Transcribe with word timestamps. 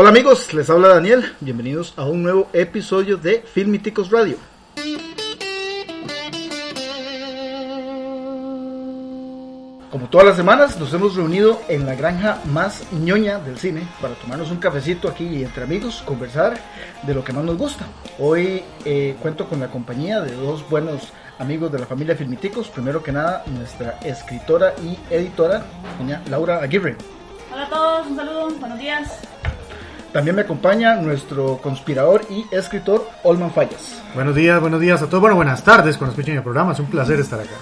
Hola 0.00 0.10
amigos, 0.10 0.54
les 0.54 0.70
habla 0.70 0.86
Daniel. 0.90 1.34
Bienvenidos 1.40 1.92
a 1.96 2.04
un 2.04 2.22
nuevo 2.22 2.48
episodio 2.52 3.16
de 3.16 3.40
Filmiticos 3.40 4.12
Radio. 4.12 4.36
Como 9.90 10.08
todas 10.08 10.28
las 10.28 10.36
semanas, 10.36 10.78
nos 10.78 10.94
hemos 10.94 11.16
reunido 11.16 11.60
en 11.66 11.84
la 11.84 11.96
granja 11.96 12.40
más 12.44 12.84
ñoña 12.92 13.40
del 13.40 13.58
cine 13.58 13.88
para 14.00 14.14
tomarnos 14.14 14.52
un 14.52 14.58
cafecito 14.58 15.08
aquí 15.08 15.42
entre 15.42 15.64
amigos, 15.64 16.00
conversar 16.06 16.56
de 17.02 17.12
lo 17.12 17.24
que 17.24 17.32
más 17.32 17.42
nos 17.42 17.58
gusta. 17.58 17.84
Hoy 18.20 18.62
eh, 18.84 19.16
cuento 19.20 19.48
con 19.48 19.58
la 19.58 19.68
compañía 19.68 20.20
de 20.20 20.32
dos 20.36 20.70
buenos 20.70 21.12
amigos 21.40 21.72
de 21.72 21.80
la 21.80 21.86
familia 21.86 22.14
Filmiticos. 22.14 22.68
Primero 22.68 23.02
que 23.02 23.10
nada, 23.10 23.42
nuestra 23.48 23.98
escritora 24.04 24.74
y 24.80 24.96
editora, 25.12 25.64
doña 25.98 26.22
Laura 26.30 26.62
Aguirre. 26.62 26.96
Hola 27.52 27.64
a 27.64 27.68
todos, 27.68 28.06
un 28.06 28.16
saludo, 28.16 28.48
buenos 28.60 28.78
días. 28.78 29.28
También 30.12 30.36
me 30.36 30.42
acompaña 30.42 30.96
nuestro 30.96 31.58
conspirador 31.58 32.22
y 32.30 32.46
escritor 32.50 33.08
Olman 33.24 33.50
Fallas. 33.52 34.02
Buenos 34.14 34.34
días, 34.34 34.60
buenos 34.60 34.80
días 34.80 35.02
a 35.02 35.06
todos. 35.06 35.20
Bueno, 35.20 35.36
buenas 35.36 35.62
tardes 35.62 35.98
cuando 35.98 36.12
escuchen 36.12 36.36
el 36.36 36.42
programa. 36.42 36.72
Es 36.72 36.80
un 36.80 36.86
placer 36.86 37.20
estar 37.20 37.38
acá. 37.38 37.56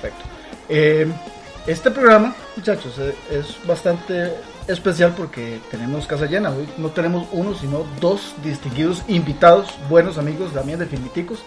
Perfecto. 0.00 0.24
Eh, 0.68 1.08
este 1.66 1.90
programa, 1.90 2.34
muchachos, 2.56 2.96
eh, 2.98 3.14
es 3.30 3.56
bastante 3.66 4.32
especial 4.68 5.14
porque 5.16 5.60
tenemos 5.68 6.06
casa 6.06 6.26
llena. 6.26 6.50
Hoy 6.50 6.68
no 6.78 6.90
tenemos 6.90 7.26
uno, 7.32 7.54
sino 7.54 7.84
dos 8.00 8.34
distinguidos 8.44 9.02
invitados, 9.08 9.74
buenos 9.88 10.18
amigos 10.18 10.52
también 10.52 10.78
de 10.78 10.86
Filmiticos. 10.86 11.40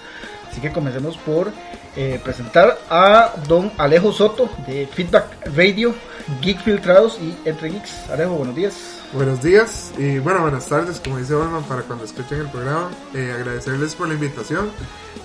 Así 0.51 0.59
que 0.59 0.71
comencemos 0.71 1.15
por 1.17 1.51
eh, 1.95 2.19
presentar 2.23 2.77
a 2.89 3.33
don 3.47 3.71
Alejo 3.77 4.11
Soto 4.11 4.49
de 4.67 4.87
Feedback 4.87 5.25
Radio, 5.55 5.95
Geek 6.41 6.59
Filtrados 6.61 7.17
y 7.21 7.35
Entre 7.47 7.69
Geeks. 7.69 8.09
Alejo, 8.09 8.33
buenos 8.33 8.55
días. 8.55 8.98
Buenos 9.11 9.41
días 9.41 9.91
y 9.97 10.19
bueno, 10.19 10.41
buenas 10.41 10.67
tardes, 10.67 10.99
como 10.99 11.17
dice 11.17 11.33
Olman, 11.33 11.63
para 11.63 11.81
cuando 11.81 12.05
escuchen 12.05 12.41
el 12.41 12.49
programa. 12.49 12.91
Eh, 13.15 13.33
agradecerles 13.35 13.95
por 13.95 14.07
la 14.07 14.13
invitación 14.13 14.69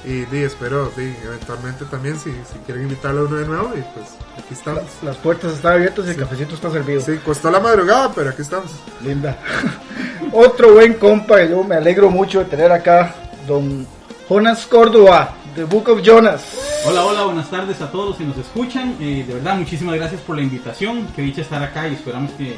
y 0.06 0.24
di, 0.24 0.42
espero 0.42 0.90
di, 0.96 1.14
eventualmente 1.22 1.84
también 1.84 2.18
si, 2.18 2.30
si 2.30 2.58
quieren 2.64 2.84
invitarlo 2.84 3.20
a 3.20 3.24
uno 3.24 3.36
de 3.36 3.46
nuevo 3.46 3.72
y 3.76 3.82
pues 3.94 4.14
aquí 4.38 4.54
estamos. 4.54 4.84
Las, 4.84 5.02
las 5.02 5.16
puertas 5.18 5.52
están 5.52 5.74
abiertas 5.74 6.06
y 6.06 6.10
el 6.10 6.16
cafecito 6.16 6.54
está 6.54 6.70
servido. 6.70 7.02
Sí, 7.02 7.18
costó 7.22 7.50
la 7.50 7.60
madrugada, 7.60 8.10
pero 8.14 8.30
aquí 8.30 8.40
estamos. 8.40 8.70
Linda. 9.02 9.36
Otro 10.32 10.72
buen 10.72 10.94
compa 10.94 11.36
que 11.40 11.50
yo 11.50 11.62
me 11.62 11.74
alegro 11.74 12.08
mucho 12.08 12.38
de 12.38 12.46
tener 12.46 12.72
acá, 12.72 13.14
don 13.46 13.86
Jonas 14.30 14.64
Córdoba, 14.64 15.34
de 15.54 15.64
Book 15.64 15.90
of 15.90 16.00
Jonas. 16.00 16.42
Hola, 16.86 17.04
hola, 17.04 17.24
buenas 17.24 17.50
tardes 17.50 17.82
a 17.82 17.90
todos 17.90 18.08
los 18.08 18.16
que 18.16 18.24
nos 18.24 18.38
escuchan. 18.38 18.96
Eh, 18.98 19.24
de 19.28 19.34
verdad, 19.34 19.56
muchísimas 19.56 19.94
gracias 19.96 20.22
por 20.22 20.36
la 20.36 20.42
invitación. 20.42 21.06
Que 21.14 21.20
dicha 21.20 21.42
estar 21.42 21.62
acá 21.62 21.86
y 21.86 21.94
esperamos 21.94 22.30
que, 22.32 22.56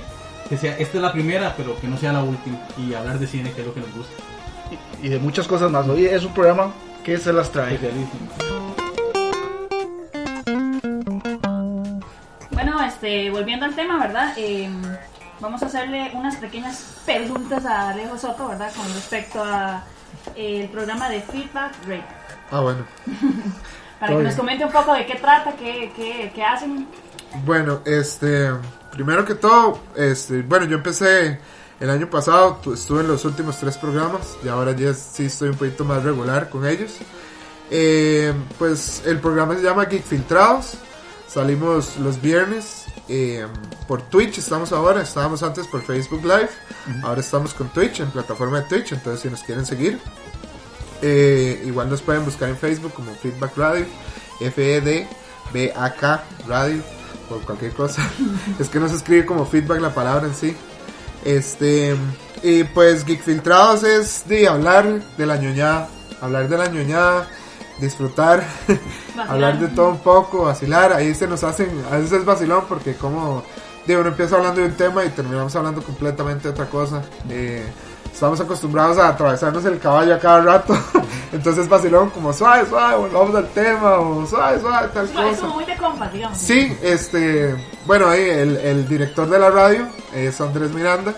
que 0.48 0.56
sea, 0.56 0.76
esta 0.78 0.98
es 0.98 1.02
la 1.02 1.12
primera, 1.12 1.54
pero 1.56 1.78
que 1.80 1.88
no 1.88 1.96
sea 1.96 2.12
la 2.12 2.22
última. 2.22 2.58
Y 2.78 2.94
hablar 2.94 3.18
de 3.18 3.26
cine, 3.26 3.52
que 3.52 3.60
es 3.60 3.66
lo 3.66 3.74
que 3.74 3.80
nos 3.80 3.92
gusta. 3.94 4.14
Y 5.02 5.08
de 5.08 5.18
muchas 5.18 5.46
cosas 5.46 5.70
más. 5.70 5.86
Hoy 5.88 6.06
es 6.06 6.24
un 6.24 6.32
programa 6.32 6.72
que 7.04 7.18
se 7.18 7.32
las 7.32 7.50
trae. 7.50 7.74
Especialísimo. 7.74 8.28
Bueno, 12.50 12.82
este, 12.82 13.30
volviendo 13.30 13.66
al 13.66 13.74
tema, 13.74 13.98
¿verdad? 13.98 14.32
Eh, 14.36 14.68
vamos 15.40 15.62
a 15.62 15.66
hacerle 15.66 16.10
unas 16.14 16.36
pequeñas 16.36 16.84
preguntas 17.04 17.64
a 17.66 17.90
Alejo 17.90 18.18
Soto, 18.18 18.48
¿verdad? 18.48 18.72
Con 18.74 18.86
respecto 18.94 19.42
a 19.42 19.84
eh, 20.34 20.62
el 20.62 20.68
programa 20.68 21.08
de 21.08 21.20
Feedback 21.20 21.74
Radio. 21.86 22.04
Ah, 22.50 22.60
bueno. 22.60 22.86
Para 24.00 24.16
que 24.16 24.22
nos 24.22 24.34
comente 24.34 24.64
un 24.64 24.72
poco 24.72 24.92
de 24.92 25.06
qué 25.06 25.14
trata, 25.14 25.52
qué, 25.52 25.90
qué, 25.96 26.30
qué 26.34 26.42
hacen. 26.44 26.86
Bueno, 27.44 27.80
este, 27.86 28.50
primero 28.96 29.24
que 29.24 29.34
todo, 29.36 29.78
este, 29.94 30.42
bueno, 30.42 30.64
yo 30.66 30.76
empecé 30.78 31.38
el 31.78 31.90
año 31.90 32.08
pasado, 32.08 32.58
tu- 32.62 32.72
estuve 32.72 33.02
en 33.02 33.08
los 33.08 33.24
últimos 33.26 33.58
tres 33.60 33.76
programas 33.76 34.36
y 34.42 34.48
ahora 34.48 34.72
ya 34.72 34.94
sí 34.94 35.26
estoy 35.26 35.50
un 35.50 35.56
poquito 35.56 35.84
más 35.84 36.02
regular 36.02 36.48
con 36.50 36.66
ellos. 36.66 36.92
Eh, 37.70 38.32
pues 38.58 39.02
el 39.04 39.18
programa 39.20 39.54
se 39.56 39.62
llama 39.62 39.84
Geek 39.84 40.02
Filtrados, 40.04 40.74
salimos 41.28 41.96
los 41.98 42.20
viernes 42.22 42.84
eh, 43.08 43.46
por 43.86 44.02
Twitch, 44.02 44.38
estamos 44.38 44.72
ahora, 44.72 45.02
estábamos 45.02 45.42
antes 45.42 45.66
por 45.66 45.82
Facebook 45.82 46.22
Live, 46.22 46.48
ahora 47.02 47.20
estamos 47.20 47.52
con 47.54 47.68
Twitch, 47.68 48.00
en 48.00 48.10
plataforma 48.10 48.60
de 48.62 48.68
Twitch, 48.68 48.92
entonces 48.92 49.20
si 49.20 49.28
nos 49.28 49.42
quieren 49.42 49.66
seguir, 49.66 49.98
eh, 51.02 51.62
igual 51.66 51.90
nos 51.90 52.00
pueden 52.02 52.24
buscar 52.24 52.48
en 52.48 52.56
Facebook 52.56 52.92
como 52.94 53.12
Feedback 53.14 53.56
Radio, 53.56 53.84
F-E-D-B-A-K 54.40 56.24
Radio, 56.48 56.82
por 57.28 57.40
cualquier 57.42 57.72
cosa. 57.72 58.02
es 58.58 58.68
que 58.68 58.80
no 58.80 58.88
se 58.88 58.96
escribe 58.96 59.26
como 59.26 59.46
feedback 59.46 59.80
la 59.80 59.94
palabra 59.94 60.26
en 60.26 60.34
sí. 60.34 60.56
Este, 61.24 61.96
y 62.42 62.64
pues 62.64 63.04
Geek 63.04 63.22
Filtrados 63.22 63.82
es 63.82 64.28
de 64.28 64.48
hablar 64.48 65.02
de 65.16 65.26
la 65.26 65.36
ñoñada, 65.36 65.88
hablar 66.20 66.48
de 66.48 66.56
la 66.56 66.68
ñoñada, 66.68 67.28
disfrutar, 67.80 68.46
hablar 69.28 69.58
de 69.58 69.68
todo 69.68 69.90
un 69.90 69.98
poco, 69.98 70.44
vacilar. 70.44 70.92
Ahí 70.92 71.14
se 71.14 71.26
nos 71.26 71.42
hacen, 71.42 71.68
a 71.90 71.96
veces 71.96 72.12
es 72.12 72.24
vacilón 72.24 72.64
porque 72.68 72.94
como, 72.94 73.42
digo, 73.86 74.00
uno 74.00 74.10
empieza 74.10 74.36
hablando 74.36 74.60
de 74.60 74.68
un 74.68 74.74
tema 74.74 75.04
y 75.04 75.08
terminamos 75.10 75.54
hablando 75.56 75.82
completamente 75.82 76.44
de 76.44 76.50
otra 76.50 76.66
cosa. 76.66 77.02
Eh, 77.28 77.64
estamos 78.16 78.40
acostumbrados 78.40 78.96
a 78.96 79.08
atravesarnos 79.08 79.62
el 79.66 79.78
caballo 79.78 80.14
a 80.14 80.18
cada 80.18 80.40
rato. 80.40 80.74
Entonces 81.32 81.68
vacilón 81.68 82.08
como 82.08 82.32
suave, 82.32 82.66
suave, 82.66 82.96
volvamos 82.96 83.34
al 83.34 83.46
tema, 83.50 83.98
o 83.98 84.26
suave, 84.26 84.58
suave, 84.58 84.88
tal 84.94 85.04
Es 85.04 85.10
cosa. 85.10 85.46
muy 85.48 85.66
de 85.66 85.76
compas, 85.76 86.10
digamos. 86.10 86.38
Sí, 86.38 86.74
este, 86.82 87.54
bueno, 87.84 88.08
ahí 88.08 88.22
el, 88.22 88.56
el 88.56 88.88
director 88.88 89.28
de 89.28 89.38
la 89.38 89.50
radio 89.50 89.86
es 90.14 90.40
Andrés 90.40 90.70
Miranda. 90.72 91.14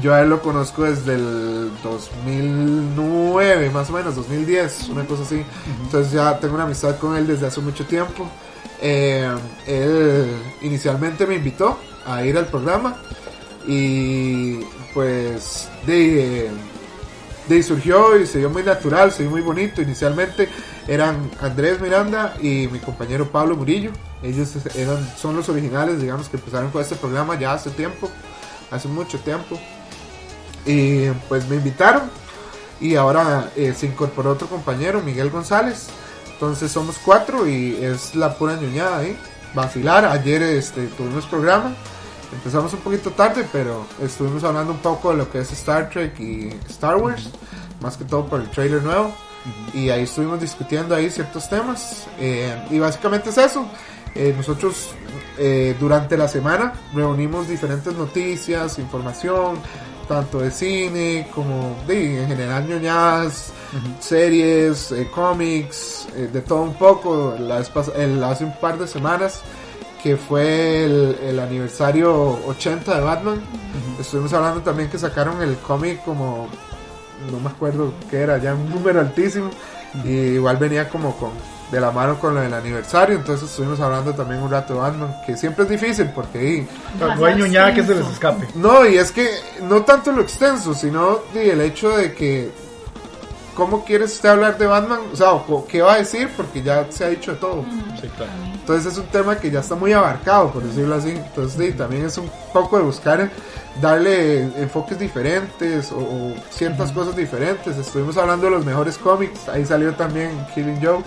Yo 0.00 0.14
a 0.14 0.20
él 0.20 0.30
lo 0.30 0.40
conozco 0.40 0.84
desde 0.84 1.16
el 1.16 1.72
2009, 1.82 3.70
más 3.70 3.90
o 3.90 3.94
menos, 3.94 4.14
2010, 4.14 4.90
una 4.90 5.04
cosa 5.06 5.24
así. 5.24 5.42
Entonces 5.82 6.12
ya 6.12 6.38
tengo 6.38 6.54
una 6.54 6.64
amistad 6.64 6.96
con 6.98 7.16
él 7.16 7.26
desde 7.26 7.48
hace 7.48 7.60
mucho 7.60 7.84
tiempo. 7.84 8.28
Eh, 8.80 9.28
él 9.66 10.36
inicialmente 10.60 11.26
me 11.26 11.34
invitó 11.34 11.80
a 12.06 12.22
ir 12.22 12.38
al 12.38 12.46
programa 12.46 12.94
y 13.66 14.60
pues 14.98 15.68
de, 15.86 16.50
de 17.46 17.54
ahí 17.54 17.62
surgió 17.62 18.18
y 18.18 18.26
se 18.26 18.40
dio 18.40 18.50
muy 18.50 18.64
natural, 18.64 19.12
se 19.12 19.22
dio 19.22 19.30
muy 19.30 19.42
bonito. 19.42 19.80
Inicialmente 19.80 20.48
eran 20.88 21.30
Andrés 21.40 21.80
Miranda 21.80 22.34
y 22.42 22.66
mi 22.66 22.80
compañero 22.80 23.30
Pablo 23.30 23.56
Murillo. 23.56 23.92
Ellos 24.24 24.56
eran, 24.74 25.08
son 25.16 25.36
los 25.36 25.48
originales, 25.48 26.00
digamos, 26.00 26.28
que 26.28 26.36
empezaron 26.36 26.72
con 26.72 26.82
este 26.82 26.96
programa 26.96 27.38
ya 27.38 27.52
hace 27.52 27.70
tiempo, 27.70 28.10
hace 28.72 28.88
mucho 28.88 29.20
tiempo. 29.20 29.56
Y 30.66 31.10
pues 31.28 31.48
me 31.48 31.54
invitaron 31.54 32.10
y 32.80 32.96
ahora 32.96 33.52
eh, 33.54 33.72
se 33.78 33.86
incorporó 33.86 34.32
otro 34.32 34.48
compañero, 34.48 35.00
Miguel 35.00 35.30
González. 35.30 35.90
Entonces 36.32 36.72
somos 36.72 36.96
cuatro 37.04 37.46
y 37.46 37.76
es 37.84 38.16
la 38.16 38.36
pura 38.36 38.56
ñoñada 38.56 38.98
ahí. 38.98 39.16
Vacilar, 39.54 40.06
ayer 40.06 40.42
este, 40.42 40.88
tuvimos 40.88 41.24
programa. 41.26 41.76
Empezamos 42.32 42.72
un 42.74 42.80
poquito 42.80 43.10
tarde, 43.10 43.46
pero 43.52 43.86
estuvimos 44.02 44.44
hablando 44.44 44.72
un 44.72 44.78
poco 44.78 45.10
de 45.12 45.16
lo 45.18 45.30
que 45.30 45.38
es 45.40 45.50
Star 45.52 45.88
Trek 45.88 46.18
y 46.20 46.50
Star 46.68 46.96
Wars, 46.96 47.30
más 47.80 47.96
que 47.96 48.04
todo 48.04 48.26
por 48.26 48.40
el 48.40 48.50
trailer 48.50 48.82
nuevo. 48.82 49.12
Y 49.72 49.88
ahí 49.88 50.02
estuvimos 50.02 50.40
discutiendo 50.40 50.94
ahí 50.94 51.10
ciertos 51.10 51.48
temas. 51.48 52.06
eh, 52.18 52.54
y 52.70 52.78
básicamente 52.78 53.30
es 53.30 53.38
eso. 53.38 53.66
Eh, 54.14 54.34
nosotros 54.36 54.90
eh, 55.38 55.74
durante 55.80 56.16
la 56.16 56.28
semana 56.28 56.72
reunimos 56.94 57.48
diferentes 57.48 57.94
noticias, 57.94 58.78
información, 58.78 59.56
tanto 60.08 60.40
de 60.40 60.50
cine 60.50 61.28
como 61.34 61.76
de, 61.86 62.22
en 62.22 62.28
general 62.28 62.66
ñoñadas, 62.68 63.52
series, 64.00 64.90
eh, 64.92 65.08
cómics, 65.14 66.08
eh, 66.16 66.28
de 66.32 66.40
todo 66.42 66.62
un 66.62 66.74
poco. 66.74 67.36
La 67.38 67.62
el- 67.96 68.22
hace 68.24 68.44
un 68.44 68.58
par 68.58 68.78
de 68.78 68.86
semanas 68.86 69.40
que 70.02 70.16
fue 70.16 70.84
el, 70.84 71.18
el 71.22 71.38
aniversario 71.38 72.38
80 72.46 72.94
de 72.94 73.00
Batman. 73.00 73.40
Estuvimos 74.00 74.32
hablando 74.32 74.60
también 74.62 74.88
que 74.88 74.98
sacaron 74.98 75.42
el 75.42 75.56
cómic 75.58 76.02
como, 76.04 76.48
no 77.30 77.40
me 77.40 77.48
acuerdo 77.48 77.92
qué 78.10 78.20
era, 78.20 78.38
ya 78.38 78.54
un 78.54 78.70
número 78.70 79.00
altísimo. 79.00 79.50
Y 80.04 80.10
igual 80.10 80.58
venía 80.58 80.88
como 80.88 81.16
con 81.16 81.30
de 81.70 81.80
la 81.80 81.90
mano 81.90 82.18
con 82.18 82.34
lo 82.34 82.40
del 82.40 82.54
aniversario. 82.54 83.16
Entonces 83.16 83.50
estuvimos 83.50 83.80
hablando 83.80 84.14
también 84.14 84.42
un 84.42 84.50
rato 84.50 84.74
de 84.74 84.80
Batman, 84.80 85.14
que 85.26 85.36
siempre 85.36 85.64
es 85.64 85.70
difícil 85.70 86.10
porque... 86.14 86.66
No 86.98 87.24
hay 87.24 87.36
ñoñada 87.36 87.74
que 87.74 87.84
se 87.84 87.94
les 87.94 88.06
escape. 88.06 88.48
no, 88.54 88.86
y 88.86 88.96
es 88.96 89.12
que 89.12 89.28
no 89.62 89.82
tanto 89.82 90.12
lo 90.12 90.22
extenso, 90.22 90.74
sino 90.74 91.20
el 91.34 91.60
hecho 91.60 91.96
de 91.96 92.14
que 92.14 92.50
¿cómo 93.58 93.84
quieres 93.84 94.12
usted 94.12 94.28
hablar 94.28 94.56
de 94.56 94.66
Batman? 94.66 95.00
O 95.12 95.16
sea, 95.16 95.32
o 95.32 95.66
¿qué 95.66 95.82
va 95.82 95.94
a 95.94 95.98
decir? 95.98 96.30
Porque 96.36 96.62
ya 96.62 96.86
se 96.90 97.04
ha 97.04 97.08
dicho 97.08 97.32
de 97.32 97.38
todo. 97.38 97.64
Sí, 98.00 98.08
claro. 98.16 98.30
Entonces 98.54 98.92
es 98.92 98.98
un 98.98 99.06
tema 99.06 99.36
que 99.36 99.50
ya 99.50 99.60
está 99.60 99.74
muy 99.74 99.92
abarcado, 99.92 100.52
por 100.52 100.62
decirlo 100.62 100.94
así. 100.94 101.10
Entonces 101.10 101.58
di, 101.58 101.72
también 101.72 102.06
es 102.06 102.16
un 102.16 102.30
poco 102.52 102.78
de 102.78 102.84
buscar 102.84 103.28
darle 103.82 104.42
enfoques 104.62 104.98
diferentes 104.98 105.90
o, 105.90 105.98
o 105.98 106.34
ciertas 106.50 106.92
cosas 106.92 107.16
diferentes. 107.16 107.76
Estuvimos 107.76 108.16
hablando 108.16 108.46
de 108.46 108.52
los 108.52 108.64
mejores 108.64 108.96
cómics, 108.96 109.48
ahí 109.48 109.66
salió 109.66 109.92
también 109.94 110.30
Killing 110.54 110.80
Joke. 110.80 111.04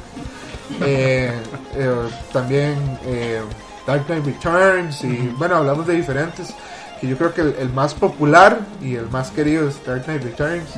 Eh, 0.82 1.32
eh, 1.76 1.96
también 2.32 2.76
eh, 3.06 3.42
Dark 3.86 4.06
Knight 4.06 4.26
Returns 4.26 5.04
y 5.04 5.34
bueno, 5.38 5.56
hablamos 5.58 5.86
de 5.86 5.96
diferentes 5.96 6.54
que 7.02 7.08
yo 7.08 7.18
creo 7.18 7.34
que 7.34 7.42
el, 7.42 7.56
el 7.60 7.70
más 7.74 7.94
popular 7.94 8.60
y 8.82 8.96
el 8.96 9.10
más 9.10 9.32
querido 9.32 9.68
es 9.68 9.84
Dark 9.86 10.06
Knight 10.06 10.24
Returns. 10.24 10.70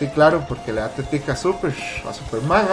Sí, 0.00 0.06
claro, 0.14 0.42
porque 0.48 0.72
le 0.72 0.80
da 0.80 0.88
tetica 0.88 1.34
a 1.34 1.36
Super, 1.36 1.74
a 2.08 2.14
Superman. 2.14 2.66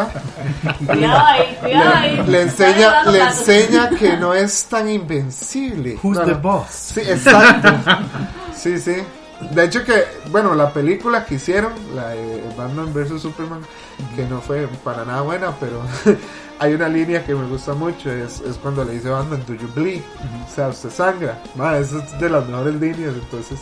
Cuidado 0.87 1.25
ahí, 1.25 1.57
cuidado 1.59 1.93
ahí. 1.93 2.23
le 2.25 2.41
enseña, 2.43 3.03
le 3.03 3.19
enseña 3.21 3.89
que 3.89 4.15
no 4.15 4.33
es 4.33 4.63
tan 4.63 4.87
invencible. 4.87 5.99
Who's 6.01 6.23
the 6.23 6.35
boss? 6.35 6.69
Sí, 6.69 7.01
exacto. 7.01 7.67
Sí, 8.55 8.79
sí. 8.79 8.95
De 9.51 9.65
hecho 9.65 9.83
que, 9.83 10.05
bueno, 10.31 10.55
la 10.55 10.71
película 10.71 11.25
que 11.25 11.35
hicieron, 11.35 11.73
la 11.93 12.11
de 12.11 12.43
Batman 12.57 12.93
vs. 12.93 13.21
Superman, 13.21 13.59
que 14.15 14.23
no 14.23 14.39
fue 14.39 14.65
para 14.85 15.03
nada 15.03 15.21
buena, 15.21 15.51
pero 15.59 15.81
hay 16.59 16.73
una 16.75 16.87
línea 16.87 17.25
que 17.25 17.35
me 17.35 17.45
gusta 17.45 17.73
mucho, 17.73 18.09
es, 18.09 18.39
es 18.39 18.55
cuando 18.55 18.85
le 18.85 18.93
dice 18.93 19.09
Batman, 19.09 19.43
do 19.45 19.53
you 19.53 19.67
bleed? 19.75 20.01
O 20.49 20.55
sea, 20.55 20.69
usted 20.69 20.91
sangra. 20.91 21.37
Ma, 21.55 21.77
esa 21.77 21.97
es 21.97 22.17
de 22.21 22.29
las 22.29 22.47
mejores 22.47 22.75
líneas, 22.75 23.15
entonces, 23.15 23.59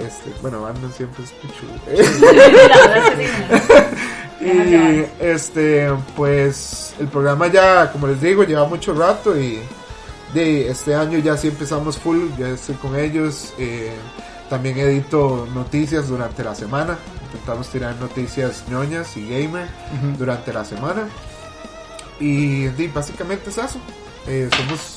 este, 0.00 0.32
bueno, 0.42 0.62
Batman 0.62 0.92
siempre 0.92 1.24
es 1.24 1.32
pichudo. 1.32 1.72
Y 4.44 5.06
este, 5.20 5.88
pues 6.16 6.94
el 6.98 7.08
programa 7.08 7.46
ya, 7.46 7.90
como 7.90 8.08
les 8.08 8.20
digo, 8.20 8.44
lleva 8.44 8.66
mucho 8.66 8.92
rato 8.92 9.38
y 9.38 9.58
de 10.34 10.68
este 10.68 10.94
año 10.94 11.18
ya 11.18 11.36
sí 11.36 11.48
empezamos 11.48 11.96
full, 11.96 12.28
ya 12.38 12.48
estoy 12.48 12.74
con 12.74 12.94
ellos. 12.94 13.54
eh, 13.58 13.92
también 14.50 14.78
edito 14.78 15.48
noticias 15.54 16.08
durante 16.08 16.44
la 16.44 16.54
semana. 16.54 16.98
Intentamos 17.26 17.68
tirar 17.68 17.96
noticias 17.96 18.64
ñoñas 18.68 19.16
y 19.16 19.28
gamer 19.28 19.66
durante 20.18 20.52
la 20.52 20.64
semana. 20.64 21.08
Y 22.20 22.66
di, 22.68 22.88
básicamente 22.88 23.50
es 23.50 23.58
eso. 23.58 23.78
Eh, 24.26 24.48
somos 24.56 24.93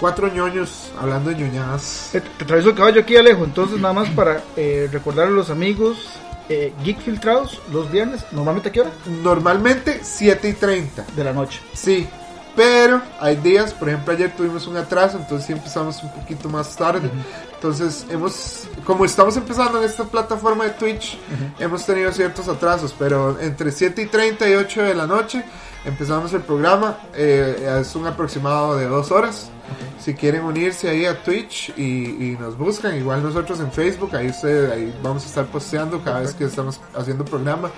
cuatro 0.00 0.28
ñoños 0.28 0.90
hablando 1.00 1.30
de 1.30 1.36
ñoñadas. 1.36 2.10
Te 2.12 2.44
traes 2.44 2.64
el 2.64 2.74
caballo 2.74 3.00
aquí, 3.00 3.16
Alejo. 3.16 3.44
Entonces, 3.44 3.80
nada 3.80 3.94
más 3.94 4.08
para 4.10 4.42
eh, 4.56 4.88
recordar 4.92 5.28
a 5.28 5.30
los 5.30 5.50
amigos, 5.50 6.10
eh, 6.48 6.72
Geek 6.84 7.00
Filtrados, 7.00 7.60
los 7.72 7.90
viernes, 7.90 8.24
normalmente 8.32 8.68
a 8.68 8.72
qué 8.72 8.80
hora? 8.82 8.90
Normalmente 9.22 10.00
7 10.02 10.48
y 10.48 10.52
30. 10.52 11.06
De 11.16 11.24
la 11.24 11.32
noche. 11.32 11.60
Sí, 11.72 12.08
pero 12.56 13.02
hay 13.20 13.36
días, 13.36 13.74
por 13.74 13.88
ejemplo 13.90 14.14
ayer 14.14 14.34
tuvimos 14.34 14.66
un 14.66 14.78
atraso, 14.78 15.18
entonces 15.18 15.46
sí 15.46 15.52
empezamos 15.52 16.02
un 16.02 16.10
poquito 16.10 16.48
más 16.48 16.74
tarde. 16.74 17.10
Entonces 17.54 18.06
hemos, 18.08 18.66
como 18.84 19.04
estamos 19.04 19.36
empezando 19.36 19.78
en 19.78 19.84
esta 19.84 20.04
plataforma 20.04 20.64
de 20.64 20.70
Twitch, 20.70 21.18
hemos 21.58 21.84
tenido 21.84 22.10
ciertos 22.12 22.48
atrasos, 22.48 22.94
pero 22.98 23.38
entre 23.40 23.70
7 23.70 24.00
y 24.00 24.06
30 24.06 24.48
y 24.48 24.54
8 24.54 24.82
de 24.82 24.94
la 24.94 25.06
noche 25.06 25.44
empezamos 25.84 26.32
el 26.32 26.40
programa, 26.40 26.98
eh, 27.14 27.78
es 27.80 27.94
un 27.94 28.06
aproximado 28.06 28.76
de 28.76 28.86
dos 28.86 29.10
horas. 29.10 29.50
Si 29.98 30.14
quieren 30.14 30.44
unirse 30.44 30.88
ahí 30.88 31.04
a 31.04 31.22
Twitch 31.22 31.72
y, 31.76 32.32
y 32.32 32.36
nos 32.38 32.56
buscan, 32.56 32.96
igual 32.96 33.22
nosotros 33.22 33.58
en 33.60 33.72
Facebook, 33.72 34.14
ahí, 34.14 34.32
ahí 34.72 34.98
vamos 35.02 35.24
a 35.24 35.26
estar 35.26 35.46
posteando 35.46 36.02
cada 36.02 36.20
vez 36.20 36.34
que 36.34 36.44
estamos 36.44 36.80
haciendo 36.94 37.24
programa. 37.24 37.70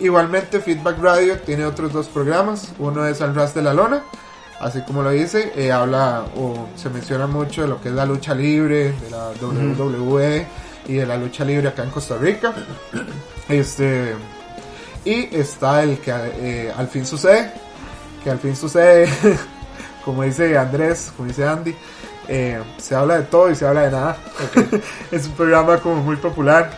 Igualmente 0.00 0.60
Feedback 0.60 0.98
Radio 0.98 1.38
tiene 1.38 1.64
otros 1.64 1.92
dos 1.92 2.08
programas. 2.08 2.72
Uno 2.78 3.06
es 3.06 3.20
Al 3.20 3.34
Ras 3.34 3.54
de 3.54 3.62
la 3.62 3.74
Lona, 3.74 4.02
así 4.58 4.80
como 4.82 5.02
lo 5.02 5.10
dice, 5.10 5.52
eh, 5.54 5.70
habla 5.70 6.24
o 6.36 6.68
se 6.74 6.88
menciona 6.88 7.26
mucho 7.26 7.62
de 7.62 7.68
lo 7.68 7.80
que 7.80 7.90
es 7.90 7.94
la 7.94 8.06
lucha 8.06 8.34
libre, 8.34 8.92
de 8.92 9.10
la 9.10 9.30
WWE 9.40 10.46
y 10.88 10.94
de 10.94 11.06
la 11.06 11.16
lucha 11.18 11.44
libre 11.44 11.68
acá 11.68 11.84
en 11.84 11.90
Costa 11.90 12.16
Rica. 12.16 12.54
Este 13.48 14.14
y 15.04 15.34
está 15.34 15.82
el 15.82 15.98
que 15.98 16.12
eh, 16.12 16.72
al 16.76 16.88
fin 16.88 17.06
sucede, 17.06 17.52
que 18.22 18.30
al 18.30 18.38
fin 18.38 18.54
sucede, 18.54 19.08
como 20.10 20.24
dice 20.24 20.58
Andrés, 20.58 21.12
como 21.16 21.28
dice 21.28 21.46
Andy. 21.46 21.72
eh, 22.26 22.60
se 22.78 22.96
habla 22.96 23.18
de 23.18 23.22
todo 23.22 23.48
y 23.48 23.54
se 23.54 23.64
habla 23.64 23.82
de 23.82 23.92
nada. 23.92 24.16
es 25.12 25.26
un 25.26 25.34
programa 25.34 25.78
como 25.78 26.02
muy 26.02 26.16
popular. 26.16 26.76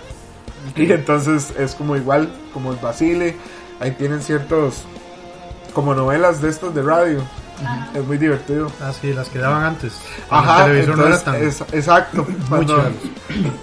Y 0.76 0.92
entonces 0.92 1.50
es 1.58 1.74
como 1.74 1.96
igual, 1.96 2.30
como 2.52 2.72
el 2.72 2.78
Basile. 2.78 3.34
Ahí 3.80 3.92
tienen 3.92 4.20
ciertos, 4.20 4.84
como 5.72 5.94
novelas 5.94 6.42
de 6.42 6.50
estos 6.50 6.74
de 6.74 6.82
radio. 6.82 7.22
Es 7.94 8.04
muy 8.06 8.18
divertido. 8.18 8.70
Ah, 8.80 8.92
sí, 8.98 9.12
las 9.12 9.28
que 9.28 9.38
daban 9.38 9.64
antes. 9.64 9.94
Ajá, 10.30 10.64
el 10.66 10.70
televisor 10.72 10.98
no 10.98 11.06
era 11.06 11.16
entonces, 11.18 11.58
tan. 11.58 11.68
es- 11.68 11.74
exacto. 11.74 12.26
Cuando- 12.48 12.82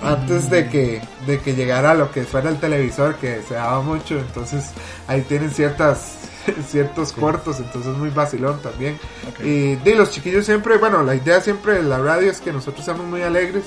antes 0.02 0.50
de 0.50 0.70
que, 0.70 1.02
de 1.28 1.40
que 1.40 1.56
llegara 1.56 1.94
lo 1.94 2.12
que 2.12 2.24
fuera 2.24 2.50
el 2.50 2.58
televisor, 2.60 3.16
que 3.16 3.42
se 3.48 3.56
daba 3.56 3.82
mucho, 3.82 4.18
entonces 4.18 4.72
ahí 5.08 5.22
tienen 5.22 5.52
ciertas 5.52 6.16
ciertos 6.68 7.12
cortos, 7.14 7.60
entonces 7.60 7.96
muy 7.98 8.10
vacilón 8.10 8.62
también. 8.62 8.98
Y 9.44 9.76
de 9.76 9.96
los 9.96 10.12
chiquillos 10.12 10.46
siempre, 10.46 10.78
bueno, 10.78 11.04
la 11.04 11.16
idea 11.16 11.42
siempre 11.42 11.74
de 11.76 11.84
la 11.84 11.98
radio 12.00 12.30
es 12.32 12.42
que 12.42 12.52
nosotros 12.54 12.86
seamos 12.86 13.06
muy 13.06 13.22
alegres 13.22 13.64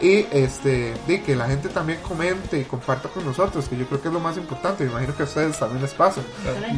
y 0.00 0.26
este 0.32 0.94
de 1.06 1.22
que 1.22 1.36
la 1.36 1.46
gente 1.46 1.68
también 1.68 2.00
comente 2.00 2.58
y 2.58 2.64
comparta 2.64 3.08
con 3.08 3.24
nosotros, 3.24 3.68
que 3.68 3.76
yo 3.76 3.86
creo 3.86 4.02
que 4.02 4.08
es 4.08 4.14
lo 4.14 4.20
más 4.20 4.36
importante, 4.36 4.84
me 4.84 4.90
imagino 4.90 5.16
que 5.16 5.22
a 5.22 5.26
ustedes 5.26 5.58
también 5.58 5.80
les 5.82 5.94
pasa. 5.94 6.20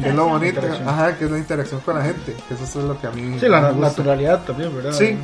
Que 0.01 0.09
es 0.09 0.15
lo 0.15 0.25
bonito, 0.27 0.61
ajá, 0.85 1.17
que 1.17 1.25
es 1.25 1.31
la 1.31 1.37
interacción 1.37 1.79
con 1.81 1.95
la 1.97 2.03
gente, 2.05 2.35
que 2.47 2.53
eso 2.53 2.63
es 2.63 2.75
lo 2.75 2.99
que 2.99 3.07
a 3.07 3.11
mí 3.11 3.39
Sí, 3.39 3.47
la 3.47 3.61
me 3.61 3.71
gusta. 3.71 3.87
naturalidad 3.87 4.43
también, 4.43 4.75
¿verdad? 4.75 4.93
Sí, 4.93 5.17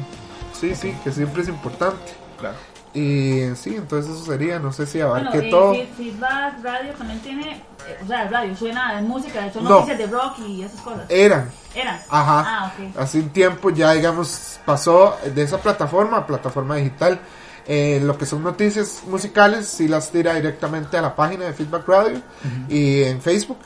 sí, 0.59 0.75
sí, 0.75 0.95
que 1.03 1.11
siempre 1.11 1.43
es 1.43 1.47
importante. 1.49 2.13
Claro. 2.39 2.55
Y 2.95 3.55
sí, 3.55 3.75
entonces 3.75 4.13
eso 4.13 4.23
sería, 4.25 4.59
no 4.59 4.71
sé 4.71 4.85
si 4.85 4.99
Bueno, 5.01 5.15
abarque 5.29 5.47
eh, 5.47 5.49
todo. 5.49 5.73
Feed- 5.73 5.87
Feedback 5.97 6.63
Radio 6.63 6.93
también 6.93 7.19
tiene, 7.21 7.51
eh, 7.87 7.97
o 8.03 8.07
sea, 8.07 8.27
radio, 8.29 8.55
suena 8.55 8.95
de 8.95 9.01
música, 9.01 9.51
son 9.51 9.63
No. 9.63 9.69
noticias 9.71 9.97
de 9.97 10.07
rock 10.07 10.37
y 10.45 10.61
esas 10.63 10.79
cosas. 10.81 11.05
Eran, 11.09 11.49
Eran. 11.73 11.99
ajá. 12.09 12.43
Ah, 12.45 12.73
ok. 12.77 12.95
Hace 12.99 13.19
un 13.19 13.29
tiempo 13.29 13.71
ya, 13.71 13.93
digamos, 13.93 14.59
pasó 14.63 15.17
de 15.33 15.41
esa 15.41 15.57
plataforma 15.59 16.17
a 16.17 16.27
plataforma 16.27 16.75
digital. 16.75 17.19
Eh, 17.67 18.01
lo 18.03 18.17
que 18.17 18.25
son 18.25 18.43
noticias 18.43 19.03
musicales, 19.07 19.67
sí 19.67 19.87
las 19.87 20.11
tira 20.11 20.33
directamente 20.35 20.97
a 20.97 21.01
la 21.01 21.15
página 21.15 21.45
de 21.45 21.53
Feedback 21.53 21.87
Radio 21.87 22.21
y 22.67 23.03
en 23.03 23.21
Facebook. 23.21 23.59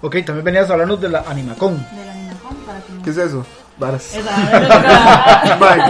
Ok, 0.00 0.16
también 0.24 0.44
venías 0.44 0.68
a 0.70 0.72
hablarnos 0.74 1.00
de 1.00 1.08
la 1.10 1.24
Animacon. 1.28 1.76
De 1.94 2.04
la 2.06 2.14
Ninacom 2.14 2.54
para 2.66 2.80
que 2.80 2.92
no- 2.92 3.02
¿Qué 3.02 3.10
es 3.10 3.16
eso? 3.18 3.44
Varas. 3.78 4.08
¿qué 4.12 4.18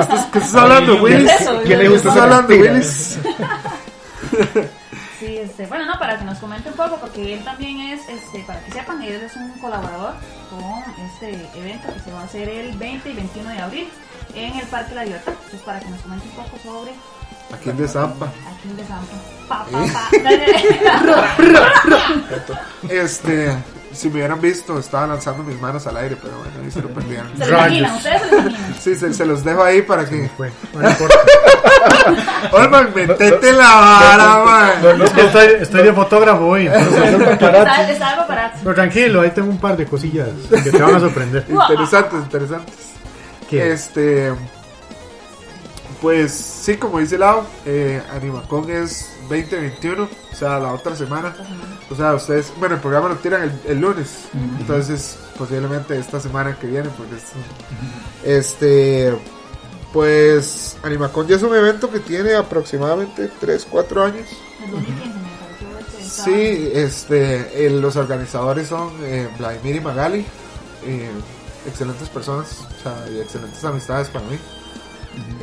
estás, 0.01 0.25
qué 0.33 0.39
estás 0.39 0.55
hablando, 0.57 0.95
¿Qué 0.97 1.01
Willis? 1.03 1.31
¿Quién 1.65 1.79
le 1.79 1.85
¿Qué 1.85 1.89
gusta 1.89 2.13
hablando? 2.23 2.55
Willis? 2.55 3.19
Sí, 5.19 5.39
este, 5.39 5.67
bueno, 5.67 5.87
no, 5.87 5.99
para 5.99 6.19
que 6.19 6.25
nos 6.27 6.37
comente 6.39 6.69
un 6.69 6.75
poco, 6.75 6.99
porque 7.01 7.33
él 7.35 7.43
también 7.43 7.81
es, 7.81 8.07
este, 8.07 8.41
para 8.41 8.61
que 8.61 8.71
sepan, 8.73 9.01
él 9.01 9.15
es 9.23 9.35
un 9.35 9.49
colaborador 9.61 10.13
con 10.51 11.05
este 11.07 11.31
evento 11.59 11.89
que 11.95 12.01
se 12.01 12.13
va 12.13 12.21
a 12.21 12.25
hacer 12.25 12.47
el 12.51 12.77
20 12.77 13.09
y 13.09 13.13
21 13.15 13.49
de 13.51 13.59
abril 13.59 13.89
en 14.37 14.55
el 14.59 14.67
Parque 14.67 14.95
La 14.95 15.05
Libertad. 15.05 15.33
Entonces, 15.35 15.61
para 15.63 15.81
que 15.81 15.89
nos 15.89 16.01
comente 16.01 16.27
un 16.29 16.45
poco 16.45 16.59
sobre 16.63 16.93
Aquí 17.55 17.71
en 17.71 17.77
de 17.77 17.89
Zampa. 17.89 18.27
aquí 18.27 18.69
en 18.69 18.77
De 18.77 18.85
Zampa. 18.85 19.17
Pa, 19.49 19.65
pa, 19.71 19.87
pa. 19.93 20.11
Este, 22.89 23.57
si 23.93 24.09
me 24.09 24.15
hubieran 24.17 24.41
visto, 24.41 24.79
estaba 24.79 25.07
lanzando 25.07 25.43
mis 25.45 25.61
manos 25.61 25.87
al 25.87 25.97
aire, 25.97 26.17
pero 26.21 26.37
bueno, 26.39 26.53
ahí 26.63 26.71
se 26.71 26.83
lo 26.83 26.89
perdieron. 26.89 27.29
Se 27.39 27.47
lo 27.47 27.57
imaginan, 27.57 27.95
ustedes 27.97 28.23
se 28.23 28.31
lo 28.31 28.39
imaginan. 28.39 28.75
Sí, 28.81 28.95
se, 28.97 29.15
se 29.15 29.27
los 29.27 29.45
dejo 29.45 29.63
ahí 29.63 29.83
para 29.83 30.05
que. 30.05 30.29
Fue. 30.37 30.51
No 30.75 30.89
importa. 30.91 31.15
Olman, 32.53 32.93
metete 32.95 33.53
la 33.53 33.75
vara, 33.75 34.45
man. 34.45 35.03
Estoy, 35.17 35.47
estoy 35.61 35.83
de 35.85 35.93
fotógrafo 35.93 36.47
hoy. 36.47 36.67
Está, 36.67 37.91
está 37.91 38.53
Pero 38.63 38.75
tranquilo, 38.75 39.21
ahí 39.21 39.31
tengo 39.31 39.51
un 39.51 39.59
par 39.59 39.77
de 39.77 39.87
cosillas 39.87 40.29
que 40.51 40.71
te 40.71 40.79
van 40.83 40.97
a 40.97 41.01
sorprender. 41.01 41.45
Interesantes, 41.49 42.19
interesantes. 42.19 42.86
¿Qué? 43.49 43.73
Este. 43.73 44.33
Pues 46.03 46.33
sí, 46.33 46.77
como 46.77 46.99
dice 46.99 47.17
Lau, 47.17 47.43
eh, 47.65 48.03
Animacon 48.13 48.71
es 48.71 49.09
2021, 49.31 50.05
o 50.05 50.37
sea, 50.37 50.59
la 50.59 50.73
otra 50.73 50.95
semana. 50.95 51.35
O 51.91 51.95
sea, 51.95 52.15
ustedes, 52.15 52.53
bueno, 52.59 52.75
el 52.75 52.81
programa 52.83 53.09
lo 53.09 53.17
tiran 53.17 53.43
el, 53.45 53.53
el 53.67 53.81
lunes, 53.81 54.27
entonces 54.61 55.17
posiblemente 55.39 55.99
esta 55.99 56.21
semana 56.21 56.57
que 56.59 56.67
viene, 56.67 56.91
porque 56.91 57.15
es, 57.17 57.23
este, 58.25 59.17
pues 59.93 60.77
Animacon 60.83 61.27
ya 61.29 61.37
es 61.37 61.43
un 61.43 61.55
evento 61.57 61.91
que 61.91 62.01
tiene 62.01 62.35
aproximadamente 62.35 63.31
3, 63.41 63.67
4 63.71 64.05
años. 64.05 64.29
El 64.65 64.71
2015 64.73 65.09
me 65.09 65.15
pareció 65.41 65.99
estaba- 65.99 66.25
Sí, 66.27 66.71
este, 66.75 67.67
eh, 67.67 67.71
los 67.71 67.97
organizadores 67.97 68.69
son 68.69 68.93
eh, 69.03 69.29
Vladimir 69.39 69.77
y 69.77 69.81
Magali, 69.81 70.27
eh, 70.85 71.11
excelentes 71.67 72.09
personas, 72.09 72.61
o 72.79 72.83
sea, 72.83 73.09
y 73.11 73.21
excelentes 73.21 73.65
amistades 73.65 74.09
para 74.09 74.25
mí. 74.27 74.39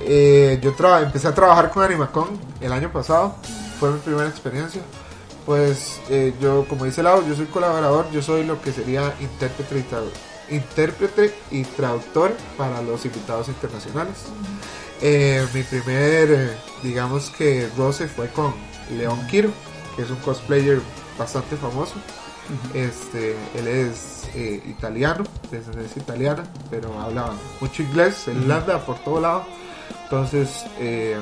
Eh, 0.01 0.59
yo 0.61 0.73
empecé 0.99 1.27
a 1.27 1.33
trabajar 1.33 1.71
con 1.71 1.83
Animacon 1.83 2.29
el 2.61 2.71
año 2.71 2.91
pasado, 2.91 3.35
fue 3.79 3.91
mi 3.91 3.99
primera 3.99 4.27
experiencia. 4.27 4.81
Pues 5.45 5.99
eh, 6.09 6.33
yo, 6.39 6.65
como 6.69 6.85
dice 6.85 7.03
Lau, 7.03 7.27
yo 7.27 7.35
soy 7.35 7.47
colaborador, 7.47 8.09
yo 8.11 8.21
soy 8.21 8.45
lo 8.45 8.61
que 8.61 8.71
sería 8.71 9.13
intérprete 9.19 9.77
y, 9.77 9.81
tradu- 9.83 10.11
intérprete 10.49 11.35
y 11.51 11.63
traductor 11.63 12.31
para 12.57 12.81
los 12.81 13.03
invitados 13.03 13.49
internacionales. 13.49 14.15
Eh, 15.01 15.45
mi 15.53 15.63
primer, 15.63 16.31
eh, 16.31 16.57
digamos 16.81 17.29
que 17.29 17.67
roce 17.77 18.07
fue 18.07 18.29
con 18.29 18.53
León 18.97 19.27
Quiro, 19.27 19.49
que 19.97 20.03
es 20.03 20.09
un 20.09 20.15
cosplayer 20.17 20.79
bastante 21.19 21.57
famoso. 21.57 21.95
Este, 22.73 23.35
él 23.55 23.67
es 23.67 24.29
eh, 24.35 24.61
italiano, 24.67 25.23
descendencia 25.49 26.01
italiana, 26.01 26.43
pero 26.69 26.99
habla 26.99 27.31
mucho 27.61 27.83
inglés, 27.83 28.27
él 28.27 28.51
anda 28.51 28.79
por 28.79 28.99
todo 28.99 29.21
lado. 29.21 29.45
Entonces, 30.03 30.65
eh, 30.79 31.17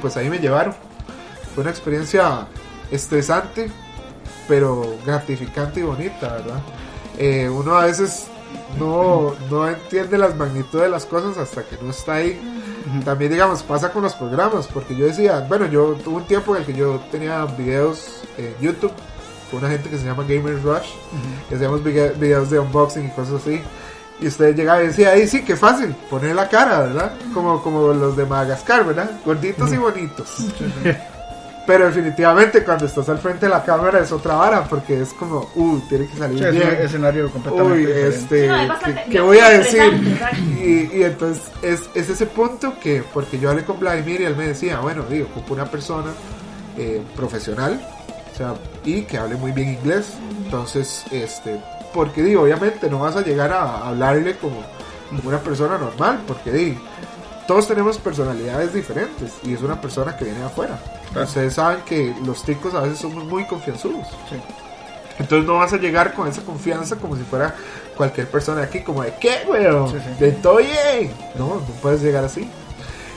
pues 0.00 0.16
ahí 0.16 0.30
me 0.30 0.38
llevaron. 0.38 0.74
Fue 1.54 1.62
una 1.62 1.70
experiencia 1.70 2.46
estresante, 2.90 3.70
pero 4.48 4.96
gratificante 5.04 5.80
y 5.80 5.82
bonita, 5.82 6.32
¿verdad? 6.32 6.60
Eh, 7.18 7.48
uno 7.48 7.74
a 7.76 7.86
veces 7.86 8.28
no, 8.78 9.34
no 9.50 9.68
entiende 9.68 10.16
las 10.16 10.36
magnitudes 10.36 10.84
de 10.84 10.90
las 10.90 11.04
cosas 11.04 11.36
hasta 11.36 11.64
que 11.64 11.76
no 11.82 11.90
está 11.90 12.14
ahí. 12.14 12.40
También, 13.04 13.32
digamos, 13.32 13.62
pasa 13.62 13.92
con 13.92 14.02
los 14.02 14.14
programas, 14.14 14.66
porque 14.66 14.96
yo 14.96 15.06
decía, 15.06 15.44
bueno, 15.48 15.66
yo 15.66 15.94
tuve 16.04 16.16
un 16.16 16.26
tiempo 16.26 16.54
en 16.54 16.62
el 16.62 16.66
que 16.66 16.74
yo 16.74 17.00
tenía 17.10 17.44
videos 17.44 18.22
en 18.38 18.54
YouTube 18.60 18.92
con 19.52 19.60
una 19.60 19.68
gente 19.68 19.88
que 19.88 19.98
se 19.98 20.04
llama 20.04 20.24
Gamers 20.26 20.62
Rush, 20.64 20.88
que 21.48 21.54
hacíamos 21.54 21.84
vide- 21.84 22.14
videos 22.18 22.50
de 22.50 22.58
unboxing 22.58 23.06
y 23.06 23.10
cosas 23.10 23.34
así. 23.42 23.60
Y 24.20 24.26
usted 24.28 24.54
llegaba 24.56 24.82
y 24.82 24.86
decía, 24.88 25.10
ahí 25.10 25.26
sí, 25.28 25.44
qué 25.44 25.54
fácil, 25.56 25.94
poner 26.10 26.34
la 26.34 26.48
cara, 26.48 26.80
¿verdad? 26.80 27.12
Como, 27.34 27.62
como 27.62 27.92
los 27.92 28.16
de 28.16 28.24
Madagascar, 28.26 28.84
¿verdad? 28.84 29.10
Gorditos 29.24 29.72
y 29.72 29.76
bonitos. 29.76 30.28
Pero 31.64 31.86
definitivamente 31.86 32.64
cuando 32.64 32.86
estás 32.86 33.08
al 33.08 33.18
frente 33.18 33.46
de 33.46 33.50
la 33.50 33.62
cámara 33.64 34.00
es 34.00 34.10
otra 34.10 34.34
vara, 34.34 34.64
porque 34.64 35.00
es 35.00 35.12
como, 35.12 35.48
uh, 35.54 35.78
tiene 35.88 36.08
que 36.08 36.16
salir 36.16 36.38
Sí, 36.40 36.44
es 36.44 36.52
bien. 36.52 36.68
un 36.68 36.74
escenario 36.86 37.30
completamente 37.30 37.72
Uy, 37.72 37.86
diferente. 37.86 38.16
este, 38.16 38.46
No, 38.48 38.60
es 38.62 38.68
bastante- 38.68 38.96
¿qué, 39.04 39.04
qué 39.04 39.10
bien 39.10 39.24
voy 39.26 39.38
a 39.38 39.48
decir? 39.50 39.82
Y, 40.60 40.98
y 40.98 41.02
entonces 41.04 41.44
es, 41.62 41.82
es 41.94 42.08
ese 42.10 42.26
punto 42.26 42.74
que, 42.80 43.04
porque 43.14 43.38
yo 43.38 43.50
hablé 43.50 43.64
con 43.64 43.78
Vladimir 43.78 44.22
y 44.22 44.24
él 44.24 44.34
me 44.36 44.48
decía, 44.48 44.80
bueno, 44.80 45.04
digo, 45.08 45.28
ocupo 45.30 45.54
una 45.54 45.66
persona 45.66 46.10
eh, 46.76 47.00
profesional, 47.14 47.80
sea, 48.42 48.54
y 48.84 49.02
que 49.02 49.18
hable 49.18 49.36
muy 49.36 49.52
bien 49.52 49.70
inglés. 49.70 50.12
Entonces, 50.44 51.04
este, 51.10 51.60
porque 51.94 52.22
digo, 52.22 52.42
obviamente 52.42 52.90
no 52.90 53.00
vas 53.00 53.16
a 53.16 53.22
llegar 53.22 53.52
a 53.52 53.88
hablarle 53.88 54.36
como, 54.36 54.62
como 55.08 55.28
una 55.28 55.38
persona 55.38 55.78
normal, 55.78 56.20
porque 56.26 56.50
digo, 56.50 56.80
todos 57.46 57.66
tenemos 57.68 57.98
personalidades 57.98 58.72
diferentes 58.72 59.32
y 59.42 59.54
es 59.54 59.62
una 59.62 59.80
persona 59.80 60.16
que 60.16 60.24
viene 60.24 60.40
de 60.40 60.46
afuera. 60.46 60.78
Ustedes 61.14 61.54
saben 61.54 61.80
que 61.84 62.14
los 62.24 62.42
ticos 62.44 62.74
a 62.74 62.80
veces 62.80 62.98
somos 62.98 63.24
muy 63.24 63.44
confianzudos. 63.46 64.06
Sí. 64.30 64.36
Entonces 65.18 65.46
no 65.46 65.58
vas 65.58 65.72
a 65.72 65.76
llegar 65.76 66.14
con 66.14 66.26
esa 66.26 66.42
confianza 66.42 66.96
como 66.96 67.16
si 67.16 67.22
fuera 67.22 67.54
cualquier 67.96 68.26
persona 68.28 68.60
de 68.60 68.66
aquí, 68.66 68.80
como 68.80 69.02
de 69.02 69.12
qué, 69.20 69.42
weón, 69.46 69.90
Sí, 69.90 69.96
sí. 69.98 70.24
de 70.24 70.32
todo 70.32 70.56
bien. 70.56 71.12
No, 71.36 71.46
no 71.56 71.60
puedes 71.82 72.02
llegar 72.02 72.24
así. 72.24 72.48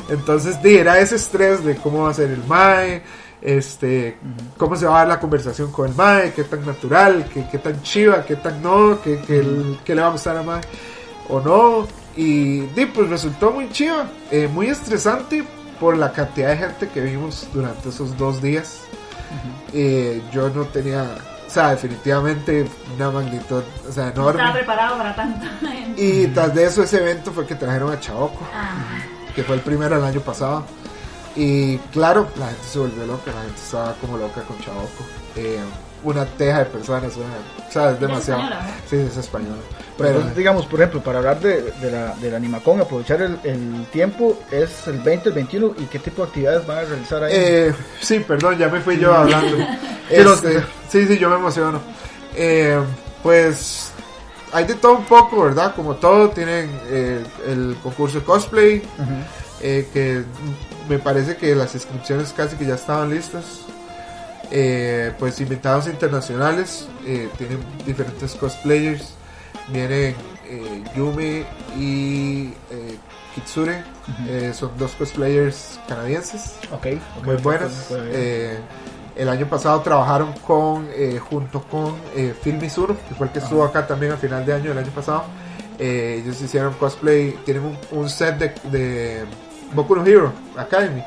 Entonces, 0.10 0.62
di, 0.62 0.75
era 0.75 1.00
ese 1.00 1.15
estrés 1.15 1.63
de 1.63 1.75
cómo 1.77 2.03
va 2.03 2.12
a 2.12 2.13
ser 2.13 2.29
el 2.29 2.44
MAE, 2.46 3.01
este, 3.42 4.18
cómo 4.58 4.75
se 4.75 4.86
va 4.86 4.96
a 4.96 5.00
dar 5.00 5.08
la 5.10 5.20
conversación 5.20 5.72
con 5.72 5.89
el 5.89 5.96
MAE, 5.96 6.34
qué 6.34 6.44
tan 6.44 6.65
natural, 6.65 7.30
qué, 7.34 7.48
qué 7.51 7.58
tan 7.60 7.82
chiva, 7.84 8.25
qué 8.25 8.36
tan 8.36 8.62
no, 8.62 9.00
qué, 9.01 9.20
qué, 9.25 9.39
el- 9.39 9.80
qué 9.86 9.94
le 9.96 10.01
va 10.01 10.08
a 10.08 10.12
gustar 10.12 10.38
al 10.38 10.46
MAE 10.46 10.62
o 11.30 11.39
no. 11.39 11.88
Y 12.18 12.62
di, 12.68 12.86
pues 12.86 13.10
resultó 13.10 13.51
muy 13.51 13.70
chiva, 13.70 14.06
eh, 14.32 14.48
muy 14.51 14.68
estresante 14.68 15.44
por 15.80 15.98
la 15.98 16.12
cantidad 16.13 16.50
de 16.50 16.58
gente 16.58 16.88
que 16.89 17.01
vimos 17.01 17.48
durante 17.54 17.89
esos 17.89 18.18
dos 18.18 18.42
días. 18.42 18.82
Eh, 19.74 20.22
yo 20.32 20.50
no 20.50 20.63
tenía, 20.65 21.04
o 21.46 21.50
sea, 21.50 21.72
definitivamente 21.72 22.65
una 22.96 23.12
magnitud, 23.12 23.63
o 23.88 23.92
sea, 23.92 24.06
No 24.06 24.10
estaba 24.30 24.32
enorme. 24.32 24.51
preparado 24.54 24.98
para 24.98 25.15
tanto. 25.15 25.46
Y 25.98 26.27
tras 26.27 26.54
de 26.56 26.65
eso, 26.65 26.84
ese 26.84 26.98
evento 27.01 27.32
fue 27.32 27.46
que 27.46 27.56
trajeron 27.56 27.92
a 27.92 28.00
Chaoco, 28.00 28.39
Ah, 28.54 28.75
que 29.36 29.44
fue 29.44 29.56
el 29.56 29.62
primero 29.62 29.98
el 29.98 30.04
año 30.04 30.22
pasado. 30.22 30.65
Y 31.36 31.77
claro, 31.92 32.27
la 32.38 32.48
gente 32.48 32.63
se 32.63 32.80
volvió 32.80 33.06
loca, 33.06 33.32
la 33.34 33.42
gente 33.42 33.60
estaba 33.63 33.94
como 33.96 34.18
loca 34.18 34.42
con 34.44 34.58
Chaoco. 34.60 35.04
Eh, 35.36 35.60
una 36.04 36.25
teja 36.25 36.60
de 36.60 36.65
personas, 36.65 37.15
una- 37.18 37.68
o 37.68 37.72
sea, 37.72 37.92
es 37.92 38.00
demasiado. 38.00 38.42
española, 38.42 38.62
¿verdad? 38.65 38.80
Sí, 38.89 38.96
es 38.98 39.18
española. 39.18 39.56
Pero 39.98 40.10
entonces, 40.10 40.36
digamos, 40.38 40.65
por 40.65 40.80
ejemplo, 40.80 41.01
para 41.01 41.18
hablar 41.20 41.39
de, 41.39 41.62
de 41.72 41.92
la, 41.92 42.15
del 42.15 42.36
Animacon, 42.36 42.80
aprovechar 42.82 43.22
el, 43.22 43.39
el 43.44 43.86
tiempo, 43.92 44.38
es 44.51 44.88
el 44.88 45.00
20, 45.00 45.30
el 45.30 45.36
21, 45.36 45.74
¿y 45.80 45.86
qué 45.86 46.00
tipo 46.00 46.22
de 46.22 46.27
actividades 46.27 46.68
van 46.68 46.77
a 46.80 46.82
realizar 46.84 47.24
ahí? 47.24 47.32
eh, 47.36 47.74
sí, 48.01 48.20
perdón, 48.20 48.58
ya 48.58 48.68
me 48.70 48.82
fui 48.82 48.98
yo 48.98 49.13
hablando. 49.13 49.58
Este, 50.08 50.62
sí, 50.88 51.08
sí, 51.08 51.18
yo 51.18 51.30
me 51.30 51.38
emociono. 51.38 51.80
Eh, 52.36 52.80
pues 53.24 53.92
hay 54.54 54.65
de 54.65 54.75
todo 54.75 54.98
un 54.98 55.06
poco, 55.06 55.42
¿verdad? 55.44 55.74
Como 55.75 55.96
todo, 55.96 56.30
tienen 56.30 56.70
eh, 56.89 57.24
el 57.48 57.75
concurso 57.82 58.20
de 58.20 58.24
cosplay, 58.25 58.84
eh, 59.62 59.89
que 59.92 60.24
me 60.89 61.00
parece 61.00 61.38
que 61.38 61.56
las 61.56 61.74
inscripciones 61.75 62.34
casi 62.34 62.56
que 62.56 62.65
ya 62.65 62.75
estaban 62.75 63.10
listas. 63.10 63.62
Eh, 64.51 65.12
pues 65.18 65.39
invitados 65.42 65.88
internacionales, 65.88 66.88
eh, 67.06 67.30
tienen 67.38 67.60
diferentes 67.86 68.36
cosplayers, 68.36 69.13
vienen 69.70 70.15
eh, 70.48 70.84
Yumi 70.96 71.44
y 71.80 72.54
Kitsure, 73.34 73.84
son 74.54 74.72
dos 74.77 74.92
cosplayers 74.92 75.80
canadienses 75.88 76.54
Ok, 76.72 76.88
ok, 77.18 77.25
muy 77.25 77.36
buenas. 77.38 77.92
el 77.92 79.30
año 79.30 79.48
pasado 79.48 79.82
trabajaron 79.82 80.32
con 80.46 80.88
eh, 80.94 81.20
junto 81.20 81.63
con 81.63 81.96
Phil 82.44 82.56
Misuro, 82.56 82.96
que 83.10 83.15
fue 83.15 83.27
el 83.27 83.34
que 83.34 83.39
estuvo 83.39 83.63
acá 83.63 83.88
también 83.88 84.12
a 84.12 84.18
final 84.18 84.46
de 84.46 84.54
año 84.54 84.70
del 84.70 84.77
año 84.77 84.92
pasado. 84.92 85.24
Ellos 85.80 86.39
hicieron 86.39 86.74
cosplay, 86.75 87.32
tienen 87.44 87.63
un, 87.65 87.77
un 87.92 88.10
set 88.10 88.38
de, 88.38 88.54
de 88.70 89.25
Boku 89.75 89.96
no 89.96 90.05
Hero 90.05 90.34
Academy. 90.58 91.03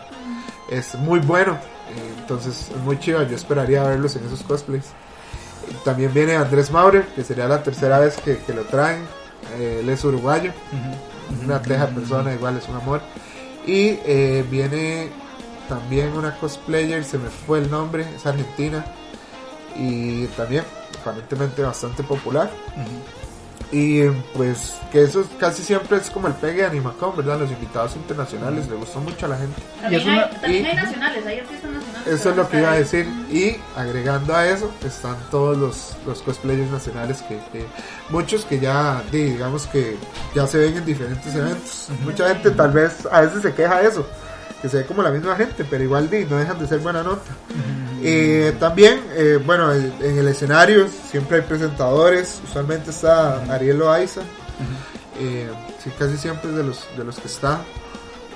Es 0.71 0.95
muy 0.97 1.21
bueno, 1.21 1.55
eh, 1.55 2.15
entonces 2.19 2.71
es 2.75 2.83
muy 2.83 2.99
chido. 2.99 3.23
Yo 3.23 3.35
esperaría 3.37 3.83
verlos 3.83 4.17
en 4.17 4.27
esos 4.27 4.43
cosplays. 4.43 4.93
También 5.85 6.13
viene 6.15 6.37
Andrés 6.37 6.71
Maurer, 6.71 7.07
que 7.15 7.25
sería 7.25 7.47
la 7.49 7.63
tercera 7.63 7.99
vez 7.99 8.17
que, 8.19 8.39
que 8.39 8.53
lo 8.53 8.65
traen. 8.65 9.05
Eh, 9.57 9.79
él 9.81 9.89
es 9.89 10.05
uruguayo, 10.05 10.53
una 11.45 11.61
teja 11.63 11.87
persona, 11.89 12.35
igual 12.35 12.57
es 12.57 12.69
un 12.69 12.77
amor. 12.77 13.01
Y 13.67 13.99
eh, 14.05 14.45
viene 14.51 15.11
también 15.69 16.13
una 16.13 16.35
cosplayer, 16.39 17.05
se 17.05 17.19
me 17.19 17.29
fue 17.29 17.59
el 17.59 17.71
nombre, 17.71 18.07
es 18.15 18.27
argentina. 18.27 18.85
Y 19.77 20.27
también, 20.29 20.65
aparentemente, 21.01 21.63
bastante 21.63 22.03
popular. 22.03 22.51
Y 23.71 24.05
pues 24.35 24.77
que 24.91 25.03
eso 25.03 25.27
casi 25.39 25.63
siempre 25.63 25.99
es 25.99 26.09
como 26.09 26.27
el 26.27 26.33
pegue 26.33 26.63
de 26.63 26.67
Animacon, 26.69 27.15
¿verdad? 27.15 27.39
Los 27.39 27.51
invitados 27.51 27.95
internacionales 27.97 28.67
le 28.67 28.77
gustó 28.77 28.99
mucho 29.01 29.27
a 29.27 29.29
la 29.29 29.37
gente. 29.37 29.61
También, 29.83 30.01
es 30.01 30.07
una- 30.09 30.25
hay, 30.25 30.31
también 30.41 30.65
y- 30.65 30.69
hay 30.69 30.77
nacionales, 30.77 31.27
hay 31.27 31.39
artistas 31.41 31.71
nacionales. 31.71 32.07
Eso 32.15 32.31
es 32.31 32.37
lo 32.37 32.49
que 32.49 32.59
iba 32.61 32.73
a 32.73 32.77
decir. 32.79 33.07
Y 33.31 33.57
agregando 33.77 34.35
a 34.35 34.47
eso 34.49 34.73
están 34.87 35.17
todos 35.31 35.59
los, 35.59 35.97
los 36.07 36.23
cosplayers 36.23 36.71
nacionales 36.71 37.21
que, 37.23 37.37
que- 37.53 37.67
muchos 38.09 38.47
que 38.47 38.59
ya 38.59 39.03
di- 39.13 39.33
digamos 39.33 39.67
que 39.67 39.97
ya 40.35 40.47
se 40.47 40.57
ven 40.59 40.79
en 40.79 40.85
diferentes 40.87 41.35
eventos. 41.35 41.89
Mucha 42.05 42.27
gente 42.29 42.51
tal 42.53 42.71
vez 42.71 43.07
a 43.13 43.21
veces 43.21 43.43
se 43.43 43.53
queja 43.53 43.83
de 43.83 43.89
eso, 43.89 44.07
que 44.63 44.69
se 44.71 44.79
ve 44.79 44.87
como 44.87 45.03
la 45.03 45.11
misma 45.11 45.37
gente, 45.37 45.63
pero 45.69 45.85
igual 45.85 46.09
di, 46.09 46.25
no 46.25 46.37
dejan 46.39 46.59
de 46.59 46.67
ser 46.67 46.79
buena 46.79 47.03
nota. 47.03 47.31
Eh, 48.03 48.55
también, 48.61 49.01
eh, 49.15 49.39
bueno, 49.45 49.73
en 49.73 49.93
en 50.01 50.19
el 50.19 50.29
escenario 50.29 50.87
siempre 51.11 51.39
hay 51.39 51.43
presentadores, 51.43 52.41
usualmente 52.49 52.91
está 52.91 53.43
Ariel 53.53 53.79
Loaiza, 53.79 54.23
eh, 55.21 55.49
sí, 55.83 55.91
casi 55.99 56.17
siempre 56.17 56.51
es 56.51 56.57
de 56.57 56.65
los, 56.65 56.87
de 56.97 57.05
los 57.05 57.19
que 57.19 57.29
está. 57.29 57.61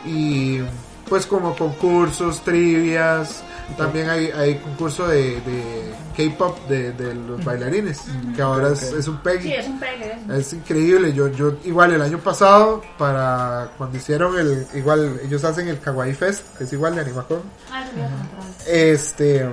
Y 0.04 0.60
pues 1.08 1.26
como 1.26 1.54
concursos, 1.56 2.42
trivias, 2.42 3.42
también 3.76 4.10
hay, 4.10 4.26
hay 4.30 4.56
concurso 4.58 5.08
de, 5.08 5.40
de 5.40 5.94
K-pop 6.16 6.58
de, 6.68 6.92
de 6.92 7.14
los 7.14 7.42
bailarines, 7.44 8.00
que 8.36 8.42
ahora 8.42 8.72
es, 8.72 9.08
un 9.08 9.18
peggy. 9.18 9.42
Sí, 9.48 9.52
es 9.54 9.66
un 9.66 9.80
pegue. 9.80 10.18
Es 10.36 10.52
increíble, 10.52 11.12
yo, 11.12 11.28
yo 11.28 11.54
igual 11.64 11.92
el 11.92 12.02
año 12.02 12.18
pasado, 12.18 12.82
para 12.98 13.70
cuando 13.78 13.96
hicieron 13.96 14.38
el, 14.38 14.66
igual 14.74 15.20
ellos 15.24 15.42
hacen 15.44 15.68
el 15.68 15.80
Kawaii 15.80 16.14
Fest, 16.14 16.56
que 16.58 16.64
es 16.64 16.72
igual 16.72 16.94
de 16.94 17.00
Animacon, 17.02 17.40
Ah, 17.70 17.82
es 17.82 17.96
natural. 17.96 18.54
este, 18.66 19.50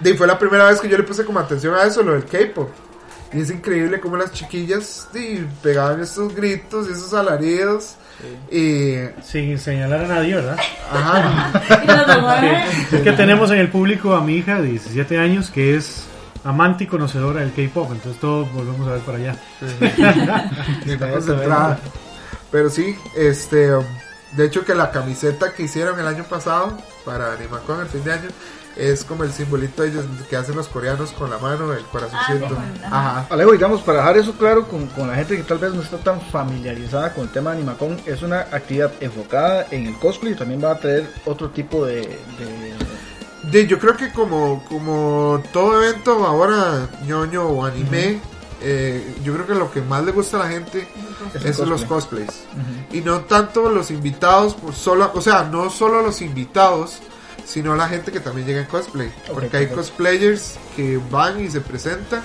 de, 0.00 0.14
fue 0.14 0.26
la 0.26 0.38
primera 0.38 0.64
vez 0.66 0.80
que 0.80 0.88
yo 0.88 0.96
le 0.96 1.04
puse 1.04 1.24
como 1.24 1.40
atención 1.40 1.74
a 1.74 1.82
eso, 1.84 2.02
lo 2.02 2.12
del 2.12 2.24
K-pop. 2.24 2.70
Y 3.32 3.42
es 3.42 3.50
increíble 3.50 4.00
como 4.00 4.16
las 4.16 4.32
chiquillas 4.32 5.06
di, 5.12 5.46
pegaban 5.62 6.00
esos 6.00 6.34
gritos 6.34 6.88
y 6.88 6.92
esos 6.92 7.14
alaridos. 7.14 7.94
Y, 8.50 8.94
Sin 9.22 9.58
señalar 9.58 10.04
a 10.04 10.08
nadie, 10.08 10.34
¿verdad? 10.34 10.56
ajá, 10.92 12.64
Es 12.92 13.00
que 13.02 13.12
tenemos 13.12 13.50
en 13.50 13.58
el 13.58 13.68
público 13.68 14.14
a 14.14 14.20
mi 14.20 14.36
hija 14.36 14.60
de 14.60 14.68
17 14.68 15.18
años 15.18 15.50
que 15.50 15.76
es 15.76 16.06
amante 16.44 16.84
y 16.84 16.86
conocedora 16.86 17.40
del 17.40 17.52
K-pop, 17.52 17.92
entonces 17.92 18.20
todos 18.20 18.52
volvemos 18.52 18.88
a 18.88 18.92
ver 18.92 19.00
para 19.00 19.18
allá. 19.18 19.36
está 20.86 21.10
concentrada. 21.10 21.78
Pero 22.50 22.70
sí, 22.70 22.96
este, 23.16 23.70
de 24.32 24.46
hecho 24.46 24.64
que 24.64 24.74
la 24.74 24.90
camiseta 24.90 25.52
que 25.52 25.64
hicieron 25.64 25.98
el 25.98 26.06
año 26.06 26.24
pasado 26.24 26.76
para 27.04 27.34
Animacon 27.34 27.80
el 27.80 27.86
fin 27.86 28.04
de 28.04 28.12
año 28.12 28.28
es 28.76 29.04
como 29.04 29.24
el 29.24 29.32
simbolito 29.32 29.82
de 29.82 29.88
ellos 29.90 30.04
que 30.28 30.36
hacen 30.36 30.56
los 30.56 30.68
coreanos 30.68 31.10
con 31.12 31.28
la 31.30 31.38
mano, 31.38 31.72
el 31.72 31.84
corazoncito. 31.84 32.56
Ah, 32.84 33.20
ajá. 33.20 33.26
Alejo, 33.34 33.52
digamos, 33.52 33.80
para 33.82 33.98
dejar 33.98 34.16
eso 34.18 34.32
claro 34.34 34.66
con, 34.68 34.86
con 34.88 35.08
la 35.08 35.14
gente 35.16 35.36
que 35.36 35.42
tal 35.42 35.58
vez 35.58 35.74
no 35.74 35.82
está 35.82 35.98
tan 35.98 36.20
familiarizada 36.20 37.12
con 37.12 37.24
el 37.24 37.30
tema 37.32 37.50
de 37.50 37.56
Animacon, 37.58 38.00
es 38.06 38.22
una 38.22 38.40
actividad 38.40 38.92
enfocada 39.00 39.66
en 39.70 39.86
el 39.86 39.94
cosplay 39.98 40.32
y 40.32 40.36
también 40.36 40.62
va 40.64 40.72
a 40.72 40.78
traer 40.78 41.10
otro 41.26 41.50
tipo 41.50 41.84
de... 41.86 42.00
de- 42.02 42.74
De- 43.50 43.66
yo 43.66 43.78
creo 43.78 43.96
que 43.96 44.12
como, 44.12 44.62
como 44.68 45.42
todo 45.52 45.82
evento 45.82 46.26
ahora 46.26 46.88
ñoño 47.06 47.44
o 47.46 47.64
anime, 47.64 48.20
eh, 48.62 49.16
yo 49.24 49.32
creo 49.32 49.46
que 49.46 49.54
lo 49.54 49.70
que 49.72 49.80
más 49.80 50.04
le 50.04 50.12
gusta 50.12 50.36
a 50.36 50.40
la 50.44 50.48
gente 50.50 50.86
Es 51.42 51.58
los 51.58 51.82
cosplay. 51.86 52.26
cosplays. 52.26 52.44
Y 52.92 53.00
no 53.00 53.20
tanto 53.20 53.70
los 53.70 53.90
invitados, 53.90 54.52
por 54.54 54.74
solo, 54.74 55.10
o 55.14 55.22
sea, 55.22 55.44
no 55.44 55.70
solo 55.70 56.02
los 56.02 56.20
invitados, 56.20 56.98
sino 57.50 57.74
la 57.74 57.88
gente 57.88 58.12
que 58.12 58.20
también 58.20 58.46
llega 58.46 58.60
en 58.60 58.66
cosplay. 58.66 59.12
Porque 59.32 59.56
hay 59.56 59.66
cosplayers 59.66 60.56
que 60.76 61.00
van 61.10 61.40
y 61.44 61.50
se 61.50 61.60
presentan 61.60 62.22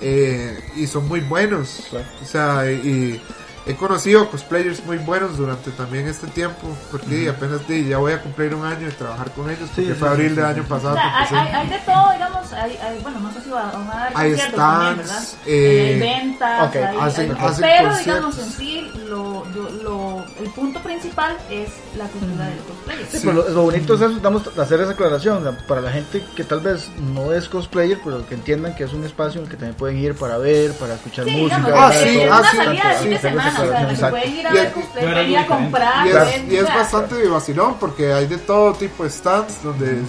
eh, 0.00 0.58
y 0.76 0.86
son 0.86 1.08
muy 1.08 1.20
buenos. 1.20 1.82
Claro. 1.90 2.06
O 2.22 2.24
sea, 2.26 2.70
y 2.70 3.20
he 3.66 3.74
conocido 3.74 4.30
cosplayers 4.30 4.84
muy 4.84 4.98
buenos 4.98 5.36
durante 5.36 5.70
también 5.72 6.06
este 6.06 6.28
tiempo, 6.28 6.68
porque 6.92 7.28
apenas 7.28 7.66
di, 7.66 7.86
ya 7.88 7.98
voy 7.98 8.12
a 8.12 8.22
cumplir 8.22 8.54
un 8.54 8.64
año 8.64 8.86
de 8.86 8.92
trabajar 8.92 9.32
con 9.32 9.50
ellos, 9.50 9.68
porque 9.74 9.92
Sí, 9.92 9.98
fue 9.98 10.08
sí, 10.08 10.14
abril 10.14 10.28
sí, 10.30 10.34
del 10.36 10.44
sí, 10.44 10.50
año 10.52 10.62
sí. 10.62 10.68
pasado. 10.68 10.94
O 10.94 10.98
sea, 10.98 11.18
hay, 11.18 11.34
hay, 11.34 11.52
hay 11.54 11.68
de 11.70 11.78
todo, 11.80 12.12
digamos, 12.12 12.52
hay, 12.52 12.76
hay, 12.76 12.98
bueno, 13.02 13.18
no 13.20 13.32
sé 13.32 13.40
si 13.42 13.50
va- 13.50 13.70
a 13.70 14.06
Hay 14.14 14.36
también, 14.36 14.50
stands, 14.52 14.98
¿verdad? 14.98 15.24
eh, 15.46 15.92
Eh, 15.96 15.98
ventas, 15.98 16.68
ok, 16.68 16.76
hay- 16.76 16.82
hacen- 16.84 16.96
hay- 17.00 17.06
hacen 17.06 17.30
pero 17.34 17.88
conciertos. 17.88 18.04
digamos 18.04 18.38
en 18.38 18.50
sí, 18.52 18.92
lo, 19.08 19.44
lo, 19.46 19.70
lo- 19.82 20.05
el 20.38 20.50
punto 20.50 20.80
principal 20.80 21.36
es 21.50 21.68
la 21.96 22.06
cultura 22.08 22.46
del 22.46 22.58
cosplay. 22.58 23.06
Sí, 23.10 23.18
pero 23.20 23.32
lo, 23.32 23.48
lo 23.48 23.62
bonito 23.62 23.94
es 23.94 24.00
eso, 24.02 24.18
damos, 24.20 24.46
hacer 24.58 24.80
esa 24.80 24.92
aclaración 24.92 25.56
para 25.66 25.80
la 25.80 25.90
gente 25.90 26.22
que 26.34 26.44
tal 26.44 26.60
vez 26.60 26.90
no 27.14 27.32
es 27.32 27.48
cosplayer, 27.48 27.98
pero 28.04 28.26
que 28.26 28.34
entiendan 28.34 28.74
que 28.74 28.84
es 28.84 28.92
un 28.92 29.04
espacio 29.04 29.40
en 29.40 29.46
el 29.46 29.50
que 29.50 29.56
también 29.56 29.76
pueden 29.76 29.98
ir 29.98 30.14
para 30.14 30.38
ver, 30.38 30.72
para 30.74 30.94
escuchar 30.94 31.24
Sí, 31.24 31.30
música. 31.32 31.58
digamos, 31.58 31.78
Ah, 31.78 31.92
sí, 31.92 32.20
es 32.20 32.30
ah, 32.30 32.38
una 32.40 32.50
sí, 32.50 32.56
salida 32.56 32.88
de 32.88 32.94
sí, 32.96 33.02
fin 33.02 33.10
de 33.10 33.18
semana, 33.18 33.60
o 33.62 33.66
sea, 33.66 33.88
que 33.88 34.10
pueden 34.10 34.36
ir 34.36 34.46
a 34.46 34.50
Y 34.50 34.54
ver 34.54 34.72
cosplay, 34.72 35.04
pueden 35.04 35.30
ir 35.30 35.38
a 35.38 35.46
comprar, 35.46 36.06
Y 36.06 36.12
ver, 36.12 36.28
es, 36.28 36.52
y 36.52 36.56
es 36.56 36.64
bastante 36.64 37.14
de 37.14 37.28
vacilón 37.28 37.76
porque 37.80 38.12
hay 38.12 38.26
de 38.26 38.38
todo 38.38 38.72
tipo 38.74 39.04
de 39.04 39.10
stands 39.10 39.62
donde 39.62 40.02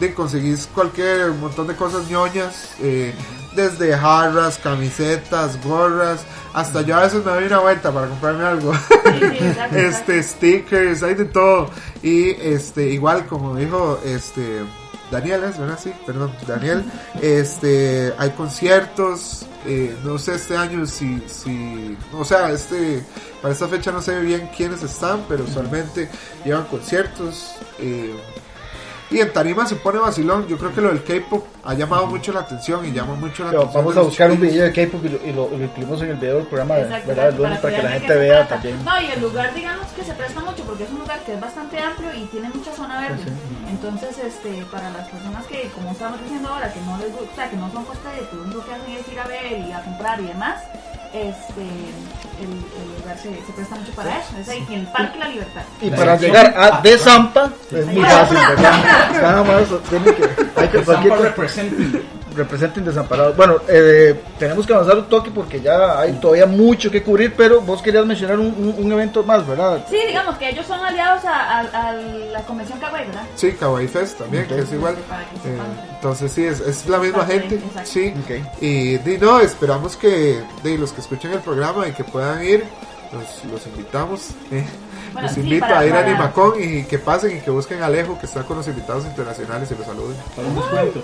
de 0.00 0.14
conseguís 0.14 0.68
cualquier 0.72 1.30
montón 1.32 1.66
de 1.66 1.74
cosas 1.74 2.08
ñoñas, 2.08 2.70
eh, 2.80 3.12
desde 3.58 3.96
jarras, 3.96 4.58
camisetas, 4.58 5.62
gorras, 5.64 6.24
hasta 6.54 6.82
yo 6.82 6.96
a 6.96 7.02
veces 7.02 7.24
me 7.24 7.32
doy 7.32 7.44
una 7.44 7.58
vuelta 7.58 7.90
para 7.90 8.06
comprarme 8.06 8.44
algo. 8.44 8.72
este 9.72 10.22
stickers, 10.22 11.02
hay 11.02 11.14
de 11.14 11.24
todo. 11.24 11.70
Y 12.02 12.30
este 12.30 12.88
igual 12.90 13.26
como 13.26 13.56
dijo 13.56 14.00
este 14.04 14.62
Daniel 15.10 15.42
es, 15.44 15.58
¿verdad? 15.58 15.78
Sí, 15.82 15.92
perdón, 16.06 16.32
Daniel. 16.46 16.84
Este, 17.20 18.12
hay 18.18 18.30
conciertos, 18.30 19.46
eh, 19.66 19.96
no 20.04 20.18
sé 20.18 20.34
este 20.34 20.56
año 20.56 20.86
si, 20.86 21.20
si, 21.26 21.96
o 22.12 22.24
sea, 22.24 22.52
este, 22.52 23.02
para 23.40 23.54
esta 23.54 23.68
fecha 23.68 23.90
no 23.90 24.02
sé 24.02 24.20
bien 24.20 24.50
quiénes 24.54 24.82
están, 24.82 25.24
pero 25.28 25.44
usualmente 25.44 26.08
llevan 26.44 26.64
conciertos. 26.66 27.56
eh, 27.78 28.14
y 29.10 29.20
en 29.20 29.32
Tarima 29.32 29.66
se 29.66 29.76
pone 29.76 29.98
vacilón. 29.98 30.46
Yo 30.48 30.58
creo 30.58 30.74
que 30.74 30.80
lo 30.80 30.88
del 30.88 31.02
K-pop 31.02 31.44
ha 31.64 31.74
llamado 31.74 32.06
mucho 32.06 32.32
la 32.32 32.40
atención 32.40 32.84
y 32.86 32.92
llama 32.92 33.14
mucho 33.14 33.44
la 33.44 33.50
Pero 33.50 33.62
atención. 33.62 33.82
vamos 33.84 33.94
de 33.94 34.00
a 34.00 34.04
buscar 34.04 34.30
un 34.30 34.40
video 34.40 34.64
de 34.64 34.72
K-pop 34.72 35.04
y, 35.04 35.08
lo, 35.08 35.18
y 35.26 35.32
lo- 35.32 35.64
incluimos 35.64 36.02
en 36.02 36.10
el 36.10 36.16
video 36.16 36.36
del 36.36 36.46
programa 36.46 36.78
Exacto, 36.78 37.08
¿verdad? 37.08 37.24
el 37.28 37.34
exacto, 37.34 37.42
lunes 37.44 37.58
para 37.60 37.76
que 37.76 37.82
la 37.82 37.88
de 37.88 37.98
gente 38.00 38.14
vea 38.16 38.36
trata. 38.46 38.54
también. 38.54 38.84
No, 38.84 39.00
y 39.00 39.06
el 39.06 39.20
lugar, 39.20 39.54
digamos 39.54 39.86
que 39.88 40.04
se 40.04 40.12
presta 40.14 40.40
mucho 40.40 40.62
porque 40.64 40.84
es 40.84 40.90
un 40.90 40.98
lugar 41.00 41.20
que 41.24 41.34
es 41.34 41.40
bastante 41.40 41.78
amplio 41.78 42.14
y 42.14 42.24
tiene 42.26 42.48
mucha 42.50 42.72
zona 42.72 43.00
verde. 43.00 43.22
Sí, 43.24 43.30
Entonces, 43.70 44.18
este, 44.18 44.64
para 44.70 44.90
las 44.90 45.08
personas 45.08 45.46
que, 45.46 45.68
como 45.74 45.90
estábamos 45.92 46.20
diciendo 46.22 46.48
ahora, 46.50 46.72
que 46.72 46.80
no 46.82 46.98
les 46.98 47.12
gusta, 47.16 47.48
que 47.50 47.56
no 47.56 47.70
son 47.72 47.84
cosplayers, 47.84 48.28
que 48.28 48.36
lo 48.36 48.42
único 48.42 48.64
que 48.64 48.72
hacen 48.74 48.92
es 48.92 49.08
ir 49.12 49.18
a 49.20 49.26
ver 49.26 49.58
y 49.66 49.72
a 49.72 49.82
comprar 49.84 50.20
y 50.20 50.24
demás, 50.24 50.62
este, 51.12 51.62
el, 52.40 52.52
el 52.52 52.97
lugar 53.08 53.18
se, 53.22 53.46
se 53.46 53.52
presta 53.54 53.74
mucho 53.76 53.92
para 53.92 54.18
eso. 54.18 54.30
Es 54.40 54.48
ahí, 54.48 54.64
en 54.68 54.80
el 54.80 54.86
Parque 54.88 55.18
La 55.18 55.28
Libertad. 55.28 55.62
Y 55.80 55.90
para 55.90 56.16
llegar 56.16 56.54
a 56.56 56.80
De 56.80 56.98
Zampa 56.98 57.50
es 57.72 57.86
muy 57.86 58.02
fácil, 58.02 58.38
¿verdad? 58.48 59.10
Nada 59.22 59.42
más 59.44 59.62
tienen 59.88 60.14
que, 60.14 60.28
hay 60.60 60.68
que 60.68 60.84
Zampa 60.84 61.16
representing. 61.16 62.02
representen 62.36 62.84
desamparados. 62.84 63.36
Bueno, 63.36 63.56
eh, 63.66 64.20
tenemos 64.38 64.64
que 64.64 64.72
avanzar 64.72 64.96
un 64.98 65.06
toque 65.08 65.28
porque 65.30 65.60
ya 65.60 65.98
hay 65.98 66.12
todavía 66.20 66.46
mucho 66.46 66.88
que 66.90 67.02
cubrir, 67.02 67.34
pero 67.36 67.60
vos 67.62 67.82
querías 67.82 68.06
mencionar 68.06 68.38
un, 68.38 68.46
un- 68.46 68.74
un 68.78 68.92
evento 68.92 69.24
más, 69.24 69.44
¿verdad? 69.44 69.84
Sí, 69.90 69.96
digamos 70.06 70.36
que 70.38 70.48
ellos 70.50 70.64
son 70.64 70.78
aliados 70.80 71.24
a, 71.24 71.58
a- 71.60 71.88
a 71.88 71.92
la 71.94 72.40
convención 72.42 72.78
Kawaii, 72.78 73.06
¿verdad? 73.06 73.22
Sí, 73.34 73.52
Kawaii 73.58 73.88
Fest 73.88 74.18
también, 74.18 74.46
que 74.46 74.58
es 74.60 74.72
igual. 74.72 74.94
Que 75.42 75.48
Eh, 75.48 75.58
entonces 75.96 76.30
sí, 76.30 76.44
es, 76.44 76.60
es 76.60 76.86
la 76.86 76.98
misma 76.98 77.24
gente. 77.26 77.56
exacto. 77.56 77.90
Sí. 77.90 78.14
Ok. 78.22 78.62
Y 78.62 78.98
di, 78.98 79.18
no, 79.18 79.40
esperamos 79.40 79.96
que 79.96 80.40
de 80.62 80.78
los 80.78 80.92
que 80.92 81.00
escuchen 81.00 81.32
el 81.32 81.40
programa 81.40 81.88
y 81.88 81.92
que 81.92 82.04
puedan 82.04 82.44
ir, 82.44 82.64
los, 83.12 83.44
los 83.52 83.66
invitamos. 83.66 84.30
eh, 84.50 84.64
Bueno, 85.12 85.26
los 85.28 85.32
sí, 85.34 85.40
invito 85.40 85.66
para- 85.66 85.80
a 85.80 85.86
ir 85.86 85.92
a 85.94 86.00
Animacon 86.00 86.52
y 86.62 86.84
que 86.84 86.98
pasen 86.98 87.36
y 87.36 87.40
que 87.40 87.50
busquen 87.50 87.82
a 87.82 87.86
Alejo, 87.86 88.18
que 88.18 88.26
está 88.26 88.42
con 88.44 88.56
los 88.58 88.68
invitados 88.68 89.04
internacionales 89.06 89.70
y 89.70 89.74
los 89.74 89.86
saluden. 89.86 90.16
Para 90.36 90.48
un 90.48 90.54
descuento. 90.56 90.98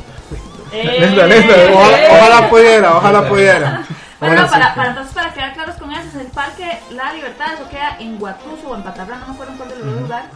Eh, 0.73 0.99
eh, 1.19 1.73
Ojalá, 1.75 1.99
ojalá 2.11 2.51
pudiera, 2.51 2.97
ojalá 2.97 3.29
pudiera. 3.29 3.85
Bueno, 4.21 4.47
para, 4.51 4.75
para 4.75 4.89
entonces 4.91 5.15
para 5.15 5.33
quedar 5.33 5.53
claros 5.55 5.77
con 5.77 5.91
eso, 5.93 6.09
es 6.09 6.15
el 6.17 6.27
Parque 6.29 6.79
La 6.91 7.13
Libertad, 7.13 7.55
eso 7.55 7.69
queda 7.69 7.97
en 8.01 8.19
Guatuso 8.19 8.69
o 8.69 8.75
en 8.77 8.83
Patabrán, 8.83 9.21
no 9.21 9.27
me 9.29 9.33
acuerdo 9.35 9.53
en 9.53 9.59
cuál 9.59 9.69
de 9.71 9.77
los 9.77 9.87
dos 9.87 10.01
lugares. 10.03 10.31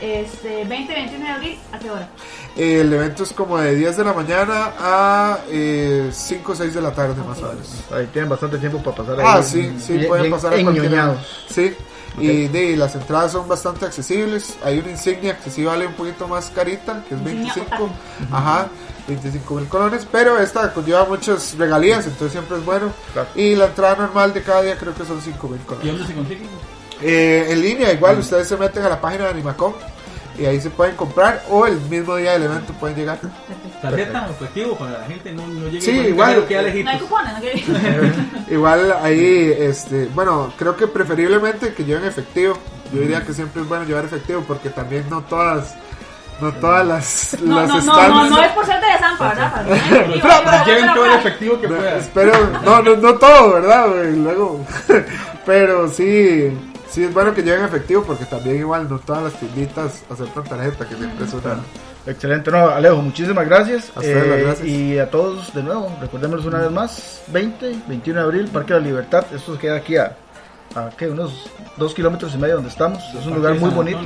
Este, 0.00 0.64
20 0.64 0.92
y 0.92 0.94
21 0.94 1.24
de 1.24 1.30
abril, 1.32 1.58
¿a 1.72 1.78
qué 1.80 1.90
hora? 1.90 2.08
El 2.58 2.92
evento 2.92 3.22
es 3.22 3.32
como 3.32 3.56
de 3.58 3.76
10 3.76 3.96
de 3.98 4.04
la 4.04 4.12
mañana 4.12 4.72
a 4.80 5.38
eh, 5.48 6.10
5 6.12 6.52
o 6.52 6.54
6 6.56 6.74
de 6.74 6.82
la 6.82 6.90
tarde 6.92 7.14
más 7.22 7.38
o 7.38 7.42
menos. 7.50 7.68
Ahí 7.92 8.06
tienen 8.12 8.28
bastante 8.28 8.58
tiempo 8.58 8.82
para 8.82 8.96
pasar 8.96 9.20
ahí. 9.20 9.24
Ah, 9.28 9.42
sí, 9.44 9.76
sí, 9.78 9.92
Bien- 9.92 10.08
pueden 10.08 10.24
bien 10.24 10.34
pasar 10.34 10.52
a 10.54 10.62
cualquier. 10.64 11.18
Sí, 11.48 11.76
y 12.18 12.48
de, 12.48 12.76
las 12.76 12.96
entradas 12.96 13.30
son 13.30 13.46
bastante 13.46 13.84
accesibles. 13.84 14.56
Hay 14.64 14.80
una 14.80 14.90
insignia 14.90 15.38
que 15.38 15.50
sí 15.50 15.64
vale 15.64 15.86
un 15.86 15.92
poquito 15.92 16.26
más 16.26 16.50
carita, 16.50 17.04
que 17.08 17.14
es 17.14 17.20
Insignia 17.20 17.54
25. 17.54 17.66
otaku. 17.76 17.90
Ajá, 18.32 18.66
25 19.06 19.54
mil 19.54 19.68
colones, 19.68 20.04
pero 20.10 20.36
esta 20.40 20.74
conlleva 20.74 21.04
muchas 21.04 21.56
regalías, 21.56 22.06
entonces 22.06 22.32
siempre 22.32 22.56
es 22.58 22.64
bueno. 22.64 22.92
Claro. 23.12 23.28
Y 23.36 23.54
la 23.54 23.66
entrada 23.66 23.94
normal 23.94 24.34
de 24.34 24.42
cada 24.42 24.62
día 24.62 24.76
creo 24.76 24.92
que 24.94 25.04
son 25.04 25.22
5 25.22 25.46
mil 25.48 25.60
¿Y 25.60 25.64
colones. 25.64 25.92
dónde 25.92 26.06
se 26.08 26.14
consigue? 26.14 26.46
Eh, 27.02 27.46
en 27.50 27.62
línea, 27.62 27.92
igual 27.92 28.18
ustedes 28.18 28.48
se 28.48 28.56
meten 28.56 28.82
a 28.82 28.88
la 28.88 29.00
página 29.00 29.24
de 29.26 29.30
Animacom 29.30 29.72
y 30.38 30.46
ahí 30.46 30.60
se 30.60 30.70
pueden 30.70 30.94
comprar 30.96 31.42
o 31.50 31.66
el 31.66 31.78
mismo 31.82 32.16
día 32.16 32.32
del 32.32 32.44
evento 32.44 32.72
pueden 32.74 32.96
llegar. 32.96 33.18
¿Tarjeta 33.82 34.28
efectivo 34.30 34.76
para 34.76 34.98
la 34.98 35.04
gente? 35.06 35.32
No, 35.32 35.46
no 35.46 35.66
llegue 35.68 35.80
Sí, 35.80 35.90
igual. 35.90 36.44
que 36.46 36.54
ya 36.54 36.62
No 36.62 36.90
hay 36.90 36.98
cupones, 36.98 37.32
¿no? 37.34 38.54
Igual 38.54 38.92
ahí, 39.02 39.54
este, 39.58 40.06
bueno, 40.14 40.52
creo 40.58 40.76
que 40.76 40.86
preferiblemente 40.86 41.72
que 41.74 41.84
lleven 41.84 42.04
efectivo. 42.04 42.58
Yo 42.92 43.00
diría 43.00 43.22
que 43.24 43.32
siempre 43.34 43.62
es 43.62 43.68
bueno 43.68 43.84
llevar 43.84 44.04
efectivo 44.04 44.42
porque 44.48 44.70
también 44.70 45.04
no 45.10 45.20
todas, 45.22 45.74
no 46.40 46.50
todas 46.54 46.86
las, 46.86 47.36
No, 47.42 47.60
las 47.60 47.68
no, 47.68 47.74
no, 47.82 47.92
stands- 47.92 48.08
no, 48.08 48.30
no 48.30 48.42
es 48.42 48.48
por 48.52 48.64
ser 48.66 48.80
de 48.80 48.98
Zampa, 48.98 49.28
¿verdad? 49.28 49.66
Pero, 49.90 50.64
lleven 50.64 50.94
todo 50.94 51.04
el 51.04 51.10
para- 51.10 51.20
efectivo 51.20 51.60
que 51.60 51.68
No, 51.68 51.76
puedan. 51.76 51.98
espero, 51.98 52.32
no, 52.64 52.82
no, 52.82 52.96
no 52.96 53.14
todo, 53.16 53.52
¿verdad? 53.54 53.86
Luego, 54.14 54.64
pero 55.46 55.88
sí, 55.88 56.50
sí 56.90 57.04
es 57.04 57.12
bueno 57.12 57.34
que 57.34 57.42
lleven 57.42 57.64
efectivo 57.64 58.02
porque 58.02 58.24
también 58.24 58.58
igual 58.58 58.88
no 58.88 58.98
todas 58.98 59.24
las 59.24 59.32
tienditas 59.34 60.02
aceptan 60.10 60.44
tarjeta, 60.44 60.88
que 60.88 60.94
siempre 60.96 61.24
es 61.24 61.32
una... 61.34 61.58
Excelente, 62.06 62.50
no, 62.50 62.70
Alejo, 62.70 62.96
muchísimas 63.02 63.46
gracias. 63.46 63.92
A 63.94 64.00
ustedes 64.00 64.24
Eh, 64.24 64.42
gracias. 64.44 64.68
Y 64.68 64.98
a 64.98 65.10
todos 65.10 65.52
de 65.52 65.62
nuevo, 65.62 65.94
recordémoslos 66.00 66.46
una 66.46 66.58
vez 66.60 66.70
más, 66.70 67.22
20, 67.28 67.80
21 67.86 68.20
de 68.20 68.24
abril, 68.24 68.48
Parque 68.48 68.72
de 68.72 68.80
la 68.80 68.86
Libertad, 68.86 69.26
esto 69.34 69.58
queda 69.58 69.76
aquí 69.76 69.96
a, 69.96 70.16
a 70.74 70.90
¿qué? 70.96 71.08
unos 71.08 71.50
dos 71.76 71.94
kilómetros 71.94 72.34
y 72.34 72.38
medio 72.38 72.54
donde 72.54 72.70
estamos, 72.70 73.02
es 73.14 73.26
un 73.26 73.34
lugar 73.34 73.54
muy 73.56 73.70
bonito. 73.70 74.00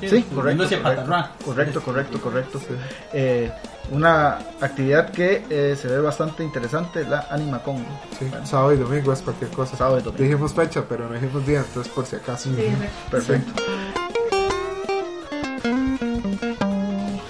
Sí, 0.00 0.22
correcto, 0.34 0.64
correcto, 0.68 1.40
correcto, 1.44 1.80
correcto, 1.80 2.20
correcto. 2.20 2.60
Eh, 3.12 3.50
una 3.90 4.38
actividad 4.60 5.10
que 5.10 5.44
eh, 5.48 5.76
se 5.80 5.88
ve 5.88 6.00
bastante 6.00 6.42
interesante, 6.42 7.04
la 7.04 7.26
Animacon. 7.30 7.84
Sí, 8.18 8.30
sábado 8.44 8.72
y 8.72 8.76
domingo 8.76 9.12
es 9.12 9.22
cualquier 9.22 9.50
cosa. 9.50 9.76
Sábado 9.76 9.98
y 9.98 10.02
domingo. 10.02 10.22
Dijimos 10.22 10.52
fecha, 10.52 10.84
pero 10.88 11.08
no 11.08 11.14
dijimos 11.14 11.46
día, 11.46 11.58
entonces 11.58 11.92
por 11.92 12.06
si 12.06 12.16
acaso. 12.16 12.50
Sí, 12.54 12.68
Perfecto. 13.10 13.52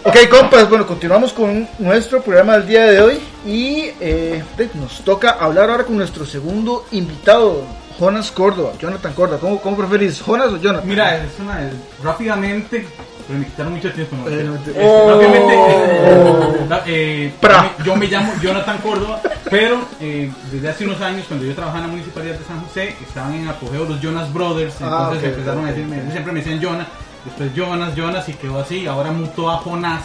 Ok, 0.04 0.16
compas, 0.30 0.68
bueno, 0.68 0.86
continuamos 0.86 1.32
con 1.32 1.68
nuestro 1.80 2.22
programa 2.22 2.56
del 2.58 2.66
día 2.68 2.84
de 2.84 3.00
hoy 3.00 3.18
y 3.44 3.90
eh, 4.00 4.42
nos 4.74 5.02
toca 5.02 5.32
hablar 5.32 5.68
ahora 5.68 5.82
con 5.84 5.96
nuestro 5.96 6.24
segundo 6.24 6.86
invitado, 6.92 7.64
Jonas 7.98 8.30
Córdoba, 8.30 8.72
Jonathan 8.78 9.12
Córdoba. 9.14 9.38
¿Cómo, 9.40 9.61
cómo 9.61 9.76
preferís, 9.76 10.20
Jonas 10.20 10.52
o 10.52 10.56
Jonathan? 10.59 10.88
Mira, 10.88 11.16
es 11.16 11.38
una. 11.40 11.62
es- 11.66 11.72
rápidamente. 12.02 12.87
Pero 13.26 13.38
me 13.40 13.44
quitaron 13.46 13.72
mucho 13.72 13.92
tiempo. 13.92 14.14
¿no? 14.16 14.28
Eh, 14.28 14.48
Este, 14.66 14.87
oh. 14.87 15.11
rápidamente. 15.14 15.54
eh, 15.54 16.82
eh, 16.87 17.35
Pra. 17.40 17.72
yo 17.85 17.96
me 17.96 18.06
llamo 18.06 18.32
Jonathan 18.40 18.78
Córdoba, 18.78 19.20
pero 19.50 19.80
eh, 20.00 20.30
desde 20.52 20.68
hace 20.68 20.85
unos 20.87 21.00
años, 21.00 21.24
cuando 21.26 21.44
yo 21.44 21.52
trabajaba 21.54 21.78
en 21.80 21.87
la 21.87 21.92
municipalidad 21.92 22.38
de 22.38 22.44
San 22.44 22.61
José, 22.64 22.94
estaban 23.06 23.35
en 23.35 23.48
apogeo 23.48 23.85
los 23.85 24.00
Jonas 24.00 24.32
Brothers. 24.32 24.74
Ah, 24.80 25.09
Entonces 25.11 25.30
empezaron 25.30 25.64
a 25.64 25.68
decirme, 25.70 26.11
siempre 26.12 26.32
me 26.32 26.40
decían 26.40 26.61
Jonas, 26.61 26.87
después 27.24 27.52
Jonas, 27.54 27.94
Jonas, 27.96 28.28
y 28.28 28.35
quedó 28.35 28.61
así. 28.61 28.87
Ahora 28.87 29.11
mutó 29.11 29.50
a 29.50 29.56
Jonás. 29.59 30.02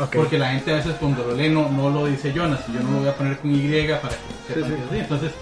Ok. 0.00 0.16
Porque 0.16 0.38
la 0.38 0.48
gente 0.52 0.72
a 0.72 0.76
veces 0.76 0.94
cuando 0.98 1.22
lo 1.24 1.34
lee 1.34 1.50
no, 1.50 1.68
no 1.68 1.90
lo 1.90 2.06
dice 2.06 2.32
Jonas, 2.32 2.60
yo 2.68 2.80
no 2.80 2.92
lo 2.92 2.98
voy 3.00 3.08
a 3.08 3.14
poner 3.14 3.36
con 3.36 3.50
Y 3.54 3.58
para 3.88 3.98
que 4.08 4.54
sí. 4.54 4.60
así. 4.62 4.98
Entonces, 4.98 5.32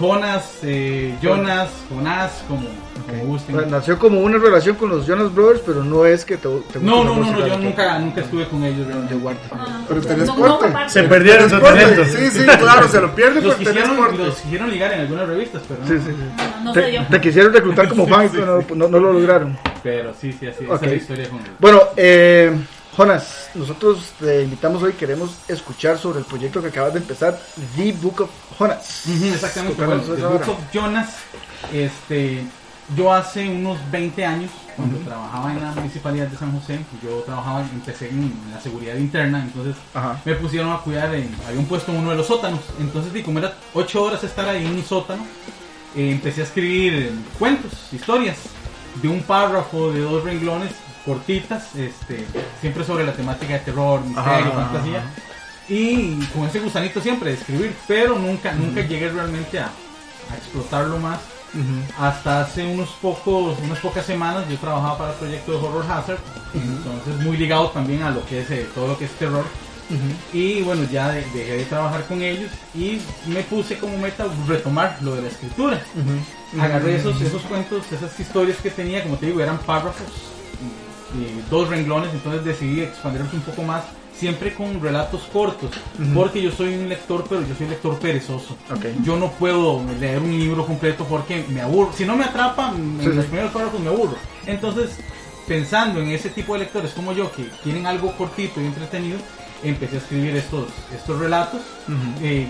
Jonas, 0.00 0.58
eh, 0.62 1.14
Jonas, 1.22 1.68
Jonás, 1.90 2.42
como, 2.48 2.62
como 3.06 3.24
gusten. 3.26 3.54
Bueno, 3.54 3.70
nació 3.70 3.98
como 3.98 4.20
una 4.20 4.38
relación 4.38 4.76
con 4.76 4.88
los 4.88 5.06
Jonas 5.06 5.34
Brothers, 5.34 5.60
pero 5.66 5.84
no 5.84 6.06
es 6.06 6.24
que 6.24 6.36
te, 6.36 6.42
te 6.48 6.48
guste 6.48 6.78
No, 6.80 7.04
no, 7.04 7.16
no, 7.16 7.30
no, 7.32 7.38
yo 7.46 7.56
de- 7.58 7.62
nunca, 7.64 7.98
nunca 7.98 8.22
estuve 8.22 8.46
con 8.48 8.64
ellos. 8.64 8.86
de 8.88 8.92
realmente. 8.94 9.14
No, 9.54 9.56
no. 9.56 9.84
Pero 9.88 10.00
tenés 10.00 10.26
No, 10.26 10.36
no. 10.58 10.88
Se 10.88 11.02
perdieron 11.04 11.50
su 11.50 11.60
talento. 11.60 12.04
Sí, 12.06 12.30
sí, 12.30 12.44
claro, 12.44 12.88
se 12.88 13.00
lo 13.00 13.14
pierde 13.14 13.42
Los 13.42 13.54
por 13.54 13.64
tener 13.64 13.82
quisieron, 13.82 13.96
porte. 13.96 14.18
los 14.24 14.36
quisieron 14.40 14.70
ligar 14.70 14.92
en 14.94 15.00
algunas 15.00 15.28
revistas, 15.28 15.62
pero 15.68 15.80
no. 15.80 15.86
Sí, 15.86 15.94
sí, 15.98 16.16
sí. 16.16 16.44
No, 16.58 16.64
no 16.64 16.72
Te, 16.72 16.82
soy 16.82 16.92
yo. 16.92 17.00
te 17.10 17.20
quisieron 17.20 17.52
reclutar 17.52 17.88
como 17.88 18.06
fan, 18.06 18.28
pero 18.32 18.46
no, 18.46 18.74
no- 18.76 18.88
no 18.88 18.98
lo 18.98 19.12
lograron. 19.12 19.58
Pero 19.82 20.14
sí, 20.18 20.32
sí, 20.32 20.46
así, 20.46 20.64
Ok. 20.64 20.76
esa 20.76 20.84
es 20.86 20.90
la 20.92 20.96
historia 20.96 21.28
con 21.28 21.40
ellos. 21.40 21.52
Bueno, 21.58 21.82
eh, 21.96 22.52
Jonas, 22.96 23.50
nosotros 23.54 24.12
te 24.18 24.42
invitamos 24.42 24.82
hoy, 24.82 24.92
queremos 24.94 25.30
escuchar 25.48 25.96
sobre 25.96 26.18
el 26.18 26.24
proyecto 26.24 26.60
que 26.60 26.68
acabas 26.68 26.92
de 26.92 26.98
empezar, 26.98 27.40
The 27.76 27.92
Book 27.92 28.22
of 28.22 28.30
Jonas. 28.58 29.06
Exactamente, 29.06 29.84
bueno, 29.84 30.02
The 30.02 30.22
Book 30.22 30.48
of 30.48 30.58
Jonas, 30.72 31.08
este, 31.72 32.42
yo 32.96 33.12
hace 33.12 33.48
unos 33.48 33.78
20 33.92 34.24
años, 34.26 34.50
cuando 34.76 34.98
trabajaba 34.98 35.52
en 35.52 35.62
la 35.62 35.70
municipalidad 35.72 36.26
de 36.26 36.36
San 36.36 36.58
José, 36.58 36.80
yo 37.02 37.20
trabajaba, 37.20 37.60
empecé 37.60 38.08
en 38.08 38.34
la 38.52 38.60
seguridad 38.60 38.96
interna, 38.96 39.40
entonces 39.40 39.76
Ajá. 39.94 40.20
me 40.24 40.34
pusieron 40.34 40.72
a 40.72 40.78
cuidar, 40.78 41.14
en, 41.14 41.34
había 41.46 41.60
un 41.60 41.66
puesto 41.66 41.92
en 41.92 41.98
uno 41.98 42.10
de 42.10 42.16
los 42.16 42.26
sótanos, 42.26 42.60
entonces 42.80 43.14
y 43.14 43.22
como 43.22 43.38
era 43.38 43.54
8 43.72 44.02
horas 44.02 44.24
estar 44.24 44.48
ahí 44.48 44.66
en 44.66 44.74
un 44.74 44.84
sótano, 44.84 45.24
eh, 45.94 46.10
empecé 46.10 46.40
a 46.40 46.44
escribir 46.44 47.12
cuentos, 47.38 47.72
historias, 47.92 48.36
de 49.00 49.08
un 49.08 49.22
párrafo, 49.22 49.92
de 49.92 50.00
dos 50.00 50.24
renglones, 50.24 50.72
cortitas, 51.04 51.74
este, 51.76 52.26
siempre 52.60 52.84
sobre 52.84 53.04
la 53.04 53.12
temática 53.12 53.54
de 53.54 53.60
terror, 53.60 54.00
misterio, 54.04 54.20
Ajá, 54.30 54.50
fantasía. 54.70 54.98
ajá. 54.98 55.10
Y 55.68 56.16
con 56.34 56.46
ese 56.46 56.58
gusanito 56.60 57.00
siempre 57.00 57.30
de 57.30 57.36
escribir, 57.36 57.74
pero 57.86 58.18
nunca, 58.18 58.52
nunca 58.52 58.80
llegué 58.80 59.08
realmente 59.10 59.58
a, 59.60 59.66
a 59.66 60.36
explotarlo 60.36 60.98
más. 60.98 61.18
Hasta 61.98 62.42
hace 62.42 62.64
unos 62.64 62.90
pocos, 63.02 63.58
unas 63.64 63.78
pocas 63.80 64.06
semanas 64.06 64.44
yo 64.48 64.56
trabajaba 64.56 64.96
para 64.98 65.12
el 65.12 65.18
proyecto 65.18 65.50
de 65.52 65.58
Horror 65.58 65.84
Hazard, 65.90 66.18
entonces 66.54 67.16
muy 67.26 67.36
ligado 67.36 67.70
también 67.70 68.04
a 68.04 68.10
lo 68.10 68.24
que 68.24 68.42
es 68.42 68.50
eh, 68.52 68.68
todo 68.72 68.86
lo 68.86 68.96
que 68.98 69.06
es 69.06 69.10
terror. 69.12 69.44
Y 70.32 70.62
bueno, 70.62 70.84
ya 70.92 71.08
de- 71.10 71.24
dejé 71.34 71.56
de 71.56 71.64
trabajar 71.64 72.04
con 72.06 72.22
ellos 72.22 72.52
y 72.72 73.00
me 73.26 73.42
puse 73.42 73.76
como 73.78 73.98
meta 73.98 74.26
retomar 74.46 74.96
lo 75.00 75.16
de 75.16 75.22
la 75.22 75.28
escritura. 75.28 75.82
Agarré 76.60 76.94
esos, 76.96 77.20
esos 77.20 77.42
cuentos, 77.42 77.82
esas 77.90 78.18
historias 78.20 78.58
que 78.58 78.70
tenía, 78.70 79.02
como 79.02 79.16
te 79.16 79.26
digo, 79.26 79.40
eran 79.40 79.58
párrafos, 79.58 80.06
y 81.14 81.50
dos 81.50 81.68
renglones, 81.68 82.12
entonces 82.12 82.44
decidí 82.44 82.80
expandirlos 82.82 83.32
un 83.32 83.40
poco 83.40 83.62
más, 83.62 83.84
siempre 84.16 84.52
con 84.54 84.80
relatos 84.82 85.22
cortos, 85.32 85.70
porque 86.14 86.42
yo 86.42 86.50
soy 86.52 86.74
un 86.74 86.88
lector, 86.88 87.24
pero 87.28 87.40
yo 87.42 87.54
soy 87.54 87.64
un 87.64 87.70
lector 87.70 87.98
perezoso. 87.98 88.56
Yo 89.02 89.16
no 89.16 89.30
puedo 89.32 89.80
leer 89.98 90.18
un 90.20 90.30
libro 90.38 90.66
completo 90.66 91.04
porque 91.04 91.44
me 91.48 91.60
aburro. 91.62 91.90
Si 91.96 92.04
no 92.04 92.16
me 92.16 92.24
atrapa, 92.24 92.72
en 92.76 92.98
Sí, 93.00 93.06
los 93.06 93.16
sí. 93.24 93.30
primeros 93.30 93.50
párrafos 93.52 93.80
me 93.80 93.88
aburro. 93.88 94.16
Entonces, 94.46 94.90
pensando 95.48 96.00
en 96.00 96.08
ese 96.10 96.28
tipo 96.30 96.52
de 96.52 96.60
lectores 96.60 96.90
como 96.92 97.12
yo, 97.12 97.32
que 97.32 97.46
quieren 97.62 97.86
algo 97.86 98.12
cortito 98.16 98.60
y 98.60 98.66
entretenido, 98.66 99.18
empecé 99.64 99.96
a 99.96 99.98
escribir 100.00 100.36
estos, 100.36 100.66
estos 100.94 101.18
relatos. 101.18 101.60
Eh, 102.22 102.46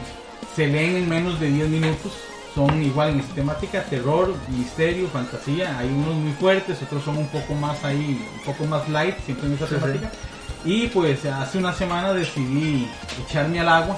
se 0.56 0.66
leen 0.66 0.96
en 0.96 1.08
menos 1.08 1.38
de 1.38 1.50
10 1.50 1.68
minutos. 1.68 2.12
Son 2.54 2.82
igual 2.82 3.10
en 3.10 3.20
esta 3.20 3.34
temática, 3.34 3.84
terror, 3.84 4.34
misterio, 4.48 5.08
fantasía. 5.08 5.78
Hay 5.78 5.88
unos 5.88 6.14
muy 6.16 6.32
fuertes, 6.32 6.82
otros 6.82 7.04
son 7.04 7.16
un 7.18 7.28
poco 7.28 7.54
más 7.54 7.84
ahí, 7.84 8.26
un 8.38 8.44
poco 8.44 8.64
más 8.64 8.88
light, 8.88 9.14
siempre 9.24 9.46
en 9.46 9.54
esa 9.54 9.66
Sí, 9.68 9.74
sí. 9.74 9.80
temática. 9.80 10.10
Y 10.64 10.86
pues 10.88 11.24
hace 11.26 11.58
una 11.58 11.72
semana 11.72 12.12
decidí 12.12 12.88
echarme 13.24 13.60
al 13.60 13.68
agua 13.68 13.96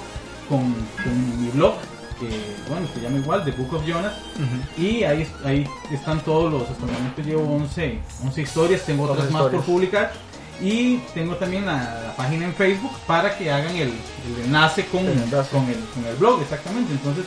con, 0.48 0.74
con 1.02 1.42
mi 1.42 1.50
blog, 1.50 1.74
que 2.20 2.28
bueno, 2.68 2.86
se 2.94 3.00
llama 3.00 3.16
igual, 3.18 3.42
The 3.44 3.52
Book 3.52 3.72
of 3.74 3.86
Jonas. 3.86 4.12
Ujú. 4.36 4.82
Y 4.82 5.02
ahí, 5.02 5.26
ahí 5.44 5.66
están 5.90 6.20
todos 6.20 6.52
los, 6.52 6.68
hasta 6.70 6.84
el 6.84 6.92
momento 6.92 7.22
llevo 7.22 7.54
11, 7.56 7.98
11 8.22 8.42
historias, 8.42 8.82
tengo 8.82 9.04
otras 9.04 9.26
11 9.28 9.32
más 9.32 9.42
por 9.50 9.62
publicar. 9.62 10.12
Y 10.60 10.98
tengo 11.14 11.34
también 11.36 11.64
la, 11.66 11.76
la 12.06 12.14
página 12.16 12.44
en 12.44 12.54
Facebook 12.54 12.92
para 13.06 13.36
que 13.36 13.50
hagan 13.50 13.74
el, 13.74 13.88
el 13.88 14.44
enlace 14.44 14.84
con 14.86 15.00
El 15.06 15.18
enlace. 15.22 15.50
con, 15.50 15.66
el, 15.68 15.78
con 15.94 16.04
el 16.06 16.16
blog, 16.16 16.42
exactamente. 16.42 16.92
Entonces, 16.92 17.24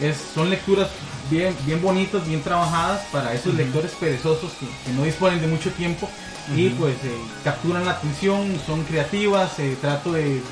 es, 0.00 0.16
son 0.34 0.50
lecturas 0.50 0.88
bien, 1.30 1.56
bien 1.64 1.80
bonitas, 1.82 2.26
bien 2.26 2.42
trabajadas 2.42 3.02
para 3.12 3.32
esos 3.32 3.54
lectores 3.54 3.92
perezosos 3.92 4.52
que, 4.60 4.66
que 4.66 4.92
no 4.96 5.04
disponen 5.04 5.40
de 5.40 5.46
mucho 5.46 5.70
tiempo 5.72 6.08
y 6.54 6.68
pues 6.70 6.94
eh, 7.04 7.16
capturan 7.42 7.86
la 7.86 7.92
atención, 7.92 8.60
son 8.66 8.84
creativas, 8.84 9.58
eh, 9.58 9.78
trato 9.80 10.12
de, 10.12 10.42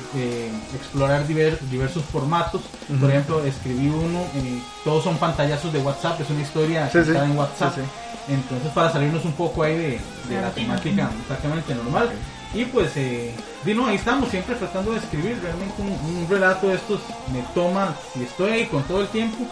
explorar 0.75 1.27
diver- 1.27 1.59
diversos 1.69 2.03
formatos. 2.05 2.61
Por 2.99 3.11
ejemplo, 3.11 3.43
escribí 3.45 3.89
uno, 3.89 4.21
eh, 4.35 4.59
todos 4.83 5.03
son 5.03 5.17
pantallazos 5.17 5.71
de 5.71 5.79
WhatsApp, 5.79 6.19
es 6.21 6.29
una 6.31 6.41
historia 6.41 6.87
Sí, 6.87 6.97
que 6.97 7.03
sí. 7.05 7.11
está 7.11 7.25
en 7.25 7.37
WhatsApp. 7.37 7.75
Sí, 7.75 7.81
sí. 7.81 8.33
Entonces, 8.33 8.71
para 8.71 8.91
salirnos 8.91 9.23
un 9.25 9.33
poco 9.33 9.61
ahí 9.63 9.75
de, 9.77 9.99
de 10.29 10.41
La 10.41 10.49
temática 10.51 11.11
exactamente 11.21 11.75
normal. 11.75 12.09
Y 12.53 12.65
pues, 12.65 12.91
eh, 12.97 13.33
di, 13.63 13.73
no, 13.73 13.87
ahí 13.87 13.95
estamos, 13.95 14.29
siempre 14.29 14.55
tratando 14.55 14.91
de 14.91 14.99
escribir. 14.99 15.39
Realmente 15.41 15.81
un, 15.81 15.89
un 15.89 16.27
relato 16.29 16.67
de 16.67 16.75
estos 16.75 16.99
me 17.31 17.41
toma, 17.55 17.95
si 18.13 18.23
estoy 18.23 18.51
ahí 18.51 18.65
con 18.67 18.83
todo 18.83 19.01
el 19.01 19.07
tiempo, 19.07 19.45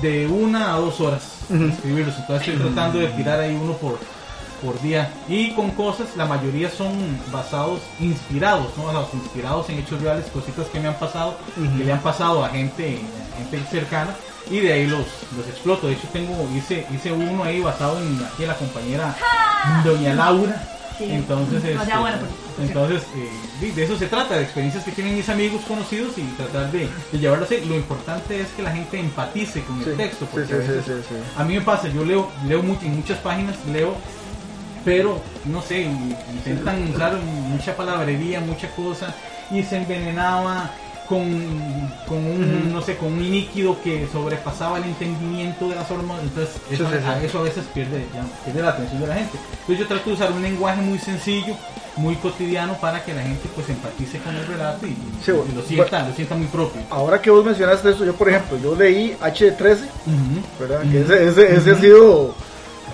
de 0.00 0.26
una 0.26 0.74
a 0.74 0.78
dos 0.78 1.00
horas 1.00 1.22
Ujú. 1.50 1.64
escribirlos. 1.64 2.16
Entonces, 2.16 2.48
estoy 2.48 2.66
tratando 2.66 2.98
de 3.00 3.08
tirar 3.08 3.40
ahí 3.40 3.58
uno 3.60 3.74
por, 3.74 3.98
por 4.62 4.80
día. 4.80 5.12
Y 5.28 5.52
con 5.52 5.72
cosas, 5.72 6.08
la 6.16 6.24
mayoría 6.24 6.70
son 6.70 6.92
basados, 7.30 7.80
inspirados, 7.98 8.68
¿no? 8.78 8.84
Basados, 8.84 9.12
inspirados 9.14 9.68
en 9.68 9.78
hechos 9.80 10.00
reales, 10.00 10.24
cositas 10.32 10.66
que 10.68 10.80
me 10.80 10.88
han 10.88 10.94
pasado, 10.94 11.36
que 11.76 11.84
le 11.84 11.92
han 11.92 12.00
pasado 12.00 12.44
a 12.44 12.48
gente, 12.48 13.00
a 13.34 13.36
gente 13.50 13.68
cercana. 13.70 14.10
Y 14.50 14.60
de 14.60 14.72
ahí 14.72 14.86
los, 14.86 15.04
los 15.36 15.46
exploto. 15.48 15.86
De 15.86 15.92
hecho, 15.92 16.08
tengo, 16.12 16.48
hice, 16.56 16.86
hice 16.94 17.12
uno 17.12 17.44
ahí 17.44 17.60
basado 17.60 17.98
en 18.00 18.24
aquí 18.24 18.42
en 18.44 18.48
la 18.48 18.56
compañera 18.56 19.14
Doña 19.84 20.14
Laura. 20.14 20.76
Sí. 21.00 21.10
Entonces, 21.12 21.62
sea 21.62 21.82
este, 21.82 21.96
bueno, 21.98 22.16
porque- 22.18 22.62
entonces 22.68 23.02
eh, 23.16 23.72
de- 23.74 23.84
eso 23.84 23.96
se 23.98 24.06
trata, 24.06 24.36
de 24.36 24.42
experiencias 24.42 24.84
que 24.84 24.92
tienen 24.92 25.16
mis 25.16 25.28
amigos 25.30 25.62
conocidos 25.66 26.18
y 26.18 26.22
tratar 26.36 26.70
de, 26.70 26.88
de 27.10 27.18
llevarlo 27.18 27.46
así. 27.46 27.60
Lo 27.66 27.74
importante 27.74 28.38
es 28.40 28.48
que 28.48 28.62
la 28.62 28.70
gente 28.72 29.00
empatice 29.00 29.62
con 29.62 29.82
Sí, 29.82 29.90
el 29.90 29.96
texto. 29.96 30.26
Porque 30.30 30.46
sí, 30.46 30.52
a, 30.52 30.56
veces- 30.58 30.84
sí, 30.84 30.92
sí. 31.08 31.14
a 31.38 31.44
mí 31.44 31.54
me 31.54 31.60
pasa, 31.62 31.88
yo 31.88 32.04
leo, 32.04 32.28
leo 32.46 32.62
mucho, 32.62 32.82
en 32.84 32.96
muchas 32.96 33.18
páginas, 33.18 33.56
leo, 33.72 33.94
pero 34.84 35.20
no 35.46 35.62
sé, 35.62 35.82
intentan 36.34 36.90
usar 36.94 37.14
mucha 37.16 37.74
palabrería, 37.76 38.40
mucha 38.40 38.68
cosa 38.70 39.14
y 39.50 39.62
se 39.62 39.78
envenenaba 39.78 40.70
con, 41.10 41.24
con 42.06 42.18
un, 42.18 42.72
no 42.72 42.80
sé, 42.80 42.96
con 42.96 43.12
un 43.12 43.20
líquido 43.30 43.76
que 43.82 44.06
sobrepasaba 44.12 44.78
el 44.78 44.84
entendimiento 44.84 45.68
de 45.68 45.74
las 45.74 45.90
hormonas. 45.90 46.22
Entonces, 46.22 46.54
eso, 46.70 46.84
Sí, 46.86 46.92
sí, 46.94 46.98
sí. 47.02 47.08
a 47.10 47.22
eso 47.22 47.38
a 47.40 47.42
veces 47.42 47.64
pierde, 47.74 48.06
ya, 48.14 48.24
pierde 48.44 48.62
la 48.62 48.68
atención 48.70 49.00
de 49.00 49.06
la 49.08 49.14
gente. 49.16 49.36
Entonces, 49.62 49.78
yo 49.80 49.86
trato 49.88 50.08
de 50.08 50.14
usar 50.14 50.30
un 50.30 50.40
lenguaje 50.40 50.80
muy 50.80 50.98
sencillo, 51.00 51.56
muy 51.96 52.14
cotidiano 52.14 52.74
para 52.80 53.04
que 53.04 53.12
la 53.12 53.22
gente 53.22 53.48
pues 53.56 53.68
empatice 53.68 54.18
con 54.20 54.36
el 54.36 54.46
relato 54.46 54.86
y, 54.86 54.90
Sí, 54.90 55.30
y 55.30 55.32
bueno, 55.32 55.52
lo 55.56 55.62
sienta, 55.62 56.08
lo 56.08 56.14
sienta 56.14 56.34
muy 56.36 56.46
propio. 56.46 56.80
Ahora 56.90 57.20
que 57.20 57.28
vos 57.30 57.44
mencionaste 57.44 57.90
eso, 57.90 58.04
yo 58.04 58.14
por 58.14 58.28
ejemplo, 58.28 58.56
yo 58.62 58.76
leí 58.76 59.16
H13, 59.20 59.72
Ujú. 59.74 59.80
¿verdad? 60.60 60.82
Que 60.90 61.00
ese, 61.00 61.26
ese, 61.28 61.56
ese 61.56 61.70
ha 61.72 61.74
sido, 61.74 62.34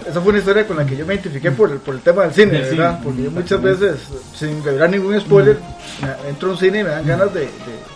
esa 0.08 0.20
fue 0.22 0.30
una 0.30 0.38
historia 0.38 0.66
con 0.66 0.78
la 0.78 0.86
que 0.86 0.96
yo 0.96 1.04
me 1.04 1.12
identifiqué 1.14 1.50
por, 1.50 1.70
el- 1.70 1.78
por 1.80 1.94
el 1.94 2.00
tema 2.00 2.22
del 2.22 2.32
cine, 2.32 2.52
Del 2.62 2.76
¿verdad? 2.76 2.92
cine, 2.92 3.04
Porque 3.04 3.22
yo 3.24 3.30
muchas 3.30 3.60
veces, 3.60 3.96
sin 4.34 4.64
revelar 4.64 4.88
ningún 4.88 5.20
spoiler, 5.20 5.58
entro 6.26 6.48
a 6.48 6.52
un 6.52 6.58
cine 6.58 6.80
y 6.80 6.82
me 6.84 6.88
dan 6.90 7.06
ganas 7.06 7.34
de, 7.34 7.40
de. 7.40 7.95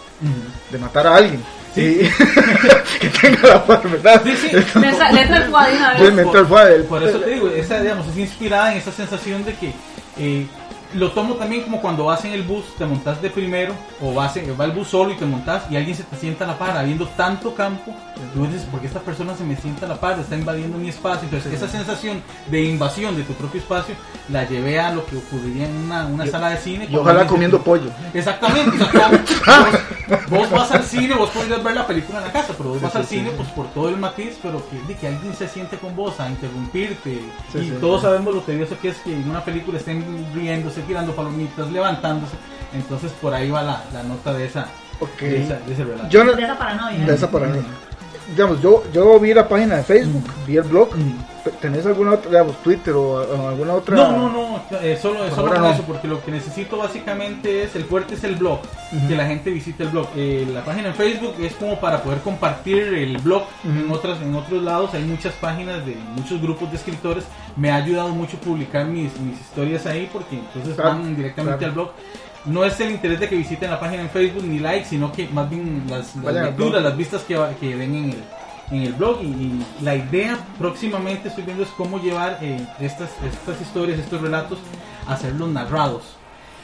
De 0.71 0.79
matar 0.79 1.07
a 1.07 1.17
alguien. 1.17 1.43
Sí. 1.75 2.01
Y- 2.03 2.99
que 3.01 3.09
tenga 3.09 3.49
la 3.49 3.77
¿verdad? 3.77 4.23
Sí, 4.25 4.35
sí. 4.37 4.49
Una 4.75 4.91
Entonces 4.91 5.13
vez. 5.13 5.21
entró 5.21 5.37
el 6.41 6.47
fuego 6.47 6.65
del- 6.67 6.85
Por 6.85 7.03
eso 7.03 7.19
te 7.21 7.31
digo, 7.31 7.49
esa, 7.49 7.81
digamos, 7.81 8.07
es 8.09 8.17
inspirada 8.17 8.73
en 8.73 8.79
esa 8.79 8.91
sensación 8.93 9.45
de 9.45 9.55
que 9.55 9.73
eh, 10.19 10.47
lo 10.95 11.13
tomo 11.13 11.35
también 11.35 11.63
como 11.63 11.81
cuando 11.81 12.05
vas 12.07 12.25
en 12.25 12.33
el 12.33 12.43
bus, 12.43 12.65
te 12.77 12.85
montas 12.85 13.23
de 13.23 13.31
primero, 13.31 13.75
o 14.01 14.13
vas 14.13 14.37
en, 14.37 14.61
va 14.61 14.65
el 14.65 14.73
bus 14.73 14.89
solo 14.89 15.13
y 15.13 15.17
te 15.17 15.25
montas 15.25 15.63
y 15.71 15.77
alguien 15.77 15.97
se 15.97 16.03
te 16.03 16.17
sienta 16.17 16.45
a 16.45 16.49
la 16.49 16.59
par, 16.59 16.77
habiendo 16.77 17.07
tanto 17.07 17.55
campo, 17.55 17.95
tú 18.35 18.45
dices, 18.47 18.63
¿por 18.63 18.81
qué 18.81 18.89
esta 18.89 18.99
persona 18.99 19.37
se 19.37 19.45
me 19.45 19.55
sienta 19.57 19.87
a 19.87 19.91
la 19.91 20.01
par? 20.01 20.19
Está 20.19 20.35
invadiendo 20.35 20.77
mi 20.79 20.89
espacio. 20.89 21.29
Entonces, 21.31 21.53
esa 21.53 21.69
sensación 21.69 22.21
de 22.51 22.63
invasión 22.65 23.17
de 23.17 23.23
tu 23.23 23.35
propio 23.35 23.61
espacio 23.61 23.95
la 24.31 24.49
llevé 24.49 24.81
a 24.81 24.91
lo 24.93 25.07
que 25.07 25.17
ocurriría 25.17 25.67
en 25.67 25.77
una, 25.77 26.07
una 26.07 26.27
sala 26.27 26.51
de 26.51 26.57
cine. 26.57 26.89
Y 26.91 26.97
ojalá 26.97 27.25
comiendo 27.25 27.63
pollo. 27.63 27.91
Exactamente, 28.13 28.77
sea, 28.79 29.11
vos, 30.29 30.51
vas 30.51 30.71
al 30.73 30.83
cine, 30.85 31.15
vos 31.15 31.31
podrías 31.31 31.63
ver 31.63 31.75
la 31.75 31.87
película 31.87 32.19
en 32.19 32.25
la 32.27 32.33
casa, 32.33 32.55
pero 32.57 32.71
vos 32.71 32.81
vas 32.83 32.95
al 32.97 33.05
cine 33.07 33.31
pues 33.37 33.49
por 33.51 33.67
todo 33.69 33.89
el 33.89 33.97
matiz, 33.97 34.39
pero 34.43 34.63
que, 34.69 34.81
de 34.83 34.99
que 34.99 35.09
alguien 35.09 35.35
se 35.35 35.49
siente 35.49 35.77
con 35.79 35.95
vos 35.97 36.19
a 36.21 36.29
interrumpirte. 36.29 37.21
Sí, 37.53 37.59
y 37.59 37.65
sí, 37.71 37.75
todos 37.81 38.01
sí. 38.01 38.07
sabemos 38.07 38.35
lo 38.35 38.41
tedioso 38.43 38.77
que 38.81 38.89
es 38.89 38.97
que 38.99 39.13
en 39.15 39.29
una 39.29 39.45
película 39.45 39.79
estén 39.79 40.05
riéndose, 40.35 40.83
tirando 40.83 41.13
palomitas, 41.15 41.71
levantándose. 41.71 42.35
Entonces 42.73 43.13
por 43.21 43.35
ahí 43.35 43.51
va 43.51 43.63
la, 43.63 43.83
la 43.93 44.03
nota 44.03 44.33
de 44.33 44.47
esa, 44.47 44.67
de, 45.21 45.43
esa- 45.43 45.59
de 45.61 45.73
ese 45.73 45.85
relato. 45.85 46.09
Yo 46.09 46.25
no- 46.25 46.33
De 46.33 46.43
esa 46.45 46.59
paranoia. 46.59 47.05
de 47.07 47.15
esa 47.15 47.31
paranoia. 47.31 47.63
Digamos, 48.29 48.61
yo, 48.61 48.83
yo 48.93 49.19
vi 49.19 49.35
la 49.35 49.49
página 49.49 49.77
de 49.77 49.83
Facebook, 49.83 50.25
vi 50.47 50.57
el 50.57 50.63
blog. 50.65 50.91
¿Tenés 51.61 51.87
alguna 51.87 52.13
otra, 52.13 52.31
digamos, 52.31 52.57
Twitter 52.63 52.93
o, 52.95 53.13
o 53.23 53.49
alguna 53.49 53.73
otra? 53.75 53.97
No, 53.97 54.13
no, 54.13 54.29
no, 54.31 54.63
eh, 54.83 54.99
solo, 55.01 55.21
Por 55.21 55.31
solo 55.35 55.53
con 55.53 55.63
no. 55.63 55.71
eso, 55.71 55.83
porque 55.85 56.07
lo 56.07 56.23
que 56.23 56.31
necesito 56.31 56.77
básicamente 56.77 57.63
es, 57.63 57.75
el 57.77 57.85
fuerte 57.87 58.15
es 58.15 58.25
el 58.25 58.37
blog, 58.37 58.61
que 59.09 59.17
la 59.17 59.27
gente 59.27 59.51
visite 59.51 59.85
el 59.85 59.89
blog. 59.89 60.09
Eh, 60.17 60.47
la 60.53 60.63
página 60.65 60.89
en 60.89 60.95
Facebook 60.95 61.35
es 61.41 61.55
como 61.55 61.81
para 61.81 62.03
poder 62.03 62.19
compartir 62.19 62.83
el 62.95 63.17
blog 63.19 63.45
en, 63.65 63.91
otras, 63.91 64.21
en 64.21 64.35
otros 64.35 64.63
lados, 64.63 64.93
hay 64.93 65.03
muchas 65.05 65.33
páginas 65.35 65.85
de 65.87 65.97
muchos 66.15 66.43
grupos 66.43 66.71
de 66.71 66.77
escritores, 66.77 67.25
me 67.57 67.71
ha 67.71 67.77
ayudado 67.77 68.11
mucho 68.11 68.37
publicar 68.37 68.85
mis, 68.85 69.19
mis 69.19 69.41
historias 69.41 69.87
ahí, 69.87 70.11
porque 70.13 70.37
entonces 70.39 70.75
Claro, 70.75 70.91
van 70.91 71.17
directamente 71.17 71.59
claro. 71.59 71.71
al 71.71 71.75
blog. 71.75 71.91
No 72.45 72.65
es 72.65 72.81
el 72.81 72.91
interés 72.93 73.21
de 73.21 73.29
que 73.29 73.37
visiten 73.37 73.71
la 73.71 73.79
página 73.79 74.03
en 74.03 74.11
Facebook 74.11 74.45
ni 74.45 74.59
like, 74.59 74.87
sino 74.87 75.13
que 75.13 75.29
más 75.29 75.49
bien 75.51 75.85
las, 75.89 76.17
lecturas, 76.17 76.83
las 76.83 76.97
vistas 76.97 77.23
que, 77.23 77.39
que 77.61 77.75
ven 77.77 77.95
en 77.95 78.11
el, 78.11 78.25
en 78.71 78.83
el 78.83 78.93
blog. 78.95 79.23
Y, 79.23 79.27
y 79.27 79.67
la 79.83 79.95
idea 79.95 80.39
próximamente 80.59 81.29
estoy 81.29 81.45
viendo 81.45 81.63
es 81.63 81.71
cómo 81.71 82.01
llevar 82.01 82.39
eh, 82.41 82.67
estas, 82.81 83.11
estas 83.23 83.61
historias, 83.61 83.99
estos 83.99 84.21
relatos, 84.21 84.59
a 85.07 85.15
hacerlos 85.15 85.49
narrados, 85.51 86.17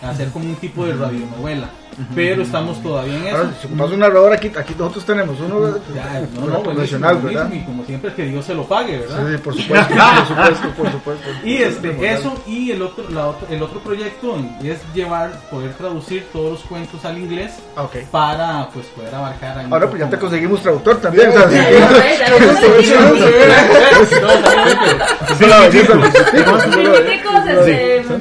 hacer 0.02 0.28
como 0.30 0.44
un 0.46 0.56
tipo 0.56 0.84
de 0.86 0.94
radionovela. 0.94 1.68
Pero 2.14 2.42
estamos 2.42 2.82
todavía 2.82 3.16
en 3.16 3.26
eso. 3.26 3.36
Ahora, 3.38 3.50
si 3.58 3.66
ocupas 3.68 3.90
un 3.90 4.00
narrador 4.00 4.30
aquí, 4.34 4.52
aquí 4.54 4.74
nosotros 4.78 5.06
tenemos 5.06 5.40
uno 5.40 5.78
Ya, 5.94 6.20
no, 6.38 6.62
profesional, 6.62 7.14
buenísimo, 7.16 7.44
¿verdad? 7.48 7.56
y 7.56 7.64
como 7.64 7.84
siempre 7.86 8.12
que 8.12 8.24
Dios 8.26 8.44
se 8.44 8.52
lo 8.54 8.64
pague, 8.64 8.98
¿verdad? 8.98 9.26
Sí, 9.26 9.32
sí, 9.32 9.38
por 9.38 9.54
supuesto, 9.56 9.94
por 9.94 10.26
supuesto, 10.28 10.68
por 10.76 10.90
supuesto. 10.92 11.28
Y 11.42 11.54
este, 11.56 12.12
eso 12.12 12.34
y 12.46 12.70
el 12.72 12.82
otro, 12.82 13.08
la 13.08 13.28
otro- 13.28 13.48
el 13.50 13.62
otro 13.62 13.80
proyecto 13.80 14.36
es 14.62 14.78
llevar, 14.94 15.40
poder 15.50 15.72
traducir 15.72 16.26
todos 16.34 16.50
los 16.52 16.60
cuentos 16.64 17.02
al 17.06 17.16
inglés 17.16 17.52
Ah, 17.78 17.88
para 18.10 18.68
pues 18.74 18.84
poder 18.88 19.14
abarcar 19.14 19.64
Ahora 19.70 19.88
pues 19.88 20.02
ya 20.02 20.10
te 20.10 20.18
conseguimos 20.18 20.60
traductor 20.60 20.96
también. 21.00 21.30
este, 21.30 21.56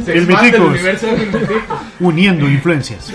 El 0.07 0.29
expande 0.29 0.57
Uniendo 1.99 2.47
influencias. 2.47 3.11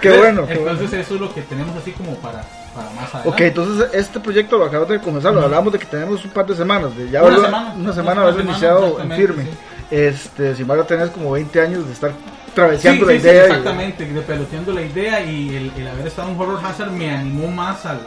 Qué 0.00 0.16
bueno, 0.16 0.46
qué 0.46 0.58
bueno. 0.58 0.70
Entonces 0.70 0.92
eso 0.92 1.14
es 1.16 1.20
lo 1.20 1.34
que 1.34 1.42
tenemos 1.42 1.76
así 1.76 1.90
como 1.92 2.14
para, 2.16 2.42
para 2.74 2.90
más 2.90 3.14
adelante. 3.14 3.28
Ok, 3.28 3.40
entonces 3.40 3.88
este 3.92 4.20
proyecto 4.20 4.58
lo 4.58 4.64
acabamos 4.66 4.88
de 4.90 5.00
comenzar, 5.00 5.34
lo 5.34 5.42
hablamos 5.42 5.72
de 5.72 5.78
que 5.78 5.86
tenemos 5.86 6.24
un 6.24 6.30
par 6.30 6.46
de 6.46 6.54
semanas, 6.56 6.96
de 6.96 7.10
ya 7.10 7.22
Una 7.22 7.28
haberlo- 7.36 7.44
semana. 7.44 7.74
una 7.76 7.92
semana 7.92 8.22
haberlo 8.22 8.40
semana, 8.40 8.50
iniciado 8.58 9.00
en 9.00 9.12
firme. 9.12 9.44
sí. 9.44 9.50
Este, 9.90 10.52
sin 10.54 10.62
embargo 10.62 10.84
tenés 10.84 11.10
como 11.10 11.32
20 11.32 11.60
años 11.60 11.86
de 11.86 11.92
estar 11.92 12.10
Sí, 12.12 12.16
traveseando 12.54 13.04
la 13.06 13.12
sí, 13.12 13.18
sí, 13.20 13.26
idea. 13.26 13.42
y- 13.42 13.46
exactamente, 13.50 14.04
de 14.06 14.20
peloteando 14.22 14.72
la 14.72 14.82
idea 14.82 15.20
y 15.24 15.54
el, 15.54 15.72
el 15.76 15.88
haber 15.88 16.06
estado 16.06 16.30
en 16.30 16.40
Horror 16.40 16.60
Hazard 16.64 16.90
me 16.92 17.10
animó 17.10 17.48
más 17.48 17.84
al, 17.84 18.00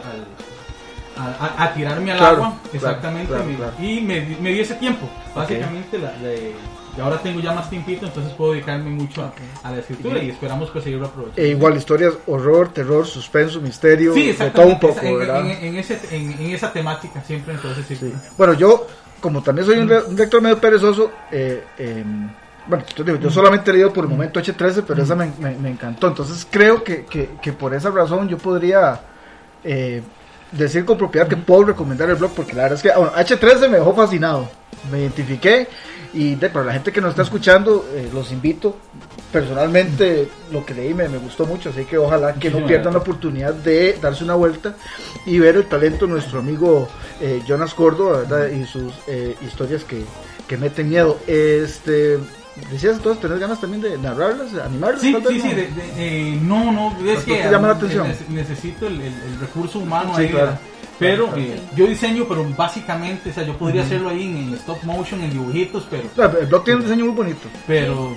al- 1.16 1.54
a, 1.58 1.72
tirarme 1.74 2.10
al 2.12 2.18
Claro, 2.18 2.34
agua, 2.36 2.54
exactamente, 2.72 3.28
claro, 3.28 3.44
me- 3.44 3.54
claro. 3.56 3.72
y 3.80 4.00
me, 4.00 4.36
me 4.40 4.52
dio 4.52 4.62
ese 4.62 4.74
tiempo, 4.74 5.08
básicamente, 5.34 5.98
la, 5.98 6.10
de- 6.12 6.54
y 6.96 7.00
ahora 7.00 7.18
tengo 7.22 7.40
ya 7.40 7.52
más 7.52 7.68
tiempito, 7.68 8.06
entonces 8.06 8.32
puedo 8.34 8.52
dedicarme 8.52 8.90
mucho 8.90 9.22
a, 9.22 9.32
a 9.66 9.70
la 9.72 9.78
escritura 9.78 10.22
y 10.22 10.30
esperamos 10.30 10.70
pues 10.70 10.84
seguirlo 10.84 11.06
aprovechando. 11.06 11.42
E 11.42 11.48
igual 11.48 11.76
historias, 11.76 12.14
horror, 12.26 12.72
terror, 12.72 13.06
suspenso, 13.06 13.60
misterio, 13.60 14.14
sí, 14.14 14.32
de 14.32 14.50
todo 14.50 14.66
un 14.66 14.80
poco, 14.80 15.00
en, 15.02 15.18
¿verdad? 15.18 15.40
en- 15.50 15.64
en 15.64 15.76
ese, 15.76 16.00
en, 16.10 16.32
en 16.32 16.50
esa 16.52 16.72
temática 16.72 17.22
siempre, 17.22 17.54
entonces 17.54 17.84
sí. 17.86 17.96
Sí. 17.96 18.12
Bueno, 18.38 18.54
yo, 18.54 18.86
como 19.20 19.42
también 19.42 19.66
soy 19.66 19.78
un, 19.78 19.90
un 19.92 20.16
lector 20.16 20.40
medio 20.40 20.58
perezoso, 20.58 21.10
eh, 21.30 21.64
eh, 21.78 22.04
bueno, 22.68 22.84
yo, 22.96 23.04
digo, 23.04 23.18
yo 23.18 23.30
solamente 23.30 23.70
he 23.70 23.74
leído 23.74 23.92
por 23.92 24.04
el 24.04 24.10
momento 24.10 24.40
H13, 24.40 24.82
pero 24.86 25.02
esa 25.02 25.14
me, 25.14 25.30
me- 25.38 25.54
me 25.56 25.70
encantó. 25.70 26.08
Entonces 26.08 26.46
creo 26.50 26.82
que, 26.82 27.04
que- 27.04 27.30
que 27.40 27.52
por 27.52 27.72
esa 27.74 27.90
razón 27.90 28.28
yo 28.28 28.38
podría 28.38 29.00
eh, 29.62 30.02
decir 30.52 30.84
con 30.84 30.96
propiedad 30.98 31.28
que 31.28 31.36
puedo 31.36 31.64
recomendar 31.64 32.08
el 32.10 32.16
blog, 32.16 32.32
porque 32.34 32.52
la 32.54 32.62
verdad 32.64 32.76
es 32.76 32.82
que 32.82 32.90
bueno, 32.96 33.12
H13 33.14 33.68
me 33.68 33.78
dejó 33.78 33.94
fascinado. 33.94 34.48
Me 34.90 35.00
identifiqué 35.00 35.68
y 36.14 36.34
de, 36.36 36.48
para 36.50 36.64
la 36.66 36.72
gente 36.72 36.92
que 36.92 37.00
nos 37.00 37.10
está 37.10 37.22
escuchando, 37.22 37.84
eh, 37.94 38.08
los 38.12 38.30
invito. 38.32 38.76
Personalmente 39.32 40.28
lo 40.50 40.64
que 40.64 40.72
leí 40.72 40.94
me, 40.94 41.08
me 41.08 41.18
gustó 41.18 41.44
mucho, 41.46 41.70
así 41.70 41.84
que 41.84 41.98
ojalá 41.98 42.32
que 42.34 42.50
no 42.50 42.66
pierdan 42.66 42.94
la 42.94 43.00
oportunidad 43.00 43.52
de 43.52 43.98
darse 44.00 44.24
una 44.24 44.34
vuelta 44.34 44.76
y 45.26 45.38
ver 45.38 45.56
el 45.56 45.66
talento 45.66 46.06
de 46.06 46.12
nuestro 46.12 46.38
amigo 46.38 46.88
eh, 47.20 47.42
Jonas 47.46 47.74
Córdoba 47.74 48.20
¿verdad? 48.20 48.48
y 48.48 48.64
sus 48.64 48.94
eh, 49.08 49.34
historias 49.44 49.84
que, 49.84 50.04
que 50.48 50.56
meten 50.56 50.88
miedo. 50.88 51.18
Este, 51.26 52.18
decías 52.70 52.96
entonces, 52.96 53.20
¿tenés 53.20 53.38
ganas 53.40 53.60
también 53.60 53.82
de 53.82 53.98
narrarlas, 53.98 54.54
animarlas? 54.54 55.02
Sí, 55.02 55.14
sí, 55.28 55.40
sí, 55.40 55.48
no? 55.48 55.54
de- 55.54 55.54
de- 55.66 55.92
eh, 55.98 56.38
no, 56.42 56.72
no, 56.72 56.96
es 57.10 57.16
¿Por 57.16 57.24
que 57.24 57.42
llama 57.50 57.68
la 57.68 57.74
atención? 57.74 58.06
nece- 58.08 58.28
necesito 58.28 58.86
el, 58.86 59.00
el- 59.00 59.06
el 59.06 59.40
recurso 59.40 59.80
humano 59.80 60.14
Sí, 60.16 60.22
ahí, 60.22 60.28
claro. 60.30 60.58
Pero 60.98 61.30
eh, 61.36 61.60
yo 61.76 61.86
diseño, 61.86 62.24
pero 62.28 62.44
básicamente, 62.56 63.30
o 63.30 63.32
sea, 63.34 63.44
yo 63.44 63.56
podría 63.56 63.82
hacerlo 63.82 64.08
ahí 64.10 64.22
en, 64.24 64.36
en 64.36 64.54
stop 64.54 64.82
motion, 64.84 65.20
en 65.22 65.30
dibujitos, 65.30 65.86
pero, 65.90 66.08
Claro, 66.10 66.40
el 66.40 66.46
blog 66.46 66.64
tiene 66.64 66.78
un 66.80 66.84
diseño 66.86 67.04
muy 67.06 67.14
bonito. 67.14 67.48
pero, 67.66 68.14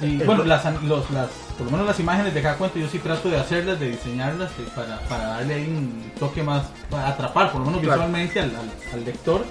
y, 0.00 0.20
El- 0.20 0.26
bueno, 0.26 0.44
las, 0.44 0.66
an- 0.66 0.78
los, 0.88 1.08
las, 1.10 1.28
por 1.56 1.66
lo 1.66 1.70
menos 1.72 1.86
las 1.86 2.00
imágenes 2.00 2.34
de 2.34 2.42
cada 2.42 2.56
cuento, 2.56 2.78
yo 2.78 2.88
sí 2.88 2.98
trato 2.98 3.30
de 3.30 3.38
hacerlas, 3.38 3.78
de 3.78 3.90
diseñarlas 3.90 4.50
eh, 4.52 4.64
para, 4.74 4.98
para 5.08 5.26
darle 5.28 5.54
ahí 5.54 5.64
un 5.68 6.10
toque 6.18 6.42
más, 6.42 6.64
para 6.90 7.08
atrapar, 7.08 7.52
por 7.52 7.60
lo 7.60 7.66
menos 7.66 7.80
Claro. 7.80 8.02
visualmente 8.02 8.40
al, 8.40 8.50
al- 8.50 8.94
al 8.98 9.04
lector. 9.04 9.44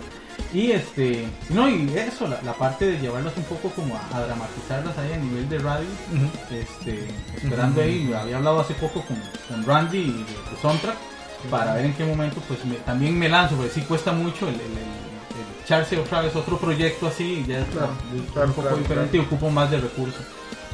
Y 0.54 0.72
este, 0.72 1.28
no, 1.50 1.70
y 1.70 1.90
eso, 1.96 2.28
la, 2.28 2.42
la 2.42 2.54
parte 2.54 2.86
de 2.86 2.98
llevarlas 3.00 3.34
un 3.38 3.44
poco 3.44 3.70
como 3.70 3.96
a, 3.96 4.02
a 4.18 4.22
dramatizarlas 4.26 4.98
ahí 4.98 5.14
a 5.14 5.18
nivel 5.18 5.48
de 5.48 5.60
radio, 5.60 5.86
este, 6.52 7.08
esperando 7.38 7.82
ahí, 7.82 8.12
había 8.14 8.38
hablado 8.38 8.60
hace 8.62 8.74
poco 8.74 9.02
con, 9.04 9.18
con 9.48 9.66
Randy 9.66 9.98
y 10.00 10.12
de, 10.12 10.18
de 10.20 10.62
Soundtrack 10.62 10.96
para 11.50 11.74
ver 11.76 11.86
en 11.86 11.94
qué 11.94 12.06
momento 12.06 12.42
pues 12.48 12.64
me- 12.66 12.76
también 12.76 13.18
me 13.18 13.30
lanzo, 13.30 13.56
porque 13.56 13.72
sí 13.72 13.82
cuesta 13.82 14.12
mucho 14.12 14.48
el, 14.48 14.56
el- 14.56 14.62
el- 14.62 14.68
el 14.68 15.64
echarse 15.66 15.98
otra 15.98 16.22
vez 16.22 16.36
otro 16.36 16.58
proyecto 16.58 17.08
así, 17.08 17.44
ya 17.48 17.60
es, 17.60 17.66
Claro, 17.68 17.94
es 18.16 18.32
claro, 18.32 18.48
un 18.48 18.54
poco 18.54 18.68
claro, 18.68 18.78
diferente 18.78 19.18
y 19.18 19.20
ocupo 19.22 19.50
más 19.50 19.70
de 19.72 19.80
recursos. 19.80 20.22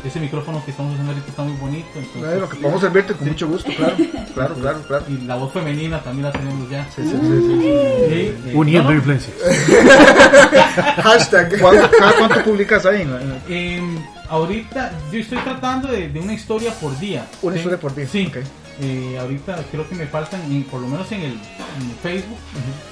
Ese 0.06 0.19
micrófono 0.19 0.63
que 0.63 0.69
estamos 0.71 0.93
usando 0.93 1.12
ahorita 1.12 1.30
está 1.32 1.41
muy 1.41 1.58
bonito, 1.58 1.88
entonces, 1.95 2.34
Eh, 2.36 2.39
lo 2.39 2.47
que 2.47 2.58
podemos 2.58 2.82
servirte 2.82 3.13
con 3.13 3.27
mucho 3.27 3.47
gusto, 3.47 3.71
claro. 3.75 3.95
Claro, 4.36 4.53
claro, 4.56 4.82
claro. 4.88 5.06
y 5.10 5.17
la 5.25 5.36
voz 5.36 5.51
femenina 5.51 5.99
también 6.03 6.25
la 6.25 6.32
tenemos 6.32 6.69
ya. 6.69 6.86
Sí, 6.95 7.01
sí, 7.03 7.10
sí, 7.10 7.17
sí, 7.19 7.41
sí. 7.47 7.65
Y, 7.65 7.67
eh, 7.67 8.51
Uniendo 8.53 8.91
no, 8.91 8.95
influencias. 8.95 9.36
Hashtag. 11.03 11.60
¿Cuánto- 11.60 11.89
¿Cada 11.97 12.13
cuánto 12.13 12.43
publicas 12.43 12.86
ahí? 12.86 13.01
en 13.01 13.12
la- 13.13 13.21
en 13.21 13.30
la- 13.30 13.39
Em, 13.49 13.97
ahorita 14.30 14.91
yo 15.12 15.19
estoy 15.19 15.39
tratando 15.39 15.88
de, 15.88 16.10
de 16.10 16.19
una 16.19 16.34
historia 16.34 16.71
por 16.73 16.97
día. 16.99 17.25
Una 17.41 17.53
Sí, 17.53 17.60
historia 17.60 17.80
por 17.80 17.95
día, 17.95 18.08
Sí. 18.08 18.32
Eh, 18.79 19.17
ahorita 19.19 19.57
creo 19.71 19.87
que 19.89 19.95
me 19.95 20.05
faltan, 20.05 20.41
y 20.51 20.61
por 20.61 20.79
lo 20.81 20.87
menos 20.87 21.11
en 21.11 21.21
el 21.21 21.31
en 21.33 21.91
Facebook, 22.03 22.37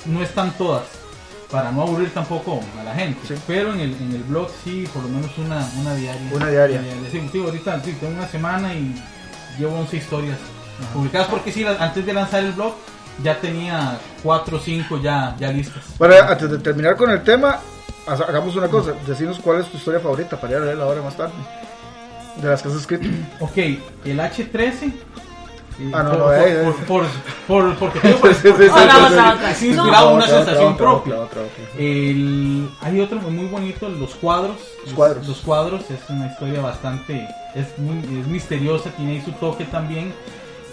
no 0.06 0.22
están 0.24 0.52
todas. 0.58 0.84
Para 1.52 1.72
no 1.72 1.84
aburrir 1.84 2.12
tampoco 2.12 2.60
a 2.80 2.84
la 2.84 2.96
gente. 2.96 3.20
Sí. 3.28 3.36
Pero 3.46 3.72
en 3.74 3.80
el, 3.80 3.94
en 3.94 4.14
el 4.14 4.24
blog 4.24 4.50
sí, 4.64 4.88
por 4.92 5.04
lo 5.04 5.10
menos 5.10 5.30
una, 5.38 5.66
una 5.80 5.94
diaria. 5.96 6.30
Una 6.34 6.50
diaria. 6.50 6.82
Sí, 7.12 7.22
ahorita 7.40 7.82
sí, 7.84 7.94
tengo 8.00 8.18
una 8.18 8.28
semana 8.28 8.74
y 8.74 8.96
llevo 9.60 9.78
11 9.80 9.96
historias 9.98 10.38
publicadas 10.92 11.28
porque 11.28 11.52
sí, 11.52 11.64
antes 11.64 12.04
de 12.06 12.14
lanzar 12.14 12.44
el 12.44 12.52
blog 12.52 12.74
ya 13.24 13.40
tenía 13.40 13.98
4 14.24 14.58
o 14.58 14.60
5 14.60 14.98
ya, 15.02 15.36
ya 15.40 15.52
listas. 15.52 15.84
Bueno, 16.00 16.16
antes 16.28 16.50
de 16.50 16.58
terminar 16.58 16.96
con 16.98 17.12
el 17.12 17.24
tema, 17.24 17.60
ha- 18.08 18.14
hagamos 18.14 18.56
una 18.56 18.68
cosa. 18.68 18.94
Decinos 19.06 19.38
cuál 19.40 19.62
es 19.62 19.68
tu 19.68 19.78
historia 19.78 20.00
favorita 20.00 20.38
para 20.42 20.54
ir 20.54 20.58
a 20.60 20.66
leerla 20.66 20.84
ahora 20.86 21.04
más 21.04 21.16
tarde. 21.16 21.34
De 22.42 22.50
las 22.50 22.62
que 22.62 22.68
has 22.70 22.74
escrito. 22.76 23.08
Ok, 23.40 23.56
el 23.58 24.20
H13. 24.20 24.92
Ah, 25.94 26.04
no, 26.04 26.10
por, 26.12 26.18
no, 26.20 26.26
por, 26.26 26.34
eh, 26.36 26.62
eh. 26.62 26.64
por, 26.64 26.86
por- 26.86 27.06
por- 27.48 27.76
porque 27.76 28.00
tengo 28.00 28.18
por- 28.20 28.34
Sí, 29.56 29.68
inspirado 29.68 30.16
una 30.16 30.28
sensación 30.28 30.78
propia. 30.78 31.16
El, 31.78 32.70
hay 32.82 33.00
otro 33.02 33.20
muy 33.20 33.46
bonito, 33.46 33.90
los 33.90 34.16
cuadros. 34.16 34.58
Los 34.86 34.94
cuadros. 34.94 35.28
Los 35.28 35.38
cuadros 35.42 35.82
es 35.92 36.00
una 36.10 36.28
historia 36.28 36.62
bastante, 36.62 37.28
es, 37.54 37.78
muy, 37.78 37.98
es 38.20 38.28
misteriosa, 38.28 38.90
tiene 38.92 39.14
ahí 39.14 39.22
su 39.24 39.32
toque 39.34 39.66
también. 39.66 40.14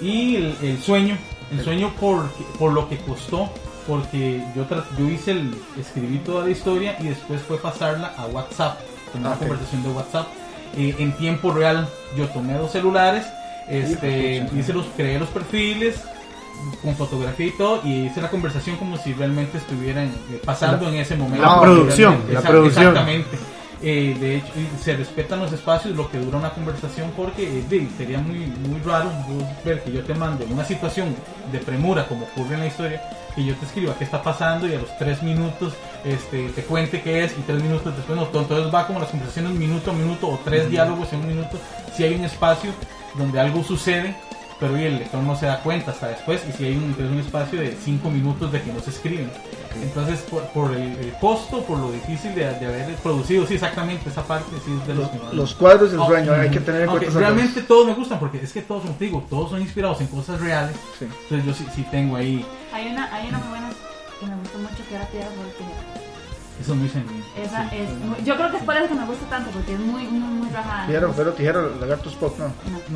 Y 0.00 0.36
el, 0.36 0.56
el 0.62 0.80
sueño, 0.82 1.16
el 1.50 1.62
sueño 1.62 1.92
por, 2.00 2.28
por 2.58 2.72
lo 2.72 2.88
que 2.88 2.98
costó, 2.98 3.48
porque 3.86 4.42
yo, 4.56 4.64
yo 4.98 5.04
hice 5.08 5.32
el, 5.32 5.54
escribí 5.80 6.18
toda 6.18 6.44
la 6.44 6.50
historia 6.50 6.96
y 7.00 7.08
después 7.08 7.40
fue 7.42 7.58
pasarla 7.58 8.14
a 8.16 8.26
WhatsApp, 8.26 8.78
una 9.14 9.32
Ok. 9.32 9.38
conversación 9.40 9.82
de 9.82 9.88
WhatsApp. 9.90 10.26
eh, 10.76 10.94
en 10.98 11.12
tiempo 11.16 11.52
real, 11.52 11.88
yo 12.16 12.26
tomé 12.28 12.54
dos 12.54 12.72
celulares, 12.72 13.26
este, 13.80 14.48
hice 14.58 14.72
los, 14.72 14.86
creé 14.96 15.18
los 15.18 15.28
perfiles, 15.30 15.96
con 16.82 16.94
fotografía 16.94 17.46
y 17.46 17.50
todo 17.52 17.80
y 17.84 18.06
hice 18.06 18.20
la 18.20 18.30
conversación 18.30 18.76
como 18.76 18.96
si 18.96 19.12
realmente 19.14 19.58
estuvieran 19.58 20.06
eh, 20.30 20.40
pasando 20.44 20.88
en 20.88 20.96
ese 20.96 21.16
momento. 21.16 21.44
la 21.44 21.60
producción, 21.60 22.22
la 22.30 22.40
exact- 22.40 22.48
producción. 22.48 22.86
Exactamente. 22.88 23.38
Eh, 23.84 24.16
de 24.20 24.36
hecho, 24.36 24.46
se 24.80 24.96
respetan 24.96 25.40
los 25.40 25.52
espacios, 25.52 25.96
lo 25.96 26.08
que 26.08 26.16
dura 26.18 26.38
una 26.38 26.50
conversación, 26.50 27.10
porque 27.16 27.64
eh, 27.68 27.88
sería 27.98 28.18
muy, 28.18 28.46
muy 28.68 28.80
raro 28.80 29.10
ver 29.64 29.82
que 29.82 29.90
yo 29.90 30.04
te 30.04 30.14
mando 30.14 30.44
en 30.44 30.52
una 30.52 30.64
situación 30.64 31.16
de 31.50 31.58
premura, 31.58 32.06
como 32.06 32.26
ocurre 32.26 32.54
en 32.54 32.60
la 32.60 32.66
historia, 32.68 33.02
que 33.34 33.44
yo 33.44 33.56
te 33.56 33.66
escriba 33.66 33.96
qué 33.98 34.04
está 34.04 34.22
pasando 34.22 34.68
y 34.68 34.74
a 34.74 34.78
los 34.78 34.96
tres 34.98 35.20
minutos 35.24 35.72
este, 36.04 36.50
te 36.50 36.62
cuente 36.62 37.02
qué 37.02 37.24
es 37.24 37.32
y 37.36 37.40
tres 37.42 37.60
minutos 37.60 37.96
después 37.96 38.16
no. 38.16 38.26
Entonces 38.26 38.72
va 38.72 38.86
como 38.86 39.00
las 39.00 39.08
conversaciones 39.08 39.52
minuto 39.52 39.90
a 39.90 39.94
minuto 39.94 40.28
o 40.28 40.38
tres 40.44 40.70
diálogos 40.70 41.12
en 41.12 41.20
un 41.20 41.26
minuto. 41.26 41.58
Si 41.96 42.04
hay 42.04 42.14
un 42.14 42.24
espacio 42.24 42.70
donde 43.16 43.40
algo 43.40 43.62
sucede 43.62 44.16
pero 44.62 44.78
y 44.78 44.84
el 44.84 44.98
lector 45.00 45.20
no 45.24 45.34
se 45.34 45.46
da 45.46 45.60
cuenta 45.60 45.90
hasta 45.90 46.06
después 46.06 46.40
y 46.48 46.52
si 46.52 46.64
hay 46.64 46.76
un, 46.76 46.84
entonces 46.84 47.10
un 47.10 47.18
espacio 47.18 47.58
de 47.58 47.76
5 47.76 48.08
minutos 48.10 48.52
de 48.52 48.62
que 48.62 48.72
no 48.72 48.78
se 48.78 48.90
escriben. 48.90 49.28
Entonces, 49.82 50.20
por, 50.20 50.44
por 50.50 50.72
el, 50.72 50.96
el 50.98 51.12
costo, 51.20 51.64
por 51.64 51.78
lo 51.78 51.90
difícil 51.90 52.32
de, 52.36 52.44
de 52.44 52.66
haber 52.66 52.94
producido, 52.96 53.44
sí, 53.44 53.54
exactamente, 53.54 54.08
esa 54.08 54.22
parte 54.22 54.52
sí 54.64 54.70
es 54.80 54.86
de 54.86 54.94
los, 54.94 55.34
Los 55.34 55.54
cuadros 55.56 55.90
del 55.90 55.98
Oh, 55.98 56.06
sueño, 56.06 56.32
hay 56.32 56.48
que 56.48 56.60
tener 56.60 56.82
en 56.82 56.90
cuenta 56.90 57.10
Realmente 57.10 57.62
todos 57.62 57.88
me 57.88 57.94
gustan 57.94 58.20
porque 58.20 58.38
es 58.38 58.52
que 58.52 58.62
todos, 58.62 58.84
te 58.96 59.04
digo, 59.04 59.24
todos 59.28 59.50
son 59.50 59.60
inspirados 59.60 60.00
en 60.00 60.06
cosas 60.06 60.40
reales. 60.40 60.76
Sí. 60.96 61.06
Entonces 61.22 61.44
yo 61.44 61.54
sí, 61.54 61.66
sí 61.74 61.84
tengo 61.90 62.14
ahí, 62.14 62.46
Hay 62.72 62.86
una, 62.86 63.12
hay 63.12 63.28
una 63.30 63.38
muy 63.38 63.48
buena 63.48 63.70
que 64.20 64.26
me 64.26 64.36
gustó 64.36 64.58
mucho 64.58 64.88
que 64.88 64.94
era 64.94 65.06
Piedra 65.06 65.28
Tijera. 65.58 65.91
Eso 66.60 66.72
es 66.72 66.78
muy 66.78 66.88
sentido. 66.88 67.20
Esa 67.42 67.64
es 67.74 67.88
muy- 68.04 68.24
yo 68.24 68.36
creo 68.36 68.50
que 68.50 68.56
es 68.58 68.62
por 68.62 68.76
eso 68.76 68.88
que 68.88 68.94
me 68.94 69.04
gusta 69.06 69.26
tanto, 69.30 69.50
porque 69.50 69.72
es 69.74 69.80
muy, 69.80 70.04
muy, 70.04 70.28
muy 70.30 70.48
rajada. 70.50 70.86
Tijera, 70.86 71.08
pero 71.16 71.32
tijera, 71.32 71.62
lagarto 71.80 72.08
Spock, 72.10 72.38
no. 72.38 72.46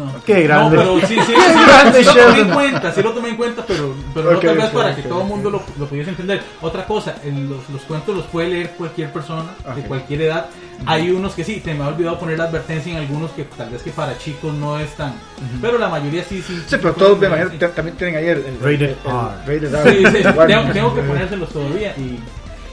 No. 0.05 0.13
Qué 0.25 0.43
grande. 0.43 0.77
No, 0.77 0.83
pero 0.83 1.07
sí, 1.07 1.15
sí, 1.15 1.21
sí, 1.27 1.35
grande, 1.67 2.05
sí 2.05 2.11
lo 2.15 2.25
tomé 2.27 2.41
en 2.41 2.51
cuenta, 2.51 2.93
sí 2.93 3.03
lo 3.03 3.13
tomé 3.13 3.29
en 3.31 3.37
cuenta, 3.37 3.65
pero, 3.67 3.95
pero 4.15 4.31
no 4.33 4.39
Ok, 4.39 4.45
tal 4.45 4.57
vez 4.57 4.71
para 4.71 4.95
que 4.97 5.03
todo 5.03 5.23
el 5.23 5.29
mundo 5.29 5.51
lo, 5.51 5.63
lo 5.79 5.87
pudiese 5.87 6.11
entender. 6.11 6.43
Otra 6.61 6.85
cosa, 6.87 7.17
en 7.25 7.49
los, 7.49 7.69
los 7.71 7.83
cuentos 7.83 8.15
los 8.17 8.27
puede 8.27 8.49
leer 8.51 8.71
cualquier 8.73 9.13
persona 9.13 9.45
de 9.75 9.83
cualquier 9.83 10.23
edad. 10.23 10.47
Hay 10.85 11.11
unos 11.11 11.33
que 11.35 11.43
sí, 11.43 11.61
se 11.65 11.73
me 11.73 11.83
ha 11.85 11.89
olvidado 11.89 12.19
poner 12.19 12.37
la 12.39 12.45
advertencia 12.45 12.93
en 12.93 12.99
algunos 12.99 13.31
que 13.31 13.45
tal 13.45 13.71
vez 13.71 13.83
que 13.83 13.91
para 13.93 14.19
chicos 14.19 14.53
no 14.53 14.79
es 14.79 14.91
tan, 14.95 15.15
pero 15.63 15.79
la 15.79 15.89
mayoría 15.89 16.23
sí, 16.23 16.43
sí. 16.47 16.55
Sí, 16.67 16.77
pero 16.77 16.93
todos, 16.93 17.19
me 17.19 17.29
imagino, 17.29 17.51
también 17.71 17.97
tienen 17.97 18.17
ahí 18.17 18.27
el, 18.27 18.45
el- 18.45 18.61
Rated 18.61 18.83
el- 18.83 18.97
R. 19.07 19.39
rated 19.47 19.75
R. 19.75 19.91
Sí, 19.91 20.05
sí, 20.19 20.23
tengo, 20.47 20.73
tengo 20.73 20.95
que 20.95 21.01
ponérselos 21.01 21.49
todavía. 21.49 21.95
Y, 21.97 22.21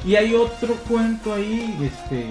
y 0.06 0.16
hay 0.16 0.34
otro 0.36 0.76
cuento 0.88 1.34
ahí, 1.34 1.78
este. 1.84 2.28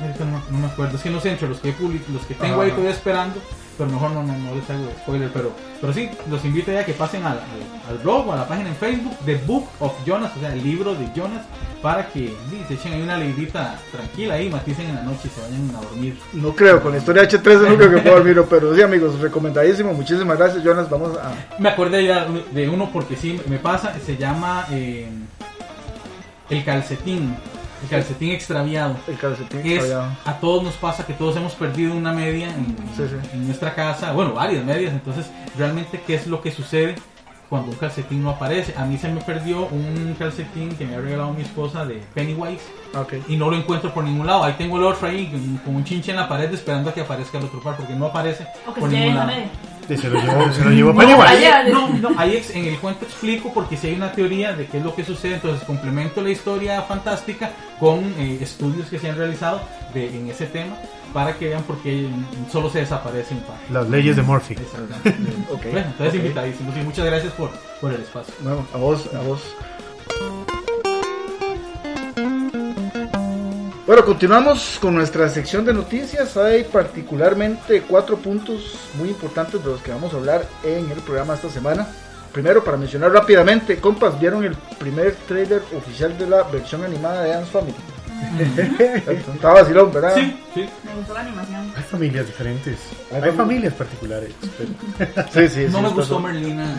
No, 0.00 0.40
no 0.50 0.58
me 0.60 0.66
acuerdo, 0.66 0.96
es 0.96 1.02
que 1.02 1.10
no 1.10 1.20
sé, 1.20 1.30
entre 1.32 1.46
los 1.48 1.58
que, 1.58 1.74
public- 1.76 2.08
los 2.10 2.22
que 2.24 2.32
tengo 2.34 2.62
ahí 2.62 2.70
todavía 2.70 2.90
esperando, 2.92 3.38
pero 3.76 3.90
mejor 3.90 4.12
no, 4.12 4.22
no, 4.22 4.32
no 4.32 4.54
les 4.54 4.68
hago 4.70 4.88
spoiler. 5.02 5.30
Pero, 5.30 5.52
pero 5.78 5.92
sí, 5.92 6.08
los 6.30 6.42
invito 6.46 6.72
ya 6.72 6.80
a 6.80 6.84
que 6.86 6.94
pasen 6.94 7.22
al, 7.22 7.34
al, 7.34 7.90
al 7.90 7.98
blog 7.98 8.26
o 8.28 8.32
a 8.32 8.36
la 8.36 8.48
página 8.48 8.70
en 8.70 8.76
Facebook, 8.76 9.14
The 9.26 9.34
Book 9.46 9.68
of 9.78 9.92
Jonas, 10.06 10.32
o 10.34 10.40
sea, 10.40 10.54
el 10.54 10.64
libro 10.64 10.94
de 10.94 11.06
Jonas, 11.14 11.42
para 11.82 12.06
que 12.08 12.28
sí, 12.28 12.64
se 12.66 12.74
echen 12.74 12.94
ahí 12.94 13.02
una 13.02 13.18
leidita 13.18 13.78
tranquila 13.92 14.34
ahí, 14.34 14.48
maticen 14.48 14.88
en 14.88 14.94
la 14.94 15.02
noche 15.02 15.20
y 15.24 15.28
se 15.28 15.40
vayan 15.42 15.70
a 15.76 15.80
dormir. 15.82 16.18
No 16.32 16.54
creo, 16.56 16.80
con 16.82 16.92
la 16.92 16.98
historia 16.98 17.22
de 17.26 17.28
H3 17.38 17.68
no 17.68 17.76
creo 17.76 17.90
que 17.90 17.98
pueda 17.98 18.16
dormir, 18.16 18.42
pero 18.48 18.74
sí, 18.74 18.80
amigos, 18.80 19.20
recomendadísimo. 19.20 19.92
Muchísimas 19.92 20.38
gracias, 20.38 20.64
Jonas. 20.64 20.88
Vamos 20.88 21.18
a. 21.18 21.34
Me 21.58 21.68
acordé 21.68 22.06
ya 22.06 22.26
de 22.52 22.68
uno 22.70 22.88
porque 22.90 23.16
sí 23.16 23.38
me 23.48 23.58
pasa, 23.58 23.92
se 24.04 24.16
llama 24.16 24.64
eh, 24.70 25.10
El 26.50 26.64
calcetín, 26.64 27.34
el 27.82 27.88
calcetín 27.88 28.32
extraviado. 28.32 28.96
El 29.08 29.16
calcetín 29.16 29.60
Es, 29.60 29.66
extraviado. 29.66 30.10
a 30.24 30.34
todos 30.38 30.62
nos 30.62 30.74
pasa 30.74 31.06
que 31.06 31.12
todos 31.14 31.36
hemos 31.36 31.54
perdido 31.54 31.94
una 31.94 32.12
media 32.12 32.48
en, 32.48 32.76
Sí, 32.96 33.04
sí. 33.08 33.16
en 33.32 33.46
nuestra 33.46 33.74
casa, 33.74 34.12
bueno, 34.12 34.34
varias 34.34 34.64
medias, 34.64 34.92
entonces 34.92 35.26
realmente 35.56 36.00
qué 36.06 36.14
es 36.14 36.26
lo 36.26 36.42
que 36.42 36.50
sucede 36.50 36.96
cuando 37.48 37.70
un 37.72 37.76
calcetín 37.78 38.22
no 38.22 38.30
aparece. 38.30 38.74
A 38.76 38.84
mí 38.84 38.96
se 38.96 39.08
me 39.08 39.20
perdió 39.20 39.66
un 39.66 40.14
calcetín 40.18 40.76
que 40.76 40.84
me 40.86 40.94
ha 40.96 41.00
regalado 41.00 41.32
mi 41.32 41.42
esposa 41.42 41.84
de 41.84 41.96
Pennywise 42.14 42.62
Ah, 42.94 43.00
Ok. 43.00 43.14
y 43.28 43.36
no 43.36 43.50
lo 43.50 43.56
encuentro 43.56 43.92
por 43.94 44.04
ningún 44.04 44.26
lado. 44.26 44.42
Ahí 44.44 44.54
tengo 44.58 44.76
el 44.78 44.84
otro 44.84 45.06
ahí 45.08 45.26
con- 45.64 45.74
un 45.76 45.84
chinche 45.84 46.10
en 46.12 46.16
la 46.16 46.28
pared 46.28 46.52
esperando 46.52 46.90
a 46.90 46.94
que 46.94 47.00
aparezca 47.00 47.38
el 47.38 47.44
otro 47.44 47.60
par 47.60 47.76
porque 47.76 47.94
no 47.94 48.06
aparece 48.06 48.46
O 48.68 48.74
que 48.74 48.80
por 48.80 48.90
se 48.90 48.96
ningún 48.98 49.14
la 49.16 49.24
lado. 49.26 49.38
Y 49.90 49.96
se 49.96 50.08
lo 50.08 50.20
llevó, 50.20 50.52
se 50.52 50.64
lo 50.64 50.70
llevó 50.70 50.92
No, 50.92 50.98
Pennywise. 51.00 51.26
ahí, 51.28 51.44
Allá, 51.44 51.62
no, 51.68 51.88
no, 51.88 52.10
ahí 52.18 52.42
en 52.54 52.64
el 52.66 52.78
cuento 52.78 53.04
explico 53.04 53.52
porque 53.52 53.76
si 53.76 53.88
hay 53.88 53.94
una 53.94 54.12
teoría 54.12 54.52
de 54.54 54.66
qué 54.66 54.78
es 54.78 54.84
lo 54.84 54.94
que 54.94 55.04
sucede, 55.04 55.34
entonces 55.34 55.64
complemento 55.66 56.22
la 56.22 56.30
historia 56.30 56.82
fantástica 56.82 57.50
con 57.78 57.98
eh, 58.18 58.38
estudios 58.40 58.88
que 58.88 58.98
se 58.98 59.10
han 59.10 59.16
realizado 59.16 59.60
de, 59.92 60.08
en 60.16 60.28
ese 60.30 60.46
tema 60.46 60.76
para 61.12 61.36
que 61.36 61.48
vean 61.48 61.64
por 61.64 61.76
qué 61.82 62.08
solo 62.52 62.70
se 62.70 62.78
desaparece 62.80 63.34
un 63.34 63.40
par. 63.40 63.56
Las 63.70 63.88
leyes 63.90 64.14
de 64.14 64.22
Murphy. 64.22 64.54
Exactamente. 64.54 65.32
Ok. 65.52 65.62
Bueno, 65.72 65.88
entonces 65.88 66.14
invitadísimos 66.14 66.76
y 66.76 66.80
muchas 66.82 67.04
gracias 67.06 67.32
por, 67.32 67.50
por 67.80 67.92
el 67.92 68.00
espacio. 68.02 68.32
Bueno, 68.40 68.64
a 68.72 68.76
vos, 68.76 69.08
a 69.12 69.20
vos. 69.22 69.42
Bueno, 73.90 74.04
continuamos 74.04 74.78
con 74.80 74.94
nuestra 74.94 75.28
sección 75.28 75.64
de 75.64 75.72
noticias. 75.74 76.36
Hay 76.36 76.62
particularmente 76.62 77.82
cuatro 77.82 78.16
puntos 78.18 78.76
muy 78.96 79.08
importantes 79.08 79.60
de 79.64 79.68
los 79.68 79.82
que 79.82 79.90
vamos 79.90 80.14
a 80.14 80.16
hablar 80.16 80.46
en 80.62 80.88
el 80.92 80.98
programa 81.00 81.34
esta 81.34 81.50
semana. 81.50 81.88
Primero, 82.32 82.62
para 82.62 82.76
mencionar 82.76 83.10
rápidamente, 83.10 83.78
compas, 83.80 84.16
¿vieron 84.20 84.44
el 84.44 84.54
primer 84.78 85.16
trailer 85.26 85.60
oficial 85.76 86.16
de 86.16 86.28
la 86.28 86.44
versión 86.44 86.84
animada 86.84 87.24
de 87.24 87.30
Dance 87.30 87.50
Family? 87.50 87.74
Estaba 89.34 89.54
vacilón, 89.62 89.92
¿verdad? 89.92 90.14
Sí, 90.14 90.40
sí. 90.54 90.68
Me 90.84 90.94
gustó 90.94 91.12
la 91.14 91.20
animación. 91.22 91.72
Hay 91.76 91.82
familias 91.82 92.26
diferentes. 92.28 92.78
Hay 93.10 93.22
Hay, 93.22 93.30
fami- 93.32 93.36
familias 93.38 93.74
particulares. 93.74 94.30
pero- 94.56 95.26
sí, 95.32 95.48
sí. 95.48 95.66
No 95.68 95.78
sí, 95.78 95.82
me 95.82 95.88
gustó 95.88 96.20
Merlina. 96.20 96.76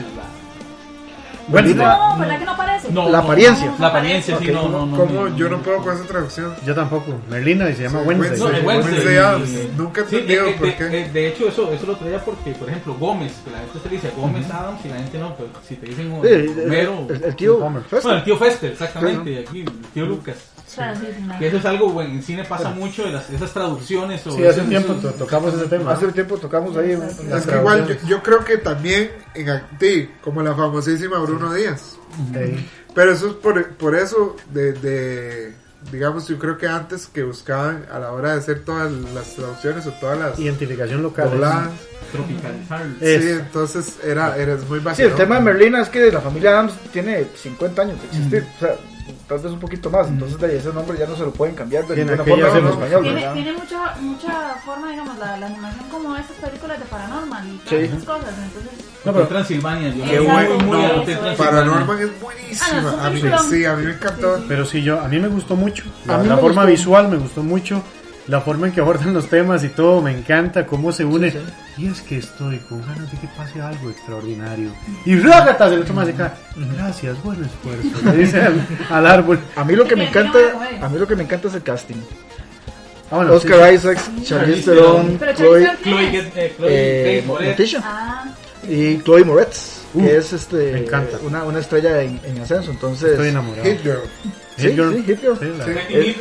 Wednesday. 1.52 1.76
No, 1.86 2.18
¿verdad 2.20 2.40
que 2.40 2.46
no 2.46 2.52
aparece? 2.52 2.92
No, 2.92 3.06
La 3.10 3.18
no, 3.20 3.24
apariencia. 3.24 3.74
La 3.80 3.88
apariencia, 3.88 4.38
sí, 4.40 4.48
Ok. 4.50 4.54
no, 4.56 4.70
no, 4.70 4.86
no. 4.86 4.98
¿Cómo? 4.98 5.30
no, 5.30 5.38
Yo 5.38 5.50
no 5.50 5.58
puedo 5.62 5.78
con 5.78 5.96
esa 5.96 6.06
traducción. 6.06 6.54
Yo 6.66 6.74
tampoco. 6.76 7.14
Merlina 7.30 7.70
y 7.70 7.76
se 7.76 7.84
llama 7.84 8.02
Sí, 8.02 8.08
Wednesday. 8.08 8.40
No, 8.40 8.46
Wednesday. 8.46 8.62
de 8.62 8.68
Wednesday. 8.68 8.94
Wednesday 8.94 9.18
Addams. 9.18 9.78
Nunca 9.78 10.02
he 10.02 10.06
Sí, 10.06 10.16
entendido 10.16 10.46
de, 10.46 10.52
por 10.54 10.68
de- 10.68 10.76
qué. 10.76 10.84
de- 10.86 11.10
de 11.12 11.28
hecho, 11.28 11.48
eso, 11.48 11.72
eso 11.72 11.86
lo 11.86 11.96
traía 11.96 12.20
porque, 12.26 12.52
por 12.52 12.70
ejemplo, 12.70 12.96
Gómez, 13.00 13.34
que 13.44 13.52
la 13.52 13.58
gente 13.60 13.80
se 13.82 13.90
le 13.90 13.96
dice 13.96 14.12
Gómez 14.18 14.50
Adams 14.50 14.86
y 14.86 14.88
la 14.90 14.96
gente 14.96 15.18
no, 15.20 15.36
pero 15.36 15.50
si 15.68 15.76
te 15.76 15.86
dicen 15.88 16.20
Sí, 16.22 16.28
el, 16.28 16.50
Homero. 16.66 17.06
el- 17.10 17.24
el 17.24 17.36
tío 17.36 17.58
Homer. 17.58 17.82
Fester. 17.84 18.02
Bueno, 18.04 18.18
el 18.18 18.24
tío 18.24 18.38
Fester, 18.38 18.72
exactamente, 18.72 19.32
y 19.32 19.38
aquí 19.38 19.60
el 19.62 19.72
tío 19.94 20.06
Lucas. 20.06 20.36
Claro, 20.75 20.99
sí, 20.99 21.07
sí. 21.15 21.23
Que 21.39 21.47
eso 21.47 21.57
es 21.57 21.65
algo, 21.65 21.89
bueno, 21.91 22.12
en 22.13 22.23
cine 22.23 22.43
pasa 22.45 22.69
mucho 22.69 23.03
de 23.03 23.12
las, 23.12 23.29
esas 23.29 23.51
traducciones. 23.53 24.25
O 24.27 24.31
Sí, 24.31 24.45
hace 24.45 24.60
esos- 24.60 24.69
tiempo 24.69 24.93
esos- 24.93 25.01
to- 25.01 25.12
tocamos 25.17 25.53
ese 25.53 25.65
tema. 25.67 25.91
Hace 25.91 26.07
tiempo 26.12 26.38
tocamos 26.38 26.75
ahí. 26.77 26.91
Es 26.91 27.45
que 27.45 27.55
igual 27.57 27.88
yo, 27.88 28.07
yo 28.07 28.23
creo 28.23 28.43
que 28.45 28.57
también 28.57 29.12
en 29.34 29.49
Acti, 29.49 30.10
como 30.23 30.41
la 30.41 30.55
famosísima 30.55 31.19
Bruno 31.19 31.53
Díaz. 31.53 31.97
Pero 32.93 33.12
eso 33.12 33.27
es 33.27 33.34
por, 33.36 33.65
por 33.75 33.95
eso 33.95 34.36
de, 34.53 34.73
de, 34.73 35.55
digamos, 35.91 36.27
yo 36.27 36.38
creo 36.38 36.57
que 36.57 36.67
antes 36.67 37.07
que 37.07 37.23
buscaban 37.23 37.86
a 37.91 37.99
la 37.99 38.12
hora 38.12 38.34
de 38.34 38.39
hacer 38.39 38.60
todas 38.65 38.91
las 38.91 39.34
traducciones 39.36 39.88
o 39.88 39.91
todas 39.93 40.17
las 40.19 40.39
Identificación 40.39 41.01
local. 41.01 41.29
dobladas. 41.31 41.69
Tropicalizar. 42.12 42.86
Sí, 42.99 43.29
entonces 43.29 43.95
era, 44.03 44.36
era 44.38 44.57
muy 44.67 44.79
Sí, 44.79 44.86
básico. 44.86 45.07
el 45.07 45.15
tema 45.15 45.36
de 45.36 45.41
Merlina 45.41 45.81
es 45.81 45.88
que 45.89 46.12
la 46.12 46.19
familia 46.19 46.51
Adams 46.51 46.73
tiene 46.91 47.25
50 47.36 47.81
años 47.84 47.97
de 48.01 48.07
existir, 48.07 48.45
o 48.57 48.60
sea, 48.60 48.75
tal 49.36 49.39
vez 49.44 49.54
un 49.54 49.60
poquito 49.60 49.89
más, 49.89 50.08
entonces 50.10 50.38
de 50.39 50.48
ahí 50.48 50.58
ese 50.58 50.74
nombre 50.74 50.98
ya 50.98 51.08
no 51.08 51.15
se 51.15 51.24
lo 51.24 51.32
pueden 51.32 51.56
cambiar 51.56 51.86
de 51.88 51.96
ninguna 51.96 52.24
forma 52.24 52.48
en 52.58 52.67
español, 52.67 53.04
Tiene, 53.34 53.54
mucha, 53.54 53.96
mucha 54.02 54.56
forma, 54.65 54.91
digamos, 54.91 55.17
la, 55.17 55.38
la 55.38 55.46
animación 55.48 55.86
como 55.89 56.15
esas 56.17 56.36
películas 56.38 56.80
de 56.80 56.86
Paranormal 56.86 57.48
y 57.48 57.58
todas 57.60 57.70
Sí. 57.80 57.86
esas 57.86 58.04
cosas. 58.04 58.30
Entonces, 58.44 58.86
No, 59.06 59.13
pero- 59.13 59.28
Transilvania, 59.28 59.89
yo 59.96 60.04
Qué 60.04 60.20
bueno, 60.20 60.58
no. 60.58 61.38
Paranormal 61.38 62.00
es 62.02 62.10
Ah, 62.10 62.22
buenísima. 62.22 62.82
no, 62.82 62.89
es 62.89 62.94
un 62.96 63.00
a 63.00 63.10
mí, 63.10 63.20
peliculón. 63.22 63.50
sí, 63.50 63.65
a 63.65 63.76
mí 63.76 63.86
me 63.86 63.91
encantó. 63.94 64.36
Sí, 64.36 64.41
sí. 64.41 64.46
Pero 64.50 64.65
sí, 64.65 64.84
yo, 64.84 65.00
a 65.00 65.08
mí 65.08 65.20
me 65.20 65.28
gustó 65.30 65.56
mucho. 65.56 65.84
La, 66.06 66.17
la 66.17 66.38
forma 66.38 66.63
gustó. 66.63 66.65
visual 66.67 67.08
me 67.10 67.17
gustó 67.17 67.41
mucho. 67.44 67.82
La 68.27 68.39
forma 68.39 68.67
en 68.67 68.73
que 68.73 68.81
abordan 68.81 69.13
los 69.13 69.27
temas 69.27 69.63
y 69.63 69.69
todo, 69.69 70.01
me 70.01 70.12
encanta 70.12 70.65
cómo 70.65 70.91
se 70.91 71.03
une. 71.03 71.31
Sí, 71.31 71.38
Y 71.77 71.88
es 71.88 72.01
que 72.01 72.17
estoy 72.19 72.60
con 72.60 72.79
ganas 72.81 73.12
de 73.12 73.17
que 73.17 73.27
pase 73.36 73.60
algo 73.62 73.89
extraordinario. 73.89 74.69
Y 75.05 75.15
rágatas 75.17 75.71
del 75.71 75.81
otro 75.81 75.93
más 75.95 76.05
de 76.07 76.13
acá. 76.13 76.36
Gracias, 76.75 77.21
buen 77.23 77.43
esfuerzo. 77.43 78.12
Le 78.12 78.17
dice 78.17 78.41
al, 78.41 78.67
al 78.89 79.07
árbol. 79.07 79.39
A 79.55 79.63
mí 79.63 79.75
lo 79.75 79.86
que 79.86 79.95
me 79.95 80.07
encanta, 80.07 80.38
comedia. 80.53 80.86
a 80.86 80.89
mí 80.89 80.99
lo 80.99 81.07
que 81.07 81.15
me 81.15 81.23
encanta 81.23 81.47
es 81.47 81.55
el 81.55 81.63
casting. 81.63 81.95
Ah, 83.10 83.17
bueno, 83.17 83.34
Oscar 83.34 83.57
sí, 83.57 83.65
sí. 83.69 83.75
Isaacs, 83.75 84.12
Charlize 84.23 84.71
Theron, 84.71 85.19
Chloe, 85.36 85.63
eh, 85.63 86.53
Chloe 86.55 86.67
eh, 86.69 87.75
Ah, 87.84 88.25
y 88.69 88.97
Chloe 88.99 89.23
Moretz, 89.25 89.79
Uh, 89.93 90.05
que 90.05 90.15
es 90.15 90.31
este 90.31 90.71
me 90.71 90.79
encanta. 90.84 91.17
una, 91.21 91.43
una 91.43 91.60
estrella 91.60 92.01
en, 92.01 92.17
en 92.23 92.39
ascenso, 92.39 92.71
entonces 92.71 93.12
Estoy 93.12 93.27
enamorado. 93.27 93.65
Hit 93.65 93.81
Girl. 93.81 93.99
Sí, 94.55 94.69
Hit 95.05 96.17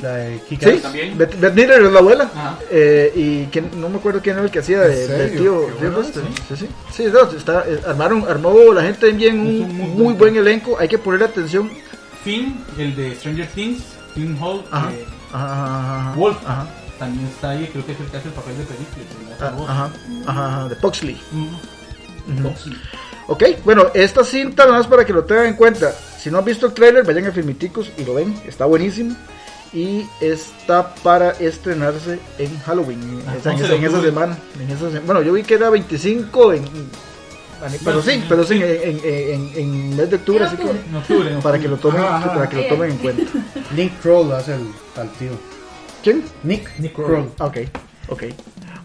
La, 0.00 0.12
de 0.16 0.38
Sí, 0.38 0.56
Kick-Ass. 0.56 0.82
también. 0.82 1.16
Beth, 1.16 1.34
es 1.34 1.92
la 1.92 1.98
abuela. 1.98 2.24
Ajá. 2.34 2.58
Eh, 2.70 3.12
y 3.14 3.44
que 3.46 3.62
no 3.62 3.88
me 3.88 3.96
acuerdo 3.96 4.20
quién 4.22 4.36
era 4.36 4.44
el 4.44 4.50
que 4.50 4.58
hacía 4.58 4.80
de, 4.80 5.28
tío, 5.30 5.68
bueno, 5.80 6.02
sí. 6.04 6.12
Sí, 6.48 6.56
sí. 6.56 6.68
Sí, 6.92 7.04
no, 7.12 7.22
está, 7.30 7.64
eh, 7.66 7.80
armaron, 7.86 8.24
armó 8.28 8.72
la 8.74 8.82
gente 8.82 9.10
bien 9.12 9.40
un 9.40 9.74
muy 9.76 9.86
muy, 9.88 10.14
buen 10.14 10.36
elenco. 10.36 10.76
Hay 10.78 10.88
que 10.88 10.98
poner 10.98 11.22
atención. 11.22 11.70
Finn, 12.22 12.62
el 12.76 12.94
de 12.94 13.14
Stranger 13.14 13.46
Things, 13.48 13.82
Finn 14.14 14.36
Hall, 14.40 14.64
Ajá. 14.70 14.90
eh, 14.92 15.04
Ajá, 15.32 15.52
ajá, 15.52 16.00
ajá. 16.10 16.16
Wolf. 16.18 16.36
Ajá, 16.46 16.66
también 16.98 17.26
está 17.28 17.50
ahí, 17.50 17.66
creo 17.72 17.86
que 17.86 17.92
es 17.92 18.00
el 18.00 18.06
que 18.06 18.16
hace 18.18 18.28
el 18.28 18.34
papel 18.34 18.58
de 18.58 18.64
Pericles. 18.64 19.06
el 19.20 19.26
que 19.28 19.32
hace 19.34 19.44
la 19.44 19.50
voz. 19.50 19.70
ajá, 19.70 19.90
ajá, 20.26 20.46
ajá, 20.56 20.68
de 20.68 20.76
Puxley. 20.76 21.20
Boxley. 22.42 22.76
Ok, 23.28 23.42
bueno, 23.64 23.86
esta 23.94 24.24
cinta, 24.24 24.64
nada 24.66 24.78
más 24.78 24.86
para 24.86 25.04
que 25.04 25.12
lo 25.12 25.24
tengan 25.24 25.46
en 25.46 25.54
cuenta. 25.54 25.92
Si 25.92 26.30
no 26.30 26.38
han 26.38 26.44
visto 26.44 26.66
el 26.66 26.72
trailer, 26.72 27.04
vayan 27.04 27.26
a 27.26 27.32
Filmiticos 27.32 27.90
y 27.96 28.04
lo 28.04 28.14
ven, 28.14 28.40
está 28.46 28.66
buenísimo. 28.66 29.16
Y 29.72 30.06
está 30.20 30.94
para 31.02 31.30
estrenarse 31.32 32.18
en 32.38 32.58
Halloween, 32.60 33.22
Ah, 33.26 33.34
esa- 33.36 33.50
en, 33.52 33.56
11 33.62 33.64
esa, 33.76 33.96
en 33.96 34.02
semana. 34.04 34.38
en 34.60 34.70
esa 34.70 34.90
se- 34.90 35.00
bueno, 35.00 35.22
yo 35.22 35.32
vi 35.32 35.42
que 35.42 35.54
era 35.54 35.70
25 35.70 36.52
en. 36.52 36.64
Pero 37.84 38.02
sí, 38.02 38.22
pero 38.28 38.44
sí, 38.44 38.54
en, 38.54 38.62
en, 38.62 39.00
en, 39.04 39.50
en 39.56 39.96
mes 39.96 40.10
de 40.10 40.16
octubre, 40.16 40.40
En 40.40 40.46
así 40.46 40.56
que 40.56 40.62
octubre. 40.64 40.82
En 40.90 40.94
octubre, 40.96 41.32
en 41.32 41.40
para 41.40 41.58
que 41.58 41.68
lo 41.68 41.76
tomen, 41.78 42.02
Ajá, 42.02 42.16
ajá. 42.18 42.34
para 42.34 42.48
que 42.48 42.56
lo 42.56 42.66
tomen 42.68 42.90
en 42.92 42.98
cuenta. 42.98 43.32
Nick 43.74 44.00
Kroll 44.02 44.32
hace 44.32 44.54
el, 44.54 44.66
al 44.96 45.10
tío. 45.12 45.30
¿Quién? 46.02 46.22
Nick, 46.42 46.78
Nick 46.78 46.92
Kroll. 46.94 47.06
Kroll. 47.08 47.48
Ok, 47.48 47.56
ok. 48.08 48.22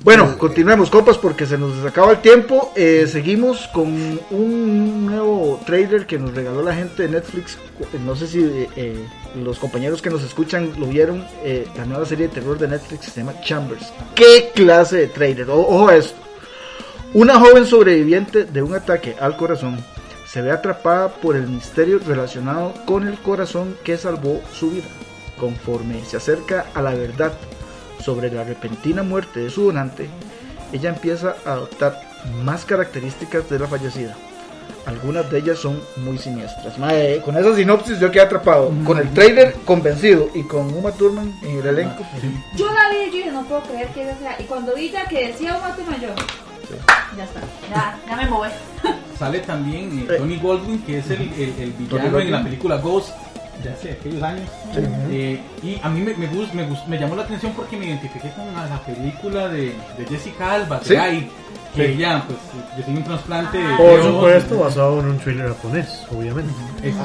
Bueno, 0.03 0.35
continuemos, 0.39 0.89
compas, 0.89 1.19
porque 1.19 1.45
se 1.45 1.59
nos 1.59 1.85
acaba 1.85 2.13
el 2.13 2.21
tiempo. 2.21 2.73
Eh, 2.75 3.05
seguimos 3.07 3.67
con 3.67 4.19
un 4.31 5.05
nuevo 5.05 5.61
trailer 5.63 6.07
que 6.07 6.17
nos 6.17 6.33
regaló 6.33 6.63
la 6.63 6.73
gente 6.73 7.03
de 7.03 7.09
Netflix. 7.09 7.55
No 8.03 8.15
sé 8.15 8.25
si 8.25 8.39
eh, 8.43 8.69
eh, 8.75 9.05
los 9.35 9.59
compañeros 9.59 10.01
que 10.01 10.09
nos 10.09 10.23
escuchan 10.23 10.73
lo 10.79 10.87
vieron. 10.87 11.23
eh, 11.43 11.67
la 11.77 11.85
nueva 11.85 12.07
serie 12.07 12.27
de 12.27 12.33
terror 12.33 12.57
de 12.57 12.67
Netflix 12.67 13.05
se 13.05 13.19
llama 13.21 13.39
Chambers. 13.41 13.93
¿Qué 14.15 14.51
clase 14.55 14.97
de 14.97 15.07
trailer? 15.07 15.47
Ojo 15.51 15.87
a 15.87 15.95
esto. 15.95 16.19
Una 17.13 17.39
joven 17.39 17.67
sobreviviente 17.67 18.45
de 18.45 18.63
un 18.63 18.73
ataque 18.73 19.15
al 19.19 19.37
corazón 19.37 19.77
se 20.27 20.41
ve 20.41 20.49
atrapada 20.49 21.09
por 21.09 21.35
el 21.35 21.47
misterio 21.47 21.99
relacionado 21.99 22.73
con 22.87 23.07
el 23.07 23.19
corazón 23.19 23.77
que 23.83 23.99
salvó 23.99 24.41
su 24.51 24.71
vida. 24.71 24.87
Conforme 25.37 26.03
se 26.05 26.17
acerca 26.17 26.65
a 26.73 26.81
la 26.81 26.95
verdad 26.95 27.33
sobre 28.01 28.31
la 28.31 28.43
repentina 28.43 29.03
muerte 29.03 29.39
de 29.41 29.49
su 29.49 29.65
donante, 29.65 30.09
ella 30.71 30.89
empieza 30.89 31.35
a 31.45 31.53
adoptar 31.53 31.99
más 32.43 32.65
características 32.65 33.49
de 33.49 33.59
la 33.59 33.67
fallecida. 33.67 34.15
Algunas 34.85 35.29
de 35.29 35.39
ellas 35.39 35.59
son 35.59 35.79
muy 35.97 36.17
siniestras. 36.17 36.73
Con 37.23 37.37
esa 37.37 37.55
sinopsis 37.55 37.99
yo 37.99 38.09
quedé 38.09 38.23
atrapado. 38.23 38.71
Con 38.83 38.97
el 38.97 39.13
trailer 39.13 39.53
convencido 39.65 40.29
y 40.33 40.43
con 40.43 40.73
Uma 40.73 40.91
Thurman 40.91 41.31
en 41.43 41.59
el 41.59 41.67
elenco. 41.67 42.03
Yo 42.55 42.65
la 42.73 42.89
vi 42.89 43.15
y 43.17 43.25
yo 43.25 43.31
no 43.31 43.43
puedo 43.43 43.61
creer 43.61 43.87
que 43.89 44.03
ella 44.03 44.17
sea. 44.17 44.41
Y 44.41 44.45
cuando 44.45 44.73
vi 44.73 44.89
ya 44.89 45.05
que 45.07 45.27
decía 45.27 45.55
Uma 45.57 45.75
Thurman, 45.75 46.01
yo, 46.01 46.07
ya 47.15 47.23
está, 47.23 47.41
ya, 47.69 47.99
ya 48.07 48.15
me 48.15 48.25
moví. 48.27 48.49
Sale 49.19 49.39
también 49.41 49.99
eh, 49.99 50.13
Eh. 50.13 50.17
Tony 50.17 50.37
Goldwyn, 50.39 50.81
que 50.81 50.97
es 50.97 51.09
el, 51.11 51.21
el, 51.33 51.53
el 51.59 51.71
villano 51.73 52.19
en 52.19 52.31
la 52.31 52.43
película 52.43 52.77
Ghost, 52.77 53.09
de 53.63 53.69
hace 53.69 53.91
aquellos 53.91 54.21
años. 54.23 54.49
Eh, 55.11 55.39
y 55.63 55.79
a 55.81 55.89
mí 55.89 56.01
me, 56.01 56.13
me, 56.15 56.29
gust- 56.29 56.53
me, 56.53 56.67
gust- 56.67 56.85
me 56.87 56.97
llamó 56.99 57.15
la 57.15 57.23
atención 57.23 57.53
porque 57.55 57.77
me 57.77 57.85
identifiqué 57.85 58.29
con 58.31 58.53
la, 58.53 58.65
la 58.67 58.79
película 58.83 59.47
de, 59.49 59.73
de 59.97 60.05
Jessica 60.09 60.53
Alba, 60.53 60.79
de 60.79 60.85
Sí. 60.85 60.95
Guy, 60.95 61.29
que 61.75 61.93
ella, 61.93 62.23
pues, 62.27 62.37
recibió 62.75 62.99
un 62.99 63.05
trasplante 63.05 63.57
de 63.57 63.75
Por 63.77 63.99
ojos. 63.99 64.05
supuesto, 64.13 64.59
basado 64.59 64.99
en 64.99 65.05
un 65.07 65.17
thriller 65.19 65.47
japonés, 65.49 65.87
obviamente. 66.11 66.51
Es- 66.83 66.95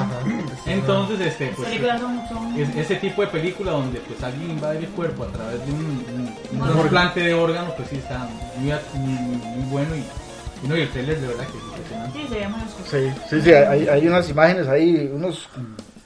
Entonces, 0.65 1.21
este, 1.21 1.53
pues, 1.55 1.69
es- 1.69 2.75
ese 2.75 2.95
tipo 2.97 3.21
de 3.21 3.27
película 3.27 3.71
donde 3.71 3.99
pues 4.01 4.21
alguien 4.23 4.51
invade 4.51 4.79
el 4.79 4.87
cuerpo 4.87 5.23
a 5.23 5.27
través 5.27 5.65
de 5.65 5.71
un, 5.71 5.79
un- 5.79 6.33
un 6.51 6.61
Órgano. 6.61 6.79
trasplante 6.81 7.19
de 7.21 7.33
órganos, 7.33 7.73
pues 7.77 7.89
sí 7.89 7.95
está 7.97 8.27
muy, 8.57 8.73
muy, 9.05 9.37
muy 9.37 9.69
bueno 9.71 9.95
y, 9.95 10.67
no, 10.67 10.75
y 10.75 10.81
el 10.81 10.89
trailer 10.89 11.19
de 11.21 11.27
verdad 11.27 11.45
que 11.47 11.57
es 11.57 11.63
impresionante. 11.63 12.19
Sí, 12.19 12.27
se 12.33 12.39
llama. 12.39 12.65
Sí, 12.89 12.97
sí, 13.29 13.41
sí, 13.41 13.53
hay, 13.53 13.87
hay 13.87 14.07
unas 14.07 14.29
imágenes 14.29 14.67
ahí, 14.67 15.09
unos 15.13 15.47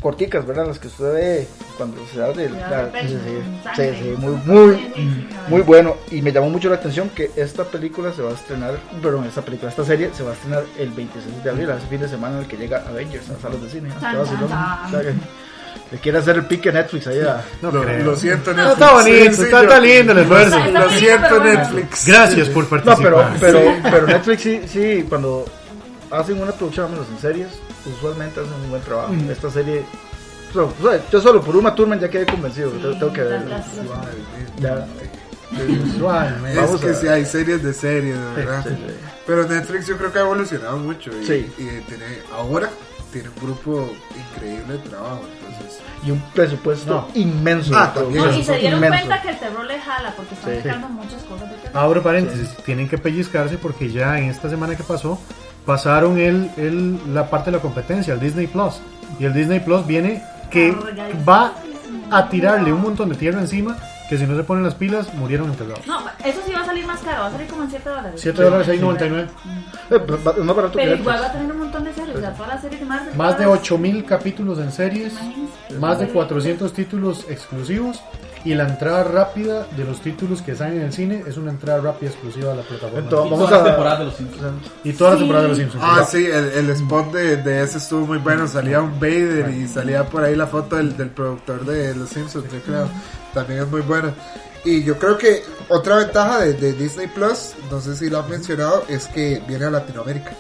corticas, 0.02 0.46
¿verdad? 0.48 0.66
Las 0.68 0.80
que 0.80 0.88
usted 0.88 1.14
ve 1.14 1.48
cuando 1.78 1.98
se 2.14 2.22
abre 2.24 2.46
el... 2.46 2.54
La- 2.54 2.90
sí, 3.02 3.08
sí, 3.08 3.16
sí, 3.76 3.84
sí, 4.02 4.16
muy, 4.18 4.36
muy, 4.46 4.94
muy 5.48 5.62
bueno. 5.62 5.96
Y 6.10 6.22
me 6.22 6.32
llamó 6.32 6.50
mucho 6.50 6.70
la 6.70 6.76
atención 6.76 7.10
que 7.10 7.30
esta 7.36 7.64
película 7.66 8.12
se 8.12 8.22
va 8.24 8.32
a 8.32 8.34
estrenar, 8.34 8.80
perdón, 9.02 9.26
esta 9.26 9.42
película, 9.44 9.70
esta 9.70 9.86
serie 9.86 10.10
se 10.14 10.24
va 10.24 10.32
a 10.32 10.34
estrenar 10.34 10.64
el 10.80 10.90
26 10.90 11.44
de 11.44 11.50
abril, 11.50 11.70
ese 11.70 11.88
fin 11.88 12.02
de 12.02 12.08
semana 12.10 12.38
en 12.38 12.42
el 12.44 12.48
que 12.48 12.58
llega 12.58 12.84
Avengers 12.88 13.30
a 13.30 13.34
las 13.34 13.42
salas 13.42 13.62
de 13.62 13.70
cine. 13.70 13.90
le 15.92 15.98
quiere 16.00 16.18
hacer 16.18 16.38
el 16.38 16.46
pique 16.46 16.70
a 16.70 16.72
Netflix 16.72 17.08
ahí 17.08 17.20
a- 17.20 17.44
No 17.62 17.70
Lo, 17.72 17.84
creo. 17.84 18.06
lo 18.06 18.16
siento, 18.16 18.54
No, 18.54 18.58
Netflix. 18.58 18.74
está 18.82 18.94
bonito, 18.94 19.18
Sí, 19.32 19.36
sí, 19.36 19.42
está, 19.44 19.58
yo- 19.58 19.64
está 19.64 19.80
lindo 19.80 20.12
el 20.14 20.18
esfuerzo. 20.20 20.58
Lo 20.58 20.64
bonito, 20.66 20.90
siento. 20.92 21.44
Netflix. 21.44 22.08
Gracias 22.08 22.50
por 22.50 22.64
No, 22.64 22.70
participar. 22.70 23.34
pero, 23.40 23.60
pero, 23.60 23.76
pero 23.84 24.08
Netflix 24.08 24.42
sí, 24.42 24.62
sí, 24.68 25.06
cuando 25.08 25.46
hacen 26.10 26.42
una 26.42 26.52
producción, 26.54 26.86
al 26.88 26.92
menos 26.94 27.08
en 27.10 27.20
series, 27.20 27.48
usualmente 27.86 28.40
hacen 28.40 28.54
un 28.54 28.70
buen 28.70 28.82
trabajo. 28.82 29.14
Esta 29.30 29.50
serie, 29.50 29.84
so- 30.54 30.74
o 30.82 30.90
sea, 30.90 31.02
yo 31.12 31.22
solo 31.22 31.42
por 31.42 31.56
una 31.56 31.74
turma 31.76 31.96
ya 31.98 32.10
quedé 32.10 32.26
convencido, 32.26 32.72
tengo, 32.72 32.98
tengo 32.98 33.14
que 33.14 33.22
verla. 33.24 33.64
Ya. 34.60 34.88
Vamos 36.56 36.76
es 36.76 36.82
que 36.82 36.94
sí, 36.94 37.08
hay 37.08 37.26
series 37.26 37.62
de 37.62 37.74
series, 37.74 38.18
de 38.18 38.32
verdad. 38.36 38.64
Sí, 38.64 38.70
sí. 38.70 38.94
Pero 39.28 39.48
Netflix 39.48 39.88
yo 39.88 39.98
creo 39.98 40.12
que 40.12 40.20
ha 40.20 40.22
evolucionado 40.22 40.78
mucho 40.78 41.12
y, 41.22 41.26
Sí. 41.26 41.52
y 41.58 41.66
tiene, 41.82 42.06
ahora 42.34 42.70
tiene 43.12 43.30
un 43.30 43.36
grupo 43.36 43.92
increíble 44.36 44.74
de 44.74 44.80
trabajo. 44.90 45.22
Entonces, 45.40 45.80
Y 46.04 46.10
un 46.10 46.20
presupuesto 46.34 46.92
No. 46.92 47.08
inmenso. 47.14 47.74
Ah. 47.76 47.94
No, 47.96 48.10
y 48.36 48.44
se 48.44 48.58
dieron 48.58 48.78
inmenso. 48.84 49.06
cuenta 49.06 49.22
que 49.22 49.30
el 49.30 49.40
terror 49.40 49.66
le 49.66 49.80
jala 49.80 50.14
porque 50.16 50.34
están 50.34 50.56
Sí. 50.56 50.62
sacando 50.64 50.90
muchas 50.90 51.22
cosas 51.24 51.50
de 51.52 51.56
terror. 51.58 51.78
Abro 51.78 52.02
paréntesis, 52.02 52.50
tienen 52.66 52.90
que 52.90 52.98
pellizcarse 52.98 53.58
porque 53.60 53.92
ya 53.92 54.18
en 54.18 54.30
esta 54.30 54.50
semana 54.50 54.76
que 54.76 54.84
pasó 54.84 55.20
pasaron 55.66 56.18
el, 56.20 56.50
el- 56.58 57.14
la 57.14 57.30
parte 57.30 57.52
de 57.52 57.58
la 57.58 57.62
competencia, 57.62 58.14
el 58.14 58.20
Disney 58.20 58.48
Plus. 58.48 58.82
Y 59.20 59.26
el 59.26 59.34
Disney 59.34 59.60
Plus 59.60 59.86
viene 59.86 60.24
que 60.50 60.76
va 61.28 61.54
a 62.10 62.30
tirarle 62.30 62.74
un 62.74 62.82
montón 62.82 63.10
de 63.10 63.16
tierra 63.16 63.40
encima 63.40 63.78
que 64.10 64.18
si 64.18 64.26
no 64.26 64.36
se 64.36 64.44
ponen 64.44 64.64
las 64.66 64.76
pilas 64.76 65.14
murieron 65.14 65.50
enterrados. 65.50 65.88
No, 65.88 66.00
eso 66.26 66.42
sí 66.46 66.52
va 66.52 66.60
a 66.62 66.66
salir 66.66 66.86
más 66.86 67.00
caro, 67.00 67.22
va 67.22 67.28
a 67.28 67.32
salir 67.32 67.48
como 67.48 67.64
en 67.64 67.70
7 67.70 67.90
dólares. 67.90 68.20
7 68.22 68.44
dólares 68.44 68.68
6.99. 68.68 69.28
Eh, 69.90 70.02
es 70.38 70.44
más 70.44 70.56
barato 70.56 70.74
Pero 70.76 70.96
igual 70.96 71.22
va 71.22 71.26
a 71.28 71.32
tener 71.32 71.50
un 71.52 71.58
montón 71.60 71.84
de 71.86 71.94
series, 71.94 72.18
o 72.18 72.20
sea, 72.20 72.34
todas 72.34 72.50
las 72.54 72.62
series 72.62 72.82
de 72.82 72.86
Marvel. 72.88 73.16
Más 73.16 73.38
de 73.38 73.46
todas- 73.46 73.60
8000 73.62 74.04
capítulos 74.06 74.60
en 74.60 74.72
series, 74.74 75.14
Imagínense. 75.14 75.80
más 75.80 76.00
de 76.00 76.08
400 76.10 76.74
títulos 76.74 77.26
exclusivos 77.30 78.02
y 78.44 78.56
la 78.56 78.68
entrada 78.68 79.04
rápida 79.04 79.68
de 79.78 79.84
los 79.86 80.02
títulos 80.02 80.42
que 80.42 80.56
salen 80.56 80.78
en 80.78 80.82
el 80.88 80.94
cine 80.94 81.24
es 81.28 81.38
una 81.38 81.52
entrada 81.52 81.80
rápida 81.82 82.10
exclusiva 82.10 82.54
a 82.54 82.56
la 82.56 82.64
plataforma. 82.64 83.00
Entonces, 83.00 83.28
Y 83.28 83.32
Vamos 83.32 83.40
todas 83.50 83.52
las 83.52 83.62
a- 83.62 83.66
temporadas 83.66 84.00
de 84.00 84.06
los 84.06 84.16
Simpsons. 84.16 84.68
y 84.84 84.94
toda 84.94 85.10
la 85.12 85.16
Sí. 85.16 85.20
temporada 85.22 85.44
de 85.44 85.50
los 85.50 85.58
Simpsons. 85.60 85.84
ah, 85.86 86.06
sí, 86.10 86.26
el, 86.26 86.46
el 86.46 86.70
spot 86.72 87.12
de, 87.14 87.38
de 87.38 87.62
ese 87.64 87.78
estuvo 87.78 88.06
muy 88.08 88.18
bueno. 88.18 88.48
Salía 88.48 88.82
un 88.82 89.00
Vader 89.00 89.50
y 89.52 89.68
salía 89.68 90.04
por 90.06 90.24
ahí 90.24 90.36
la 90.36 90.48
foto 90.48 90.76
del, 90.78 90.98
del 90.98 91.10
productor 91.10 91.66
de 91.66 91.94
Los 91.96 92.10
Simpsons, 92.10 92.46
yo 92.52 92.60
creo. 92.62 92.88
También 93.34 93.62
es 93.62 93.68
muy 93.70 93.82
bueno. 93.82 94.12
Y 94.66 94.84
yo 94.84 94.98
creo 94.98 95.18
que 95.18 95.44
otra 95.70 95.98
ventaja 95.98 96.40
de, 96.42 96.54
de 96.54 96.74
Disney 96.74 97.08
Plus, 97.08 97.54
no 97.72 97.80
sé 97.82 97.96
si 97.96 98.10
lo 98.10 98.20
han 98.20 98.30
mencionado, 98.30 98.86
es 98.88 99.08
que 99.08 99.42
viene 99.48 99.66
a 99.66 99.70
Latinoamérica. 99.72 100.32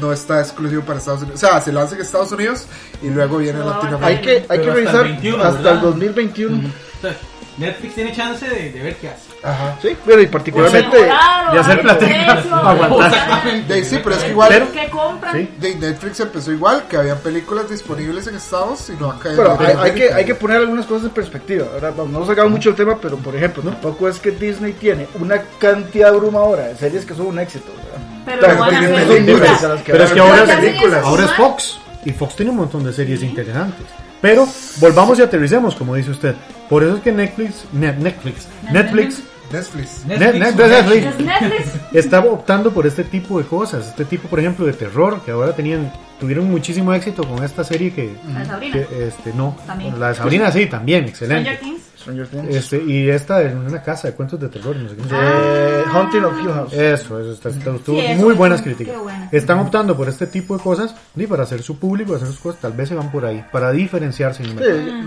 No 0.00 0.12
está 0.12 0.38
exclusivo 0.40 0.82
para 0.82 0.98
Estados 1.00 1.22
Unidos. 1.22 1.42
O 1.42 1.46
sea, 1.46 1.60
se 1.60 1.72
lanza 1.72 1.96
en 1.96 2.00
Estados 2.02 2.30
Unidos 2.30 2.66
y 3.02 3.08
luego 3.08 3.38
viene 3.38 3.58
a 3.60 3.64
No, 3.64 3.70
Latinoamérica. 3.70 4.06
Hay 4.06 4.20
que, 4.20 4.30
hay 4.30 4.38
que 4.38 4.52
hasta 4.52 4.62
el 4.62 4.72
revisar 4.74 5.04
21, 5.04 5.42
hasta 5.42 5.56
¿verdad? 5.58 5.74
el 5.74 5.80
2021. 5.80 6.70
O 7.00 7.02
sea, 7.02 7.16
Netflix 7.56 7.94
tiene 7.94 8.12
chance 8.14 8.48
de, 8.48 8.70
de 8.72 8.80
ver 8.80 8.96
qué 8.96 9.08
hace. 9.08 9.30
Ajá. 9.42 9.76
Sí, 9.82 9.96
pero 10.04 10.20
y 10.22 10.26
particularmente. 10.26 10.96
de 10.98 11.58
hacer 11.58 11.80
precio, 11.82 12.54
aguantar. 12.54 13.66
De, 13.66 13.84
sí, 13.84 13.98
pero 14.04 14.14
es 14.16 14.22
que 14.22 14.30
igual 14.30 14.48
Pero- 14.50 14.72
¿Qué 14.72 14.90
compran? 14.90 15.34
Sí. 15.34 15.48
de 15.58 15.74
Netflix 15.76 16.20
empezó 16.20 16.52
igual, 16.52 16.84
que 16.88 16.96
habían 16.96 17.18
películas 17.18 17.68
disponibles 17.70 18.26
en 18.26 18.36
Estados 18.36 18.90
y 18.90 18.92
no 19.00 19.10
acá 19.10 19.30
Pero 19.34 19.58
hay, 19.58 19.74
hay 19.80 19.92
que, 19.92 20.12
hay 20.12 20.24
que 20.24 20.34
poner 20.34 20.58
algunas 20.58 20.86
cosas 20.86 21.04
en 21.06 21.10
perspectiva. 21.10 21.66
Ahora, 21.72 21.90
vamos, 21.90 22.10
no 22.20 22.26
sacamos 22.26 22.50
mucho 22.52 22.70
el 22.70 22.74
tema, 22.76 22.98
pero 23.00 23.16
por 23.16 23.34
ejemplo, 23.34 23.62
tampoco 23.62 24.08
es 24.08 24.18
que 24.18 24.30
Disney 24.30 24.72
tiene 24.74 25.08
una 25.18 25.40
cantidad 25.58 26.10
abrumadora 26.10 26.64
de 26.68 26.76
series 26.76 27.04
que 27.04 27.14
son 27.14 27.26
un 27.26 27.38
éxito. 27.38 27.72
¿verdad? 27.72 28.06
Pero 28.26 28.38
Claro, 28.40 28.54
lo 28.54 28.60
van 28.60 28.74
a 28.74 28.78
tienen 28.78 28.94
hacer. 29.00 29.08
películas 29.16 29.50
o 29.50 29.58
sea, 29.58 29.68
a 29.70 29.74
las 29.74 29.82
que 29.82 29.92
Pero 29.92 30.04
es 30.04 30.12
que 30.12 30.20
ahora, 30.20 30.44
películas. 30.44 31.04
ahora 31.04 31.24
es 31.24 31.30
¿no? 31.30 31.36
Fox 31.36 31.78
y 32.04 32.10
Fox 32.12 32.36
tiene 32.36 32.50
un 32.50 32.56
montón 32.58 32.84
de 32.84 32.92
series 32.92 33.22
interesantes. 33.22 33.86
Pero 34.20 34.46
volvamos 34.80 35.18
y 35.18 35.22
aterricemos, 35.22 35.74
como 35.74 35.94
dice 35.94 36.10
usted. 36.10 36.34
Por 36.68 36.82
eso 36.82 36.96
es 36.96 37.02
que 37.02 37.12
Netflix, 37.12 37.64
Ne- 37.72 37.92
Netflix, 37.94 38.46
Netflix, 38.70 39.22
Netflix. 39.50 40.04
Net- 40.06 40.18
Net- 40.18 40.34
Netflix. 40.34 41.06
Es 41.06 41.18
Netflix. 41.18 41.68
está 41.92 42.20
optando 42.20 42.70
por 42.70 42.86
este 42.86 43.02
tipo 43.04 43.38
de 43.38 43.44
cosas, 43.46 43.88
este 43.88 44.04
tipo, 44.04 44.28
por 44.28 44.38
ejemplo, 44.38 44.64
de 44.66 44.72
terror, 44.74 45.20
que 45.24 45.30
ahora 45.32 45.54
tenían, 45.56 45.90
tuvieron 46.20 46.48
muchísimo 46.50 46.92
éxito 46.92 47.24
con 47.26 47.42
esta 47.42 47.64
serie 47.64 47.92
que, 47.92 48.14
La 48.32 48.44
Sabrina. 48.44 48.72
que, 48.74 49.08
este, 49.08 49.32
no, 49.34 49.56
También. 49.66 49.98
la 49.98 50.10
de 50.10 50.14
Sabrina 50.14 50.52
sí, 50.52 50.66
también, 50.66 51.08
Stranger 51.08 51.54
excelente. 51.54 51.89
Things. 52.04 52.26
Stranger 52.26 52.26
Things. 52.28 52.54
Este, 52.56 52.82
y 52.84 53.08
esta 53.10 53.42
en 53.42 53.58
una 53.58 53.82
casa 53.82 54.08
de 54.08 54.14
cuentos 54.14 54.40
de 54.40 54.48
terror, 54.48 54.74
no 54.76 54.88
sé 54.88 54.96
qué. 54.96 55.02
Eh, 55.12 55.84
Haunting 55.92 56.24
of 56.24 56.40
Hill 56.40 56.48
House. 56.52 56.72
Eso, 56.72 57.20
eso, 57.20 57.32
está, 57.32 57.48
está- 57.50 57.72
tuvo 57.84 58.00
Sí, 58.00 58.06
eso 58.06 58.22
muy 58.22 58.32
es- 58.32 58.38
buenas 58.38 58.62
críticas. 58.62 58.98
buena. 58.98 59.28
Están 59.32 59.58
optando 59.60 59.96
por 59.96 60.08
este 60.08 60.26
tipo 60.26 60.56
de 60.56 60.62
cosas 60.62 60.94
y 61.16 61.26
para 61.26 61.42
hacer 61.44 61.62
su 61.62 61.78
público, 61.78 62.14
hacer 62.14 62.28
sus 62.28 62.38
cosas, 62.40 62.60
tal 62.60 62.72
vez 62.72 62.88
se 62.88 62.94
van 62.94 63.10
por 63.12 63.24
ahí, 63.24 63.44
para 63.52 63.70
diferenciarse. 63.72 64.44
Sí, 64.44 64.50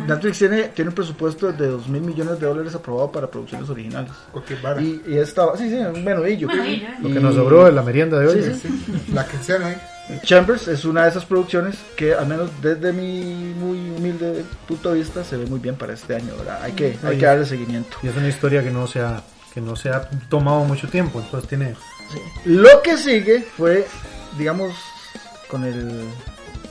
Netflix 0.07 0.37
tiene, 0.39 0.63
tiene 0.69 0.89
un 0.89 0.95
presupuesto 0.95 1.51
de 1.51 1.67
2 1.67 1.87
mil 1.89 2.01
millones 2.01 2.39
de 2.39 2.47
dólares 2.47 2.73
aprobado 2.75 3.11
para 3.11 3.27
producciones 3.27 3.69
originales. 3.69 4.11
Y, 4.79 5.01
y 5.07 5.17
esta, 5.17 5.55
sí, 5.57 5.69
sí, 5.69 5.75
un 5.75 6.03
menudillo. 6.03 6.47
Bueno, 6.47 6.65
y 6.65 6.81
ya. 6.81 6.97
Lo 7.01 7.09
que 7.09 7.19
nos 7.19 7.35
sobró 7.35 7.65
de 7.65 7.71
la 7.71 7.81
merienda 7.81 8.19
de 8.19 8.27
hoy. 8.27 8.43
Sí, 8.43 8.59
sí, 8.67 9.11
La 9.13 9.25
quincena 9.27 9.67
ahí. 9.67 9.77
Chambers 10.23 10.67
es 10.67 10.85
una 10.85 11.03
de 11.03 11.09
esas 11.09 11.25
producciones 11.25 11.77
que, 11.95 12.13
al 12.13 12.27
menos 12.27 12.49
desde 12.61 12.91
mi 12.91 13.53
muy 13.57 13.77
humilde 13.89 14.43
punto 14.67 14.91
de 14.91 14.99
vista, 14.99 15.23
se 15.23 15.37
ve 15.37 15.45
muy 15.45 15.59
bien 15.59 15.75
para 15.75 15.93
este 15.93 16.15
año. 16.15 16.35
¿verdad? 16.37 16.59
Hay, 16.61 16.73
que, 16.73 16.97
hay 17.03 17.17
que 17.17 17.25
darle 17.25 17.45
seguimiento. 17.45 17.97
Y 18.03 18.07
es 18.07 18.17
una 18.17 18.27
historia 18.27 18.63
que 18.63 18.71
no 18.71 18.85
se 18.87 18.99
ha, 18.99 19.23
que 19.53 19.61
no 19.61 19.75
se 19.75 19.89
ha 19.89 20.09
tomado 20.29 20.63
mucho 20.65 20.87
tiempo, 20.89 21.19
entonces 21.19 21.47
tiene... 21.47 21.75
Lo 22.45 22.81
que 22.81 22.97
sigue 22.97 23.41
fue, 23.57 23.87
digamos, 24.37 24.73
con 25.49 25.63
el 25.63 26.09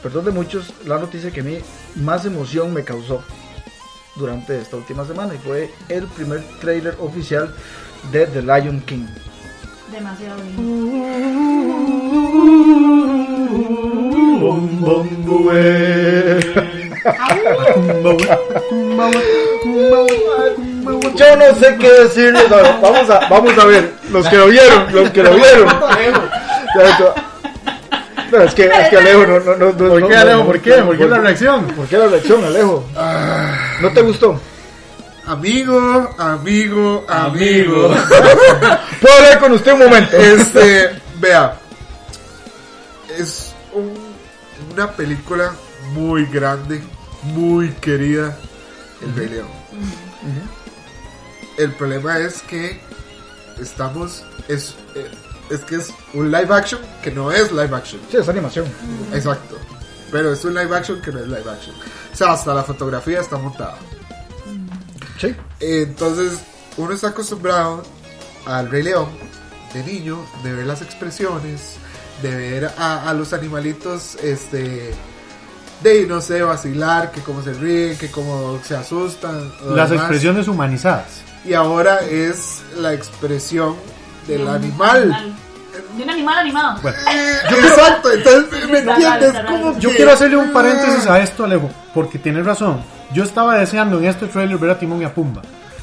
perdón 0.03 0.24
de 0.26 0.33
muchos, 0.33 0.74
la 0.85 0.99
noticia 0.99 1.30
que 1.30 1.41
a 1.41 1.45
mí 1.45 1.59
más 1.97 2.24
emoción 2.26 2.74
me 2.74 2.83
causó 2.83 3.22
durante 4.16 4.61
esta 4.61 4.76
última 4.76 5.07
semana 5.07 5.35
y 5.35 5.39
fue 5.39 5.70
el 5.89 6.05
primer 6.09 6.43
trailer 6.61 6.97
oficial 6.99 7.55
de 8.11 8.26
The 8.26 8.43
Lion 8.43 8.80
King. 8.80 9.07
Demasiado 9.91 10.43
bien. 10.43 11.22
yo 21.16 21.36
no 21.36 21.55
sé 21.59 21.76
qué 21.78 21.90
decirles. 21.90 22.48
Vamos 22.48 23.11
a, 23.11 23.28
vamos 23.28 23.59
a 23.59 23.64
ver, 23.66 23.92
los 24.11 24.26
que 24.28 24.36
lo 24.36 24.46
vieron, 24.46 24.86
los 24.92 25.11
que 25.11 25.22
lo 25.22 25.34
vieron. 25.34 25.68
No, 28.30 28.42
es 28.42 28.55
que, 28.55 28.64
es 28.64 28.88
que 28.88 28.96
Alejo 28.96 29.26
no, 29.26 29.40
no, 29.40 29.57
no, 29.57 29.72
no- 29.72 29.88
¿Por 29.88 30.09
qué, 30.09 30.16
Alejo? 30.16 30.46
¿Por 30.46 30.61
qué? 30.61 30.72
¿Por 30.74 30.96
qué 30.96 31.05
la 31.05 31.18
reacción? 31.18 31.66
¿Por 31.66 31.86
qué 31.86 31.98
la 31.98 32.07
reacción, 32.07 32.44
Alejo? 32.44 32.84
¿No 33.82 33.92
te 33.92 34.00
gustó? 34.00 34.40
Amigo, 35.26 36.11
amigo, 36.18 37.05
amigo. 37.09 37.88
¿Puedo 39.00 39.14
hablar 39.16 39.38
con 39.38 39.53
usted 39.53 39.72
un 39.74 39.78
momento? 39.80 40.16
Este, 40.16 40.90
vea, 41.20 41.53
es 43.18 43.52
un- 43.72 44.72
una 44.72 44.92
película 44.92 45.52
muy 45.92 46.26
grande, 46.26 46.82
muy 47.24 47.70
querida, 47.72 48.36
El 49.00 49.14
Rey 49.16 49.28
León. 49.28 49.48
El 51.58 51.72
problema 51.72 52.18
es 52.18 52.42
que 52.42 52.80
estamos, 53.60 54.24
es, 54.48 54.74
eh, 54.94 55.10
es 55.50 55.60
que 55.60 55.76
es 55.76 55.92
un 56.14 56.30
live 56.30 56.54
action 56.54 56.80
que 57.02 57.10
no 57.10 57.30
es 57.30 57.50
live 57.52 57.74
action. 57.76 58.00
Sí, 58.10 58.16
es 58.16 58.28
animación. 58.28 58.66
Exacto. 59.12 59.56
Pero 60.10 60.32
es 60.32 60.44
un 60.44 60.54
live 60.54 60.74
action 60.76 61.00
que 61.02 61.10
no 61.12 61.20
es 61.20 61.26
live 61.26 61.50
action. 61.50 61.74
O 62.12 62.16
sea, 62.16 62.32
hasta 62.32 62.54
la 62.54 62.62
fotografía 62.62 63.20
está 63.20 63.36
montada. 63.38 63.76
Sí. 65.20 65.34
Entonces, 65.60 66.40
uno 66.76 66.92
está 66.94 67.08
acostumbrado 67.08 67.82
al 68.46 68.70
Rey 68.70 68.82
León 68.82 69.08
de 69.74 69.82
niño, 69.84 70.24
de 70.42 70.52
ver 70.52 70.66
las 70.66 70.82
expresiones, 70.82 71.76
de 72.23 72.35
ver 72.35 72.70
a, 72.79 73.09
a 73.09 73.14
los 73.14 73.33
animalitos, 73.33 74.16
este, 74.23 74.95
de, 75.83 76.07
no 76.07 76.20
sé, 76.20 76.43
vacilar, 76.43 77.11
que 77.11 77.20
cómo 77.20 77.43
se 77.43 77.53
ríen, 77.55 77.99
que 77.99 78.11
cómo 78.11 78.59
se 78.62 78.77
asustan. 78.77 79.53
Las 79.66 79.91
demás. 79.91 80.05
expresiones 80.05 80.49
humanizadas. 80.49 81.23
Y 81.45 81.55
ahora 81.55 82.01
es 82.01 82.62
la 82.79 82.95
expresión 82.95 83.75
del 84.27 84.47
animal. 84.49 85.35
De 85.97 86.03
un 86.03 86.11
animal 86.11 86.39
animado. 86.39 86.79
Bueno, 86.83 86.97
Exacto, 87.51 88.12
entonces, 88.12 88.68
¿me 88.70 88.79
entiendes? 88.79 89.33
¿Cómo 89.47 89.70
raro. 89.70 89.79
yo 89.79 89.91
quiero 89.91 90.12
hacerle 90.12 90.37
un 90.37 90.53
paréntesis 90.53 91.07
a 91.07 91.20
esto, 91.20 91.45
Alejo, 91.45 91.70
porque 91.95 92.18
tienes 92.18 92.47
razón. 92.47 92.83
Yo 93.12 93.25
estaba 93.25 93.59
deseando 93.59 93.99
en 93.99 94.07
este 94.07 94.27
trailer 94.27 94.57
ver 94.59 94.70
a 94.70 94.79
Timón 94.79 95.03
y 95.03 95.05
a 95.05 95.12
Pumba. 95.12 95.43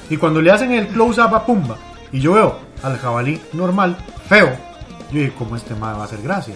Y 0.10 0.18
cuando 0.18 0.42
le 0.42 0.52
hacen 0.52 0.72
el 0.72 0.88
close-up 0.88 1.36
a 1.36 1.46
Pumba, 1.46 1.78
y 2.12 2.20
yo 2.20 2.34
veo 2.34 2.60
al 2.82 2.98
jabalí 2.98 3.40
normal, 3.54 3.98
feo, 4.28 4.69
yo 5.12 5.20
dije, 5.20 5.34
¿cómo 5.38 5.56
este 5.56 5.76
ma 5.76 5.94
va 5.94 6.02
a 6.04 6.06
hacer 6.06 6.22
gracia? 6.22 6.56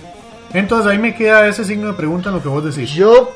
Entonces 0.54 0.92
ahí 0.92 0.98
me 1.00 1.16
queda 1.16 1.48
ese 1.48 1.64
signo 1.66 1.88
de 1.88 1.94
pregunta 1.94 2.30
en 2.30 2.36
lo 2.36 2.42
que 2.44 2.48
vos 2.50 2.64
decís. 2.64 2.92
Yo 2.92 3.32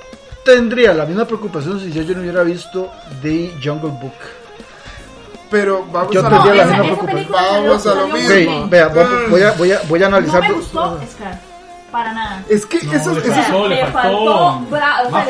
tendría 0.45 0.93
la 0.93 1.05
misma 1.05 1.25
preocupación 1.25 1.79
si 1.79 1.91
yo, 1.91 2.03
yo 2.03 2.13
no 2.15 2.21
hubiera 2.21 2.43
visto 2.43 2.91
The 3.21 3.53
Jungle 3.63 3.91
Book. 4.01 4.13
Pero 5.49 5.85
vamos 5.91 6.11
Yo 6.13 6.25
a 6.25 6.29
tendría 6.29 6.65
la 6.65 6.73
esa- 6.73 6.83
misma 6.83 7.11
esa 7.21 7.31
Vamos 7.31 7.87
a 7.87 7.95
lo 7.95 8.07
mismo. 8.09 8.29
Sí, 8.29 8.49
vea, 8.69 8.87
voy, 8.89 9.05
voy 9.29 9.41
a, 9.43 9.51
voy, 9.53 9.71
a, 9.71 9.81
voy 9.87 10.03
a 10.03 10.09
No 10.09 10.17
analizar. 10.17 10.41
me 10.41 10.47
dos- 10.49 10.57
gustó 10.57 10.99
Scar. 11.11 11.39
Para 11.91 12.11
nada. 12.13 12.43
Es 12.49 12.65
que 12.65 12.83
No, 12.83 12.93
eso, 12.93 13.13
le 13.13 13.19
eso- 13.21 13.29
faltó, 13.33 13.67
le 13.69 13.75
le 13.77 13.85
faltó 13.87 14.61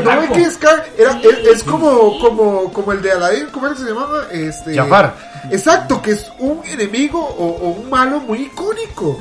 ¿No 0.04 0.20
ven 0.22 0.32
que 0.34 0.50
Scar 0.50 0.86
era, 0.98 1.14
Sí. 1.14 1.22
es, 1.28 1.48
es 1.58 1.64
como, 1.64 2.20
como, 2.20 2.74
como 2.74 2.92
el 2.94 3.02
de 3.04 3.12
Aladdin? 3.12 3.48
¿Cómo 3.52 3.68
es 3.68 3.74
que 3.74 3.80
se 3.84 3.90
llamaba? 3.90 4.24
Este, 4.32 4.76
Jafar. 4.76 5.14
Exacto, 5.52 6.02
que 6.02 6.12
es 6.12 6.32
un 6.40 6.62
enemigo 6.66 7.20
o, 7.24 7.46
o 7.46 7.70
un 7.70 7.90
malo 7.92 8.20
muy 8.22 8.40
icónico. 8.42 9.20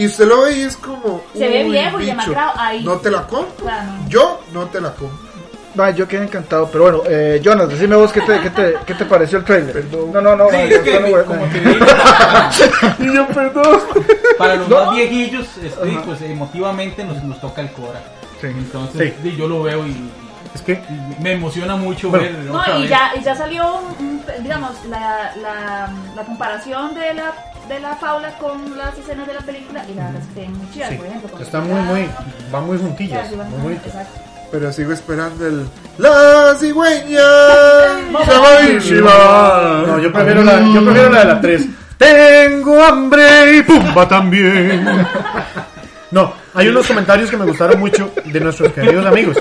Y 0.00 0.06
usted 0.06 0.26
lo 0.26 0.42
ve 0.42 0.56
y 0.56 0.60
es 0.62 0.76
como. 0.76 1.22
Se 1.34 1.46
ve 1.48 1.64
"Uy, 1.64 1.70
viejo 1.72 2.00
y 2.00 2.04
bicho, 2.04 2.16
demacrado 2.16 2.52
ahí". 2.56 2.82
No 2.84 2.96
te 2.96 3.10
la 3.10 3.26
compro. 3.26 3.64
Claro, 3.66 3.92
no. 4.02 4.08
Yo 4.08 4.40
no 4.52 4.66
te 4.66 4.80
la 4.80 4.90
compro. 4.94 5.30
Va, 5.78 5.90
yo 5.90 6.08
quedé 6.08 6.24
encantado, 6.24 6.68
pero 6.72 6.84
bueno, 6.84 7.02
eh, 7.06 7.40
Jonas, 7.44 7.68
decime 7.68 7.94
vos 7.96 8.10
qué 8.12 8.22
te, 8.22 8.40
qué 8.40 8.50
te, 8.50 8.74
qué 8.86 8.94
te 8.94 9.04
pareció 9.04 9.38
el 9.38 9.44
trailer. 9.44 9.84
No, 10.12 10.20
no, 10.20 10.34
no, 10.34 10.48
Sí, 10.50 10.56
es 10.56 10.78
que, 10.80 10.98
no 11.00 11.06
voy 11.08 11.20
a- 11.20 11.24
como 11.24 11.44
te 11.46 11.60
digo, 11.60 11.86
Y 12.98 13.14
yo, 13.14 13.26
perdón. 13.28 13.80
para 14.36 14.56
los 14.56 14.68
más 14.68 14.90
viejillos, 14.96 15.46
este, 15.62 15.98
pues 16.04 16.22
emotivamente 16.22 17.04
nos, 17.04 17.22
nos 17.22 17.40
toca 17.40 17.60
el 17.60 17.70
Cora. 17.72 18.00
Sí. 18.40 18.48
Entonces, 18.48 19.12
Sí. 19.22 19.36
yo 19.36 19.46
lo 19.46 19.62
veo 19.62 19.86
y, 19.86 20.10
Es 20.54 20.62
que 20.62 20.80
me 21.20 21.32
emociona 21.34 21.76
mucho 21.76 22.08
Bueno. 22.10 22.24
ver 22.24 22.34
No, 22.46 22.80
y 22.80 22.88
ya, 22.88 23.12
y 23.14 23.22
ya 23.22 23.36
salió, 23.36 23.76
un- 24.00 24.06
un- 24.06 24.42
digamos, 24.42 24.72
la, 24.88 25.32
la, 25.40 25.88
la 26.16 26.22
comparación 26.24 26.94
de 26.94 27.14
la, 27.14 27.32
de 27.70 27.80
la 27.80 27.96
faula 27.96 28.36
con 28.38 28.76
las 28.76 28.98
escenas 28.98 29.26
de 29.26 29.34
la 29.34 29.40
película 29.40 29.84
y 29.88 29.94
la 29.94 30.04
verdad 30.06 30.20
es 30.20 30.28
que 30.28 30.34
tienen 30.34 30.58
muy 30.58 30.70
chidas, 30.72 30.88
sí, 30.90 30.96
por 30.96 31.06
ejemplo. 31.06 31.38
está 31.40 31.60
muy, 31.60 31.80
muy, 31.80 32.08
va 32.54 32.60
muy 32.60 32.76
juntillas. 32.78 33.28
sí, 33.28 33.36
van- 33.36 33.50
muy 33.50 33.60
bonito. 33.62 33.82
exacto. 33.86 34.20
Pero 34.50 34.72
sigo 34.72 34.92
esperando 34.92 35.46
el. 35.46 35.66
¡La 35.98 36.54
cigüeña! 36.58 37.20
No, 38.10 38.24
se 38.24 38.38
va 38.38 38.48
a 38.56 38.62
ir, 38.68 38.80
Shiva. 38.82 39.84
No, 39.86 39.98
yo 40.00 40.12
prefiero 40.12 40.42
la, 40.42 40.60
yo 40.74 40.84
prefiero 40.84 41.10
la 41.10 41.18
de 41.20 41.24
la 41.26 41.40
3. 41.40 41.66
Tengo 41.96 42.82
hambre 42.84 43.56
y 43.58 43.62
Pumba 43.62 44.08
también. 44.08 44.84
No, 46.12 46.32
hay 46.54 46.66
unos 46.66 46.88
comentarios 46.88 47.30
que 47.30 47.36
me 47.36 47.44
gustaron 47.44 47.78
mucho 47.78 48.12
de 48.24 48.40
nuestros 48.40 48.72
queridos 48.72 49.06
amigos. 49.06 49.36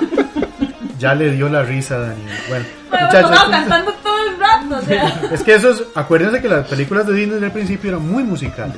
Ya 1.00 1.16
le 1.16 1.32
dio 1.32 1.50
la 1.50 1.64
risa 1.64 1.95
a 1.95 2.00
Daniel. 2.00 2.28
Bueno, 2.50 2.66
Bueno, 2.89 3.06
muchachos, 3.08 3.32
estaba 3.32 3.52
cantando 3.52 3.93
todo 4.04 4.18
el 4.28 4.39
rato, 4.39 4.78
o 4.78 4.82
sea. 4.86 5.22
es 5.34 5.43
que 5.43 5.56
esos, 5.56 5.84
acuérdense 5.95 6.41
que 6.41 6.50
las 6.50 6.68
películas 6.68 7.08
de 7.08 7.14
Disney 7.14 7.39
del 7.39 7.52
principio 7.52 7.89
eran 7.91 8.08
muy 8.08 8.24
musicales. 8.24 8.76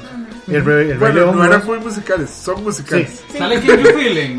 El, 0.47 0.63
Rey- 0.65 0.83
el 0.83 0.89
Rey 0.91 0.97
Bueno, 0.99 1.15
León 1.15 1.37
no 1.37 1.45
eran 1.45 1.65
muy 1.65 1.79
musicales, 1.79 2.29
son 2.29 2.63
musicales. 2.63 3.21
Sí. 3.31 3.37
¿Sale 3.37 3.59
Can 3.61 3.79
You 3.79 3.85
Feel 3.97 4.17
en, 4.17 4.31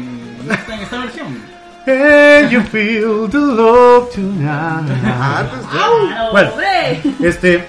en 0.43 0.51
esta, 0.81 0.99
versión? 1.01 1.53
Can 1.85 2.51
you 2.51 2.61
feel 2.71 3.29
the 3.31 3.39
love 3.39 4.11
tonight? 4.15 4.47
Ah, 5.05 5.45
pues, 6.31 6.33
Bueno. 6.33 6.51
Este, 7.21 7.65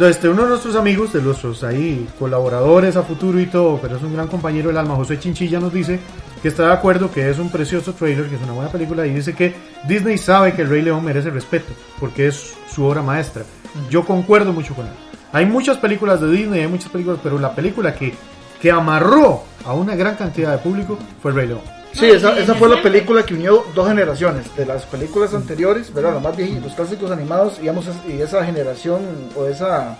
este, 0.00 0.28
uno 0.28 0.42
de 0.42 0.48
nuestros 0.50 0.76
amigos, 0.76 1.12
de 1.12 1.20
nuestros 1.22 1.64
ahí 1.64 2.06
colaboradores 2.18 2.96
a 2.96 3.02
futuro 3.02 3.40
y 3.40 3.46
todo, 3.46 3.78
pero 3.82 3.96
es 3.96 4.02
un 4.02 4.14
gran 4.14 4.28
compañero 4.28 4.68
del 4.68 4.78
alma, 4.78 4.94
José 4.94 5.18
Chinchilla, 5.18 5.58
nos 5.58 5.72
dice 5.72 5.98
que 6.42 6.48
está 6.48 6.66
de 6.66 6.72
acuerdo 6.72 7.10
que 7.12 7.30
es 7.30 7.38
un 7.38 7.50
precioso 7.50 7.92
trailer, 7.94 8.26
que 8.28 8.34
es 8.34 8.42
una 8.42 8.52
buena 8.52 8.70
película, 8.70 9.06
y 9.06 9.14
dice 9.14 9.32
que 9.32 9.54
Disney 9.86 10.18
sabe 10.18 10.52
que 10.54 10.62
el 10.62 10.68
Rey 10.68 10.82
León 10.82 11.04
merece 11.04 11.30
respeto, 11.30 11.72
porque 12.00 12.26
es 12.26 12.52
su 12.68 12.84
obra 12.84 13.00
maestra. 13.00 13.44
Yo 13.88 14.04
concuerdo 14.04 14.52
mucho 14.52 14.74
con 14.74 14.86
él. 14.86 14.92
Hay 15.32 15.46
muchas 15.46 15.78
películas 15.78 16.20
de 16.20 16.30
Disney, 16.30 16.62
hay 16.62 16.66
muchas 16.66 16.90
películas, 16.90 17.20
pero 17.22 17.38
la 17.38 17.54
película 17.54 17.94
que, 17.94 18.12
que 18.60 18.72
amarró 18.72 19.44
a 19.64 19.72
una 19.72 19.94
gran 19.94 20.16
cantidad 20.16 20.50
de 20.50 20.58
público 20.58 20.98
fue 21.22 21.30
el 21.30 21.36
Rey 21.36 21.46
León. 21.46 21.62
Sí, 21.92 22.06
esa, 22.06 22.36
esa 22.36 22.54
fue 22.54 22.68
la 22.68 22.82
película 22.82 23.24
que 23.24 23.34
unió 23.34 23.64
dos 23.74 23.86
generaciones, 23.86 24.54
de 24.56 24.66
las 24.66 24.84
películas 24.86 25.32
anteriores, 25.34 25.94
¿verdad? 25.94 26.14
Los 26.14 26.22
más 26.22 26.36
viejitos, 26.36 26.64
los 26.64 26.74
clásicos 26.74 27.10
animados, 27.12 27.60
digamos, 27.60 27.86
y 28.08 28.20
esa 28.20 28.44
generación 28.44 29.00
o 29.36 29.46
esa 29.46 29.96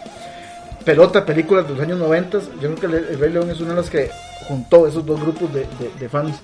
pelota 0.84 1.20
de 1.20 1.26
películas 1.26 1.68
de 1.68 1.74
los 1.74 1.80
años 1.80 1.98
90, 2.00 2.38
yo 2.60 2.74
creo 2.74 2.74
que 2.74 2.86
el, 2.86 2.94
el 2.94 3.18
Rey 3.20 3.32
León 3.32 3.48
es 3.50 3.60
una 3.60 3.70
de 3.70 3.76
las 3.76 3.90
que 3.90 4.10
juntó 4.48 4.86
esos 4.86 5.04
dos 5.06 5.20
grupos 5.20 5.52
de, 5.52 5.60
de- 5.78 5.92
de 5.98 6.08
fans. 6.08 6.36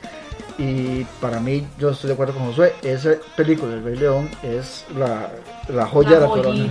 Y 0.58 1.04
para 1.20 1.38
mí, 1.38 1.66
yo 1.78 1.90
estoy 1.90 2.08
de 2.08 2.14
acuerdo 2.14 2.34
con 2.34 2.46
Josué, 2.46 2.74
esa 2.82 3.10
película 3.36 3.72
del 3.76 3.84
Rey 3.84 3.96
León 3.96 4.28
es 4.42 4.84
la, 4.96 5.30
la 5.68 5.86
joya 5.86 6.10
de 6.10 6.20
la 6.20 6.26
corona. 6.42 6.64
sí. 6.64 6.70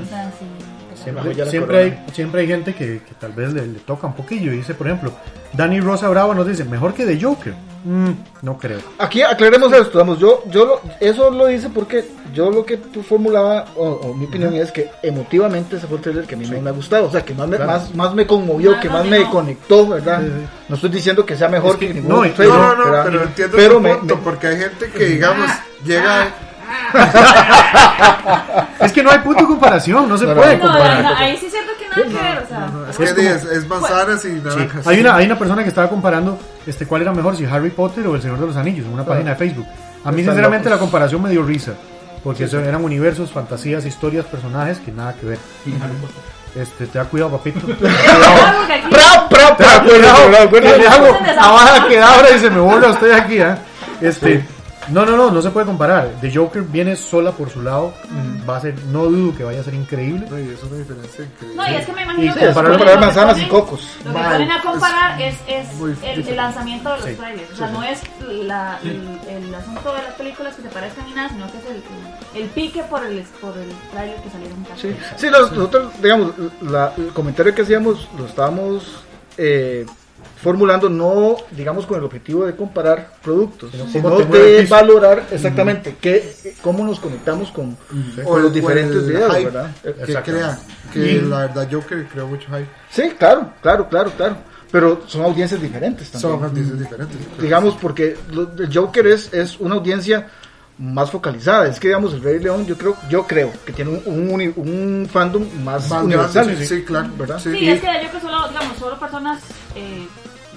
Siempre, 1.49 1.77
de 1.77 1.83
hay, 1.83 2.05
siempre 2.13 2.41
hay 2.41 2.47
gente 2.47 2.73
que, 2.75 3.01
que 3.07 3.13
tal 3.19 3.31
vez 3.33 3.53
le, 3.53 3.65
le 3.67 3.79
toca 3.79 4.07
un 4.07 4.13
poquillo. 4.13 4.51
Y 4.53 4.57
dice, 4.57 4.73
por 4.73 4.87
ejemplo, 4.87 5.11
Dani 5.53 5.79
Rosa 5.79 6.09
Bravo 6.09 6.33
nos 6.33 6.47
dice, 6.47 6.63
mejor 6.65 6.93
que 6.93 7.05
The 7.05 7.21
Joker. 7.23 7.53
Mm, 7.85 8.09
no 8.41 8.57
creo. 8.57 8.79
Aquí 8.97 9.21
aclaremos 9.21 9.71
esto, 9.71 9.99
vamos, 9.99 10.19
yo, 10.19 10.43
yo 10.49 10.65
lo- 10.65 10.81
eso 10.99 11.29
lo 11.31 11.49
hice 11.49 11.69
porque 11.69 12.03
yo 12.33 12.51
lo 12.51 12.65
que 12.65 12.75
tú 12.75 13.01
formulaba, 13.01 13.65
o, 13.77 13.85
o 13.87 14.13
mi 14.13 14.25
opinión 14.25 14.53
es 14.55 14.71
que 14.73 14.89
emotivamente 15.03 15.77
ese 15.77 15.87
fue 15.87 15.97
el 15.97 16.03
trailer 16.03 16.25
que 16.25 16.35
a 16.35 16.37
mí 16.37 16.45
más 16.47 16.59
me 16.61 16.69
ha 16.69 16.73
gustado, 16.73 17.05
o 17.05 17.11
sea, 17.11 17.23
que 17.23 17.33
más 17.33 17.47
me, 17.47 17.55
Claro. 17.55 17.71
más, 17.71 17.95
más 17.95 18.13
me 18.13 18.27
conmovió, 18.27 18.77
que 18.81 18.89
más 18.89 19.05
me 19.05 19.23
conectó, 19.29 19.87
¿verdad? 19.87 20.19
Sí, 20.21 20.27
sí. 20.27 20.45
No 20.67 20.75
estoy 20.75 20.89
diciendo 20.89 21.25
que 21.25 21.37
sea 21.37 21.47
mejor 21.47 21.71
Es 21.73 21.77
que- 21.77 21.87
que, 21.89 21.93
ningún 21.93 22.09
no, 22.11 22.21
trailer, 22.33 22.57
No, 22.57 22.75
no, 22.75 23.03
pero 23.05 23.23
entiendo 23.23 23.55
Pero 23.57 23.73
punto, 23.81 24.15
me- 24.17 24.21
porque 24.23 24.47
hay 24.47 24.57
gente 24.57 24.89
que, 24.91 25.05
digamos, 25.05 25.49
llega. 25.85 26.27
Es 28.80 28.91
que 28.91 29.01
no 29.03 29.09
hay 29.11 29.20
punto 29.20 29.41
de 29.41 29.47
comparación, 29.47 30.07
no 30.07 30.18
se 30.18 30.26
No, 30.26 30.34
no, 30.36 30.41
puede 30.41 30.57
No, 30.57 30.63
comparar. 30.63 31.03
no, 31.03 31.15
ahí 31.18 31.38
sí 31.38 31.49
siento 31.49 31.72
que 31.80 31.88
nada 31.89 32.03
que 32.03 32.13
ver, 32.13 32.43
o 32.43 32.47
sea. 32.47 32.70
Es 32.89 32.99
Es 32.99 33.13
que 33.13 33.15
como- 33.15 33.30
es, 33.30 33.43
es 33.45 33.68
manzanas 33.68 34.26
y 34.26 34.28
Sí, 34.30 34.41
naranjas. 34.43 34.88
Hay 34.88 34.99
una, 34.99 35.15
hay 35.15 35.26
una 35.26 35.38
persona 35.39 35.63
que 35.63 35.70
estaba 35.70 35.89
comparando 35.89 36.38
este 36.65 36.86
cuál 36.86 37.01
era 37.01 37.11
mejor, 37.13 37.36
si 37.36 37.45
Harry 37.45 37.70
Potter 37.72 38.05
o 38.07 38.15
El 38.15 38.22
Señor 38.22 38.39
de 38.39 38.47
los 38.47 38.55
Anillos, 38.55 38.86
en 38.86 38.93
una 38.93 39.03
Ah. 39.03 39.07
página 39.07 39.32
de 39.32 39.36
Facebook. 39.38 39.65
A 40.05 40.11
mí 40.11 40.22
Están 40.22 40.36
sinceramente 40.36 40.65
locos. 40.70 40.80
la 40.80 40.80
comparación 40.80 41.22
me 41.24 41.30
dio 41.30 41.43
risa, 41.43 41.74
porque 42.24 42.43
eso 42.45 42.59
eran 42.59 42.84
universos, 42.84 43.32
fantasías, 43.32 43.86
historias, 43.86 44.26
personajes 44.26 44.80
que 44.80 44.91
nada 44.91 45.13
que 45.13 45.26
ver. 45.26 45.39
Este, 46.55 46.88
te 46.88 46.97
da 46.97 47.05
cuidado, 47.05 47.32
papito. 47.38 47.59
¡Pra, 48.89 49.28
pra, 49.30 49.57
pra! 49.57 49.82
cuidado, 49.84 50.49
Cuidado, 50.49 51.18
abajo 51.39 51.88
que 51.88 52.01
abra 52.01 52.32
y 52.36 52.39
se 52.39 52.49
me 52.49 52.59
borra 52.59 52.89
usted 52.89 53.11
aquí, 53.11 53.39
¿ah? 53.41 53.57
Este, 54.01 54.45
No, 54.89 55.05
no, 55.05 55.17
no, 55.17 55.31
no 55.31 55.41
se 55.41 55.49
puede 55.51 55.65
comparar. 55.65 56.09
The 56.21 56.33
Joker 56.33 56.61
viene 56.63 56.95
sola 56.95 57.31
por 57.31 57.49
su 57.49 57.61
lado. 57.61 57.93
Va 58.49 58.57
a 58.57 58.61
ser, 58.61 58.75
no 58.85 59.05
dudo 59.05 59.35
que 59.35 59.43
vaya 59.43 59.59
a 59.59 59.63
ser 59.63 59.73
increíble. 59.73 60.25
No, 60.29 60.39
y 60.39 60.49
es 60.49 60.63
una 60.63 60.77
diferencia 60.77 61.25
increíble. 61.25 61.55
No, 61.57 61.71
y 61.71 61.75
es 61.75 61.85
que 61.85 61.91
me 61.93 62.03
imagino 62.03 62.23
Y 62.23 62.27
que 62.27 62.39
sí, 62.39 62.45
que 62.45 62.53
comparar 62.53 62.99
manzanas 62.99 63.41
y 63.41 63.45
cocos. 63.47 63.88
Lo 64.05 64.13
que 64.13 64.19
ponen 64.19 64.51
a 64.51 64.61
comparar 64.61 65.21
es, 65.21 65.35
el, 65.47 66.35
lanzamiento 66.35 66.89
de 66.89 66.95
los 66.97 67.05
Sí. 67.05 67.15
trailers. 67.15 67.51
O 67.51 67.55
sea, 67.55 67.67
no 67.71 67.83
es 67.83 68.01
la, 68.21 68.79
el, 68.83 69.19
el 69.29 69.55
asunto 69.55 69.93
de 69.93 70.01
las 70.03 70.13
películas 70.13 70.55
que 70.55 70.61
se 70.61 70.69
parezcan 70.69 71.05
ni 71.05 71.13
nada, 71.13 71.29
sino 71.29 71.51
que 71.51 71.57
es 71.57 71.63
el, 71.65 72.41
el 72.43 72.49
pique 72.49 72.83
por 72.83 73.05
el, 73.05 73.21
por 73.41 73.57
el 73.57 73.69
trailer 73.91 74.15
que 74.21 74.29
salieron. 74.29 74.65
Sí, 74.79 74.95
sí 75.17 75.29
los- 75.29 75.51
nosotros, 75.51 75.91
digamos, 76.01 76.31
la- 76.61 76.93
el 76.97 77.07
comentario 77.09 77.53
que 77.53 77.63
hacíamos 77.63 78.07
lo 78.17 78.25
estábamos 78.25 78.83
eh, 79.38 79.85
formulando 80.41 80.89
no, 80.89 81.35
digamos, 81.51 81.85
con 81.85 81.97
el 81.97 82.03
objetivo 82.03 82.45
de 82.45 82.55
comparar 82.55 83.11
productos, 83.23 83.71
Sino 83.91 84.17
de 84.19 84.65
valorar 84.69 85.25
exactamente 85.31 85.95
qué, 85.99 86.55
cómo 86.61 86.83
nos 86.85 86.99
conectamos 86.99 87.51
con, 87.51 87.75
O 88.25 88.38
los 88.38 88.53
diferentes 88.53 89.05
videos, 89.07 89.33
¿verdad? 89.43 89.71
Que 89.83 89.89
Exacto. 89.89 90.31
crea. 90.31 90.59
Que 90.93 90.99
Y- 91.13 91.19
la 91.21 91.39
verdad 91.47 91.67
Joker 91.71 92.05
creó 92.07 92.27
mucho 92.27 92.47
hype. 92.47 92.67
Sí, 92.91 93.09
claro, 93.17 93.51
claro, 93.61 93.89
claro, 93.89 94.11
claro. 94.15 94.38
Pero 94.71 95.01
son 95.07 95.23
audiencias 95.23 95.61
diferentes 95.61 96.11
también. 96.11 96.31
Son 96.33 96.43
audiencias 96.43 96.77
diferentes. 96.79 97.17
digamos, 97.39 97.75
porque 97.81 98.17
el 98.31 98.69
Joker 98.73 99.07
es, 99.07 99.33
es 99.33 99.59
una 99.59 99.75
audiencia 99.75 100.27
más 100.77 101.09
focalizada. 101.09 101.67
Es 101.67 101.79
que, 101.79 101.88
digamos, 101.88 102.13
el 102.13 102.21
Rey 102.21 102.39
León, 102.39 102.65
yo 102.67 102.77
creo, 102.77 102.95
yo 103.09 103.25
creo 103.25 103.51
que 103.65 103.73
tiene 103.73 103.91
un, 103.91 104.01
un, 104.05 104.29
uni- 104.29 104.53
un 104.55 105.07
fandom 105.11 105.43
más, 105.63 105.89
Más 105.89 106.03
universal. 106.03 106.45
grande, 106.47 106.67
sí, 106.67 106.75
sí, 106.77 106.83
claro. 106.83 107.09
¿verdad? 107.17 107.39
Sí. 107.39 107.51
Sí, 107.51 107.57
Y- 107.65 107.69
es 107.69 107.79
que 107.81 107.88
yo 107.88 107.93
creo 107.99 108.11
que 108.11 108.19
solo, 108.19 108.47
digamos, 108.49 108.77
solo 108.77 108.99
personas 108.99 109.41
eh, 109.75 110.05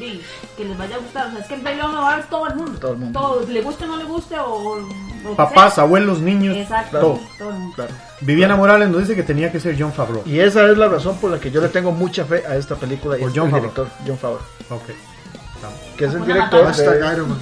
sí, 0.01 0.23
que 0.57 0.65
les 0.65 0.77
vaya 0.77 0.97
a 0.97 0.99
gustar. 0.99 1.29
O 1.29 1.31
sea, 1.31 1.41
es 1.41 1.47
que 1.47 1.55
el 1.55 1.63
León 1.63 1.95
lo 1.95 2.01
va 2.03 2.13
a 2.15 2.17
ver 2.17 2.25
todo 2.27 2.49
el 2.49 2.57
mundo. 2.57 2.79
Todo 2.81 2.93
el 2.93 2.99
mundo. 2.99 3.21
Todo, 3.21 3.47
le 3.47 3.63
guste 3.63 3.85
o 3.85 3.87
no 3.87 3.97
le 3.97 4.05
guste, 4.05 4.37
o. 4.41 4.89
Papás, 5.37 5.75
sea. 5.75 5.85
abuelos, 5.85 6.19
niños, 6.21 6.57
Exacto, 6.57 6.99
todo. 6.99 7.21
todo 7.39 7.51
el 7.51 7.57
mundo. 7.57 7.75
Claro. 7.77 7.95
Viviana 8.23 8.57
Morales 8.57 8.89
nos 8.89 9.01
dice 9.03 9.15
que 9.15 9.23
tenía 9.23 9.53
que 9.53 9.61
ser 9.61 9.77
John 9.79 9.93
Favreau. 9.93 10.23
Y 10.27 10.41
esa 10.41 10.67
es 10.69 10.77
la 10.77 10.89
razón 10.89 11.17
por 11.19 11.31
la 11.31 11.39
que 11.39 11.51
yo 11.53 11.61
le 11.61 11.69
tengo 11.69 11.93
mucha 11.93 12.25
fe 12.25 12.43
a 12.47 12.57
esta 12.57 12.75
película 12.75 13.17
y 13.17 13.21
Por 13.21 13.31
es 13.31 13.37
Jon 13.37 13.47
el 13.47 13.51
Favreau. 13.53 13.71
director, 13.73 13.89
John 14.07 14.19
Favreau, 14.19 14.43
Ok. 14.71 15.97
que 15.97 16.05
es 16.07 16.15
el 16.15 16.25
director 16.25 16.65
Matata. 16.65 16.83
de 16.83 16.89
Hashtag 16.89 17.13
Iron 17.15 17.29
Man. 17.29 17.39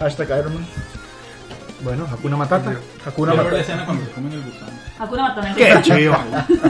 hashtag 0.00 0.28
Iron 0.40 0.54
Man, 0.54 0.66
Bueno, 1.82 2.06
Hakuna 2.10 2.36
Matata. 2.36 2.74
Hakuna 3.06 3.34
la 3.34 3.42
Matata. 3.42 3.60
escena 3.60 3.84
cuando 3.84 4.04
se 4.06 4.10
comen 4.12 4.32
el 4.32 4.42
gusano. 4.42 4.72
Hakuna 4.98 5.22
Matata. 5.24 5.54
Qué 5.54 5.78
chido. 5.82 6.16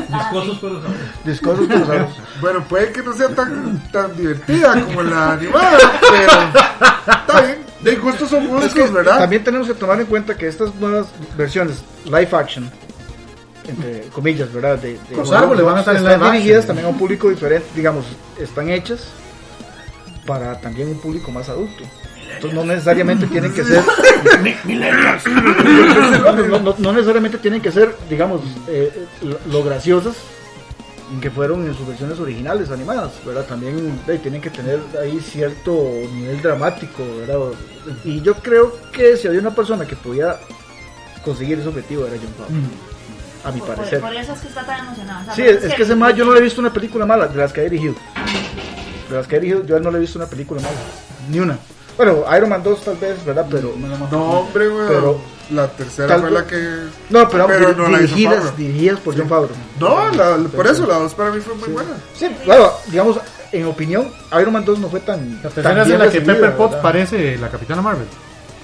Discosos 0.08 0.60
sabrosos. 0.60 0.90
Discursos 1.24 1.66
pero 1.68 1.86
sabes. 1.86 2.06
Bueno, 2.40 2.64
puede 2.68 2.92
que 2.92 3.02
no 3.02 3.12
sea 3.12 3.28
tan, 3.28 3.78
tan 3.92 4.16
divertida 4.16 4.84
como 4.84 5.02
la 5.02 5.32
animada, 5.32 5.78
pero 6.00 7.18
está 7.18 7.40
bien. 7.42 7.66
De 7.80 7.94
gustos 7.96 8.28
son 8.30 8.42
Es 8.44 8.48
gustos, 8.50 8.74
que 8.74 8.82
¿verdad? 8.88 9.18
también 9.18 9.44
tenemos 9.44 9.68
que 9.68 9.74
tomar 9.74 10.00
en 10.00 10.06
cuenta 10.06 10.36
que 10.36 10.48
estas 10.48 10.74
nuevas 10.76 11.06
versiones 11.36 11.84
live 12.04 12.28
action, 12.32 12.68
entre 13.68 14.08
comillas, 14.08 14.52
¿verdad? 14.52 14.78
De, 14.78 14.94
de- 15.08 15.16
Los 15.16 15.30
árboles 15.30 15.64
van 15.64 15.76
a 15.76 15.80
estar 15.80 15.94
en 15.94 16.04
están 16.06 16.32
dirigidas 16.32 16.58
action. 16.60 16.66
también 16.68 16.86
a 16.86 16.88
un 16.90 16.98
público 16.98 17.28
diferente, 17.28 17.68
digamos, 17.76 18.04
están 18.40 18.70
hechas 18.70 19.06
para 20.26 20.60
también 20.60 20.88
un 20.88 20.98
público 21.00 21.30
más 21.30 21.48
adulto. 21.48 21.84
Entonces 22.34 22.54
no 22.54 22.64
necesariamente 22.64 23.26
tienen 23.32 23.52
que 23.54 23.64
ser 23.64 23.82
no, 26.22 26.32
no, 26.32 26.58
no- 26.60 26.74
no 26.78 26.92
necesariamente 26.92 27.38
tienen 27.38 27.60
que 27.60 27.70
ser, 27.72 27.94
digamos, 28.08 28.42
eh, 28.68 29.06
lo, 29.50 29.62
graciosas 29.64 30.16
que 31.20 31.30
fueron 31.30 31.64
en 31.66 31.74
sus 31.74 31.86
versiones 31.86 32.18
originales 32.18 32.70
animadas, 32.70 33.12
¿verdad? 33.24 33.44
También 33.44 34.00
eh, 34.08 34.18
tienen 34.20 34.40
que 34.40 34.50
tener 34.50 34.80
ahí 35.00 35.20
cierto 35.20 35.72
nivel 36.12 36.42
dramático, 36.42 37.04
¿verdad? 37.20 37.38
Y 38.04 38.20
yo 38.22 38.34
creo 38.34 38.76
que 38.92 39.16
si 39.16 39.28
había 39.28 39.40
una 39.40 39.54
persona 39.54 39.86
que 39.86 39.94
podía 39.94 40.36
conseguir 41.24 41.60
ese 41.60 41.68
objetivo 41.68 42.06
era 42.06 42.16
John 42.16 42.34
Favreau, 42.36 42.62
a 43.44 43.52
mi 43.52 43.60
Por, 43.60 43.76
parecer. 43.76 44.00
por 44.00 44.14
eso 44.14 44.32
es 44.32 44.40
que 44.40 44.48
está 44.48 44.66
tan 44.66 44.80
emocionado. 44.86 45.20
O 45.22 45.24
sea, 45.26 45.34
Sí, 45.34 45.42
es, 45.42 45.62
es 45.64 45.74
que 45.74 45.82
ese 45.84 45.94
más 45.94 46.14
yo 46.16 46.24
no 46.24 46.32
le 46.32 46.40
he 46.40 46.42
visto 46.42 46.60
una 46.60 46.72
película 46.72 47.06
mala 47.06 47.28
de 47.28 47.36
las 47.36 47.52
que 47.52 47.60
ha 47.60 47.64
dirigido. 47.64 47.94
De 49.08 49.14
las 49.16 49.28
que 49.28 49.36
ha 49.36 49.38
dirigido, 49.38 49.64
yo 49.64 49.76
a 49.76 49.78
él 49.78 49.84
no 49.84 49.92
le 49.92 49.98
he 49.98 50.00
visto 50.00 50.18
una 50.18 50.26
película 50.28 50.60
mala, 50.60 50.74
ni 51.30 51.38
una. 51.38 51.56
Bueno, 51.96 52.24
Iron 52.36 52.48
Man 52.50 52.62
2 52.62 52.82
tal 52.84 52.96
vez, 52.96 53.24
¿verdad? 53.24 53.46
Pero 53.50 53.74
No, 54.10 54.30
hombre, 54.40 54.68
güey. 54.68 54.88
Pero- 54.88 55.36
la 55.48 55.68
tercera 55.68 56.08
Tal 56.08 56.22
fue 56.22 56.30
la 56.32 56.44
que. 56.44 56.56
no, 57.08 57.28
pero, 57.28 57.46
Pero 57.46 57.68
dir- 57.70 57.76
no 57.76 57.88
la 57.88 57.98
dirigidas, 57.98 58.34
Favreau. 58.34 58.56
dirigidas 58.56 58.98
por 58.98 59.16
John 59.16 59.28
Favreau. 59.28 59.56
No, 59.78 60.10
la- 60.10 60.36
por 60.48 60.66
eso 60.66 60.86
la 60.88 60.98
dos 60.98 61.14
para 61.14 61.30
mí 61.30 61.40
fue 61.40 61.54
muy 61.54 61.68
buena. 61.68 61.90
Sí, 62.14 62.26
claro, 62.42 62.72
digamos, 62.88 63.20
en 63.52 63.64
opinión, 63.66 64.10
Iron 64.40 64.52
Man 64.52 64.64
2 64.64 64.80
no 64.80 64.88
fue 64.88 64.98
tan. 64.98 65.36
La 65.36 65.50
tan 65.50 65.52
tercera 65.52 65.82
es 65.82 65.88
en 65.90 65.98
la 66.00 66.10
que 66.10 66.20
Pepper 66.20 66.56
Potts 66.56 66.76
parece 66.82 67.38
la 67.38 67.48
Capitana 67.48 67.80
Marvel. 67.80 68.08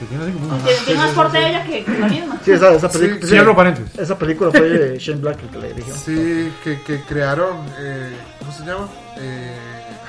Que 0.00 0.06
tiene 0.06 0.24
así 0.24 0.32
como 0.32 0.46
un- 0.56 0.62
Tiene, 0.64 0.78
tiene 0.84 1.00
más 1.00 1.10
porte 1.12 1.38
de 1.38 1.48
ella 1.50 1.64
que, 1.64 1.84
que 1.84 1.98
la 2.00 2.08
misma. 2.08 2.40
Sí, 2.44 2.50
esa, 2.50 2.72
esa 2.74 2.88
Sí, 2.90 2.98
película. 2.98 3.28
Cierro 3.28 3.54
paréntesis. 3.56 3.98
Esa 4.00 4.18
película 4.18 4.50
fue 4.50 4.60
de 4.68 4.98
Shane 4.98 5.20
Black 5.20 5.38
el 5.40 5.48
que 5.50 5.58
la 5.58 5.66
dirigió. 5.68 5.94
Sí, 5.94 6.52
que, 6.64 6.82
que 6.82 7.00
crearon. 7.02 7.58
Eh, 7.78 8.10
¿Cómo 8.40 8.52
se 8.52 8.64
llama? 8.64 8.88
Eh, 9.18 9.56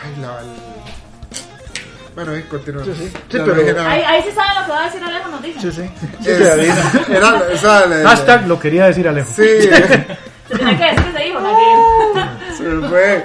ay, 0.03 0.21
la. 0.23 0.39
el- 0.39 0.72
Bueno, 2.15 2.31
ahí 2.31 2.43
continúa. 2.43 2.83
Sí, 2.85 2.91
sí. 2.97 3.07
Sí, 3.09 3.13
pero-. 3.29 3.81
Ahí, 3.81 4.01
ahí 4.01 4.21
sí 4.23 4.29
lo 4.29 4.65
que 4.65 4.71
va 4.71 4.81
a 4.81 4.85
decir 4.85 5.03
Alejo, 5.03 5.29
nos 5.29 5.41
dicen. 5.41 5.61
Sí, 5.61 5.71
sí. 5.71 5.89
Sí, 6.21 6.29
Es- 6.29 6.37
se 6.37 6.51
adivina. 6.51 6.91
era, 7.09 7.43
esa, 7.51 7.85
la- 7.87 7.95
la- 7.97 8.09
Hashtag 8.09 8.47
lo 8.47 8.59
quería 8.59 8.85
decir 8.85 9.07
Alejo. 9.07 9.29
Sí, 9.35 9.41
Se 9.43 10.57
tiene 10.57 10.77
que 10.77 10.83
decir 10.83 11.05
que 11.05 11.17
se 11.17 11.23
dijo, 11.23 11.39
o 11.39 12.13
sea, 12.13 12.37
que- 12.49 12.55
se 12.55 12.63
me 12.63 12.89
fue. 12.89 13.23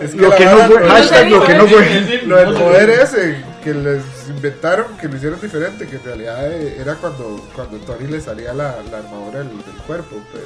Es 0.00 0.10
que 0.10 0.16
Lo 0.20 0.30
que 0.36 0.44
no 0.44 0.56
fue. 0.58 0.88
Hashtag 0.88 1.30
lo 1.30 1.44
que 1.44 1.54
no 1.54 1.66
fue. 1.66 2.22
Lo 2.26 2.36
del 2.36 2.54
poder 2.54 2.90
ese 2.90 3.44
que 3.62 3.72
les 3.72 4.02
inventaron, 4.28 4.86
que 5.00 5.08
lo 5.08 5.16
hicieron 5.16 5.40
diferente, 5.40 5.86
que 5.86 5.96
en 5.96 6.04
realidad 6.04 6.52
eh, 6.52 6.76
era 6.80 6.94
cuando, 6.96 7.40
cuando 7.54 7.78
Tony 7.78 8.06
le 8.08 8.20
salía 8.20 8.52
la, 8.52 8.74
la 8.90 8.98
armadura 8.98 9.38
del, 9.38 9.48
del 9.48 9.76
cuerpo, 9.86 10.16
pero 10.32 10.44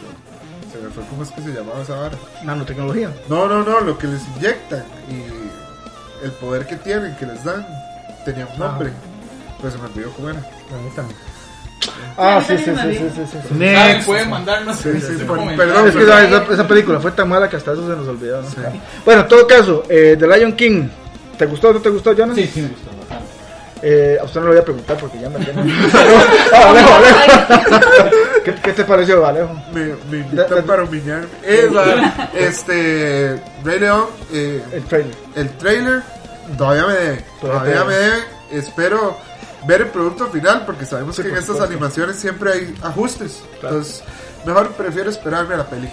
se 0.70 0.78
me 0.78 0.88
fue 0.90 1.02
cómo 1.10 1.24
es 1.24 1.30
que 1.32 1.40
se 1.42 1.48
llamaba 1.48 1.82
esa 1.82 1.96
vara. 1.96 2.16
Nanotecnología. 2.44 3.10
No, 3.28 3.48
no, 3.48 3.64
no, 3.64 3.80
lo 3.80 3.98
que 3.98 4.06
les 4.06 4.20
inyectan 4.36 4.84
y 5.10 5.24
el 6.22 6.30
poder 6.32 6.66
que 6.66 6.76
tienen, 6.76 7.14
que 7.16 7.26
les 7.26 7.42
dan, 7.44 7.66
tenía 8.24 8.46
un 8.46 8.58
nombre, 8.58 8.90
pero 9.60 9.70
se 9.72 9.78
me 9.78 9.84
olvidó 9.86 10.10
cómo 10.12 10.30
era. 10.30 10.38
A 10.40 10.42
mí 10.82 10.90
también. 10.94 11.18
Ah, 12.16 12.42
Sí, 12.46 12.58
sí, 12.58 12.64
sí, 12.64 12.98
sí, 13.14 13.22
sí. 13.30 13.54
Next. 13.54 14.06
Pueden 14.06 14.28
mandarnos 14.30 14.76
Sí, 14.76 14.90
sí, 14.94 15.00
sus 15.00 15.22
por- 15.22 15.38
comentarios. 15.38 15.74
perdón, 15.74 15.88
Es 15.88 16.46
que 16.48 16.54
esa, 16.54 16.66
película 16.68 17.00
fue 17.00 17.12
tan 17.12 17.28
mala 17.28 17.48
que 17.48 17.56
hasta 17.56 17.72
eso 17.72 17.88
se 17.88 17.96
nos 17.96 18.08
olvidó. 18.08 18.42
¿no? 18.42 18.48
Bueno, 19.04 19.22
en 19.22 19.28
todo 19.28 19.46
caso, 19.46 19.84
eh, 19.88 20.16
The 20.18 20.26
Lion 20.26 20.52
King, 20.54 20.88
¿te 21.38 21.46
gustó 21.46 21.68
o 21.70 21.72
no 21.74 21.80
te 21.80 21.88
gustó, 21.90 22.12
Jonas? 22.12 22.34
Sí, 22.36 22.50
sí 22.52 22.62
me 22.62 22.68
gustó. 22.68 22.87
Eh, 23.82 24.18
a 24.20 24.24
usted 24.24 24.40
no 24.40 24.46
lo 24.46 24.52
voy 24.52 24.60
a 24.60 24.64
preguntar 24.64 24.96
porque 24.96 25.18
ya 25.20 25.28
me 25.30 25.36
entiendo. 25.36 25.62
Ah, 26.52 26.68
Alejo, 26.70 26.94
Alejo. 26.94 28.10
¿Qué, 28.44 28.54
qué 28.54 28.72
te 28.72 28.84
pareció, 28.84 29.24
Alejo? 29.24 29.50
Me, 29.72 29.94
me 30.10 30.18
invitan 30.18 30.64
para 30.64 30.82
humillarme. 30.84 31.28
Esa, 31.44 32.28
este, 32.34 33.40
Rey 33.62 33.78
León, 33.80 34.06
eh, 34.32 34.62
El 34.72 34.84
trailer. 34.84 35.14
el 35.36 35.48
trailer 35.58 36.02
todavía 36.56 36.86
me 36.86 36.92
debe, 36.94 37.24
Todavía 37.40 37.74
todavía 37.74 37.84
me 37.84 37.94
debe. 37.94 38.24
Espero 38.50 39.16
ver 39.66 39.82
el 39.82 39.88
producto 39.88 40.26
final 40.28 40.64
porque 40.64 40.84
sabemos 40.86 41.14
Sí, 41.16 41.22
que 41.22 41.28
en 41.28 41.34
estas 41.34 41.48
supuesto. 41.56 41.72
animaciones 41.72 42.16
siempre 42.16 42.52
hay 42.52 42.74
ajustes. 42.82 43.42
Claro. 43.60 43.76
Entonces, 43.76 44.02
mejor 44.46 44.70
prefiero 44.72 45.10
esperarme 45.10 45.54
a 45.54 45.58
la 45.58 45.66
peli. 45.66 45.88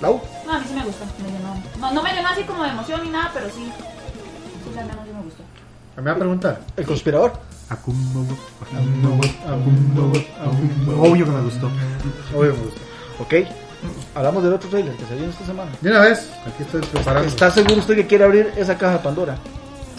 Lau. 0.00 0.20
No, 0.46 0.52
a 0.52 0.58
mí 0.60 0.64
sí 0.68 0.74
me 0.74 0.84
gusta. 0.84 1.04
Me 1.22 1.30
llenó. 1.30 1.62
No, 1.78 1.92
no 1.92 2.02
me 2.02 2.12
llenó 2.14 2.28
así 2.28 2.42
como 2.44 2.62
de 2.62 2.70
emoción 2.70 3.02
ni 3.02 3.10
nada, 3.10 3.30
pero 3.34 3.46
sí. 3.48 3.70
Sí, 4.64 4.70
menos 4.74 4.90
sí 5.04 5.12
me 5.12 5.22
gustó. 5.22 5.42
Me 5.96 6.02
va 6.02 6.12
a 6.12 6.16
preguntar. 6.16 6.60
El 6.76 6.84
conspirador. 6.86 7.32
Obvio 10.98 11.24
que 11.24 11.30
me 11.32 11.40
gustó. 11.42 11.70
Obvio 12.34 12.52
que 12.52 12.58
me 12.58 12.64
gustó. 12.64 12.80
Ok. 13.20 13.34
Hablamos 14.14 14.42
del 14.42 14.52
otro 14.54 14.68
trailer 14.68 14.94
que 14.96 15.04
se 15.06 15.14
vio 15.14 15.28
esta 15.28 15.44
semana. 15.46 15.70
De 15.80 15.90
una 15.90 16.00
vez, 16.00 16.30
aquí 16.46 16.62
estoy 16.62 16.80
preparando. 16.82 17.28
¿Está 17.28 17.50
seguro 17.50 17.76
usted 17.76 17.94
que 17.94 18.06
quiere 18.06 18.24
abrir 18.24 18.52
esa 18.56 18.76
caja 18.76 18.94
de 18.94 18.98
Pandora? 19.00 19.36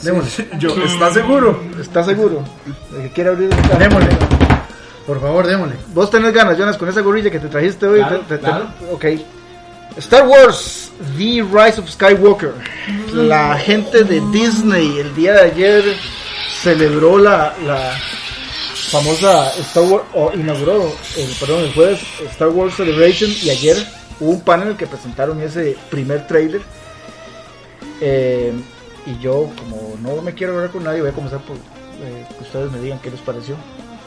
Démosle. 0.04 0.48
Yo, 0.60 0.70
¿estás 0.84 1.14
seguro? 1.14 1.60
¿Está 1.80 2.04
seguro 2.04 2.44
de 2.92 3.04
que 3.04 3.10
quiere 3.12 3.30
abrir 3.32 3.50
esa 3.52 3.62
caja? 3.62 3.78
Démosle. 3.78 4.10
Por 5.06 5.22
favor, 5.22 5.48
démosle. 5.48 5.76
Vos 5.94 6.10
tenés 6.12 6.34
ganas, 6.34 6.58
Jonas, 6.58 6.78
con 6.78 6.90
esa 6.90 7.02
gorrilla 7.02 7.32
que 7.32 7.40
te 7.40 7.48
trajiste 7.48 7.88
hoy. 7.88 8.00
Claro, 8.00 8.20
Te- 8.28 8.36
te- 8.38 8.40
claro. 8.44 8.66
Ok. 8.92 9.06
Star 9.98 10.28
Wars, 10.28 10.87
The 11.18 11.42
Rise 11.42 11.80
of 11.80 11.90
Skywalker. 11.90 12.54
La 13.14 13.58
gente 13.58 14.04
de 14.04 14.22
Disney 14.32 15.00
el 15.00 15.14
día 15.16 15.34
de 15.34 15.42
ayer 15.42 15.84
celebró 16.62 17.18
la, 17.18 17.54
famosa 18.90 19.52
Star 19.60 19.84
Wars, 19.84 20.06
o 20.14 20.32
inauguró, 20.34 20.92
el, 21.18 21.30
perdón, 21.40 21.64
el 21.64 21.74
jueves 21.74 22.00
Star 22.32 22.50
Wars 22.50 22.76
Celebration 22.76 23.30
y 23.44 23.50
ayer 23.50 23.78
hubo 24.20 24.32
un 24.32 24.42
panel 24.42 24.76
que 24.76 24.88
presentaron 24.88 25.42
ese 25.42 25.78
primer 25.90 26.26
trailer. 26.26 26.62
Eh, 28.02 28.54
y 29.06 29.20
yo, 29.20 29.50
como 29.58 29.98
no 30.02 30.22
me 30.22 30.34
quiero 30.34 30.54
hablar 30.54 30.72
con 30.72 30.84
nadie, 30.84 31.02
voy 31.02 31.10
a 31.10 31.14
comenzar 31.14 31.42
por 31.42 31.56
eh, 31.56 32.26
que 32.38 32.44
ustedes 32.44 32.72
me 32.72 32.80
digan 32.80 33.00
qué 33.00 33.12
les 33.12 33.22
pareció. 33.22 33.56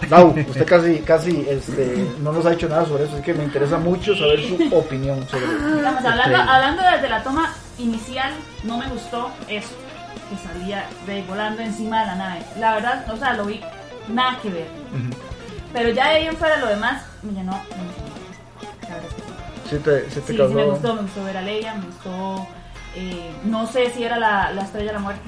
Lau, 0.09 0.28
usted 0.48 0.66
casi, 0.66 0.98
casi 1.01 1.46
este, 1.48 2.09
no 2.20 2.32
nos 2.32 2.46
ha 2.46 2.51
dicho 2.51 2.68
nada 2.68 2.84
sobre 2.86 3.05
eso, 3.05 3.14
así 3.14 3.22
que 3.22 3.34
me 3.34 3.44
interesa 3.44 3.78
mucho 3.78 4.14
saber 4.16 4.40
su 4.46 4.55
opinión 4.74 5.26
sobre 5.28 5.46
Digamos, 5.76 6.01
el 6.01 6.07
hablando, 6.07 6.38
hablando 6.38 6.82
desde 6.82 7.09
la 7.09 7.22
toma 7.22 7.53
inicial, 7.78 8.32
no 8.64 8.78
me 8.78 8.86
gustó 8.88 9.30
eso. 9.48 9.70
Que 10.30 10.36
salía 10.48 10.86
volando 11.28 11.61
encima 11.62 12.01
de 12.01 12.07
la 12.07 12.14
nave. 12.14 12.40
La 12.59 12.74
verdad, 12.76 13.05
o 13.12 13.16
sea, 13.16 13.34
lo 13.34 13.44
vi 13.46 13.61
nada 14.09 14.38
que 14.40 14.48
ver. 14.51 14.66
Pero 15.72 15.90
ya 15.90 16.09
de 16.09 16.14
ahí 16.16 16.26
en 16.26 16.36
fuera 16.36 16.57
lo 16.59 16.66
demás 16.68 17.03
me 17.22 17.32
llenó. 17.32 17.53
me 17.53 17.59
llenó. 17.59 18.11
La 18.82 18.94
verdad 18.94 19.09
es 19.09 19.14
que 19.14 19.22
sí. 19.22 19.76
Sí, 19.76 19.78
te, 19.78 20.11
sí 20.11 20.20
te 20.20 20.32
Sí, 20.32 20.38
causó- 20.38 20.48
sí 20.51 20.55
me 20.55 20.64
gustó, 20.64 20.94
me 20.94 21.03
gustó 21.03 21.24
ver 21.24 21.36
a 21.36 21.42
Leia, 21.42 21.74
me 21.74 21.86
gustó. 21.86 22.46
eh, 22.96 23.30
no 23.44 23.66
sé 23.66 23.90
si 23.90 24.03
era 24.05 24.18
la, 24.18 24.53
la 24.53 24.62
estrella 24.62 24.86
de 24.88 24.92
la 24.94 24.98
muerte. 25.01 25.22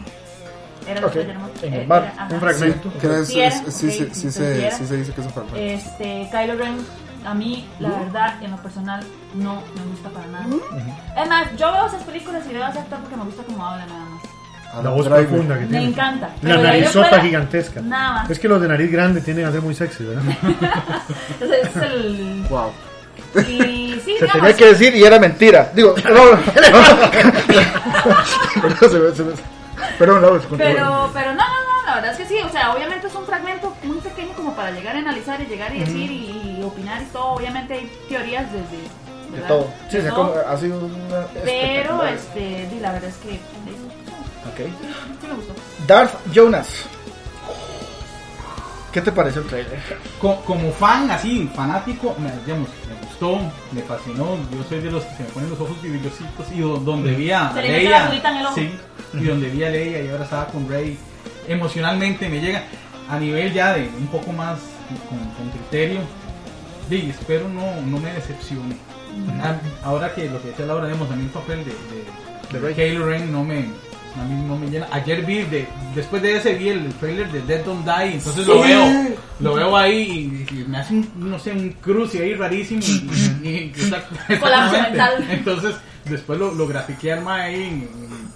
Era 0.87 1.01
de 1.09 1.25
la 1.33 1.39
muerte. 1.39 1.67
en 1.67 1.75
el 1.75 1.87
mar, 1.87 2.03
era- 2.03 2.13
ajá. 2.25 2.35
un 2.35 2.41
fragmento. 2.41 2.93
Que 3.01 3.21
es- 3.21 3.29
Sí 3.29 3.91
sí, 3.91 4.09
sí, 4.13 4.13
sí 4.13 4.31
se 4.31 4.97
dice 4.97 5.13
que 5.13 5.21
es 5.21 5.27
un 5.27 5.33
fragmento. 5.33 5.57
Este, 5.57 6.29
Kylo 6.31 6.55
Ren, 6.57 6.77
a 7.25 7.35
mí, 7.35 7.69
la 7.79 7.89
verdad, 7.91 8.43
en 8.43 8.51
lo 8.51 8.57
personal, 8.59 9.03
no 9.35 9.63
me 9.77 9.85
gusta 9.91 10.09
para 10.11 10.27
nada. 10.27 10.47
Es 11.23 11.29
más, 11.29 11.47
yo 11.57 11.73
veo 11.73 11.87
esas 11.87 12.03
películas 12.03 12.43
y 12.51 12.55
veo 12.55 12.65
a 12.65 12.71
ese 12.71 12.81
actor 12.81 12.99
porque 13.01 13.17
me 13.17 13.25
gusta 13.25 13.43
cómo 13.45 13.65
habla 13.67 13.87
nada 13.87 14.05
más. 14.07 14.23
A 14.75 14.81
La 14.83 14.89
voz 14.91 15.05
Driver. 15.05 15.27
profunda 15.27 15.55
que 15.57 15.61
Me 15.63 15.67
tiene. 15.69 15.85
encanta. 15.89 16.31
La 16.41 16.57
narizota 16.57 17.09
fuera, 17.11 17.23
gigantesca. 17.25 17.81
Nada 17.83 18.13
más. 18.23 18.31
Es 18.31 18.39
que 18.39 18.49
los 18.49 18.59
de 18.61 18.69
nariz 18.69 18.91
grande 18.91 19.21
tienden 19.21 19.45
a 19.45 19.53
ser 19.53 19.61
muy 19.61 19.75
sexy, 19.75 20.03
¿verdad? 20.05 20.23
Entonces, 20.43 21.59
ese 21.63 21.79
es 21.79 21.85
el. 21.93 22.47
Wow. 22.49 22.71
Y 23.35 23.39
sí, 23.43 24.01
Se 24.05 24.13
digamos, 24.25 24.33
tenía 24.33 24.57
que 24.57 24.65
decir 24.67 24.95
y 24.97 25.05
era 25.05 25.19
mentira. 25.19 25.71
Digo, 25.75 25.95
no, 26.05 26.11
no. 26.15 26.39
Se 28.81 28.99
me- 28.99 29.15
se 29.15 29.23
me- 29.25 29.33
Perdón, 29.99 30.23
Laura, 30.23 30.39
continúa. 30.41 30.73
Pero, 30.73 31.11
pero 31.15 31.31
no, 31.35 31.39
no, 31.39 31.43
no, 31.83 31.87
la 31.87 31.95
verdad 31.97 32.13
es 32.13 32.17
que 32.19 32.27
sí, 32.27 32.37
o 32.43 32.49
sea, 32.51 32.73
obviamente 32.75 33.07
es 33.07 33.15
un 33.15 33.25
fragmento 33.27 33.75
muy 33.83 33.99
pequeño 33.99 34.33
como 34.35 34.55
para 34.55 34.71
llegar 34.71 34.97
a 34.97 34.99
analizar 35.01 35.41
y 35.41 35.47
llegar 35.47 35.75
y 35.75 35.81
decir 35.81 36.11
y, 36.11 36.57
y 36.59 36.63
opinar 36.65 37.03
y 37.03 37.07
todo, 37.07 37.27
obviamente 37.33 37.75
hay 37.75 37.93
teorías 38.09 38.47
desde... 38.53 38.83
De 39.37 39.49
todo. 39.49 39.67
Sí, 39.89 39.97
De 39.97 40.03
se 40.03 40.09
ha 40.09 40.11
todo. 40.15 40.33
como- 40.35 40.49
ha 40.49 40.57
sido 40.59 40.79
una. 40.79 41.27
Pero, 41.45 42.05
este, 42.05 42.69
la 42.81 42.93
verdad 42.93 43.09
es 43.11 43.17
que... 43.17 43.35
Ok. 44.51 44.71
Sí 45.21 45.27
me 45.27 45.35
gustó. 45.35 45.55
Darth 45.87 46.15
Jonas. 46.33 46.85
¿Qué 48.93 49.01
te 49.01 49.11
pareció 49.11 49.41
el 49.41 49.49
trailer? 49.49 49.81
Co- 50.21 50.43
como 50.45 50.71
fan, 50.73 51.11
así, 51.11 51.51
fanático, 51.55 52.15
me, 52.19 52.31
digamos, 52.45 52.69
gustó, 53.23 53.41
me 53.73 53.83
fascinó. 53.83 54.37
Yo 54.53 54.65
soy 54.69 54.81
de 54.81 54.91
los 54.91 55.05
que 55.05 55.17
se 55.17 55.23
me 55.25 55.29
ponen 55.31 55.51
los 55.51 55.61
ojos 55.61 55.81
vidriositos 55.83 56.47
y 56.55 56.61
do- 56.61 56.77
donde 56.79 57.13
vi 57.15 57.31
a 57.31 57.51
Leia, 57.79 58.09
sí, 58.55 58.71
y 59.15 59.25
donde 59.25 59.49
vi 59.51 59.65
a 59.65 59.71
Leia 59.71 60.03
y 60.03 60.09
ahora 60.09 60.25
estaba 60.25 60.47
con 60.47 60.69
Rey, 60.69 60.99
emocionalmente 61.49 62.29
me 62.29 62.41
llega 62.41 62.65
a 63.09 63.19
nivel 63.19 63.53
ya 63.53 63.75
de 63.75 63.89
un 63.99 64.07
poco 64.09 64.33
más 64.33 64.59
con, 65.09 65.19
con 65.19 65.51
criterio. 65.51 66.01
Sí, 66.89 67.09
espero 67.11 67.49
no, 67.49 67.81
no 67.87 67.99
me 67.99 68.13
decepcione. 68.13 68.77
Ah, 69.43 69.57
Ahora 69.85 70.15
que 70.15 70.29
lo 70.29 70.41
que 70.43 70.49
decía 70.49 70.67
Laura, 70.67 70.87
digamos, 70.87 71.11
a 71.11 71.17
mí 71.17 71.25
el 71.25 71.31
papel 71.31 71.59
de, 71.65 71.71
de, 71.71 72.53
De 72.53 72.59
Rey. 72.59 72.75
Kylo 72.75 73.07
Ren 73.07 73.31
no 73.31 73.45
me, 73.45 73.67
a 74.21 74.25
mí 74.25 74.45
no 74.47 74.57
me 74.57 74.69
llena. 74.69 74.87
Ayer 74.91 75.25
vi, 75.25 75.43
de, 75.43 75.67
después 75.95 76.21
de 76.23 76.37
ese 76.37 76.55
vi 76.55 76.69
el 76.71 76.93
trailer 76.95 77.31
de 77.31 77.43
Dead 77.43 77.65
Don't 77.65 77.85
Die, 77.85 78.15
entonces 78.15 78.47
lo 78.47 78.61
veo, 78.63 78.85
lo 79.41 79.55
veo 79.55 79.77
ahí 79.77 80.47
y, 80.51 80.55
y 80.61 80.65
me 80.65 80.79
hace 80.79 80.95
un, 80.95 81.09
no 81.17 81.39
sé, 81.39 81.53
un 81.53 81.71
cruce 81.81 82.23
ahí 82.23 82.35
rarísimo 82.35 82.81
y, 82.83 83.49
y- 83.49 83.73
mental. 84.29 85.27
Entonces 85.31 85.75
después 86.05 86.39
lo, 86.39 86.53
lo 86.53 86.67
grafiqué 86.67 87.13
al 87.13 87.23
mae 87.23 87.55
ahí 87.55 87.89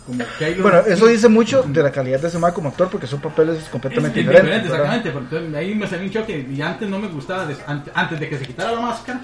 como 0.07 0.23
Bueno, 0.63 0.81
eso 0.87 1.07
dice 1.09 1.29
mucho 1.29 1.63
de 1.67 1.83
la 1.83 1.91
calidad 1.91 2.21
de 2.21 2.29
ese 2.29 2.39
man 2.39 2.53
como 2.53 2.69
actor 2.69 2.89
porque 2.89 3.09
son 3.09 3.21
papeles 3.21 3.59
Es 3.65 3.69
completamente 3.69 4.21
diferente, 4.21 4.47
diferentes. 4.47 4.73
exactamente, 4.73 5.09
entonces 5.09 5.55
ahí 5.57 5.75
me 5.75 5.87
salió 5.89 6.05
un 6.07 6.13
choque 6.13 6.47
y 6.49 6.61
antes 6.63 6.89
no 6.89 6.99
me 7.01 7.09
gustaba, 7.09 7.49
antes 7.95 8.21
de 8.21 8.29
que 8.29 8.39
se 8.39 8.47
quitara 8.47 8.73
la 8.73 8.81
máscara, 8.81 9.21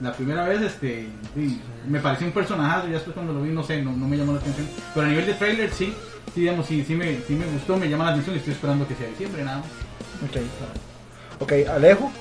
la 0.00 0.12
primera 0.12 0.44
vez 0.44 0.60
este 0.62 1.08
sí, 1.34 1.60
me 1.88 1.98
pareció 2.00 2.26
un 2.26 2.32
personaje 2.32 2.88
y 2.88 2.92
después 2.92 3.14
cuando 3.14 3.32
lo 3.32 3.42
vi 3.42 3.50
no 3.50 3.62
sé, 3.64 3.82
no, 3.82 3.92
no 3.92 4.06
me 4.06 4.16
llamó 4.16 4.32
la 4.34 4.38
atención, 4.40 4.68
pero 4.94 5.06
a 5.06 5.08
nivel 5.08 5.26
de 5.26 5.34
trailer 5.34 5.70
sí, 5.72 5.94
sí 6.34 6.40
digamos, 6.42 6.66
sí, 6.66 6.84
sí, 6.86 6.94
me, 6.94 7.18
sí 7.26 7.34
me 7.34 7.46
gustó, 7.46 7.76
me 7.76 7.88
llama 7.88 8.04
la 8.04 8.10
atención 8.12 8.34
y 8.36 8.38
estoy 8.38 8.52
esperando 8.54 8.86
que 8.86 8.94
sea 8.94 9.08
diciembre 9.08 9.44
nada 9.44 9.58
más. 9.58 9.66
Ok. 10.30 10.42
Ok, 11.40 11.52
Alejo. 11.68 12.12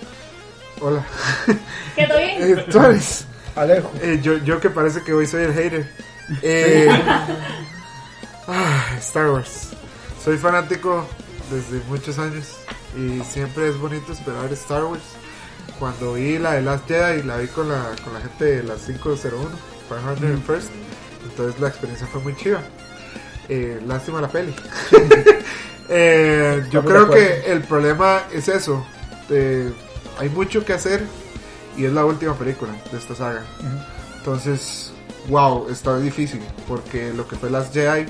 Hola. 0.81 1.03
¿Quedó 1.95 2.17
bien? 2.17 2.57
Eh, 2.59 2.65
tú 2.69 2.79
eres- 2.79 3.25
Alejo. 3.55 3.91
eh, 4.01 4.19
yo, 4.21 4.37
yo 4.37 4.59
que 4.59 4.69
parece 4.69 5.01
que 5.03 5.13
hoy 5.13 5.25
soy 5.27 5.43
el 5.43 5.53
hater. 5.53 5.89
Eh, 6.43 6.89
ah, 8.47 8.95
Star 8.99 9.29
Wars. 9.31 9.69
Soy 10.23 10.37
fanático 10.37 11.07
desde 11.51 11.81
muchos 11.87 12.19
años 12.19 12.57
y 12.97 13.21
siempre 13.23 13.69
es 13.69 13.77
bonito 13.77 14.11
esperar 14.11 14.51
Star 14.53 14.83
Wars. 14.83 15.01
Cuando 15.79 16.13
vi 16.13 16.37
la 16.39 16.53
de 16.53 16.61
Last 16.63 16.87
Jedi, 16.87 17.23
la 17.23 17.37
vi 17.37 17.47
con 17.47 17.69
la, 17.69 17.91
con 18.03 18.13
la 18.13 18.21
gente 18.21 18.45
de 18.45 18.63
las 18.63 18.81
501, 18.81 19.49
500 19.89 20.43
First, 20.45 20.69
entonces 21.29 21.59
la 21.61 21.67
experiencia 21.67 22.07
fue 22.07 22.21
muy 22.21 22.35
chiva. 22.35 22.61
Eh, 23.49 23.81
lástima 23.87 24.21
la 24.21 24.27
peli. 24.29 24.53
Eh, 25.89 26.65
yo 26.69 26.83
creo 26.83 27.09
que 27.09 27.49
el 27.49 27.61
problema 27.61 28.23
es 28.33 28.49
eso. 28.49 28.85
eh, 29.29 29.71
hay 30.19 30.27
mucho 30.27 30.65
que 30.65 30.73
hacer 30.73 31.01
y 31.77 31.85
es 31.85 31.93
la 31.93 32.03
última 32.03 32.33
película 32.33 32.73
de 32.91 32.97
esta 32.97 33.15
saga. 33.15 33.43
Entonces, 34.17 34.91
wow, 35.29 35.69
está 35.69 35.97
difícil 35.97 36.41
porque 36.67 37.13
lo 37.13 37.25
que 37.25 37.37
fue 37.37 37.49
Last 37.49 37.73
Jedi 37.73 38.05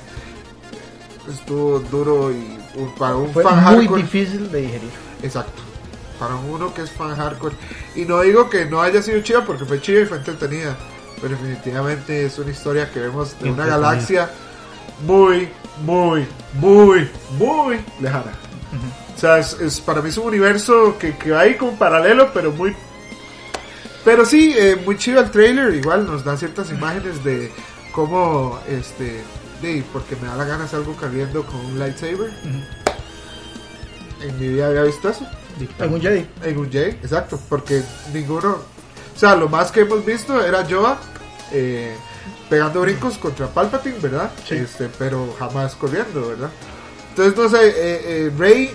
estuvo 1.32 1.80
duro 1.82 2.32
y 2.32 2.58
para 2.98 3.16
un 3.16 3.32
Fue 3.32 3.44
fan 3.44 3.64
muy 3.64 3.86
hardcore. 3.86 4.02
difícil 4.02 4.52
de 4.52 4.62
digerir. 4.62 4.90
Exacto. 5.22 5.62
Para 6.20 6.36
uno 6.36 6.74
que 6.74 6.82
es 6.82 6.92
fan 6.92 7.16
hardcore. 7.16 7.56
Y 7.96 8.06
no 8.06 8.22
digo 8.22 8.50
que 8.50 8.66
no 8.66 8.82
haya 8.82 9.02
sido 9.02 9.22
chida 9.22 9.46
porque 9.46 9.66
fue 9.66 9.80
chida 9.82 10.02
y 10.02 10.06
fue 10.06 10.18
entretenida. 10.18 10.76
Pero 11.22 11.30
definitivamente 11.30 12.26
es 12.26 12.38
una 12.40 12.52
historia 12.52 12.92
que 12.92 13.00
vemos 13.00 13.38
de 13.40 13.50
una 13.52 13.66
galaxia 13.66 14.30
muy, 15.06 15.50
muy, 15.84 16.28
muy, 16.54 17.10
muy 17.38 17.80
lejana. 18.00 18.34
O 19.16 19.20
sea, 19.20 19.40
es, 19.40 19.54
es- 19.60 19.80
para 19.82 20.02
mí 20.02 20.10
es 20.10 20.18
un 20.18 20.28
universo 20.28 20.96
que, 21.00 21.18
que 21.18 21.32
va 21.32 21.42
ahí 21.42 21.56
como 21.56 21.74
paralelo, 21.78 22.32
pero 22.34 22.52
muy... 22.52 22.76
Pero 24.06 24.26
sí, 24.26 24.54
eh, 24.58 24.76
muy 24.86 24.98
chido 24.98 25.20
el 25.22 25.32
trailer. 25.32 25.74
Igual 25.74 26.06
nos 26.08 26.24
da 26.24 26.38
ciertas 26.38 26.70
imágenes 26.72 27.24
de 27.24 27.52
cómo, 27.92 28.60
este... 28.70 29.24
De, 29.62 29.84
porque 29.92 30.16
me 30.22 30.28
da 30.28 30.36
la 30.36 30.46
gana 30.46 30.68
algo 30.72 30.96
corriendo 30.96 31.44
con 31.44 31.56
un 31.66 31.80
lightsaber. 31.80 32.32
En 34.22 34.40
mi 34.40 34.48
vida 34.50 34.68
había 34.68 34.84
visto 34.84 35.10
eso. 35.10 35.26
En 35.80 35.94
un 35.94 36.02
Jedi. 36.02 36.28
En 36.44 36.58
un 36.58 36.72
Jedi, 36.72 36.92
exacto, 36.92 37.40
porque 37.50 37.82
ninguno, 38.14 38.58
o 39.16 39.20
sea, 39.20 39.36
lo 39.36 39.50
más 39.50 39.72
que 39.72 39.82
hemos 39.82 40.06
visto 40.06 40.44
era 40.44 40.68
Yoda 40.68 40.98
eh, 41.52 41.96
pegando 42.50 42.82
brincos 42.82 43.18
contra 43.18 43.48
Palpatine, 43.48 44.00
¿verdad? 44.00 44.32
Sí. 44.48 44.56
Este, 44.56 44.90
pero 44.98 45.36
jamás 45.38 45.76
corriendo, 45.76 46.28
¿verdad? 46.30 46.50
Entonces, 47.10 47.38
no 47.38 47.50
sé, 47.50 47.68
eh, 47.68 47.74
eh, 48.28 48.32
Rey 48.38 48.72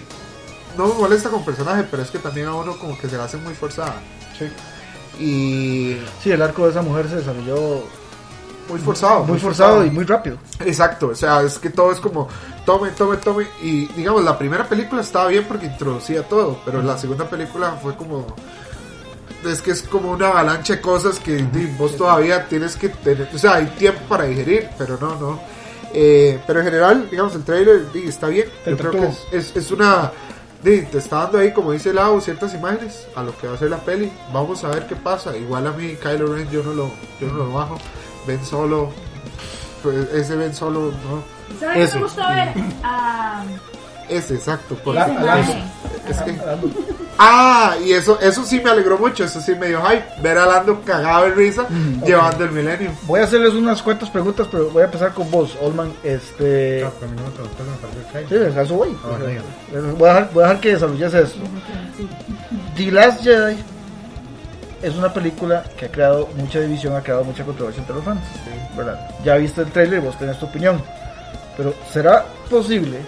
no 0.76 0.88
me 0.88 0.94
molesta 0.94 1.30
como 1.30 1.44
personaje, 1.44 1.84
pero 1.90 2.02
es 2.02 2.10
que 2.10 2.18
también 2.18 2.46
a 2.46 2.54
uno 2.54 2.76
como 2.78 2.98
que 2.98 3.08
se 3.08 3.16
la 3.16 3.24
hace 3.24 3.36
muy 3.36 3.54
forzada. 3.54 3.94
Sí. 4.38 4.46
Y 5.22 5.98
Sí, 6.22 6.30
el 6.30 6.42
arco 6.42 6.64
de 6.64 6.70
esa 6.70 6.82
mujer 6.82 7.08
se 7.08 7.16
desarrolló 7.16 7.84
muy 8.68 8.78
forzado. 8.80 9.24
muy 9.24 9.38
forzado 9.38 9.84
y 9.84 9.90
muy 9.90 10.04
rápido. 10.04 10.38
Exacto, 10.60 11.08
o 11.08 11.14
sea, 11.14 11.42
es 11.42 11.58
que 11.58 11.70
todo 11.70 11.92
es 11.92 12.00
como 12.00 12.28
tome, 12.64 12.90
tome, 12.90 13.16
tome. 13.16 13.46
Y 13.62 13.86
digamos, 13.88 14.24
la 14.24 14.38
primera 14.38 14.68
película 14.68 15.02
estaba 15.02 15.28
bien 15.28 15.44
porque 15.46 15.66
introducía 15.66 16.22
todo, 16.22 16.60
pero 16.64 16.82
la 16.82 16.96
segunda 16.98 17.28
película 17.28 17.72
fue 17.82 17.96
como. 17.96 18.26
Es 19.44 19.60
que 19.60 19.72
es 19.72 19.82
como 19.82 20.12
una 20.12 20.28
avalancha 20.28 20.74
de 20.74 20.80
cosas 20.80 21.18
que 21.18 21.34
di, 21.34 21.66
vos 21.76 21.96
todavía 21.96 22.46
tienes 22.48 22.76
que 22.76 22.88
tener. 22.88 23.28
O 23.34 23.38
sea, 23.38 23.54
hay 23.54 23.66
tiempo 23.66 24.00
para 24.08 24.24
digerir, 24.24 24.68
pero 24.78 24.96
no, 25.00 25.16
no. 25.16 25.40
Eh, 25.92 26.40
pero 26.46 26.60
en 26.60 26.64
general, 26.64 27.08
digamos, 27.10 27.34
el 27.34 27.42
trailer 27.42 27.86
está 27.94 28.28
bien. 28.28 28.46
Yo 28.64 28.76
creo 28.76 28.92
que 28.92 29.06
es, 29.06 29.26
es, 29.32 29.56
es 29.56 29.70
una. 29.72 30.12
te 30.62 30.96
está 30.96 31.24
dando 31.24 31.38
ahí, 31.38 31.52
como 31.52 31.72
dice 31.72 31.92
Lau, 31.92 32.20
ciertas 32.20 32.54
imágenes 32.54 33.06
a 33.16 33.22
lo 33.24 33.36
que 33.36 33.48
va 33.48 33.54
a 33.54 33.58
ser 33.58 33.70
la 33.70 33.78
peli. 33.78 34.12
Vamos 34.32 34.62
a 34.62 34.68
ver 34.68 34.86
qué 34.86 34.94
pasa. 34.94 35.36
Igual 35.36 35.66
a 35.66 35.72
mí, 35.72 35.96
Kylo 36.00 36.34
Ren, 36.34 36.48
yo 36.48 36.62
no 36.62 36.72
lo, 36.72 36.90
yo 37.20 37.26
no 37.26 37.34
lo 37.34 37.52
bajo. 37.52 37.78
Ben 38.26 38.44
Solo, 38.44 38.90
pues, 39.82 40.08
ese 40.14 40.36
Ben 40.36 40.54
Solo, 40.54 40.92
no. 40.92 41.22
¿Sabes 41.60 41.76
qué 41.76 41.82
Ese. 41.84 41.96
me 41.96 42.02
gustó 42.04 42.22
ver? 42.28 42.48
Ah, 42.82 43.44
Ese, 44.08 44.34
exacto. 44.34 44.76
ese 44.80 44.90
Alonso. 45.00 45.20
mae. 45.24 45.64
es 46.08 46.16
que- 46.22 46.40
ah, 47.18 47.76
y 47.84 47.92
eso, 47.92 48.18
eso 48.20 48.44
sí 48.44 48.60
me 48.60 48.70
alegró 48.70 48.98
mucho, 48.98 49.24
eso 49.24 49.40
sí 49.40 49.54
me 49.54 49.68
dio 49.68 49.80
hype. 49.84 50.04
Ver 50.22 50.38
a 50.38 50.46
Lando 50.46 50.80
cagado 50.82 51.24
de 51.26 51.30
risa 51.32 51.66
llevando 52.04 52.44
el 52.44 52.50
Millennium. 52.52 52.94
Voy 53.02 53.20
a 53.20 53.24
hacerles 53.24 53.54
unas 53.54 53.82
cuantas 53.82 54.10
preguntas, 54.10 54.48
pero 54.50 54.70
voy 54.70 54.82
a 54.82 54.86
empezar 54.86 55.12
con 55.14 55.30
vos, 55.30 55.56
Olman. 55.60 55.92
Este. 56.02 56.80
No, 56.84 56.90
pero 56.98 57.06
a 57.06 57.14
mí 57.14 57.16
no 57.20 57.24
me 57.26 57.30
preguntó 57.30 57.56
que 57.56 57.70
me 57.70 57.76
pareció 57.76 58.00
el 58.00 58.26
trailer. 58.26 58.52
Sí, 58.52 58.58
a 58.58 58.62
eso 58.62 58.74
voy. 58.74 58.96
Ah, 59.04 59.08
bueno, 59.10 59.26
dígame. 59.26 59.92
Voy 59.92 60.08
a 60.08 60.14
dejar, 60.14 60.30
voy 60.32 60.42
a 60.42 60.46
dejar 60.48 60.60
que 60.60 60.68
desarrolles 60.72 61.14
esto. 61.14 61.38
The 62.76 62.90
Last 62.90 63.22
Jedi 63.22 63.56
es 64.82 64.94
una 64.94 65.12
película 65.12 65.62
que 65.76 65.86
ha 65.86 65.90
creado 65.90 66.28
mucha 66.36 66.60
división, 66.60 66.94
ha 66.96 67.02
creado 67.02 67.24
mucha 67.24 67.44
controversia 67.44 67.80
entre 67.80 67.96
los 67.96 68.04
fans. 68.04 68.20
¿verdad? 68.76 69.08
Ya 69.24 69.36
viste 69.36 69.60
el 69.62 69.70
trailer 69.70 70.02
y 70.02 70.06
vos 70.06 70.18
tenés 70.18 70.38
tu 70.38 70.46
opinión. 70.46 70.82
Pero 71.56 71.74
¿será 71.92 72.24
posible 72.50 72.98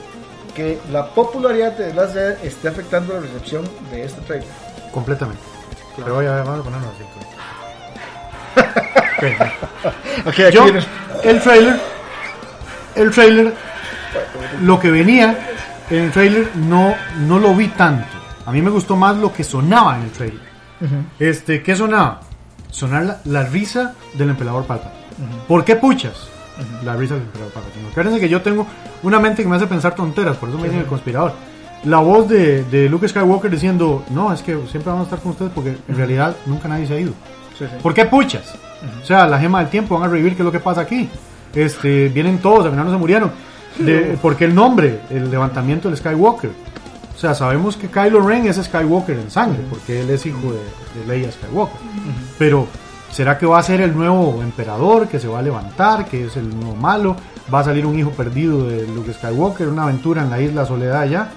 que 0.54 0.78
la 0.92 1.06
popularidad 1.08 1.72
de 1.72 1.92
Last 1.94 2.14
Jedi 2.14 2.46
esté 2.46 2.68
afectando 2.68 3.14
la 3.14 3.20
recepción 3.20 3.68
de 3.90 4.04
este 4.04 4.20
trailer? 4.22 4.48
Completamente. 4.92 5.42
Pero 5.96 6.14
voy 6.14 6.26
a, 6.26 6.42
vamos 6.42 6.60
a 6.60 6.62
ponernos 6.62 6.90
así. 6.94 7.04
Ok. 9.16 9.52
Ok, 10.26 10.38
aquí 10.40 10.52
Yo, 10.54 10.64
viene- 10.64 10.84
el 11.24 11.40
trailer, 11.40 11.80
el 12.94 13.10
trailer, 13.10 13.52
lo 14.62 14.78
que 14.80 14.90
venía 14.90 15.36
en 15.90 16.04
el 16.04 16.10
trailer 16.12 16.48
no, 16.56 16.94
no 17.18 17.38
lo 17.38 17.54
vi 17.54 17.68
tanto. 17.68 18.06
A 18.46 18.52
mí 18.52 18.62
me 18.62 18.70
gustó 18.70 18.96
más 18.96 19.16
lo 19.16 19.32
que 19.32 19.44
sonaba 19.44 19.96
en 19.96 20.02
el 20.04 20.10
trailer. 20.12 20.40
Este, 21.18 21.62
¿qué 21.62 21.76
sonaba? 21.76 22.20
Sonar 22.70 23.04
la, 23.04 23.20
la 23.24 23.42
risa 23.44 23.94
del 24.14 24.30
emperador 24.30 24.64
Palpatine. 24.64 25.04
¿Por 25.46 25.64
qué 25.64 25.76
puchas? 25.76 26.28
La 26.84 26.96
risa 26.96 27.14
del 27.14 27.24
emperador 27.24 27.52
Palpatine. 27.52 27.88
Acuérdense 27.88 28.20
que 28.20 28.28
yo 28.28 28.42
tengo 28.42 28.66
una 29.02 29.20
mente 29.20 29.42
que 29.42 29.48
me 29.48 29.56
hace 29.56 29.66
pensar 29.66 29.94
tonteras, 29.94 30.36
por 30.36 30.48
eso 30.48 30.58
me 30.58 30.64
dicen 30.64 30.80
el 30.80 30.86
conspirador. 30.86 31.32
La 31.84 31.98
voz 31.98 32.28
de, 32.28 32.64
de 32.64 32.88
Luke 32.88 33.06
Skywalker 33.06 33.50
diciendo, 33.50 34.04
no, 34.10 34.32
es 34.32 34.40
que 34.40 34.58
siempre 34.70 34.90
vamos 34.90 35.00
a 35.00 35.04
estar 35.04 35.18
con 35.20 35.32
ustedes 35.32 35.52
porque 35.54 35.76
en 35.86 35.96
realidad 35.96 36.34
nunca 36.46 36.66
nadie 36.66 36.86
se 36.86 36.94
ha 36.94 37.00
ido. 37.00 37.12
Sí, 37.58 37.66
sí. 37.66 37.76
¿Por 37.82 37.92
qué 37.92 38.06
puchas? 38.06 38.54
O 39.02 39.06
sea, 39.06 39.26
la 39.26 39.38
gema 39.38 39.60
del 39.60 39.68
tiempo, 39.68 39.98
van 39.98 40.08
a 40.08 40.12
revivir 40.12 40.34
qué 40.34 40.42
es 40.42 40.44
lo 40.44 40.52
que 40.52 40.60
pasa 40.60 40.80
aquí. 40.82 41.08
Este, 41.54 42.08
vienen 42.08 42.38
todos, 42.38 42.64
al 42.64 42.70
final 42.70 42.86
no 42.86 42.92
se 42.92 42.98
murieron. 42.98 43.30
De, 43.78 44.18
porque 44.22 44.44
el 44.44 44.54
nombre, 44.54 45.00
el 45.10 45.30
levantamiento 45.30 45.88
del 45.88 45.96
Skywalker. 45.98 46.50
O 47.14 47.18
sea, 47.18 47.34
sabemos 47.34 47.76
que 47.76 47.88
Kylo 47.88 48.20
Ren 48.20 48.46
es 48.46 48.56
Skywalker 48.56 49.18
en 49.18 49.30
sangre, 49.30 49.60
porque 49.70 50.00
él 50.00 50.10
es 50.10 50.26
hijo 50.26 50.52
de, 50.52 51.00
de 51.00 51.06
Leia 51.06 51.30
Skywalker. 51.30 51.78
Pero, 52.38 52.66
¿será 53.12 53.38
que 53.38 53.46
va 53.46 53.58
a 53.58 53.62
ser 53.62 53.80
el 53.80 53.96
nuevo 53.96 54.42
emperador 54.42 55.06
que 55.08 55.20
se 55.20 55.28
va 55.28 55.38
a 55.38 55.42
levantar, 55.42 56.06
que 56.06 56.26
es 56.26 56.36
el 56.36 56.50
nuevo 56.58 56.74
malo? 56.74 57.16
¿Va 57.52 57.60
a 57.60 57.64
salir 57.64 57.86
un 57.86 57.98
hijo 57.98 58.10
perdido 58.10 58.66
de 58.66 58.86
Luke 58.88 59.12
Skywalker, 59.12 59.68
una 59.68 59.84
aventura 59.84 60.22
en 60.22 60.30
la 60.30 60.40
isla 60.40 60.66
Soledad 60.66 61.02
allá? 61.02 61.28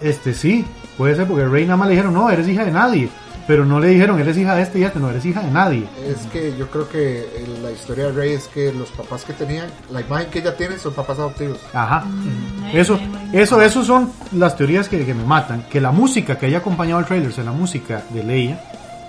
Este 0.00 0.34
sí, 0.34 0.64
puede 0.96 1.16
ser 1.16 1.26
porque 1.26 1.46
Rey 1.46 1.64
nada 1.64 1.76
más 1.76 1.88
le 1.88 1.94
dijeron, 1.94 2.14
no, 2.14 2.30
eres 2.30 2.46
hija 2.46 2.64
de 2.64 2.70
nadie. 2.70 3.08
Pero 3.46 3.64
no 3.64 3.78
le 3.78 3.88
dijeron, 3.88 4.18
eres 4.18 4.36
hija 4.36 4.56
de 4.56 4.62
este 4.62 4.80
y 4.80 4.84
este, 4.84 4.98
no, 4.98 5.08
eres 5.08 5.24
hija 5.24 5.40
de 5.40 5.50
nadie. 5.52 5.86
Es 6.04 6.26
que 6.32 6.56
yo 6.58 6.68
creo 6.68 6.88
que 6.88 7.28
el- 7.44 7.62
la 7.62 7.70
historia 7.70 8.06
de 8.06 8.12
Rey 8.12 8.32
es 8.32 8.48
que 8.48 8.72
los 8.72 8.90
papás 8.90 9.24
que 9.24 9.32
tenían, 9.34 9.68
la 9.92 10.00
imagen 10.00 10.30
que 10.30 10.40
ella 10.40 10.56
tiene 10.56 10.78
son 10.78 10.94
papás 10.94 11.18
adoptivos. 11.18 11.58
Ajá. 11.72 12.00
Mm, 12.00 12.76
Eso, 12.76 12.96
eh, 12.96 13.08
eh, 13.32 13.42
eso, 13.42 13.62
eso 13.62 13.84
son 13.84 14.10
las 14.32 14.56
teorías 14.56 14.88
que, 14.88 15.04
que 15.06 15.14
me 15.14 15.24
matan. 15.24 15.62
Que 15.70 15.80
la 15.80 15.92
música 15.92 16.36
que 16.36 16.46
haya 16.46 16.58
acompañado 16.58 16.98
el 17.00 17.06
trailer 17.06 17.32
sea 17.32 17.44
la 17.44 17.52
música 17.52 18.02
de 18.10 18.24
Leia, 18.24 18.60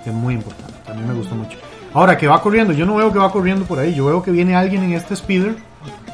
es 0.06 0.12
muy 0.12 0.34
importante. 0.34 0.72
A 0.88 0.94
mí 0.94 1.02
me 1.06 1.14
gustó 1.14 1.34
mucho. 1.34 1.58
Ahora 1.92 2.16
que 2.16 2.28
va 2.28 2.40
corriendo, 2.40 2.72
yo 2.72 2.86
no 2.86 2.94
veo 2.94 3.12
que 3.12 3.18
va 3.18 3.32
corriendo 3.32 3.64
por 3.64 3.78
ahí. 3.80 3.92
Yo 3.94 4.06
veo 4.06 4.22
que 4.22 4.30
viene 4.30 4.54
alguien 4.54 4.84
en 4.84 4.92
este 4.92 5.16
speeder, 5.16 5.56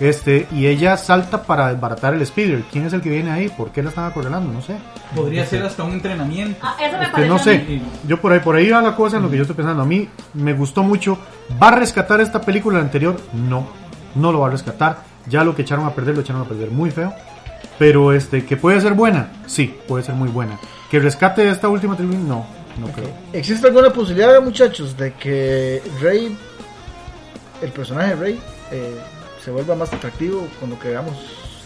este, 0.01 0.47
y 0.53 0.67
ella 0.67 0.97
salta 0.97 1.43
para 1.43 1.73
desbaratar 1.73 2.15
el 2.15 2.27
speeder. 2.27 2.65
¿Quién 2.71 2.87
es 2.87 2.93
el 2.93 3.01
que 3.01 3.11
viene 3.11 3.31
ahí? 3.31 3.49
¿Por 3.49 3.71
qué 3.71 3.83
la 3.83 3.91
están 3.91 4.05
acorralando? 4.07 4.53
No 4.53 4.61
sé. 4.61 4.77
Podría 5.15 5.47
ser 5.47 5.63
hasta 5.63 5.85
un 5.85 5.93
entrenamiento. 5.93 6.59
Ah, 6.63 6.77
eso 6.81 6.99
me 6.99 7.05
Este, 7.05 7.27
no 7.29 7.39
sé. 7.39 7.83
Yo 8.07 8.21
por 8.21 8.33
ahí, 8.33 8.41
por 8.41 8.57
ahí 8.57 8.71
va 8.71 8.83
la 8.83 8.97
cosa 8.97 9.17
en 9.17 9.23
lo 9.23 9.31
que 9.31 9.37
yo 9.37 9.43
estoy 9.43 9.57
pensando. 9.57 9.83
A 9.83 9.87
mí 9.87 10.09
me 10.35 10.53
gustó 10.53 10.83
mucho. 10.83 11.19
¿Va 11.63 11.69
a 11.69 11.77
rescatar 11.77 12.21
esta 12.21 12.41
película 12.41 12.79
anterior? 12.81 13.17
No. 13.33 13.67
No 14.15 14.33
lo 14.33 14.41
va 14.41 14.49
a 14.49 14.51
rescatar. 14.51 14.99
Ya 15.27 15.45
lo 15.45 15.55
que 15.55 15.63
echaron 15.63 15.87
a 15.87 15.91
perder, 15.91 16.15
lo 16.15 16.21
echaron 16.21 16.43
a 16.43 16.45
perder 16.45 16.71
muy 16.71 16.91
feo. 16.91 17.15
Pero 17.79 18.13
este, 18.13 18.45
que 18.45 18.57
puede 18.57 18.81
ser 18.81 18.95
buena, 18.95 19.33
sí, 19.47 19.75
puede 19.89 20.05
ser 20.05 20.15
muy 20.15 20.29
buena. 20.29 20.59
Que 20.91 21.01
rescate 21.01 21.49
esta 21.49 21.69
última 21.69 21.97
trilogía, 21.97 22.21
no, 22.21 22.47
no 22.79 22.87
creo. 22.93 23.11
¿Existe 23.33 23.67
alguna 23.67 23.91
posibilidad, 23.91 24.41
muchachos, 24.41 24.97
de 24.97 25.13
que 25.15 25.83
Rey, 26.01 26.37
el 27.63 27.71
personaje 27.71 28.11
de 28.11 28.17
Rey, 28.17 28.41
eh, 28.71 28.97
se 29.45 29.51
vuelva 29.51 29.75
más 29.75 29.93
atractivo 29.93 30.47
con 30.61 30.71
lo 30.71 30.79
que 30.79 30.89
veamos 30.89 31.15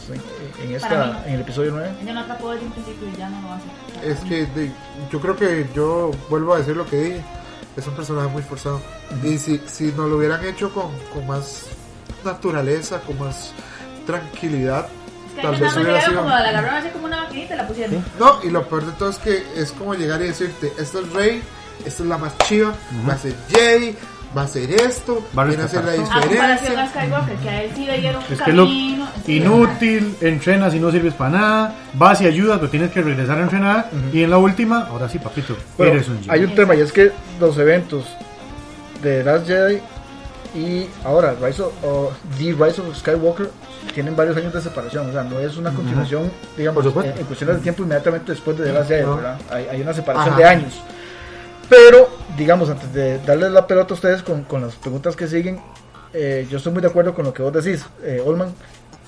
en, 0.08 0.64
en 0.68 0.74
esta, 0.74 0.88
mí 0.88 1.12
no. 1.12 1.24
en 1.26 1.34
el 1.34 1.40
episodio 1.42 1.70
9? 1.72 1.90
Ella 2.02 2.14
no 2.14 2.20
atrapó 2.20 2.50
desde 2.52 2.66
un 2.66 2.72
principio 2.72 3.08
y 3.08 3.16
ya 3.16 3.28
no 3.28 3.40
lo 3.42 3.52
hace. 3.52 4.10
Es 4.10 4.18
que 4.20 4.46
de- 4.58 4.72
yo 5.10 5.20
creo 5.20 5.36
que 5.36 5.66
yo 5.74 6.10
vuelvo 6.30 6.54
a 6.54 6.58
decir 6.58 6.76
lo 6.76 6.86
que 6.86 6.96
dije. 6.96 7.24
Es 7.76 7.86
un 7.86 7.94
personaje 7.94 8.26
muy 8.28 8.42
forzado. 8.42 8.80
Y 9.22 9.38
si, 9.38 9.62
si 9.66 9.92
nos 9.92 10.08
lo 10.10 10.16
hubieran 10.16 10.44
hecho 10.44 10.72
con, 10.72 10.90
con 11.14 11.26
más 11.26 11.66
naturaleza, 12.24 13.00
con 13.02 13.18
más 13.20 13.52
tranquilidad, 14.06 14.88
tal 15.40 15.56
vez 15.60 15.76
hubiera 15.76 16.00
sido... 16.00 16.16
como 16.16 16.28
la 16.30 16.38
agarraron 16.48 16.74
así 16.80 16.88
como 16.88 17.04
una 17.06 17.18
maquinita 17.18 17.54
y 17.54 17.56
la 17.58 17.68
pusieron. 17.68 18.04
No, 18.18 18.42
y 18.42 18.50
lo 18.50 18.66
peor 18.68 18.86
de 18.86 18.92
todo 18.92 19.10
es 19.10 19.18
que 19.18 19.44
es 19.54 19.70
como 19.72 19.94
llegar 19.94 20.20
y 20.22 20.24
decirte, 20.28 20.72
esta 20.78 20.98
es 21.00 21.12
Rey, 21.12 21.42
esta 21.84 22.02
es 22.02 22.08
la 22.08 22.18
más 22.18 22.36
chiva, 22.38 22.74
va 23.08 23.12
a 23.12 23.18
ser 23.18 23.34
Jedi, 23.48 23.94
va 24.36 24.42
a 24.42 24.46
ser 24.48 24.70
esto, 24.70 25.24
Va 25.36 25.42
a 25.42 25.46
viene 25.46 25.62
a 25.62 25.66
hacer 25.66 25.84
la 25.84 25.92
diferencia. 25.92 26.82
a 26.82 26.88
Skywalker, 26.88 27.36
que 27.36 27.48
a 27.48 27.62
él 27.62 27.70
sí 27.74 27.86
le 27.86 27.98
dieron 28.00 28.16
un 28.22 28.32
Es 28.32 28.38
que 28.38 28.44
camino. 28.44 29.08
inútil, 29.26 30.16
entrenas 30.20 30.74
y 30.74 30.80
no 30.80 30.90
sirves 30.90 31.14
para 31.14 31.30
nada, 31.30 31.74
vas 31.94 32.20
y 32.20 32.26
ayudas, 32.26 32.58
pero 32.58 32.70
tienes 32.70 32.90
que 32.90 33.00
regresar 33.02 33.38
a 33.38 33.42
entrenar. 33.42 33.90
Y 34.12 34.22
en 34.22 34.30
la 34.30 34.38
última, 34.38 34.86
ahora 34.90 35.08
sí, 35.08 35.18
papito, 35.18 35.56
Bueno, 35.76 35.94
eres 35.94 36.08
un 36.08 36.18
Jedi. 36.18 36.30
hay 36.30 36.44
un 36.44 36.54
tema 36.54 36.74
y 36.74 36.80
es 36.80 36.92
que 36.92 37.12
los 37.40 37.56
eventos 37.58 38.04
de 39.02 39.24
Last 39.24 39.46
Jedi 39.46 39.80
y 40.54 40.88
ahora 41.04 41.34
Rise 41.40 41.62
of, 41.62 41.72
o 41.84 42.12
The 42.38 42.52
Rise 42.52 42.80
of 42.80 42.96
Skywalker 42.96 43.50
tienen 43.94 44.16
varios 44.16 44.36
años 44.36 44.52
de 44.52 44.60
separación, 44.60 45.08
o 45.08 45.12
sea, 45.12 45.22
no 45.24 45.38
es 45.40 45.56
una 45.56 45.70
continuación, 45.72 46.30
digamos, 46.56 46.84
en, 46.84 47.04
en 47.18 47.24
cuestiones 47.26 47.56
de 47.56 47.62
tiempo 47.62 47.82
inmediatamente 47.82 48.32
después 48.32 48.56
de 48.58 48.64
The 48.64 48.72
Last 48.72 48.88
Jedi. 48.88 49.04
¿verdad? 49.04 49.38
Hay, 49.50 49.66
hay 49.70 49.80
una 49.82 49.92
separación 49.92 50.34
Ajá. 50.34 50.38
de 50.38 50.44
años. 50.48 50.74
Pero, 51.68 52.08
digamos, 52.36 52.70
antes 52.70 52.92
de 52.92 53.18
darles 53.18 53.52
la 53.52 53.66
pelota 53.66 53.92
a 53.92 53.94
ustedes 53.94 54.22
con, 54.22 54.44
con 54.44 54.62
las 54.62 54.74
preguntas 54.76 55.14
que 55.14 55.26
siguen, 55.26 55.60
eh, 56.14 56.46
yo 56.50 56.56
estoy 56.56 56.72
muy 56.72 56.80
de 56.80 56.88
acuerdo 56.88 57.14
con 57.14 57.24
lo 57.24 57.34
que 57.34 57.42
vos 57.42 57.52
decís, 57.52 57.84
eh, 58.02 58.22
Olman. 58.24 58.54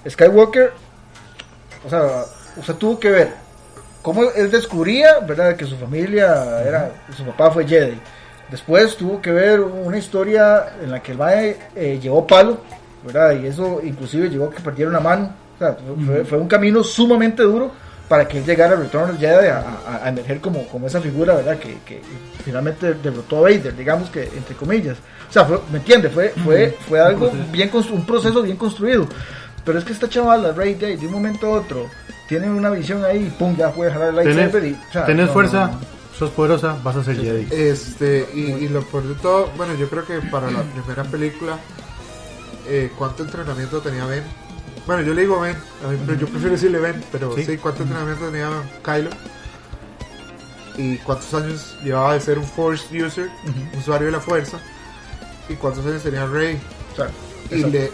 Skywalker, 0.09 0.73
o 1.87 1.91
sea, 1.91 2.25
usted 2.57 2.75
tuvo 2.75 2.99
que 2.99 3.11
ver 3.11 3.35
cómo 4.03 4.25
él 4.31 4.51
descubría, 4.51 5.21
¿verdad?, 5.21 5.57
que 5.57 5.67
su 5.67 5.77
familia 5.77 6.63
era, 6.63 6.93
su 7.17 7.25
papá 7.25 7.51
fue 7.51 7.67
Jedi. 7.67 7.99
Después 8.51 8.97
tuvo 8.97 9.21
que 9.23 9.31
ver 9.31 9.61
una 9.61 9.97
historia 9.97 10.75
en 10.83 10.91
la 10.91 11.03
que 11.03 11.13
el 11.13 11.19
mae 11.19 11.57
eh, 11.77 11.99
llevó 12.03 12.27
palo, 12.27 12.59
¿verdad? 13.05 13.33
Y 13.41 13.47
eso 13.47 13.81
inclusive 13.83 14.29
llevó 14.29 14.47
a 14.47 14.51
que 14.51 14.61
perdiera 14.61 14.91
una 14.91 15.01
mano. 15.01 15.35
O 15.55 15.59
sea, 15.59 15.77
fue 16.25 16.39
un 16.39 16.49
camino 16.49 16.83
sumamente 16.83 17.43
duro 17.43 17.71
para 18.11 18.27
que 18.27 18.39
él 18.39 18.45
llegara 18.45 18.73
a 18.73 18.77
Return 18.77 19.11
of 19.13 19.21
Jedi 19.21 19.47
a, 19.47 19.59
a- 19.87 20.01
a 20.05 20.09
emerger 20.09 20.41
como, 20.41 20.67
como 20.67 20.89
esa 20.89 21.01
figura, 21.01 21.33
¿verdad? 21.37 21.57
Que, 21.61 21.79
que 21.87 22.03
finalmente 22.45 22.95
derrotó 22.95 23.37
a 23.39 23.43
Vader, 23.43 23.77
digamos 23.77 24.11
que 24.11 24.25
entre 24.25 24.57
comillas. 24.57 24.97
O 25.29 25.33
sea, 25.33 25.45
fue- 25.45 25.61
¿me 25.71 25.79
entiende? 25.79 26.11
Fue, 26.11 26.31
fue, 26.45 26.77
fue 26.89 26.99
algo 26.99 27.31
proceso. 27.31 27.53
bien 27.53 27.71
un 27.93 28.05
proceso 28.05 28.43
bien 28.43 28.57
construido. 28.57 29.07
Pero 29.65 29.79
es 29.79 29.85
que 29.85 29.93
esta 29.93 30.09
chavala, 30.09 30.51
Rey 30.51 30.75
Day, 30.75 30.97
de 30.97 31.07
un 31.07 31.13
momento 31.13 31.47
a 31.47 31.61
otro, 31.61 31.87
tiene 32.29 32.51
una 32.51 32.71
visión 32.71 33.05
ahí 33.05 33.27
y 33.29 33.31
pum, 33.31 33.57
ya 33.57 33.71
puede 33.71 33.93
jalar 33.93 34.09
el 34.09 34.17
lightsaber 34.17 34.51
Tenés, 34.51 34.71
y... 34.73 34.89
o 34.89 34.93
sea, 34.93 35.07
tenés 35.07 35.27
no, 35.29 35.33
fuerza, 35.33 35.67
no, 35.67 35.73
no. 35.75 35.79
sos 36.19 36.31
poderosa, 36.31 36.77
vas 36.83 36.97
a 36.97 37.05
ser 37.05 37.17
Jedi. 37.17 37.47
Este, 37.53 38.29
y, 38.35 38.41
y 38.65 38.69
lo 38.71 38.83
peor 38.83 39.05
de 39.05 39.15
todo, 39.15 39.51
bueno, 39.57 39.75
yo 39.77 39.89
creo 39.89 40.05
que 40.05 40.21
para 40.31 40.51
la 40.51 40.63
primera 40.63 41.05
película, 41.05 41.59
eh, 42.67 42.91
¿cuánto 42.99 43.23
entrenamiento 43.23 43.81
tenía 43.81 44.05
Ben? 44.07 44.25
Bueno, 44.87 45.03
yo 45.03 45.15
le 45.15 45.23
digo 45.23 45.41
Ben, 45.41 45.57
a 45.85 45.89
mí, 45.89 45.99
pero 46.07 46.19
yo 46.19 46.27
prefiero 46.27 46.53
decirle 46.53 46.79
Ben, 46.79 47.05
pero 47.13 47.35
Sí. 47.37 47.45
sí, 47.45 47.57
¿cuánto 47.59 47.83
entrenamiento 47.83 48.27
tenía 48.27 48.49
Kylo? 48.85 49.11
¿Y 50.77 50.97
cuántos 50.99 51.33
años 51.35 51.77
llevaba 51.83 52.15
de 52.15 52.21
ser 52.21 52.39
un 52.39 52.45
Force 52.45 52.85
user, 53.03 53.29
un 53.45 53.79
usuario 53.79 54.07
de 54.07 54.13
la 54.13 54.21
fuerza? 54.21 54.59
¿Y 55.49 55.55
cuántos 55.55 55.85
años 55.87 56.03
tenía 56.03 56.27
Rey? 56.27 56.59
Y 57.51 57.65
le, 57.65 57.91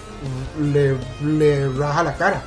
le, 0.61 0.97
le 1.25 1.69
raja 1.71 2.03
la 2.03 2.15
cara, 2.15 2.43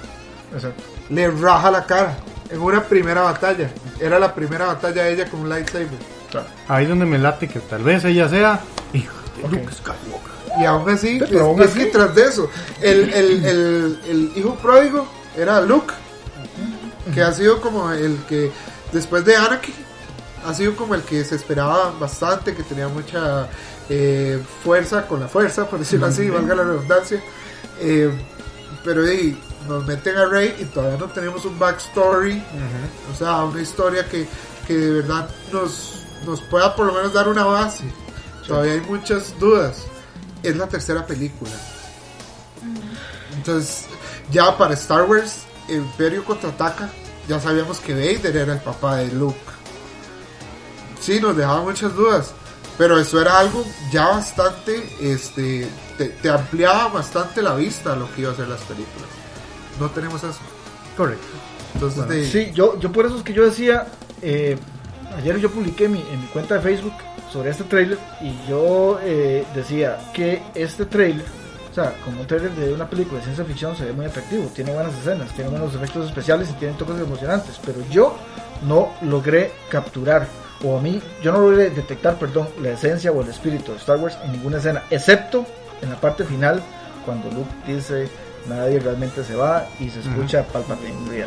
exacto. 0.53 0.83
le 1.09 1.31
raja 1.31 1.71
la 1.71 1.85
cara 1.85 2.15
en 2.51 2.61
una 2.61 2.83
primera 2.83 3.21
batalla. 3.21 3.69
Era 3.99 4.19
la 4.19 4.33
primera 4.35 4.67
batalla 4.67 5.03
de 5.03 5.13
ella 5.13 5.29
con 5.29 5.41
un 5.41 5.49
lightsaber. 5.49 5.87
Ahí 6.67 6.83
es 6.83 6.89
donde 6.89 7.05
me 7.05 7.17
late 7.17 7.47
que 7.47 7.59
tal 7.59 7.81
vez 7.83 8.05
ella 8.05 8.29
sea 8.29 8.59
hija 8.93 9.11
de 9.37 9.43
Ok. 9.45 9.51
Luke 9.53 9.73
Skywalker. 9.73 10.31
Y 10.57 10.65
aún 10.65 10.89
así, 10.89 11.17
Pero 11.19 11.35
es, 11.35 11.41
aún 11.41 11.61
es 11.61 11.69
así. 11.69 11.79
que 11.79 11.85
tras 11.87 12.15
de 12.15 12.23
eso, 12.23 12.49
el, 12.81 13.13
el, 13.13 13.45
el, 13.45 13.99
el 14.07 14.31
hijo 14.35 14.55
pródigo 14.55 15.07
era 15.37 15.61
Luke, 15.61 15.93
que 17.13 17.21
ha 17.21 17.31
sido 17.33 17.61
como 17.61 17.91
el 17.91 18.17
que, 18.27 18.51
después 18.91 19.25
de 19.25 19.35
Anakin, 19.35 19.75
ha 20.45 20.53
sido 20.53 20.75
como 20.75 20.95
el 20.95 21.01
que 21.03 21.23
se 21.23 21.35
esperaba 21.35 21.91
bastante, 21.99 22.55
que 22.55 22.63
tenía 22.63 22.87
mucha 22.87 23.47
eh, 23.89 24.41
fuerza 24.63 25.05
con 25.07 25.19
la 25.19 25.27
fuerza, 25.27 25.67
por 25.67 25.79
decirlo 25.79 26.07
así, 26.07 26.29
valga 26.29 26.55
la 26.55 26.63
redundancia. 26.63 27.21
Eh, 27.79 28.11
pero 28.83 29.11
y, 29.11 29.37
nos 29.67 29.85
meten 29.85 30.17
a 30.17 30.25
Rey 30.25 30.55
y 30.59 30.65
todavía 30.65 30.97
no 30.97 31.07
tenemos 31.07 31.45
un 31.45 31.59
backstory, 31.59 32.41
o 33.11 33.15
sea, 33.15 33.43
una 33.43 33.61
historia 33.61 34.07
que, 34.07 34.27
que 34.65 34.73
de 34.75 34.91
verdad 35.01 35.29
nos, 35.51 36.05
nos 36.25 36.41
pueda 36.41 36.75
por 36.75 36.87
lo 36.87 36.93
menos 36.93 37.13
dar 37.13 37.27
una 37.27 37.43
base. 37.43 37.83
Todavía 38.47 38.73
hay 38.73 38.81
muchas 38.81 39.37
dudas. 39.37 39.85
Es 40.43 40.55
la 40.55 40.67
tercera 40.67 41.05
película. 41.05 41.51
Entonces, 43.35 43.85
ya 44.31 44.57
para 44.57 44.73
Star 44.73 45.03
Wars, 45.03 45.43
Imperio 45.67 46.23
contraataca, 46.25 46.89
ya 47.27 47.39
sabíamos 47.39 47.79
que 47.79 47.93
Vader 47.93 48.35
era 48.37 48.53
el 48.53 48.59
papá 48.59 48.97
de 48.97 49.11
Luke. 49.11 49.37
Sí, 50.99 51.19
nos 51.19 51.35
dejaba 51.37 51.61
muchas 51.61 51.93
dudas, 51.95 52.31
pero 52.77 52.99
eso 52.99 53.21
era 53.21 53.39
algo 53.39 53.63
ya 53.91 54.07
bastante, 54.09 54.89
este, 54.99 55.67
te, 55.97 56.05
te 56.09 56.29
ampliaba 56.29 56.87
bastante 56.89 57.41
la 57.41 57.53
vista 57.55 57.93
a 57.93 57.95
lo 57.95 58.13
que 58.13 58.21
iba 58.21 58.31
a 58.31 58.35
ser 58.35 58.47
las 58.47 58.61
películas. 58.61 59.07
No 59.79 59.89
tenemos 59.91 60.23
eso. 60.23 60.39
Correcto. 60.97 61.25
Entonces, 61.75 62.07
de- 62.09 62.29
Sí, 62.29 62.51
yo, 62.53 62.77
yo 62.79 62.91
por 62.91 63.05
eso 63.05 63.17
es 63.17 63.23
que 63.23 63.33
yo 63.33 63.45
decía, 63.45 63.87
eh, 64.21 64.57
ayer 65.17 65.37
yo 65.37 65.49
publiqué 65.51 65.87
mi, 65.87 65.99
en 65.99 66.21
mi 66.21 66.27
cuenta 66.27 66.55
de 66.55 66.61
Facebook 66.61 66.93
sobre 67.31 67.49
este 67.51 67.63
trailer 67.63 67.97
y 68.21 68.33
yo 68.49 68.99
eh, 69.03 69.45
decía 69.53 69.97
que 70.13 70.41
este 70.55 70.85
trailer 70.85 71.25
O 71.71 71.73
sea, 71.73 71.93
como 72.03 72.21
un 72.21 72.27
trailer 72.27 72.51
de 72.51 72.73
una 72.73 72.89
película 72.89 73.19
de 73.19 73.25
ciencia 73.25 73.45
ficción 73.45 73.75
se 73.75 73.85
ve 73.85 73.93
muy 73.93 74.05
atractivo, 74.05 74.49
tiene 74.55 74.73
buenas 74.73 74.97
escenas, 74.97 75.31
tiene 75.33 75.51
buenos 75.51 75.75
efectos 75.75 76.07
especiales 76.07 76.49
y 76.49 76.53
tiene 76.53 76.73
toques 76.75 76.99
emocionantes, 76.99 77.59
pero 77.63 77.79
yo 77.91 78.17
no 78.67 78.89
logré 79.01 79.51
capturar, 79.69 80.27
o 80.63 80.77
a 80.77 80.81
mí, 80.81 81.01
yo 81.23 81.31
no 81.31 81.39
logré 81.39 81.69
detectar, 81.69 82.17
perdón, 82.17 82.49
la 82.61 82.71
esencia 82.71 83.11
o 83.11 83.21
el 83.21 83.29
espíritu 83.29 83.71
de 83.71 83.77
Star 83.77 83.97
Wars 83.97 84.17
en 84.25 84.31
ninguna 84.33 84.57
escena, 84.57 84.83
excepto 84.89 85.45
en 85.81 85.89
la 85.89 85.95
parte 86.01 86.23
final, 86.25 86.61
cuando 87.05 87.29
Luke 87.31 87.49
dice, 87.65 88.09
nadie 88.47 88.79
realmente 88.79 89.23
se 89.23 89.35
va 89.35 89.67
y 89.79 89.89
se 89.89 89.99
escucha 89.99 90.43
Palpatine. 90.43 91.23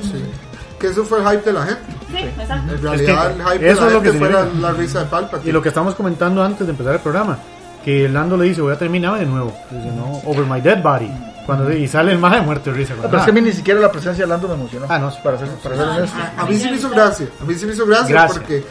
Que 0.82 0.88
eso 0.88 1.04
fue 1.04 1.20
el 1.20 1.28
hype 1.28 1.44
de 1.44 1.52
la 1.52 1.64
gente. 1.64 1.82
Sí, 2.10 2.18
exacto. 2.18 2.74
En 2.74 2.82
realidad, 2.82 3.30
el 3.30 3.40
hype 3.40 3.58
de 3.64 3.70
eso 3.70 3.80
la 3.82 3.86
es 3.86 3.92
lo 3.92 4.02
que 4.02 4.10
gente 4.10 4.26
fue 4.26 4.60
la, 4.60 4.72
risa 4.72 4.98
de 4.98 5.06
Palpatine. 5.06 5.48
Y 5.48 5.52
lo 5.52 5.62
que 5.62 5.68
estamos 5.68 5.94
comentando 5.94 6.42
antes 6.42 6.66
de 6.66 6.72
empezar 6.72 6.94
el 6.94 7.00
programa, 7.00 7.38
que 7.84 8.08
Lando 8.08 8.36
le 8.36 8.46
dice, 8.46 8.62
voy 8.62 8.72
a 8.72 8.78
terminar 8.78 9.16
de 9.16 9.26
nuevo. 9.26 9.56
Dice, 9.70 9.92
no, 9.92 10.20
over 10.24 10.44
my 10.44 10.60
dead 10.60 10.82
body. 10.82 11.08
Cuando, 11.46 11.72
y 11.72 11.86
sale 11.86 12.10
el 12.10 12.18
más 12.18 12.32
de 12.34 12.40
muerte 12.40 12.72
de 12.72 12.78
risa. 12.78 12.94
Pero 13.00 13.16
es 13.16 13.24
que 13.24 13.30
a 13.30 13.32
mí 13.32 13.42
ni 13.42 13.52
siquiera 13.52 13.78
la 13.80 13.92
presencia 13.92 14.24
de 14.24 14.28
Lando 14.28 14.48
me 14.48 14.54
emocionó. 14.54 14.86
Ah, 14.88 14.98
no. 14.98 15.12
Para 15.22 15.38
ser, 15.38 15.48
para 15.62 15.76
ser 15.76 15.86
honesto. 15.86 16.18
no, 16.18 16.42
A 16.42 16.46
mí 16.46 16.56
sí 16.56 16.68
me 16.68 16.74
hizo 16.74 16.90
gracia, 16.90 17.28
a 17.40 17.44
mí 17.44 17.54
sí 17.54 17.64
me 17.64 17.74
hizo 17.74 17.86
gracia, 17.86 18.08
Gracias. 18.08 18.38
porque, 18.38 18.64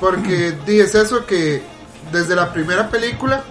porque 0.00 0.56
es 0.68 0.94
eso 0.94 1.26
que 1.26 1.62
desde 2.12 2.36
la 2.36 2.52
primera 2.52 2.88
película 2.88 3.42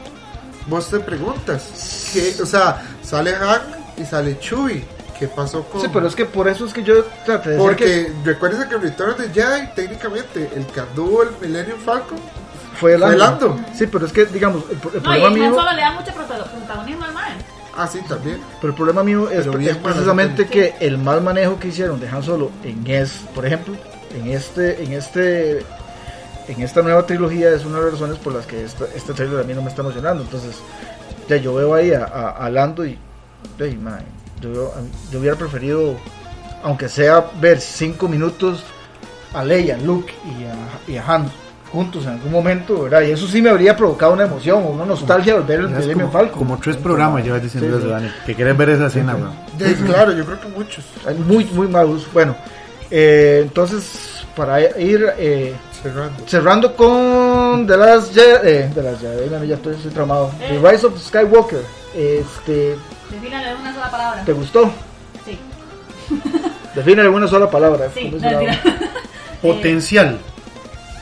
vos 0.68 0.89
te 0.89 1.01
preguntas, 1.01 2.09
que, 2.13 2.41
o 2.41 2.45
sea, 2.45 2.82
sale 3.01 3.34
Hank 3.34 3.61
y 3.97 4.05
sale 4.05 4.39
Chewie, 4.39 4.86
¿qué 5.20 5.28
pasó 5.28 5.63
con...? 5.63 5.82
Sí, 5.82 5.88
pero 5.91 6.07
es 6.07 6.16
que 6.16 6.26
por 6.26 6.47
eso 6.47 6.66
es 6.66 6.74
que 6.74 6.84
yo 6.84 7.03
traté 7.26 7.49
de 7.49 7.55
decir 7.55 7.68
Porque 7.68 7.86
que 7.86 8.13
recuérdense 8.32 8.68
que 8.68 8.76
en 8.76 8.82
Return 8.82 9.11
of 9.11 9.18
the 9.18 9.30
Jedi, 9.30 9.68
técnicamente, 9.76 10.49
el 10.55 10.66
que 10.68 10.80
anduvo 10.80 11.24
el 11.24 11.30
Millennium 11.41 11.80
Falcon, 11.80 12.18
fue 12.80 12.97
Lando. 12.97 13.07
fue 13.07 13.18
Lando. 13.18 13.59
Sí, 13.74 13.88
pero 13.88 14.05
es 14.05 14.11
que, 14.13 14.26
digamos, 14.26 14.63
el, 14.70 14.76
el 14.78 14.82
No, 14.84 14.89
y 14.89 14.99
problema 15.01 15.28
Han 15.28 15.34
mío... 15.34 15.53
Solo 15.55 15.72
le 15.74 15.82
da 15.82 15.91
mucho 15.91 16.11
protago- 16.11 16.45
protagonismo 16.51 17.05
al 17.05 17.13
man. 17.13 17.24
ah, 17.78 17.88
sí, 17.88 17.99
también. 18.07 18.41
Pero 18.59 18.72
el 18.72 18.76
problema 18.78 19.03
mío 19.03 19.30
es, 19.30 19.47
mal, 19.47 19.78
precisamente 19.84 20.47
que 20.47 20.76
el 20.80 20.97
mal 20.97 21.22
manejo 21.22 21.57
que 21.59 21.70
hicieron 21.70 21.99
de 21.99 22.09
Han 22.09 22.24
Solo 22.24 22.51
en 22.63 22.86
es, 22.88 23.11
por 23.34 23.45
ejemplo, 23.45 23.76
en 24.13 24.28
este, 24.28 24.84
en 24.84 24.91
este, 24.93 25.59
en 26.47 26.61
esta 26.61 26.82
nueva 26.82 27.05
trilogía 27.05 27.49
es 27.51 27.63
una 27.66 27.78
de 27.80 27.84
las 27.86 27.93
razones 27.93 28.18
por 28.20 28.34
las 28.34 28.45
que 28.45 28.63
esta, 28.63 28.86
este 28.93 29.13
trailer 29.13 29.39
a 29.39 29.43
mí 29.43 29.53
no 29.53 29.61
me 29.61 29.70
está 29.70 29.82
emocionando. 29.82 30.24
Entonces, 30.24 30.57
ya 31.30 31.38
yo 31.38 31.53
veo 31.55 31.74
ahí 31.74 31.91
a, 31.93 32.03
a- 32.05 32.32
a 32.45 32.49
Lando 32.49 32.86
y, 32.86 32.97
ay, 33.61 33.76
man, 33.78 34.03
yo, 34.41 34.73
hubiera 35.19 35.36
preferido, 35.36 35.95
aunque 36.63 36.89
sea 36.89 37.25
ver 37.39 37.59
cinco 37.61 38.07
minutos 38.07 38.63
a 39.33 39.43
Leia, 39.43 39.77
Luke 39.77 40.13
y 40.25 40.43
a, 40.45 40.93
y 40.93 40.97
a 40.97 41.05
Han 41.05 41.29
juntos 41.71 42.03
en 42.05 42.11
algún 42.11 42.31
momento, 42.31 42.83
¿verdad? 42.83 43.01
Y 43.01 43.11
eso 43.11 43.27
sí 43.27 43.41
me 43.41 43.49
habría 43.49 43.75
provocado 43.75 44.13
una 44.13 44.23
emoción 44.23 44.63
o 44.63 44.67
una 44.69 44.86
nostalgia 44.86 45.33
al 45.33 45.43
ver 45.43 45.59
el 45.61 45.69
Ya 45.71 45.73
es 45.73 45.79
Millennium 45.81 46.09
como, 46.09 46.11
Falcon. 46.19 46.39
como 46.39 46.57
tres 46.59 46.77
programas 46.77 47.23
llevas 47.25 47.41
diciendo 47.43 47.69
Sí, 47.69 47.75
eso, 47.77 47.86
sí. 47.88 47.91
Dani. 47.91 48.11
Que 48.25 48.36
quieres 48.36 48.57
ver 48.57 48.69
esa 48.69 48.88
escena, 48.88 49.13
bro. 49.15 49.29
Sí, 49.59 49.73
claro, 49.86 50.11
yo 50.13 50.25
creo 50.25 50.39
que 50.39 50.47
muchos. 50.49 50.86
Hay 51.05 51.15
Muy, 51.15 51.43
muy 51.45 51.67
malos. 51.67 52.07
Bueno, 52.13 52.36
eh, 52.89 53.41
entonces, 53.43 54.23
para 54.38 54.61
ir 54.79 55.05
eh, 55.17 55.53
Cerrando. 55.83 56.23
cerrando 56.27 56.75
con 56.75 57.67
The 57.67 57.75
Last 57.77 58.13
Jedi, 58.13 58.38
eh, 58.47 58.71
The 58.73 58.81
Last 58.83 59.01
Jedi, 59.01 59.47
ya 59.47 59.55
estoy, 59.55 59.75
estoy 59.75 59.91
traumado. 59.91 60.31
The 60.47 60.59
Rise 60.71 60.86
of 60.86 60.97
Skywalker. 61.01 61.61
Este, 61.93 62.75
Defínale 63.12 63.49
de 63.49 63.56
una 63.56 63.74
sola 63.74 63.91
palabra. 63.91 64.24
¿Te 64.26 64.34
gustó? 64.34 64.72
Sí, 65.26 65.39
Define 66.76 67.08
una 67.08 67.28
sola 67.28 67.49
palabra. 67.49 67.89
sí. 67.93 68.14
Potencial. 69.41 70.20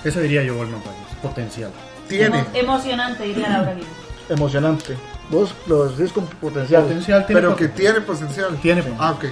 Eso 0.04 0.20
diría 0.20 0.43
yo, 0.43 0.56
Goldman. 0.58 0.82
Potencial. 1.22 1.72
Tiene. 2.10 2.39
Emo- 2.39 2.47
Emocionante, 2.54 3.24
diría 3.24 3.49
Laura 3.49 3.74
Guido. 3.74 3.88
Emocionante. 4.30 4.97
Vos 5.30 5.54
lo 5.68 5.88
decís 5.88 6.12
con 6.12 6.26
potencial. 6.28 6.84
Potencial 6.84 7.26
tiene. 7.26 7.41
Pero 7.41 7.56
que 7.56 7.70
tiene 7.70 8.01
potencial. 8.01 8.58
tiene. 8.62 8.84
Ah, 8.99 9.12
ok. 9.12 9.26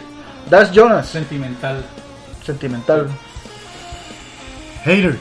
Dash 0.49 0.71
Jonas, 0.71 1.07
Sentimental. 1.09 1.83
sentimental. 2.45 3.07
Hater. 4.85 5.17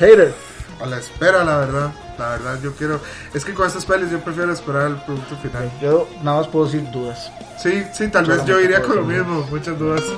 Hater. 0.00 0.34
A 0.82 0.86
la 0.86 0.98
espera, 0.98 1.44
la 1.44 1.58
verdad. 1.58 1.90
La 2.18 2.30
verdad, 2.30 2.58
yo 2.62 2.74
quiero. 2.74 3.00
Es 3.34 3.44
que 3.44 3.52
con 3.52 3.66
estas 3.66 3.84
pelis 3.84 4.10
yo 4.10 4.20
prefiero 4.20 4.52
esperar 4.52 4.90
el 4.90 4.96
producto 4.96 5.36
final. 5.36 5.70
Yo 5.80 6.08
nada 6.22 6.38
más 6.38 6.48
puedo 6.48 6.64
decir 6.64 6.90
dudas. 6.90 7.30
Sí, 7.58 7.84
sí, 7.92 8.08
tal 8.08 8.26
vez 8.26 8.44
yo 8.44 8.60
iría 8.60 8.82
con 8.82 8.96
lo 8.96 9.02
mismo. 9.02 9.46
Muchas 9.50 9.78
dudas. 9.78 10.02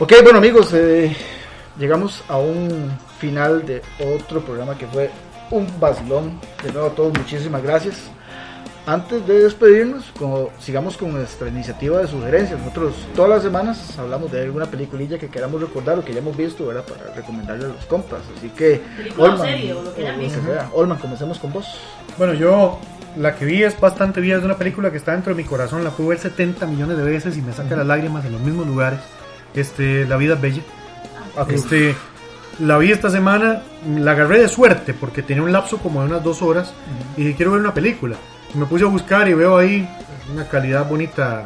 Ok, 0.00 0.12
bueno 0.22 0.38
amigos, 0.38 0.70
eh, 0.74 1.16
llegamos 1.78 2.22
a 2.28 2.36
un 2.36 2.90
final 3.18 3.64
de 3.64 3.80
otro 4.14 4.44
programa 4.44 4.76
que 4.76 4.86
fue 4.88 5.08
un 5.50 5.66
vacilón. 5.78 6.40
De 6.62 6.72
nuevo 6.72 6.88
a 6.88 6.94
todos 6.94 7.16
muchísimas 7.16 7.62
gracias. 7.62 8.10
Antes 8.86 9.26
de 9.26 9.44
despedirnos, 9.44 10.12
como, 10.18 10.50
sigamos 10.58 10.98
con 10.98 11.12
nuestra 11.12 11.48
iniciativa 11.48 12.00
de 12.00 12.06
sugerencias. 12.06 12.58
Nosotros 12.58 12.94
todas 13.16 13.30
las 13.30 13.42
semanas 13.42 13.98
hablamos 13.98 14.30
de 14.30 14.42
alguna 14.42 14.66
peliculilla 14.66 15.18
que 15.18 15.28
queramos 15.28 15.60
recordar 15.60 15.98
o 15.98 16.04
que 16.04 16.12
ya 16.12 16.18
hemos 16.18 16.36
visto, 16.36 16.66
¿verdad? 16.66 16.84
Para 16.84 17.14
recomendarle 17.14 17.64
a 17.64 17.68
los 17.68 17.84
compas. 17.86 18.20
Así 18.36 18.50
que, 18.50 18.82
Película 18.96 19.34
o 19.34 19.38
serie, 19.38 19.72
o 19.72 19.82
lo 19.82 19.94
que 19.94 20.02
hayan 20.02 20.20
visto. 20.20 20.38
sea. 20.44 20.70
Olman, 20.74 20.98
comencemos 20.98 21.38
con 21.38 21.52
vos. 21.52 21.66
Bueno, 22.18 22.34
yo 22.34 22.78
la 23.16 23.34
que 23.36 23.46
vi 23.46 23.62
es 23.62 23.80
bastante 23.80 24.20
vieja, 24.20 24.38
es 24.38 24.44
una 24.44 24.58
película 24.58 24.90
que 24.90 24.98
está 24.98 25.12
dentro 25.12 25.34
de 25.34 25.42
mi 25.42 25.48
corazón, 25.48 25.82
la 25.82 25.90
pude 25.90 26.08
ver 26.08 26.18
70 26.18 26.66
millones 26.66 26.98
de 26.98 27.04
veces 27.04 27.38
y 27.38 27.42
me 27.42 27.54
saca 27.54 27.76
las 27.76 27.86
lágrimas 27.86 28.26
en 28.26 28.32
los 28.32 28.40
mismos 28.42 28.66
lugares. 28.66 29.00
Este, 29.54 30.04
La 30.04 30.18
vida 30.18 30.34
es 30.34 30.40
bella. 30.42 30.62
Ok. 31.38 31.52
Este, 31.52 31.94
la 32.58 32.76
vi 32.76 32.92
esta 32.92 33.08
semana, 33.08 33.62
la 33.96 34.10
agarré 34.10 34.40
de 34.40 34.48
suerte 34.48 34.92
porque 34.92 35.22
tenía 35.22 35.42
un 35.42 35.52
lapso 35.52 35.78
como 35.78 36.02
de 36.02 36.08
unas 36.08 36.22
dos 36.22 36.42
horas 36.42 36.74
y 37.16 37.22
dije, 37.22 37.36
quiero 37.36 37.52
ver 37.52 37.60
una 37.60 37.72
película. 37.72 38.16
Me 38.54 38.66
puse 38.66 38.84
a 38.84 38.88
buscar 38.88 39.28
y 39.28 39.34
veo 39.34 39.56
ahí 39.56 39.88
una 40.32 40.46
calidad 40.48 40.88
bonita 40.88 41.44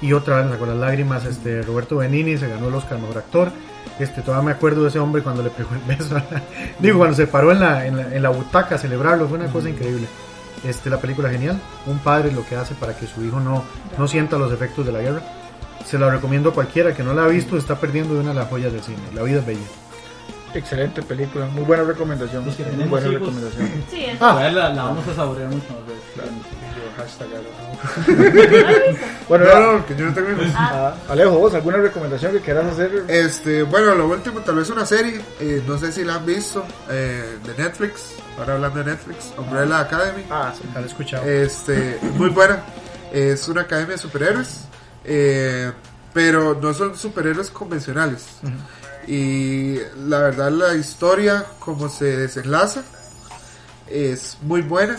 y 0.00 0.12
otra 0.12 0.36
vez 0.36 0.46
me 0.46 0.52
sacó 0.52 0.66
las 0.66 0.76
lágrimas. 0.76 1.24
Este, 1.24 1.62
Roberto 1.62 1.96
Benini 1.96 2.36
se 2.36 2.48
ganó 2.48 2.68
el 2.68 2.74
Oscar 2.74 2.98
Mejor 2.98 3.18
Actor. 3.18 3.52
Este, 3.98 4.22
todavía 4.22 4.46
me 4.46 4.52
acuerdo 4.52 4.82
de 4.82 4.88
ese 4.88 4.98
hombre 4.98 5.22
cuando 5.22 5.42
le 5.42 5.50
pegó 5.50 5.70
el 5.74 5.96
beso. 5.96 6.16
Digo, 6.78 6.98
cuando 6.98 7.16
se 7.16 7.26
paró 7.26 7.52
en 7.52 7.60
la, 7.60 7.86
en, 7.86 7.96
la, 7.96 8.14
en 8.14 8.22
la 8.22 8.30
butaca 8.30 8.74
a 8.74 8.78
celebrarlo, 8.78 9.28
fue 9.28 9.38
una 9.38 9.50
cosa 9.50 9.68
increíble. 9.68 10.06
Este, 10.64 10.90
la 10.90 10.98
película 10.98 11.30
genial. 11.30 11.60
Un 11.86 11.98
padre 11.98 12.32
lo 12.32 12.44
que 12.46 12.56
hace 12.56 12.74
para 12.74 12.96
que 12.96 13.06
su 13.06 13.24
hijo 13.24 13.40
no, 13.40 13.64
no 13.98 14.08
sienta 14.08 14.38
los 14.38 14.52
efectos 14.52 14.84
de 14.84 14.92
la 14.92 15.00
guerra. 15.00 15.22
Se 15.84 15.98
la 15.98 16.10
recomiendo 16.10 16.50
a 16.50 16.54
cualquiera 16.54 16.94
que 16.94 17.02
no 17.02 17.12
la 17.14 17.24
ha 17.24 17.28
visto, 17.28 17.56
está 17.56 17.76
perdiendo 17.76 18.14
de 18.14 18.20
una 18.20 18.30
de 18.30 18.36
las 18.36 18.48
joyas 18.48 18.72
del 18.72 18.82
cine. 18.82 18.98
La 19.14 19.22
vida 19.22 19.40
es 19.40 19.46
bella. 19.46 19.60
Excelente 20.54 21.02
película, 21.02 21.46
muy 21.46 21.64
buena 21.64 21.82
recomendación. 21.84 22.46
Los 22.46 22.54
que 22.56 22.64
Muy 22.64 22.84
buena 22.84 23.08
hijos. 23.08 23.20
recomendación. 23.20 23.70
Sí, 23.90 24.04
es 24.04 24.16
Ah. 24.20 24.34
La, 24.40 24.50
la, 24.50 24.68
la 24.74 24.82
vamos 24.84 25.06
a 25.08 25.14
saborear 25.14 25.48
mucho 25.48 25.66
más 25.74 25.86
veces. 25.86 26.04
Hashtag 26.96 27.28
Alejo. 27.28 28.98
Bueno, 29.28 29.44
No, 29.46 29.72
no, 29.78 29.86
que 29.86 29.96
yo 29.96 30.06
no 30.06 30.14
tengo 30.14 30.30
hijos. 30.30 30.46
ah, 30.54 30.94
Alejo, 31.08 31.30
vos, 31.38 31.54
¿alguna 31.54 31.78
recomendación 31.78 32.32
que 32.32 32.40
quieras 32.40 32.66
hacer? 32.66 33.04
Este, 33.08 33.62
bueno, 33.64 33.94
lo 33.96 34.06
último, 34.08 34.40
tal 34.40 34.56
vez 34.56 34.70
una 34.70 34.86
serie, 34.86 35.20
eh, 35.40 35.62
no 35.66 35.76
sé 35.78 35.90
si 35.92 36.04
la 36.04 36.16
han 36.16 36.26
visto, 36.26 36.64
eh, 36.90 37.38
de 37.44 37.62
Netflix, 37.62 38.12
ahora 38.38 38.54
hablando 38.54 38.78
de 38.84 38.92
Netflix, 38.92 39.32
Umbrella 39.36 39.80
Academy. 39.80 40.24
Ah, 40.30 40.52
sí. 40.56 40.62
La 40.72 40.80
he 40.82 40.84
escuchado. 40.86 41.24
Este, 41.24 41.98
muy 42.14 42.28
buena. 42.28 42.62
Es 43.12 43.48
una 43.48 43.62
academia 43.62 43.92
de 43.96 43.98
superhéroes, 43.98 44.60
eh, 45.04 45.72
pero 46.12 46.54
no 46.60 46.72
son 46.74 46.96
superhéroes 46.96 47.50
convencionales. 47.50 48.38
Y 49.06 49.78
la 50.06 50.18
verdad, 50.20 50.50
la 50.50 50.74
historia, 50.74 51.46
como 51.58 51.88
se 51.88 52.16
desenlaza, 52.16 52.82
es 53.88 54.38
muy 54.42 54.62
buena. 54.62 54.96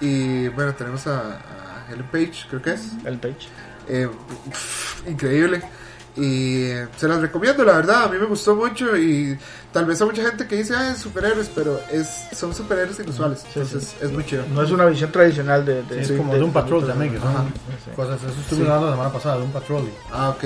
Y 0.00 0.48
bueno, 0.48 0.74
tenemos 0.74 1.06
a, 1.06 1.38
a 1.38 1.86
Helen 1.90 2.06
Page, 2.10 2.46
creo 2.48 2.62
que 2.62 2.72
es. 2.72 2.82
El 3.04 3.18
page. 3.18 3.48
Eh, 3.88 4.08
pff, 4.50 5.08
increíble. 5.08 5.62
Y 6.16 6.68
se 6.96 7.08
las 7.08 7.20
recomiendo, 7.20 7.64
la 7.64 7.72
verdad. 7.72 8.04
A 8.04 8.08
mí 8.08 8.18
me 8.18 8.26
gustó 8.26 8.54
mucho. 8.54 8.96
Y 8.96 9.36
tal 9.72 9.84
vez 9.84 10.00
hay 10.00 10.06
mucha 10.06 10.22
gente 10.22 10.46
que 10.46 10.56
dice, 10.56 10.74
ah, 10.76 10.90
es 10.92 10.98
superhéroes, 10.98 11.50
pero 11.54 11.80
es, 11.90 12.08
son 12.36 12.54
superhéroes 12.54 13.00
inusuales. 13.00 13.40
Sí, 13.40 13.58
entonces 13.60 13.96
es 14.00 14.12
muy 14.12 14.24
chido. 14.24 14.44
No 14.52 14.62
es 14.62 14.70
una 14.70 14.84
visión 14.86 15.10
tradicional 15.10 15.64
de... 15.64 15.82
de 15.82 16.02
es 16.02 16.12
como 16.12 16.32
de, 16.32 16.42
un 16.42 16.52
patrol 16.52 16.82
de- 16.82 16.88
también, 16.88 17.12
que 17.14 17.18
son 17.20 17.28
Ajá. 17.30 17.44
cosas. 17.96 18.22
Eso 18.22 18.40
estuvimos 18.40 18.68
hablando 18.70 18.86
la 18.90 18.92
semana 18.92 19.12
pasada, 19.12 19.36
de 19.38 19.42
un 19.42 19.52
patrol. 19.52 19.90
Ah, 20.12 20.28
ok. 20.30 20.44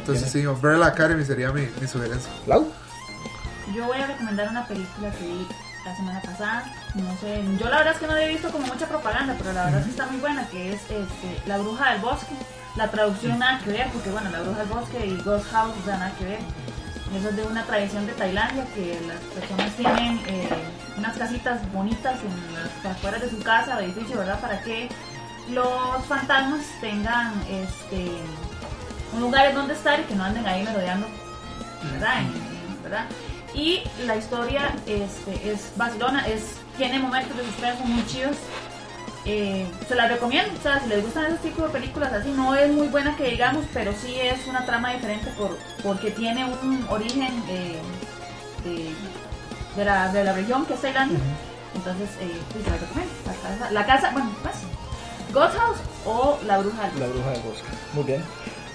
Entonces 0.00 0.30
sí, 0.32 0.44
Umbrella 0.46 0.86
Academy 0.86 1.24
sería 1.24 1.52
mi, 1.52 1.68
mi 1.80 1.86
sugerencia. 1.86 2.30
Lau. 2.46 2.66
Yo 3.74 3.84
voy 3.86 3.98
a 3.98 4.06
recomendar 4.08 4.48
una 4.50 4.66
película 4.66 5.10
que 5.12 5.24
vi 5.26 5.46
la 5.86 5.96
semana 5.96 6.20
pasada. 6.22 6.64
No 6.96 7.16
sé, 7.20 7.42
yo 7.58 7.68
la 7.68 7.78
verdad 7.78 7.94
es 7.94 8.00
que 8.00 8.06
no 8.06 8.16
he 8.16 8.28
visto 8.28 8.48
como 8.50 8.66
mucha 8.66 8.86
propaganda, 8.88 9.34
pero 9.38 9.52
la 9.52 9.64
verdad 9.66 9.80
es 9.80 9.84
que 9.86 9.90
está 9.92 10.06
muy 10.06 10.20
buena, 10.20 10.48
que 10.48 10.72
es 10.72 10.80
este, 10.82 11.40
La 11.46 11.58
Bruja 11.58 11.92
del 11.92 12.02
Bosque. 12.02 12.34
La 12.76 12.90
traducción 12.90 13.38
nada 13.38 13.60
que 13.60 13.70
ver, 13.70 13.88
porque 13.92 14.10
bueno, 14.10 14.30
La 14.30 14.40
Bruja 14.40 14.60
del 14.60 14.68
Bosque 14.68 15.06
y 15.06 15.16
Ghost 15.22 15.46
House 15.50 15.74
o 15.80 15.84
sea, 15.84 15.96
nada 15.96 16.12
que 16.18 16.24
ver. 16.24 16.40
Eso 17.16 17.28
es 17.28 17.36
de 17.36 17.44
una 17.44 17.62
tradición 17.64 18.06
de 18.06 18.12
Tailandia 18.12 18.64
que 18.74 19.00
las 19.06 19.20
personas 19.20 19.72
tienen 19.76 20.20
eh, 20.26 20.48
unas 20.96 21.16
casitas 21.16 21.60
bonitas 21.72 22.18
en 22.22 22.54
las 22.54 22.96
afueras 22.96 23.20
de 23.20 23.30
su 23.30 23.38
casa 23.40 23.80
edificio, 23.80 24.18
¿verdad? 24.18 24.40
Para 24.40 24.60
que 24.62 24.88
los 25.50 26.04
fantasmas 26.08 26.62
tengan 26.80 27.32
este 27.48 28.10
un 29.12 29.20
lugar 29.20 29.46
en 29.46 29.54
donde 29.54 29.74
estar 29.74 30.00
y 30.00 30.04
que 30.04 30.14
no 30.14 30.24
anden 30.24 30.44
ahí 30.46 30.64
merodeando, 30.64 31.06
¿verdad? 31.92 32.22
¿verdad? 32.82 33.06
Y 33.54 33.82
la 34.06 34.16
historia 34.16 34.74
este, 34.86 35.50
es 35.50 35.72
vacilona, 35.76 36.26
es, 36.26 36.56
tiene 36.76 36.98
momentos 36.98 37.36
de 37.36 37.44
suspenso 37.44 37.84
muy 37.84 38.04
chidos. 38.06 38.36
Eh, 39.26 39.66
se 39.88 39.94
la 39.94 40.06
recomiendo, 40.06 40.52
o 40.58 40.62
sea, 40.62 40.80
si 40.80 40.88
les 40.88 41.02
gustan 41.02 41.24
esos 41.26 41.40
tipos 41.40 41.64
de 41.66 41.78
películas 41.78 42.12
así, 42.12 42.30
no 42.36 42.54
es 42.54 42.70
muy 42.70 42.88
buena 42.88 43.16
que 43.16 43.30
digamos, 43.30 43.64
pero 43.72 43.92
sí 43.94 44.14
es 44.20 44.46
una 44.46 44.66
trama 44.66 44.92
diferente 44.92 45.28
por, 45.38 45.56
porque 45.82 46.10
tiene 46.10 46.44
un 46.44 46.86
origen 46.90 47.32
eh, 47.48 47.78
de, 48.64 48.90
de 49.76 49.84
la, 49.84 50.12
de 50.12 50.24
la 50.24 50.32
región 50.34 50.66
que 50.66 50.74
es 50.74 50.80
Tailandia. 50.82 51.18
Entonces, 51.74 52.08
eh, 52.20 52.38
sí, 52.52 52.60
se 52.62 52.70
la 52.70 52.76
recomiendo. 52.76 53.12
La 53.26 53.32
casa, 53.32 53.70
la 53.70 53.86
casa 53.86 54.10
bueno, 54.12 54.30
pues, 54.42 54.54
Ghost 55.32 55.56
House 55.56 55.78
o 56.04 56.38
La 56.46 56.58
Bruja 56.58 56.82
del 56.90 57.00
La 57.00 57.06
Bosque. 57.06 57.12
bruja 57.18 57.30
del 57.30 57.40
bosque. 57.42 57.68
Muy 57.94 58.04
bien. 58.04 58.22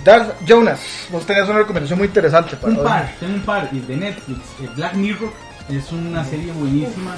Darth 0.04 0.42
Jonas, 0.46 0.80
vos 1.12 1.26
tenías 1.26 1.48
una 1.48 1.60
recomendación 1.60 2.00
muy 2.00 2.08
interesante 2.08 2.56
para 2.56 2.74
Un 2.74 2.80
hoy. 2.80 2.86
par, 2.86 3.14
tengo 3.20 3.34
un 3.36 3.42
par 3.42 3.70
y 3.72 3.80
de 3.82 3.98
Netflix. 3.98 4.40
eh, 4.62 4.70
Black 4.76 4.94
Mirror 4.96 5.30
es 5.70 5.92
una 5.92 6.24
serie 6.26 6.52
buenísima, 6.54 7.16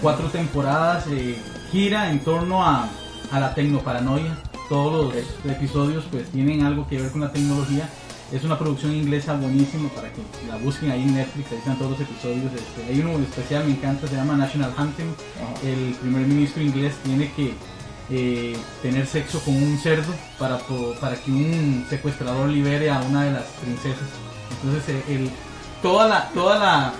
cuatro 0.00 0.26
temporadas, 0.28 1.04
eh, 1.10 1.38
gira 1.72 2.10
en 2.10 2.20
torno 2.20 2.64
a, 2.64 2.88
a 3.32 3.40
la 3.40 3.54
tecnoparanoia. 3.54 4.36
Todos 4.68 5.14
los 5.14 5.24
episodios 5.50 6.04
pues 6.10 6.28
tienen 6.30 6.62
algo 6.62 6.86
que 6.86 7.00
ver 7.00 7.10
con 7.10 7.22
la 7.22 7.32
tecnología. 7.32 7.88
Es 8.30 8.44
una 8.44 8.58
producción 8.58 8.92
inglesa 8.94 9.34
buenísima 9.34 9.88
para 9.90 10.10
que 10.12 10.22
la 10.48 10.56
busquen 10.56 10.90
ahí 10.90 11.02
en 11.02 11.14
Netflix, 11.14 11.52
ahí 11.52 11.58
están 11.58 11.76
todos 11.76 11.92
los 11.92 12.00
episodios. 12.00 12.50
Este, 12.54 12.84
hay 12.90 13.00
uno 13.00 13.18
especial, 13.18 13.64
me 13.64 13.72
encanta, 13.72 14.06
se 14.06 14.14
llama 14.14 14.36
National 14.36 14.72
Anthem. 14.76 15.08
Ajá. 15.08 15.66
El 15.66 15.94
primer 15.94 16.26
ministro 16.26 16.62
inglés 16.62 16.94
tiene 17.04 17.30
que 17.32 17.54
eh, 18.10 18.56
tener 18.80 19.06
sexo 19.06 19.40
con 19.40 19.54
un 19.54 19.78
cerdo 19.78 20.14
para, 20.38 20.58
para 21.00 21.16
que 21.16 21.30
un 21.30 21.86
secuestrador 21.88 22.48
libere 22.48 22.90
a 22.90 23.00
una 23.00 23.24
de 23.24 23.32
las 23.32 23.44
princesas. 23.62 24.08
Entonces, 24.62 24.94
eh, 24.94 25.14
el, 25.14 25.30
toda 25.82 26.08
la, 26.08 26.28
toda 26.30 26.58
la, 26.58 26.94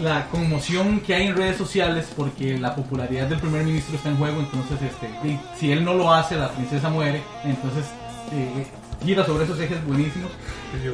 la 0.00 0.26
conmoción 0.28 1.00
que 1.00 1.14
hay 1.14 1.26
en 1.26 1.36
redes 1.36 1.56
sociales 1.56 2.06
porque 2.16 2.56
la 2.58 2.74
popularidad 2.74 3.26
del 3.26 3.38
primer 3.38 3.64
ministro 3.64 3.96
está 3.96 4.08
en 4.08 4.16
juego, 4.16 4.40
entonces 4.40 4.78
este, 4.82 5.06
y 5.28 5.38
si 5.58 5.70
él 5.72 5.84
no 5.84 5.94
lo 5.94 6.12
hace, 6.12 6.36
la 6.36 6.48
princesa 6.50 6.88
muere, 6.88 7.22
entonces 7.44 7.84
eh, 8.32 8.66
gira 9.04 9.24
sobre 9.26 9.44
esos 9.44 9.58
ejes 9.60 9.84
buenísimos. 9.86 10.30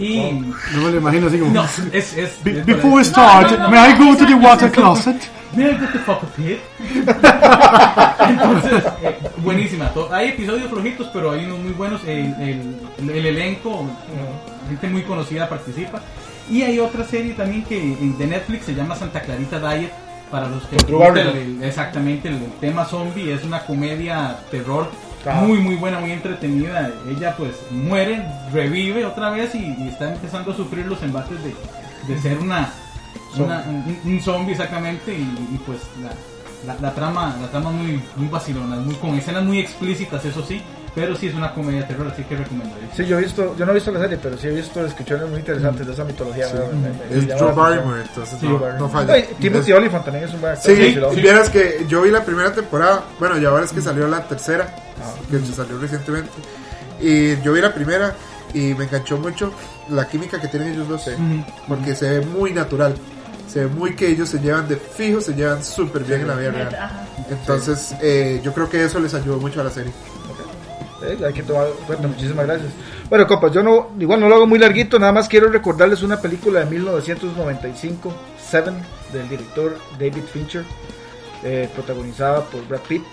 Y 0.01 0.19
No 0.75 0.83
me 0.83 0.91
lo 0.91 0.97
imagino 0.99 1.27
así 1.29 1.39
como. 1.39 1.53
no, 1.53 1.65
es, 1.93 2.17
es, 2.17 2.43
Be- 2.43 2.59
es- 2.61 2.67
before 2.67 2.95
we 2.97 3.05
start, 3.05 3.51
no, 3.53 3.59
no, 3.59 3.71
may 3.71 3.93
I 3.93 3.99
go 3.99 4.17
to 4.17 4.27
the 4.27 4.35
water 4.35 4.71
closet? 4.71 5.17
May 5.55 5.67
I 5.71 5.79
get 5.79 5.93
the 5.93 5.99
fuck 6.01 6.23
up 6.23 6.31
here? 6.37 6.59
Entonces, 8.29 8.85
eh, 9.03 9.19
buenísima. 9.39 9.89
To- 9.95 10.13
Hay 10.13 10.29
episodios 10.31 10.69
flojitos, 10.69 11.09
pero 11.13 11.31
hay 11.33 11.45
unos 11.47 11.59
muy 11.61 11.73
buenos. 11.73 12.03
El, 12.05 12.35
el- 12.41 13.11
el 13.11 13.27
elenco, 13.27 13.87
gente 14.69 14.89
muy 14.89 15.03
conocida 15.03 15.49
participa. 15.49 16.01
Y 16.51 16.63
hay 16.63 16.79
otra 16.79 17.05
serie 17.05 17.35
también 17.35 17.65
que 17.65 17.79
de 18.19 18.27
Netflix 18.27 18.67
se 18.67 18.75
llama 18.75 18.95
Santa 18.97 19.21
Clarita 19.23 19.59
Diet. 19.59 19.93
Para 20.31 20.47
los 20.47 20.63
que 20.65 20.77
el- 21.31 21.63
exactamente 21.63 22.29
el 22.29 22.39
tema 22.61 22.85
zombie, 22.85 23.33
es 23.33 23.45
una 23.45 23.61
comedia 23.65 24.37
terror 24.51 24.91
muy 25.47 25.59
muy 25.59 25.75
buena, 25.77 26.01
muy 26.01 26.13
entretenida. 26.13 26.91
Ella 27.09 27.35
pues 27.37 27.53
muere, 27.71 28.27
revive 28.53 29.07
otra 29.07 29.31
vez 29.31 29.55
y, 29.55 29.75
y 29.79 29.89
está 29.89 30.13
empezando 30.13 30.53
a 30.53 30.55
sufrir 30.57 30.85
los 30.85 31.03
embates 31.03 31.39
de, 31.43 31.55
de 32.13 32.21
ser 32.21 32.39
una, 32.41 32.71
una- 33.47 33.65
un, 33.67 33.99
un 34.05 34.21
zombie 34.21 34.53
exactamente 34.53 35.15
y, 35.15 35.23
y, 35.55 35.61
pues 35.65 35.79
la, 36.03 36.75
la, 36.75 36.79
la 36.81 36.95
trama 36.95 37.35
la 37.41 37.49
trama 37.51 37.71
muy 37.71 37.99
muy 38.17 38.29
vacilona, 38.29 38.77
muy 38.77 38.97
con 38.97 39.15
escenas 39.15 39.45
muy 39.45 39.59
explícitas 39.61 40.23
eso 40.27 40.43
sí, 40.47 40.61
pero 40.95 41.15
sí 41.17 41.29
es 41.29 41.35
una 41.35 41.53
comedia 41.55 41.83
de 41.83 41.87
terror, 41.89 42.09
así 42.13 42.23
que 42.25 42.37
recomendaría. 42.37 42.89
Sí, 42.97 43.07
yo 43.07 43.19
he 43.19 43.23
visto, 43.23 43.55
yo 43.57 43.65
no 43.65 43.73
he 43.73 43.75
visto 43.75 43.91
la 43.93 44.01
serie, 44.01 44.19
pero 44.23 44.37
sí 44.37 44.47
he 44.49 44.51
visto 44.51 44.83
descripciones 44.83 45.29
muy 45.29 45.39
interesantes 45.41 45.87
de 45.87 45.93
esa 45.93 46.05
mitología. 46.05 46.47
me- 46.53 46.89
me- 46.89 46.95
me 47.17 47.19
Es 47.19 47.27
Drew. 47.39 47.55
Barrymore, 47.55 48.03
entonces 48.03 48.39
Sí, 48.41 48.47
no, 48.49 48.59
Barrymore. 48.59 48.79
no 48.81 48.89
falla. 48.89 49.19
y 49.19 49.23
Timothy 49.41 49.73
Olyphant 49.73 50.05
también 50.05 50.25
es 50.25 50.35
un 50.35 50.41
buen 50.41 50.53
actor. 50.53 50.75
Sí, 50.77 50.95
sí, 51.15 51.21
vieras 51.21 51.51
que 51.51 51.85
yo 51.89 52.03
vi 52.03 52.11
la 52.11 52.25
primera 52.25 52.53
temporada, 52.53 53.05
bueno, 53.19 53.39
y 53.39 53.45
ahora 53.45 53.65
es 53.65 53.73
que 53.73 53.81
salió 53.81 54.09
la 54.09 54.27
tercera, 54.27 54.75
que 55.31 55.39
salió 55.53 55.79
recientemente, 55.79 56.31
y 57.01 57.41
yo 57.43 57.53
vi 57.53 57.61
la 57.61 57.73
primera 57.73 58.15
y 58.55 58.75
me 58.75 58.85
enganchó 58.85 59.19
mucho 59.19 59.53
la 59.91 60.09
química 60.09 60.41
que 60.41 60.49
tienen 60.49 60.73
ellos 60.73 60.89
dos, 60.89 61.07
eh, 61.09 61.15
Ujú. 61.15 61.45
porque 61.69 61.95
se 61.95 62.19
ve 62.19 62.27
muy 62.27 62.53
natural, 62.53 62.95
se 63.53 63.61
ve 63.61 63.67
muy 63.69 63.95
que 63.95 64.09
ellos 64.09 64.29
se 64.29 64.39
llevan 64.41 64.67
de 64.69 64.77
fijo, 64.77 65.21
se 65.21 65.35
llevan 65.35 65.63
súper 65.65 66.03
bien 66.05 66.23
en 66.23 66.29
la 66.29 66.35
vida 66.35 66.51
real. 66.51 67.07
Entonces, 67.31 67.95
eh, 68.03 68.41
yo 68.43 68.53
creo 68.53 68.69
que 68.69 68.85
eso 68.85 68.99
les 69.01 69.15
ayudó 69.15 69.39
mucho 69.39 69.61
a 69.61 69.65
la 69.65 69.71
serie. 69.71 69.93
Eh, 71.03 71.19
hay 71.25 71.33
que 71.33 71.43
tomar 71.43 71.67
en 71.69 71.85
cuenta, 71.87 72.09
muchísimas 72.09 72.47
gracias. 72.47 72.73
Bueno, 73.09 73.27
compas, 73.27 73.53
yo 73.53 73.63
no, 73.63 73.91
igual 73.99 74.21
no 74.21 74.29
lo 74.29 74.35
hago 74.35 74.47
muy 74.47 74.59
larguito, 74.59 74.99
nada 74.99 75.13
más 75.13 75.29
quiero 75.29 75.49
recordarles 75.49 76.03
una 76.03 76.21
película 76.21 76.61
de 76.61 76.67
1995, 76.67 78.13
Seven, 78.41 78.75
del 79.13 79.29
director 79.29 79.77
David 79.99 80.25
Fincher, 80.33 80.65
eh, 81.45 81.69
protagonizada 81.75 82.43
por 82.45 82.67
Brad 82.67 82.81
Pitt, 82.89 83.05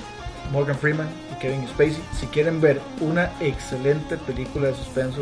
Morgan 0.51 0.77
Freeman 0.77 1.07
y 1.31 1.39
Kevin 1.39 1.67
Spacey. 1.67 2.01
Si 2.19 2.25
quieren 2.27 2.59
ver 2.59 2.81
una 3.01 3.31
excelente 3.39 4.17
película 4.17 4.67
de 4.67 4.75
suspenso, 4.75 5.21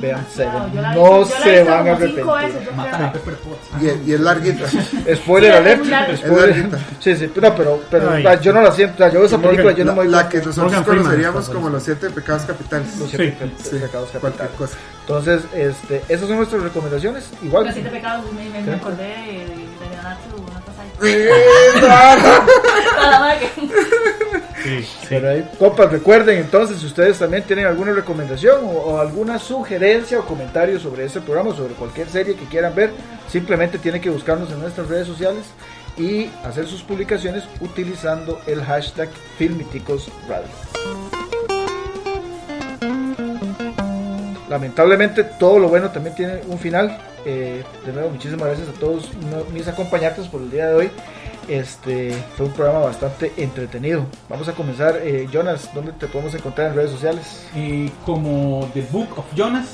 vean 0.00 0.26
Seven. 0.34 0.72
Yo 0.74 0.80
la 0.82 0.94
no 0.94 1.18
visto- 1.20 1.34
yo 1.34 1.40
la 1.40 1.40
he 1.40 1.42
se 1.44 1.50
visto 1.60 1.70
van 1.70 1.88
a 1.88 1.94
como 1.94 2.06
cinco 2.06 2.32
veces, 2.34 2.64
yo 2.64 2.70
creo. 3.80 3.96
Y, 4.04 4.10
y 4.10 4.14
es 4.14 4.20
larguita. 4.20 4.68
Spoiler 5.16 5.52
Sí, 5.52 5.56
es 5.58 5.60
alert. 5.60 5.78
muy 5.80 5.88
larga. 5.88 6.16
spoiler. 6.16 6.48
Es 6.50 6.56
larguita. 6.56 6.78
Sí, 7.00 7.16
sí, 7.16 7.32
no, 7.40 7.54
pero, 7.54 7.80
pero 7.90 8.10
Ay. 8.10 8.24
o 8.26 8.28
sea, 8.30 8.40
yo 8.40 8.52
no 8.52 8.62
la 8.62 8.72
siento. 8.72 8.94
O 8.94 8.98
sea, 8.98 9.08
yo 9.08 9.18
veo 9.20 9.26
esa 9.26 9.38
película 9.38 9.72
y 9.72 9.74
yo 9.76 9.84
no 9.84 9.94
me 9.94 10.04
La, 10.06 10.28
que 10.28 10.38
nosotros 10.38 10.56
Morgan 10.64 10.84
Freeman 10.84 11.02
conoceríamos 11.04 11.42
está 11.42 11.54
como 11.54 11.68
los 11.70 11.82
siete 11.82 12.10
pecados 12.10 12.42
capitales. 12.42 12.96
Los 12.98 13.10
Sí. 13.10 13.16
siete 13.16 13.36
pe- 13.38 13.62
Sí, 13.62 13.76
pecados 13.76 14.10
cualquier 14.10 14.48
capitales. 14.48 14.52
cosa. 14.56 14.76
Entonces, 15.02 15.42
este, 15.54 16.02
esas 16.08 16.26
son 16.28 16.36
nuestras 16.38 16.62
recomendaciones. 16.62 17.30
Igual. 17.42 17.64
Los 17.66 17.74
siete 17.74 17.90
pecados, 17.90 18.24
me, 18.32 18.48
me, 18.50 18.60
me 18.62 18.74
acordé 18.74 19.04
de, 19.04 19.12
de 19.46 19.90
Leonardo, 19.90 20.36
una 20.50 20.55
Sí, 24.62 24.82
sí. 24.82 25.06
Pero 25.08 25.30
ahí, 25.30 25.48
compas, 25.58 25.92
recuerden 25.92 26.38
entonces 26.38 26.80
si 26.80 26.86
ustedes 26.86 27.18
también 27.18 27.44
tienen 27.44 27.66
alguna 27.66 27.92
recomendación 27.92 28.62
o, 28.64 28.98
alguna 28.98 29.38
sugerencia 29.38 30.18
o 30.18 30.24
comentario 30.24 30.80
sobre 30.80 31.04
este 31.04 31.20
programa, 31.20 31.54
sobre 31.54 31.74
cualquier 31.74 32.08
serie 32.08 32.34
que 32.34 32.46
quieran 32.46 32.74
ver, 32.74 32.90
simplemente 33.28 33.78
tienen 33.78 34.00
que 34.00 34.10
buscarnos 34.10 34.50
en 34.50 34.60
nuestras 34.60 34.88
redes 34.88 35.06
sociales 35.06 35.44
y 35.96 36.30
hacer 36.44 36.66
sus 36.66 36.82
publicaciones 36.82 37.44
utilizando 37.60 38.40
el 38.46 38.62
hashtag 38.64 39.08
Filmiticos 39.38 40.10
Radio. 40.28 40.48
Lamentablemente 44.48 45.24
todo 45.24 45.58
lo 45.58 45.68
bueno 45.68 45.90
también 45.90 46.14
tiene 46.14 46.40
un 46.48 46.58
final. 46.58 46.98
Eh, 47.28 47.64
de 47.84 47.92
nuevo, 47.92 48.10
muchísimas 48.10 48.46
gracias 48.46 48.68
a 48.68 48.72
todos 48.72 49.10
no- 49.14 49.44
mis 49.52 49.66
acompañantes 49.66 50.28
por 50.28 50.40
el 50.42 50.50
día 50.50 50.68
de 50.68 50.74
hoy. 50.76 50.90
Este 51.48 52.12
fue 52.36 52.46
un 52.46 52.52
programa 52.52 52.78
bastante 52.84 53.32
entretenido. 53.36 54.06
Vamos 54.28 54.46
a 54.48 54.52
comenzar, 54.52 55.00
eh, 55.02 55.28
Jonas, 55.32 55.68
¿dónde 55.74 55.90
te 55.92 56.06
podemos 56.06 56.32
encontrar 56.34 56.68
en 56.70 56.76
redes 56.76 56.92
sociales? 56.92 57.44
Eh, 57.56 57.90
como 58.04 58.70
The 58.74 58.82
Book 58.92 59.08
of 59.18 59.24
Jonas 59.34 59.66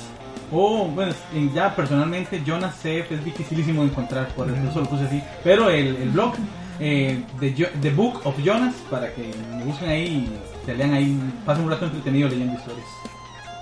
o 0.55 0.85
bueno 0.87 1.13
eh, 1.35 1.51
ya 1.55 1.75
personalmente 1.75 2.43
Jonas 2.45 2.75
CF 2.77 3.11
es 3.15 3.25
dificilísimo 3.25 3.83
de 3.83 3.89
encontrar 3.89 4.29
por 4.35 4.51
eso 4.51 4.81
lo 4.81 4.87
puse 4.87 5.05
así 5.05 5.23
pero 5.43 5.71
el, 5.71 5.97
el 5.97 6.11
blog 6.11 6.35
eh, 6.79 7.23
de 7.41 7.51
The 7.81 7.89
Book 7.91 8.21
of 8.25 8.37
Jonas 8.45 8.75
para 8.91 9.09
que 9.15 9.31
me 9.57 9.65
busquen 9.65 9.89
ahí 9.89 10.29
y 10.29 10.67
se 10.67 10.75
lean 10.75 10.93
ahí 10.93 11.19
pasen 11.47 11.65
un 11.65 11.71
rato 11.71 11.87
entretenido 11.87 12.29
leyendo 12.29 12.53
historias 12.53 12.87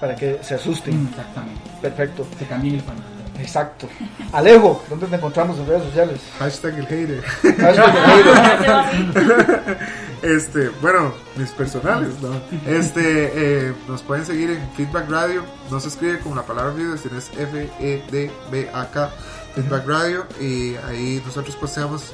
Para 0.01 0.17
que 0.17 0.39
se 0.43 0.55
asusten. 0.57 1.05
Mm, 1.05 1.09
exactamente 1.11 1.61
Perfecto, 1.81 2.27
se 2.37 2.45
cambien 2.47 2.75
el 2.75 2.83
pañal 2.83 3.05
exacto. 3.41 3.89
Alejo, 4.33 4.83
¿dónde 4.89 5.07
te 5.07 5.17
encontramos 5.17 5.59
en 5.59 5.67
redes 5.67 5.85
sociales? 5.85 6.21
Hashtag 6.39 6.79
el 6.79 6.87
hater. 6.87 7.23
Hashtag 7.23 7.97
va 7.97 8.81
así. 8.81 9.07
Este, 10.23 10.69
bueno, 10.83 11.15
mis 11.37 11.49
personales, 11.51 12.21
¿no? 12.21 12.31
Este, 12.67 13.69
eh, 13.69 13.75
nos 13.89 14.03
pueden 14.03 14.27
seguir 14.27 14.51
en 14.51 14.71
Feedback 14.73 15.09
Radio. 15.09 15.45
No 15.71 15.81
se 15.81 15.89
escribe 15.89 16.19
como 16.19 16.35
la 16.35 16.43
palabra 16.43 16.75
video, 16.75 16.99
sino 16.99 17.17
es 17.17 17.31
E 17.39 17.45
F-E-D-B-A-K, 17.45 19.11
Feedback 19.55 19.87
Radio. 19.87 20.27
Y 20.39 20.77
ahí 20.77 21.23
nosotros 21.25 21.57
posteamos 21.57 22.13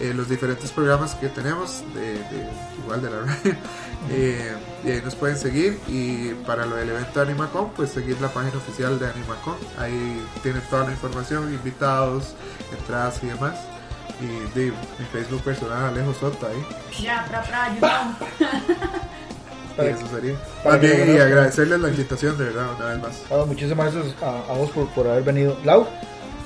eh, 0.00 0.12
los 0.14 0.28
diferentes 0.28 0.70
programas 0.70 1.14
que 1.14 1.28
tenemos, 1.28 1.82
de, 1.94 2.00
de- 2.14 2.48
igual 2.84 3.02
de 3.02 3.10
la 3.10 3.20
radio. 3.20 3.56
Eh, 4.10 4.52
y 4.84 4.90
ahí 4.90 5.02
nos 5.04 5.14
pueden 5.16 5.36
seguir. 5.36 5.80
Y 5.88 6.28
para 6.46 6.64
lo 6.66 6.76
del 6.76 6.90
evento 6.90 7.18
de 7.20 7.26
Animacon, 7.30 7.70
pues 7.70 7.90
seguir 7.90 8.20
la 8.20 8.28
página 8.28 8.56
oficial 8.58 8.98
de 9.00 9.06
Animacon. 9.08 9.56
Ahí 9.78 10.24
tienen 10.42 10.62
toda 10.70 10.84
la 10.84 10.92
información, 10.92 11.52
invitados, 11.52 12.34
entradas 12.78 13.18
y 13.22 13.26
demás. 13.26 13.54
Y 14.20 14.58
de 14.58 14.66
mi 14.98 15.04
Facebook 15.12 15.42
personal, 15.42 15.86
Alejo 15.86 16.14
Soto, 16.14 16.46
ahí. 16.46 17.02
Ya, 17.02 17.24
pra, 17.28 17.42
pra. 17.42 17.70
Para- 17.80 18.16
Y 19.78 19.92
eso 19.92 20.06
sería. 20.08 20.34
para 20.64 20.80
que 20.80 20.88
También, 20.88 21.08
lo 21.12 21.14
y 21.18 21.20
agradecerles 21.20 21.80
la 21.80 21.88
invitación, 21.90 22.38
de 22.38 22.44
verdad, 22.44 22.66
una 22.76 22.86
vez 22.86 23.02
más. 23.02 23.22
Ah, 23.30 23.44
muchísimas 23.46 23.92
gracias 23.94 24.14
a, 24.22 24.28
a 24.50 24.56
vos 24.56 24.70
por, 24.70 24.88
por 24.94 25.06
haber 25.06 25.22
venido. 25.22 25.58
Lau, 25.64 25.86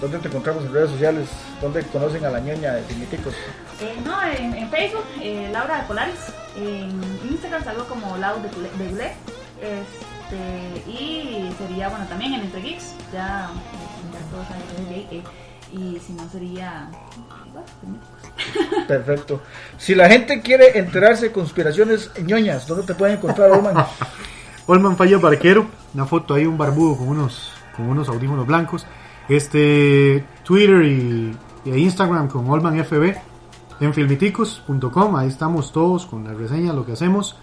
¿dónde 0.01 0.19
te 0.19 0.29
encontramos 0.29 0.65
en 0.65 0.73
redes 0.73 0.91
sociales? 0.91 1.29
¿Dónde 1.61 1.83
conocen 1.85 2.25
a 2.25 2.31
la 2.31 2.41
ñoña 2.41 2.75
de 2.75 2.83
Filmiticos? 2.83 3.35
Eh, 3.81 3.97
no, 4.05 4.23
en, 4.23 4.55
en 4.55 4.71
Facebook, 4.71 5.05
eh, 5.21 5.49
Laura 5.53 5.83
de 5.83 5.89
Polaris. 5.89 6.33
En 6.57 7.01
Instagram 7.31 7.65
salgo 7.65 7.85
como 7.85 8.17
Lau 8.17 8.37
de, 8.43 8.49
de. 8.95 9.13
Este, 9.61 10.91
y 10.91 11.53
sería, 11.59 11.89
bueno, 11.89 12.07
también 12.07 12.35
en 12.35 12.41
Entre 12.43 12.63
Geeks. 12.63 12.95
Ya, 13.13 13.51
eh, 13.51 14.13
ya 14.13 14.31
todos 14.31 14.47
saben 14.47 14.63
que 14.63 14.83
es 14.83 14.89
gay, 14.89 15.19
eh. 15.19 15.23
y 15.73 16.01
si 16.01 16.13
no 16.15 16.29
sería... 16.31 16.91
Perfecto. 18.89 19.43
Si 19.77 19.95
la 19.95 20.09
gente 20.09 20.41
quiere 20.41 20.79
enterarse 20.79 21.27
de 21.27 21.33
conspiraciones 21.33 22.11
ñoñas, 22.23 22.67
¿dónde 22.67 22.87
te 22.87 22.95
pueden 22.95 23.17
encontrar, 23.17 23.51
Olman? 23.51 23.85
Olman 24.67 24.97
Falla 24.97 25.19
Barquero, 25.19 25.67
una 25.95 26.07
foto 26.07 26.35
ahí, 26.35 26.47
un 26.47 26.57
barbudo 26.57 26.99
con 26.99 27.09
unos, 27.09 27.53
con 27.77 27.89
unos 27.89 28.09
audífonos 28.09 28.47
blancos. 28.47 28.87
Este, 29.31 30.25
Twitter 30.43 30.83
y, 30.83 31.37
Instagram 31.65 32.27
con 32.27 32.51
Olman 32.51 32.85
FB. 32.85 33.15
En 33.81 33.95
filmiticos.com, 33.95 35.17
ahí 35.17 35.29
estamos 35.29 35.73
todos 35.73 36.05
con 36.05 36.25
la 36.25 36.35
reseña, 36.35 36.73
lo 36.73 36.85
que 36.85 36.93
hacemos. 36.93 37.37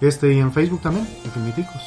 Este, 0.00 0.32
y 0.32 0.40
en 0.40 0.52
Facebook 0.52 0.80
también, 0.80 1.06
en 1.22 1.30
Filmiticos. 1.30 1.82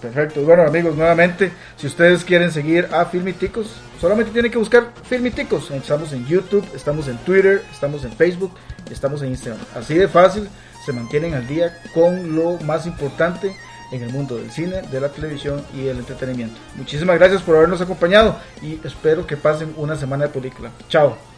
Perfecto. 0.00 0.42
Bueno, 0.42 0.62
amigos, 0.62 0.96
nuevamente, 0.96 1.52
si 1.76 1.88
ustedes 1.88 2.24
quieren 2.24 2.52
seguir 2.52 2.88
a 2.92 3.04
Filmiticos, 3.04 3.80
solamente 4.00 4.30
tienen 4.30 4.50
que 4.50 4.58
buscar 4.58 4.92
Filmiticos. 5.02 5.70
Estamos 5.72 6.12
en 6.12 6.24
YouTube, 6.26 6.64
estamos 6.74 7.08
en 7.08 7.18
Twitter, 7.18 7.64
estamos 7.70 8.04
en 8.04 8.12
Facebook, 8.12 8.52
estamos 8.90 9.22
en 9.22 9.30
Instagram. 9.30 9.60
Así 9.74 9.94
de 9.94 10.06
fácil, 10.06 10.48
se 10.86 10.92
mantienen 10.92 11.34
al 11.34 11.48
día 11.48 11.76
con 11.92 12.36
lo 12.36 12.58
más 12.60 12.86
importante 12.86 13.54
en 13.92 14.02
el 14.02 14.10
mundo 14.10 14.36
del 14.36 14.50
cine, 14.50 14.82
de 14.82 15.00
la 15.00 15.10
televisión 15.10 15.62
y 15.74 15.82
del 15.82 15.98
entretenimiento. 15.98 16.58
Muchísimas 16.76 17.18
gracias 17.18 17.42
por 17.42 17.56
habernos 17.56 17.80
acompañado 17.80 18.36
y 18.60 18.80
espero 18.84 19.26
que 19.26 19.36
pasen 19.36 19.72
una 19.76 19.96
semana 19.96 20.24
de 20.24 20.30
película. 20.30 20.70
Chao. 20.88 21.31